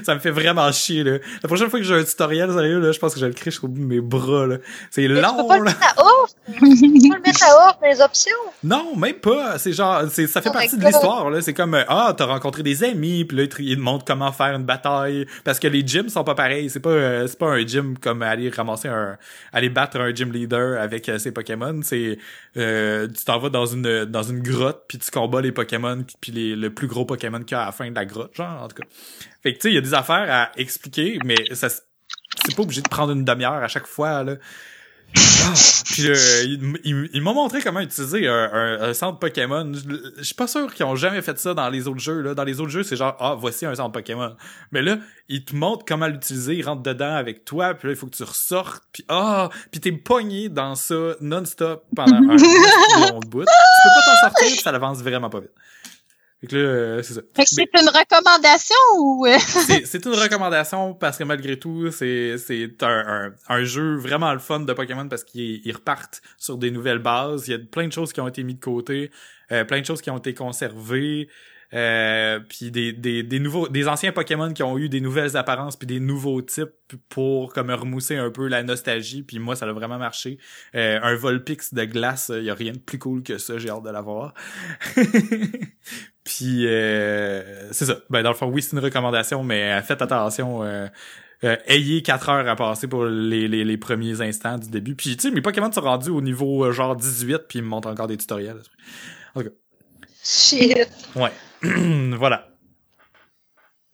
ça 0.04 0.14
me 0.14 0.20
fait 0.20 0.30
vraiment 0.30 0.70
chier, 0.72 1.04
là. 1.04 1.18
La 1.42 1.48
prochaine 1.48 1.70
fois 1.70 1.78
que 1.78 1.84
j'ai 1.84 1.94
un 1.94 2.04
tutoriel, 2.04 2.52
sérieux, 2.52 2.80
là, 2.80 2.92
je 2.92 2.98
pense 2.98 3.14
que 3.14 3.20
je 3.20 3.24
vais 3.24 3.30
le 3.30 3.34
crier 3.34 3.56
au 3.62 3.68
bout 3.68 3.80
de 3.80 3.86
mes 3.86 4.00
bras, 4.00 4.46
là. 4.46 4.56
C'est 4.90 5.08
long, 5.08 5.30
tu 5.30 5.42
peux 5.42 5.48
pas 5.48 5.58
le 5.58 5.64
là. 5.64 5.70
mettre 5.70 5.98
à 5.98 6.04
off! 6.04 6.30
tu 6.46 6.60
peux 6.60 6.66
le 6.66 7.22
mettre 7.22 7.44
à 7.44 7.68
off 7.68 7.76
les 7.82 8.00
options! 8.00 8.33
Non, 8.62 8.96
même 8.96 9.16
pas. 9.16 9.58
C'est 9.58 9.72
genre, 9.74 10.02
c'est, 10.10 10.26
ça 10.26 10.40
fait 10.40 10.48
Oh 10.48 10.52
partie 10.52 10.78
de 10.78 10.84
l'histoire. 10.84 11.28
là. 11.30 11.40
C'est 11.42 11.52
comme, 11.52 11.74
ah, 11.86 12.14
t'as 12.16 12.24
rencontré 12.24 12.62
des 12.62 12.82
amis, 12.82 13.24
puis 13.26 13.36
là, 13.36 13.42
ils 13.58 13.76
te- 13.76 13.80
montrent 13.80 14.04
comment 14.06 14.32
faire 14.32 14.54
une 14.56 14.64
bataille. 14.64 15.26
Parce 15.44 15.58
que 15.58 15.68
les 15.68 15.86
gyms 15.86 16.08
sont 16.08 16.24
pas 16.24 16.34
pareils. 16.34 16.70
C'est 16.70 16.80
pas, 16.80 16.88
euh, 16.90 17.26
c'est 17.26 17.38
pas 17.38 17.48
un 17.48 17.66
gym 17.66 17.98
comme 17.98 18.22
aller 18.22 18.48
ramasser 18.48 18.88
un, 18.88 19.18
aller 19.52 19.68
battre 19.68 20.00
un 20.00 20.14
gym 20.14 20.32
leader 20.32 20.80
avec 20.80 21.08
euh, 21.10 21.18
ses 21.18 21.30
Pokémon. 21.32 21.80
C'est, 21.82 22.18
euh, 22.56 23.06
tu 23.08 23.24
t'en 23.24 23.38
vas 23.38 23.50
dans 23.50 23.66
une, 23.66 24.06
dans 24.06 24.22
une 24.22 24.40
grotte, 24.42 24.84
puis 24.88 24.98
tu 24.98 25.10
combats 25.10 25.42
les 25.42 25.52
Pokémon, 25.52 26.02
puis 26.22 26.32
les, 26.32 26.56
le 26.56 26.72
plus 26.72 26.86
gros 26.86 27.04
Pokémon 27.04 27.40
qu'il 27.42 27.56
y 27.56 27.60
a 27.60 27.64
à 27.64 27.66
la 27.66 27.72
fin 27.72 27.90
de 27.90 27.94
la 27.94 28.06
grotte, 28.06 28.34
genre, 28.34 28.62
en 28.62 28.68
tout 28.68 28.76
cas. 28.76 28.88
Fait 29.42 29.52
que, 29.52 29.58
tu 29.58 29.62
sais, 29.62 29.68
il 29.72 29.74
y 29.74 29.78
a 29.78 29.82
des 29.82 29.92
affaires 29.94 30.26
à 30.30 30.50
expliquer, 30.58 31.18
mais 31.24 31.36
ça, 31.52 31.68
c'est 31.68 32.56
pas 32.56 32.62
obligé 32.62 32.80
de 32.80 32.88
prendre 32.88 33.12
une 33.12 33.24
demi-heure 33.24 33.52
à 33.62 33.68
chaque 33.68 33.86
fois, 33.86 34.22
là. 34.24 34.36
Ah, 35.16 35.52
puis 35.86 36.08
euh, 36.08 36.14
il, 36.44 36.78
il- 36.84 37.10
il 37.12 37.22
m'a 37.22 37.32
montré 37.32 37.60
comment 37.60 37.80
utiliser 37.80 38.26
un, 38.26 38.50
un- 38.52 38.80
un 38.82 38.94
centre 38.94 39.18
Pokémon. 39.18 39.72
Je, 39.72 39.80
je 40.18 40.22
suis 40.22 40.34
pas 40.34 40.46
sûr 40.46 40.72
qu'ils 40.74 40.84
ont 40.86 40.96
jamais 40.96 41.22
fait 41.22 41.38
ça 41.38 41.54
dans 41.54 41.68
les 41.68 41.86
autres 41.86 42.00
jeux. 42.00 42.20
Là. 42.20 42.34
Dans 42.34 42.44
les 42.44 42.60
autres 42.60 42.70
jeux, 42.70 42.82
c'est 42.82 42.96
genre 42.96 43.16
ah 43.20 43.36
voici 43.38 43.64
un 43.66 43.74
centre 43.74 43.92
Pokémon. 43.92 44.34
Mais 44.72 44.82
là, 44.82 44.98
il 45.28 45.44
te 45.44 45.54
montre 45.54 45.84
comment 45.86 46.06
l'utiliser, 46.06 46.54
il 46.56 46.64
rentre 46.64 46.82
dedans 46.82 47.14
avec 47.14 47.44
toi, 47.44 47.74
puis 47.74 47.88
là 47.88 47.94
il 47.94 47.96
faut 47.96 48.06
que 48.06 48.16
tu 48.16 48.22
ressortes, 48.24 48.82
puis 48.92 49.04
ah, 49.08 49.50
puis 49.70 49.80
t'es 49.80 49.92
pogné 49.92 50.48
dans 50.48 50.74
ça 50.74 50.94
non-stop 51.20 51.84
pendant 51.94 52.16
un 52.16 52.36
long 53.10 53.20
bout. 53.20 53.42
Tu 53.42 53.46
peux 53.84 53.90
pas 53.94 54.04
t'en 54.06 54.28
sortir, 54.28 54.48
puis 54.52 54.62
ça 54.62 54.70
avance 54.70 54.98
vraiment 54.98 55.30
pas 55.30 55.40
vite. 55.40 55.52
Fait 56.44 56.48
que 56.50 56.56
là, 56.56 56.62
euh, 56.62 57.02
c'est 57.02 57.14
ça. 57.14 57.20
Fait 57.34 57.44
que 57.44 57.54
Mais- 57.56 57.66
c'est 57.72 57.80
une 57.80 57.88
recommandation 57.88 58.76
ou... 58.98 59.26
c'est 59.84 60.04
une 60.04 60.14
recommandation 60.14 60.94
parce 60.94 61.16
que 61.16 61.24
malgré 61.24 61.58
tout, 61.58 61.90
c'est 61.90 62.36
c'est 62.38 62.82
un, 62.82 62.88
un, 62.88 63.32
un 63.48 63.64
jeu 63.64 63.96
vraiment 63.96 64.32
le 64.32 64.38
fun 64.38 64.60
de 64.60 64.72
Pokémon 64.72 65.08
parce 65.08 65.24
qu'ils 65.24 65.60
ils 65.64 65.72
repartent 65.72 66.20
sur 66.36 66.58
des 66.58 66.70
nouvelles 66.70 66.98
bases. 66.98 67.48
Il 67.48 67.52
y 67.52 67.54
a 67.54 67.58
plein 67.58 67.86
de 67.86 67.92
choses 67.92 68.12
qui 68.12 68.20
ont 68.20 68.28
été 68.28 68.42
mises 68.42 68.56
de 68.56 68.60
côté, 68.64 69.10
euh, 69.52 69.64
plein 69.64 69.80
de 69.80 69.86
choses 69.86 70.02
qui 70.02 70.10
ont 70.10 70.18
été 70.18 70.34
conservées. 70.34 71.28
Euh, 71.74 72.38
puis 72.38 72.70
des, 72.70 72.92
des, 72.92 73.24
des 73.24 73.40
nouveaux 73.40 73.68
des 73.68 73.88
anciens 73.88 74.12
Pokémon 74.12 74.52
qui 74.52 74.62
ont 74.62 74.78
eu 74.78 74.88
des 74.88 75.00
nouvelles 75.00 75.36
apparences 75.36 75.76
puis 75.76 75.88
des 75.88 75.98
nouveaux 75.98 76.40
types 76.40 76.70
pour 77.08 77.52
comme 77.52 77.70
remousser 77.70 78.16
un 78.16 78.30
peu 78.30 78.46
la 78.46 78.62
nostalgie. 78.62 79.22
Puis 79.22 79.40
moi 79.40 79.56
ça 79.56 79.66
a 79.66 79.72
vraiment 79.72 79.98
marché. 79.98 80.38
Euh, 80.76 81.00
un 81.02 81.16
Volpix 81.16 81.74
de 81.74 81.84
glace 81.84 82.30
il 82.34 82.44
y 82.44 82.50
a 82.50 82.54
rien 82.54 82.72
de 82.72 82.78
plus 82.78 82.98
cool 82.98 83.22
que 83.24 83.38
ça 83.38 83.58
j'ai 83.58 83.70
hâte 83.70 83.82
de 83.82 83.90
l'avoir. 83.90 84.34
Puis 86.24 86.66
euh, 86.66 87.72
c'est 87.72 87.86
ça. 87.86 87.98
Ben 88.08 88.22
dans 88.22 88.30
le 88.30 88.36
fond 88.36 88.46
oui 88.46 88.62
c'est 88.62 88.72
une 88.76 88.82
recommandation 88.82 89.42
mais 89.42 89.72
euh, 89.72 89.82
faites 89.82 90.00
attention 90.00 90.62
euh, 90.62 90.86
euh, 91.42 91.56
ayez 91.66 92.02
4 92.02 92.28
heures 92.28 92.48
à 92.48 92.56
passer 92.56 92.86
pour 92.86 93.04
les, 93.04 93.48
les, 93.48 93.64
les 93.64 93.76
premiers 93.76 94.20
instants 94.20 94.58
du 94.58 94.70
début. 94.70 94.94
Puis 94.94 95.16
tu 95.16 95.28
sais 95.28 95.34
mes 95.34 95.42
Pokémon 95.42 95.72
sont 95.72 95.80
rendus 95.80 96.10
au 96.10 96.20
niveau 96.20 96.64
euh, 96.64 96.72
genre 96.72 96.94
18 96.94 97.42
puis 97.48 97.58
ils 97.58 97.62
me 97.62 97.68
montrent 97.68 97.88
encore 97.88 98.06
des 98.06 98.16
tutoriels. 98.16 98.62
Shit! 100.22 100.88
Ouais. 101.14 101.30
voilà. 102.18 102.48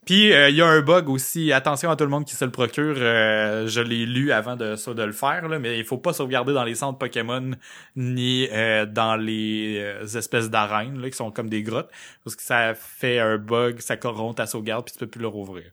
Puis 0.05 0.33
euh, 0.33 0.49
il 0.49 0.55
y 0.55 0.61
a 0.61 0.67
un 0.67 0.81
bug 0.81 1.09
aussi. 1.09 1.53
Attention 1.53 1.91
à 1.91 1.95
tout 1.95 2.03
le 2.03 2.09
monde 2.09 2.25
qui 2.25 2.35
se 2.35 2.43
le 2.43 2.51
procure. 2.51 2.95
euh, 2.97 3.67
je 3.67 3.81
l'ai 3.81 4.05
lu 4.07 4.31
avant 4.31 4.55
de 4.55 4.75
de 4.93 5.03
le 5.03 5.11
faire, 5.11 5.47
là, 5.47 5.59
mais 5.59 5.77
il 5.77 5.85
faut 5.85 5.99
pas 5.99 6.11
sauvegarder 6.11 6.53
dans 6.53 6.63
les 6.63 6.73
centres 6.75 6.97
Pokémon 6.97 7.51
ni 7.95 8.47
euh, 8.51 8.85
dans 8.87 9.15
les 9.15 9.77
euh, 9.79 10.05
espèces 10.17 10.49
d'arènes 10.49 10.99
qui 11.09 11.15
sont 11.15 11.31
comme 11.31 11.49
des 11.49 11.61
grottes. 11.61 11.91
Parce 12.23 12.35
que 12.35 12.41
ça 12.41 12.73
fait 12.73 13.19
un 13.19 13.37
bug, 13.37 13.79
ça 13.79 13.95
corrompt 13.95 14.37
ta 14.37 14.47
sauvegarde, 14.47 14.85
puis 14.85 14.93
tu 14.93 14.99
peux 14.99 15.07
plus 15.07 15.21
le 15.21 15.27
rouvrir. 15.27 15.65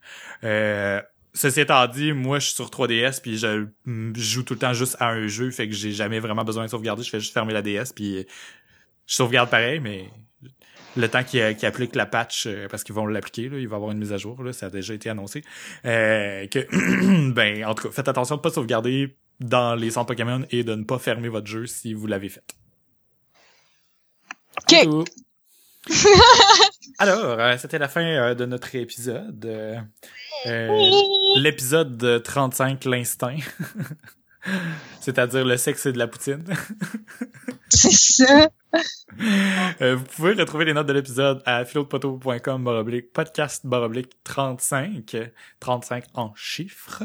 Euh, 0.45 1.01
Ceci 1.35 1.61
étant 1.61 1.87
dit, 1.87 2.13
moi 2.13 2.39
je 2.39 2.47
suis 2.47 2.55
sur 2.55 2.69
3DS 2.69 3.21
puis 3.21 3.39
je, 3.39 3.67
je 3.87 4.13
joue 4.21 4.43
tout 4.43 4.55
le 4.55 4.59
temps 4.61 4.73
juste 4.73 4.97
à 4.99 5.11
un 5.11 5.27
jeu, 5.29 5.51
fait 5.51 5.69
que 5.69 5.75
j'ai 5.75 5.93
jamais 5.93 6.21
vraiment 6.21 6.43
besoin 6.45 6.65
de 6.65 6.71
sauvegarder. 6.71 7.03
Je 7.03 7.11
fais 7.11 7.21
juste 7.21 7.33
fermer 7.35 7.53
la 7.53 7.63
DS 7.63 7.93
puis 7.95 8.27
je 9.07 9.15
sauvegarde 9.15 9.49
pareil, 9.51 9.79
mais 9.81 10.09
le 10.97 11.09
temps 11.09 11.23
qu'ils 11.25 11.57
qu'ils 11.57 11.67
appliquent 11.67 11.95
la 11.95 12.07
patch, 12.07 12.47
euh, 12.47 12.69
parce 12.69 12.85
qu'ils 12.85 12.95
vont 12.95 13.07
l'appliquer, 13.07 13.49
là, 13.49 13.59
il 13.59 13.69
va 13.69 13.75
y 13.75 13.77
avoir 13.77 13.93
une 13.93 13.99
mise 13.99 14.13
à 14.13 14.17
jour, 14.17 14.43
là, 14.43 14.53
ça 14.53 14.67
a 14.67 14.71
déjà 14.71 14.95
été 14.95 15.11
annoncé. 15.11 15.43
Euh, 15.85 16.47
que 16.47 17.31
ben, 17.33 17.65
en 17.65 17.75
tout 17.75 17.89
cas, 17.89 17.95
faites 17.95 18.09
attention 18.09 18.37
de 18.37 18.41
pas 18.41 18.51
sauvegarder 18.51 19.17
dans 19.41 19.75
les 19.75 19.91
centres 19.91 20.09
Pokémon 20.09 20.45
et 20.51 20.65
de 20.65 20.75
ne 20.75 20.85
pas 20.85 20.99
fermer 20.99 21.29
votre 21.29 21.47
jeu 21.47 21.67
si 21.67 21.95
vous 21.95 22.07
l'avez 22.07 22.29
fait. 22.29 22.45
Ok. 24.61 25.07
Alors, 26.99 27.39
euh, 27.39 27.57
c'était 27.59 27.79
la 27.79 27.89
fin 27.89 28.03
euh, 28.03 28.35
de 28.35 28.45
notre 28.45 28.75
épisode. 28.75 29.45
Euh, 29.45 29.79
euh, 30.47 30.91
L'épisode 31.37 32.23
35, 32.23 32.85
l'instinct. 32.85 33.37
C'est-à-dire 35.01 35.45
le 35.45 35.57
sexe 35.57 35.87
et 35.87 35.93
de 35.93 35.99
la 35.99 36.09
poutine. 36.09 36.45
C'est 37.69 38.25
ça. 38.25 38.49
Euh, 39.81 39.97
vous 39.97 40.05
pouvez 40.05 40.35
retrouver 40.35 40.67
les 40.67 40.75
notes 40.75 40.87
de 40.87 40.93
l'épisode 40.93 41.43
à 41.47 41.65
philodepoto.com 41.65 42.65
baroblique 42.65 43.13
podcast 43.13 43.65
baroblique 43.67 44.11
35 44.23 45.17
35 45.61 46.05
en 46.15 46.33
chiffres. 46.35 47.05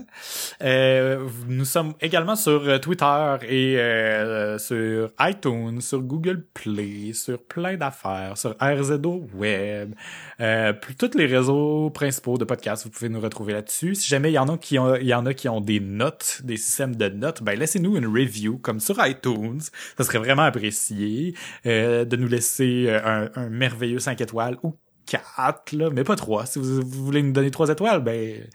Euh, 0.61 1.27
nous 1.47 1.65
sommes 1.65 1.93
également 2.01 2.35
sur 2.35 2.67
euh, 2.67 2.77
Twitter 2.79 3.35
et 3.47 3.77
euh, 3.79 4.57
sur 4.57 5.11
iTunes 5.21 5.81
sur 5.81 6.01
Google 6.01 6.45
Play 6.53 7.13
sur 7.13 7.41
plein 7.41 7.77
d'affaires 7.77 8.37
sur 8.37 8.55
RZO 8.59 9.27
Web. 9.33 9.95
Euh, 10.41 10.73
tous 10.97 11.17
les 11.17 11.25
réseaux 11.25 11.89
principaux 11.89 12.37
de 12.37 12.43
podcasts 12.43 12.83
vous 12.83 12.91
pouvez 12.91 13.09
nous 13.09 13.21
retrouver 13.21 13.53
là-dessus. 13.53 13.95
Si 13.95 14.07
jamais 14.07 14.31
il 14.31 14.35
y 14.35 14.39
en 14.39 14.49
a 14.49 14.57
qui 14.57 14.77
ont 14.77 14.95
il 14.95 15.07
y 15.07 15.13
en 15.13 15.25
a 15.25 15.33
qui 15.33 15.47
ont 15.47 15.61
des 15.61 15.79
notes 15.79 16.41
des 16.43 16.57
systèmes 16.57 16.95
de 16.95 17.07
notes 17.09 17.41
ben 17.41 17.57
laissez-nous 17.57 17.95
une 17.97 18.07
review 18.07 18.57
comme 18.57 18.79
sur 18.79 19.03
iTunes. 19.05 19.61
Ça 19.97 20.03
serait 20.03 20.19
vraiment 20.19 20.43
apprécié 20.43 21.33
euh, 21.65 22.05
de 22.05 22.15
nous 22.15 22.27
laisser 22.27 22.85
euh, 22.87 22.99
un, 23.03 23.29
un 23.35 23.49
merveilleux 23.49 23.99
5 23.99 24.19
étoiles 24.21 24.57
ou 24.63 24.75
4, 25.05 25.73
là, 25.73 25.89
mais 25.91 26.03
pas 26.03 26.15
3. 26.15 26.45
Si 26.45 26.59
vous, 26.59 26.81
vous 26.81 27.05
voulez 27.05 27.21
nous 27.21 27.33
donner 27.33 27.51
3 27.51 27.69
étoiles, 27.69 28.01
ben 28.01 28.47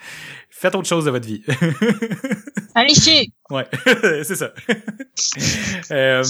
faites 0.50 0.74
autre 0.74 0.88
chose 0.88 1.04
de 1.04 1.10
votre 1.10 1.26
vie. 1.26 1.42
Allez, 2.74 2.94
chier! 2.94 3.32
Ouais, 3.50 3.66
c'est 4.22 4.36
ça. 4.36 4.52
euh, 5.90 6.22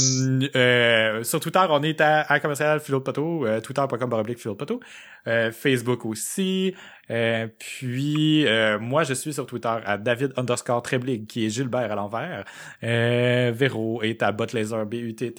euh, 0.56 1.22
sur 1.24 1.40
Twitter, 1.40 1.64
on 1.68 1.82
est 1.82 2.00
à, 2.00 2.20
à 2.22 2.40
commercial 2.40 2.80
Philo 2.80 3.00
Poteau, 3.00 3.46
euh, 3.46 3.60
twitter.com 3.60 4.08
baroblique 4.08 4.38
Philo 4.38 4.54
Poteau, 4.54 4.80
euh, 5.26 5.52
Facebook 5.52 6.04
aussi, 6.04 6.74
euh, 7.10 7.46
puis 7.58 8.46
euh, 8.46 8.78
moi 8.78 9.02
je 9.04 9.14
suis 9.14 9.32
sur 9.32 9.46
Twitter 9.46 9.74
à 9.84 9.96
David 9.98 10.32
underscore 10.36 10.82
Treblig, 10.82 11.26
qui 11.26 11.46
est 11.46 11.50
Gilbert 11.50 11.90
à 11.90 11.94
l'envers, 11.94 12.44
euh, 12.82 13.52
Véro 13.54 14.02
est 14.02 14.22
à 14.22 14.32
Botlaser, 14.32 14.84
B-U-T-T-L-A-Z-E-R, 14.86 15.36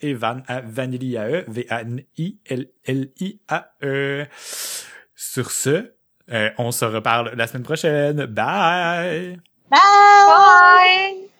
et 0.00 0.14
Van 0.14 0.42
à 0.46 0.60
Vanilliae, 0.60 1.44
V-A-N-I-L-L-I-A-E. 1.48 2.10
Sur 5.14 5.50
ce, 5.50 5.92
euh, 6.32 6.50
on 6.58 6.70
se 6.70 6.84
reparle 6.84 7.32
la 7.34 7.46
semaine 7.46 7.64
prochaine. 7.64 8.26
Bye! 8.26 9.40
Bye! 9.70 11.30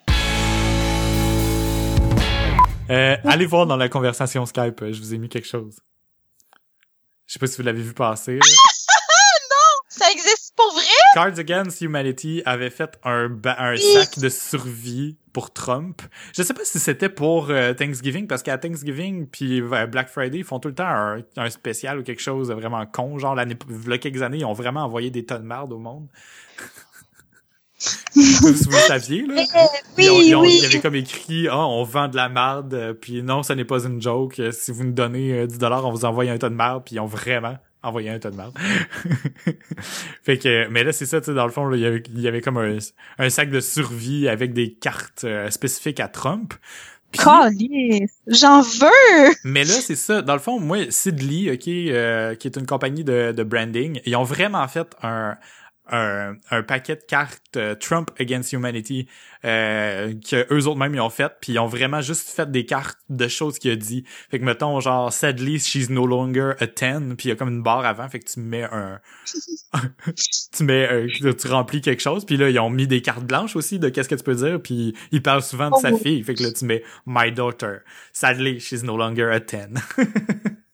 Euh, 2.91 3.17
allez 3.25 3.47
voir 3.47 3.67
dans 3.67 3.77
la 3.77 3.89
conversation 3.89 4.45
Skype, 4.47 4.85
je 4.91 4.99
vous 4.99 5.15
ai 5.15 5.19
mis 5.19 5.29
quelque 5.29 5.47
chose. 5.47 5.79
Je 7.31 7.35
sais 7.35 7.39
pas 7.39 7.47
si 7.47 7.59
vous 7.59 7.63
l'avez 7.63 7.81
vu 7.81 7.93
passer. 7.95 8.39
là. 8.39 8.41
Ça 9.89 10.11
existe 10.11 10.53
pour 10.57 10.73
vrai? 10.73 10.83
Cards 11.15 11.39
Against 11.39 11.81
Humanity 11.81 12.43
avait 12.45 12.71
fait 12.71 12.99
un, 13.05 13.29
ba- 13.29 13.55
un 13.61 13.77
sac 13.77 14.19
de 14.19 14.29
survie 14.29 15.17
pour 15.33 15.53
Trump. 15.53 16.03
Je 16.37 16.43
sais 16.43 16.55
pas 16.55 16.65
si 16.65 16.81
c'était 16.81 17.09
pour 17.09 17.51
euh, 17.51 17.73
Thanksgiving, 17.73 18.27
parce 18.27 18.43
qu'à 18.43 18.59
Thanksgiving 18.59 19.29
puis 19.29 19.61
euh, 19.61 19.87
Black 19.87 20.09
Friday, 20.09 20.39
ils 20.39 20.45
font 20.45 20.59
tout 20.59 20.69
le 20.69 20.75
temps 20.75 20.89
un, 20.89 21.21
un 21.37 21.51
spécial 21.51 22.01
ou 22.01 22.03
quelque 22.03 22.23
chose 22.23 22.49
de 22.49 22.55
vraiment 22.55 22.85
con. 22.87 23.17
Genre, 23.19 23.37
l'année, 23.37 23.57
il 23.69 23.91
y 23.91 23.93
a 23.93 23.99
quelques 23.99 24.23
années, 24.23 24.39
ils 24.39 24.45
ont 24.45 24.55
vraiment 24.55 24.81
envoyé 24.85 25.11
des 25.11 25.25
tonnes 25.25 25.43
de 25.43 25.47
marde 25.47 25.73
au 25.73 25.79
monde. 25.79 26.09
Si 27.81 28.41
vous 28.43 28.49
le 28.49 28.77
saviez, 28.87 29.27
là? 29.27 29.43
Euh, 29.43 29.59
oui, 29.99 30.05
Ils 30.05 30.11
ont- 30.11 30.21
ils 30.23 30.35
ont- 30.37 30.41
oui. 30.43 30.55
Il 30.59 30.63
y 30.63 30.67
avait 30.67 30.81
comme 30.81 30.95
écrit, 30.95 31.49
ah, 31.49 31.67
on 31.67 31.83
vend 31.83 32.09
de 32.09 32.17
la 32.17 32.29
merde, 32.29 32.75
euh, 32.75 32.93
puis 32.95 33.23
non, 33.23 33.43
ce 33.43 33.53
n'est 33.55 33.65
pas 33.65 33.85
une 33.85 34.01
joke. 34.03 34.39
Euh, 34.39 34.53
Si 34.53 34.71
vous 34.71 34.85
nous 34.85 34.93
donnez 34.93 35.33
euh, 35.33 35.47
10 35.47 35.59
dollars, 35.59 35.87
on 35.87 35.91
vous 35.91 36.05
envoie 36.05 36.25
un 36.25 36.39
tonne 36.39 36.53
de 36.53 36.59
merde, 36.59 36.83
puis 36.85 36.97
ils 36.97 37.01
ont 37.01 37.07
vraiment 37.07 37.57
envoyé 37.83 38.11
un 38.11 38.19
tonne 38.19 38.33
de 38.33 38.37
merde. 38.37 38.53
fait 40.23 40.39
que, 40.39 40.69
mais 40.69 40.85
là, 40.85 40.93
c'est 40.93 41.07
ça, 41.07 41.21
tu 41.21 41.27
sais, 41.27 41.35
dans 41.35 41.47
le 41.47 41.53
fond, 41.53 41.67
là, 41.67 41.77
il 41.77 41.83
y 41.83 41.87
avait, 41.87 42.03
il 42.15 42.21
y 42.21 42.29
avait 42.29 42.41
comme 42.43 42.59
un, 42.59 42.77
un 43.19 43.31
sac 43.31 43.51
de 43.51 43.61
survie 43.61 44.29
avec 44.29 44.53
des 44.53 44.73
cartes 44.73 45.25
euh, 45.25 45.49
spécifiques 45.51 46.01
à 46.01 46.09
Trump. 46.09 46.55
J'en 48.29 48.61
veux! 48.61 49.35
mais 49.45 49.65
là, 49.65 49.73
c'est 49.75 49.97
ça. 49.97 50.23
Dans 50.23 50.35
le 50.35 50.39
fond, 50.41 50.61
moi, 50.61 50.79
Sidley, 50.91 51.51
OK, 51.53 51.67
euh, 51.67 52.35
qui 52.37 52.47
est 52.47 52.57
une 52.57 52.67
compagnie 52.67 53.03
de, 53.03 53.33
de 53.33 53.43
branding, 53.43 54.01
ils 54.07 54.15
ont 54.15 54.23
vraiment 54.23 54.67
fait 54.69 54.87
un, 55.03 55.37
un, 55.91 56.37
un 56.51 56.63
paquet 56.63 56.97
de 56.97 57.03
cartes 57.03 57.57
euh, 57.57 57.75
Trump 57.75 58.11
Against 58.19 58.53
Humanity 58.53 59.09
euh, 59.45 60.13
que 60.29 60.47
eux 60.53 60.67
autres 60.67 60.79
même 60.79 60.95
ils 60.95 61.01
ont 61.01 61.11
fait, 61.11 61.33
puis 61.41 61.53
ils 61.55 61.59
ont 61.59 61.67
vraiment 61.67 62.01
juste 62.01 62.29
fait 62.31 62.51
des 62.51 62.65
cartes 62.67 62.99
de 63.09 63.29
choses 63.29 63.59
qu'il 63.59 63.71
a 63.71 63.77
dit. 63.77 64.05
Fait 64.31 64.39
que 64.39 64.45
mettons 64.45 64.81
genre 64.81 65.13
sadly 65.13 65.59
she's 65.59 65.91
no 65.91 66.07
longer 66.07 66.53
a 66.61 66.67
10, 66.67 67.15
puis 67.17 67.27
il 67.27 67.29
y 67.29 67.33
a 67.33 67.37
comme 67.37 67.49
une 67.49 67.63
barre 67.63 67.85
avant, 67.85 68.09
fait 68.09 68.21
que 68.21 68.31
tu 68.31 68.41
mets 68.41 68.65
un 68.65 69.01
tu 70.57 70.65
mets 70.65 70.89
euh, 70.91 71.33
tu 71.33 71.49
remplis 71.49 71.81
quelque 71.81 72.03
chose, 72.03 72.25
puis 72.25 72.37
là 72.37 72.51
ils 72.51 72.59
ont 72.59 72.71
mis 72.71 72.87
des 72.87 73.03
cartes 73.03 73.25
blanches 73.25 73.57
aussi 73.57 73.79
de 73.79 73.89
qu'est-ce 73.89 74.09
que 74.09 74.15
tu 74.15 74.25
peux 74.25 74.35
dire, 74.35 74.61
puis 74.63 74.95
ils 75.13 75.23
parlent 75.23 75.43
souvent 75.43 75.71
de 75.71 75.77
sa 75.77 75.91
Oh. 75.93 75.99
fille, 75.99 76.23
fait 76.23 76.35
que 76.35 76.43
là 76.43 76.53
tu 76.53 76.65
mets 76.65 76.83
my 77.07 77.33
daughter. 77.33 77.79
Sadly 78.13 78.61
she's 78.61 78.83
no 78.85 78.97
longer 78.97 79.31
a 79.33 79.41
10. 79.41 79.69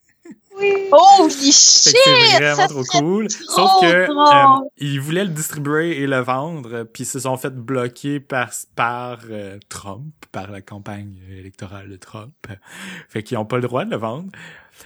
Oui. 0.58 0.72
Holy 0.90 1.30
Fait 1.30 1.52
shit! 1.52 1.92
que 1.92 2.10
c'est 2.14 2.40
vraiment 2.40 2.68
trop 2.68 2.84
cool. 2.84 3.28
trop 3.28 3.54
Sauf 3.54 3.70
que 3.82 3.86
euh, 3.86 4.68
ils 4.78 5.00
voulaient 5.00 5.24
le 5.24 5.30
distribuer 5.30 6.00
et 6.00 6.06
le 6.06 6.20
vendre, 6.20 6.84
puis 6.84 7.02
ils 7.02 7.06
se 7.06 7.20
sont 7.20 7.36
fait 7.36 7.54
bloquer 7.54 8.20
par 8.20 8.50
par 8.74 9.20
euh, 9.30 9.58
Trump, 9.68 10.14
par 10.32 10.50
la 10.50 10.62
campagne 10.62 11.18
électorale 11.30 11.88
de 11.90 11.96
Trump. 11.96 12.34
Fait 13.08 13.22
qu'ils 13.22 13.38
ont 13.38 13.44
pas 13.44 13.56
le 13.56 13.62
droit 13.62 13.84
de 13.84 13.90
le 13.90 13.96
vendre. 13.96 14.30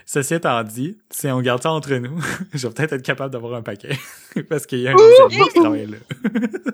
Ceci 0.07 0.35
étant 0.35 0.63
dit, 0.63 0.99
si 1.11 1.29
on 1.29 1.41
garde 1.41 1.63
ça 1.63 1.73
entre 1.73 1.95
nous, 1.95 2.21
je 2.53 2.67
vais 2.67 2.75
peut-être 2.75 2.93
être 2.95 3.03
capable 3.03 3.33
d'avoir 3.33 3.55
un 3.55 3.63
paquet. 3.63 3.99
Parce 4.49 4.67
qu'il 4.67 4.81
y 4.81 4.89
a 4.89 4.93
un 4.93 5.29
qui 5.29 5.61
travaille 5.61 5.87
là. 5.87 5.99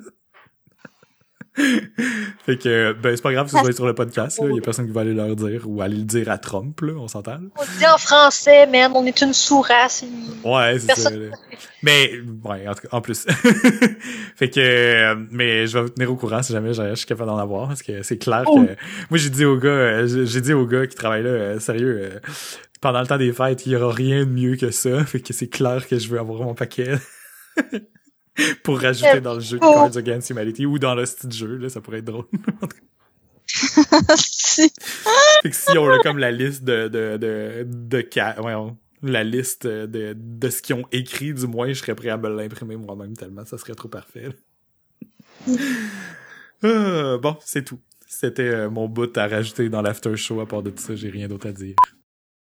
fait 2.45 2.57
que, 2.59 2.93
ben, 2.93 3.16
c'est 3.16 3.23
pas 3.23 3.33
grave 3.33 3.49
si 3.49 3.57
vous 3.59 3.66
êtes 3.69 3.74
sur 3.77 3.87
le 3.87 3.95
podcast, 3.95 4.39
là. 4.41 4.49
Il 4.51 4.57
y 4.57 4.59
a 4.59 4.62
personne 4.62 4.87
qui 4.87 4.93
va 4.93 5.01
aller 5.01 5.15
leur 5.15 5.35
dire 5.37 5.62
ou 5.66 5.81
aller 5.81 5.97
le 5.97 6.03
dire 6.05 6.31
à 6.31 6.39
Trump, 6.39 6.81
là. 6.83 6.93
On 6.97 7.09
s'entend. 7.09 7.39
On 7.59 7.78
dit 7.78 7.87
en 7.87 7.97
français, 7.99 8.66
man, 8.66 8.93
on 8.95 9.05
est 9.07 9.20
une 9.23 9.33
sous-race. 9.33 10.05
Ouais, 10.45 10.78
c'est 10.78 10.95
ça. 10.97 11.11
Là. 11.11 11.31
Mais, 11.83 12.12
ouais, 12.45 12.66
en, 12.93 13.01
plus. 13.01 13.27
fait 14.37 14.51
que, 14.51 14.61
euh, 14.61 15.15
mais 15.31 15.66
je 15.66 15.78
vais 15.78 15.83
vous 15.85 15.91
tenir 15.91 16.11
au 16.12 16.16
courant 16.16 16.43
si 16.43 16.53
jamais 16.53 16.74
je 16.74 16.83
je 16.91 16.95
suis 16.95 17.07
capable 17.07 17.31
d'en 17.31 17.39
avoir, 17.39 17.69
parce 17.69 17.83
que 17.83 18.03
c'est 18.03 18.19
clair 18.19 18.43
Oh. 18.47 18.61
que, 18.62 18.66
moi, 19.11 19.19
j'ai 19.19 19.31
dit 19.31 19.45
au 19.45 19.57
gars, 19.57 19.69
euh, 19.70 20.07
j'ai- 20.07 20.27
j'ai 20.27 20.41
dit 20.41 20.53
au 20.53 20.66
gars 20.66 20.87
qui 20.87 20.95
travaille 20.97 21.23
là, 21.23 21.31
euh, 21.31 21.59
sérieux, 21.61 21.99
euh, 22.03 22.20
pendant 22.81 23.01
le 23.01 23.07
temps 23.07 23.16
des 23.19 23.33
fêtes, 23.33 23.65
il 23.66 23.73
y 23.73 23.77
aura 23.77 23.93
rien 23.93 24.20
de 24.24 24.31
mieux 24.31 24.57
que 24.57 24.70
ça, 24.70 25.05
fait 25.05 25.20
que 25.20 25.33
c'est 25.33 25.49
clair 25.49 25.87
que 25.89 25.99
je 25.99 26.09
veux 26.09 26.19
avoir 26.19 26.43
mon 26.43 26.55
paquet. 26.55 26.95
Pour 28.63 28.81
rajouter 28.81 29.21
dans 29.21 29.35
le 29.35 29.41
jeu 29.41 29.59
de 29.59 29.65
Oh. 29.65 29.73
Cards 29.73 29.97
Against 29.97 30.31
Humanity 30.31 30.67
ou 30.67 30.79
dans 30.79 30.95
le 30.95 31.07
style 31.07 31.33
jeu, 31.33 31.57
là, 31.57 31.69
ça 31.69 31.81
pourrait 31.81 31.99
être 31.99 32.05
drôle. 32.05 32.27
Si. 34.17 34.73
Fait 35.43 35.51
que 35.51 35.57
si 35.57 35.79
on 35.79 35.89
a 35.89 35.99
comme 36.01 36.19
la 36.19 36.33
liste 36.33 36.65
de 36.65 36.89
de 36.89 37.17
de 37.17 37.65
de 37.65 38.41
voyons, 38.41 38.77
la 39.03 39.23
liste 39.23 39.67
de 39.69 40.15
de 40.17 40.51
ce 40.51 40.63
qu'ils 40.63 40.75
ont 40.75 40.87
écrit 40.91 41.33
du 41.33 41.47
moins, 41.47 41.69
je 41.69 41.75
serais 41.75 41.95
prêt 41.95 42.09
à 42.09 42.17
me 42.17 42.29
l'imprimer 42.29 42.77
moi-même 42.77 43.17
tellement 43.17 43.45
ça 43.45 43.57
serait 43.57 43.75
trop 43.75 43.89
parfait. 43.89 44.31
Euh, 46.65 47.19
bon, 47.23 47.37
c'est 47.41 47.65
tout. 47.65 47.79
C'était 48.09 48.49
euh, 48.49 48.71
mon 48.71 48.89
bout 48.89 49.17
à 49.17 49.29
rajouter 49.29 49.69
dans 49.69 49.83
l'after 49.83 50.17
show 50.17 50.41
à 50.41 50.47
part 50.47 50.63
de 50.63 50.71
tout 50.71 50.83
ça, 50.83 50.97
j'ai 50.97 51.11
rien 51.11 51.29
d'autre 51.29 51.47
à 51.47 51.53
dire. 51.53 51.77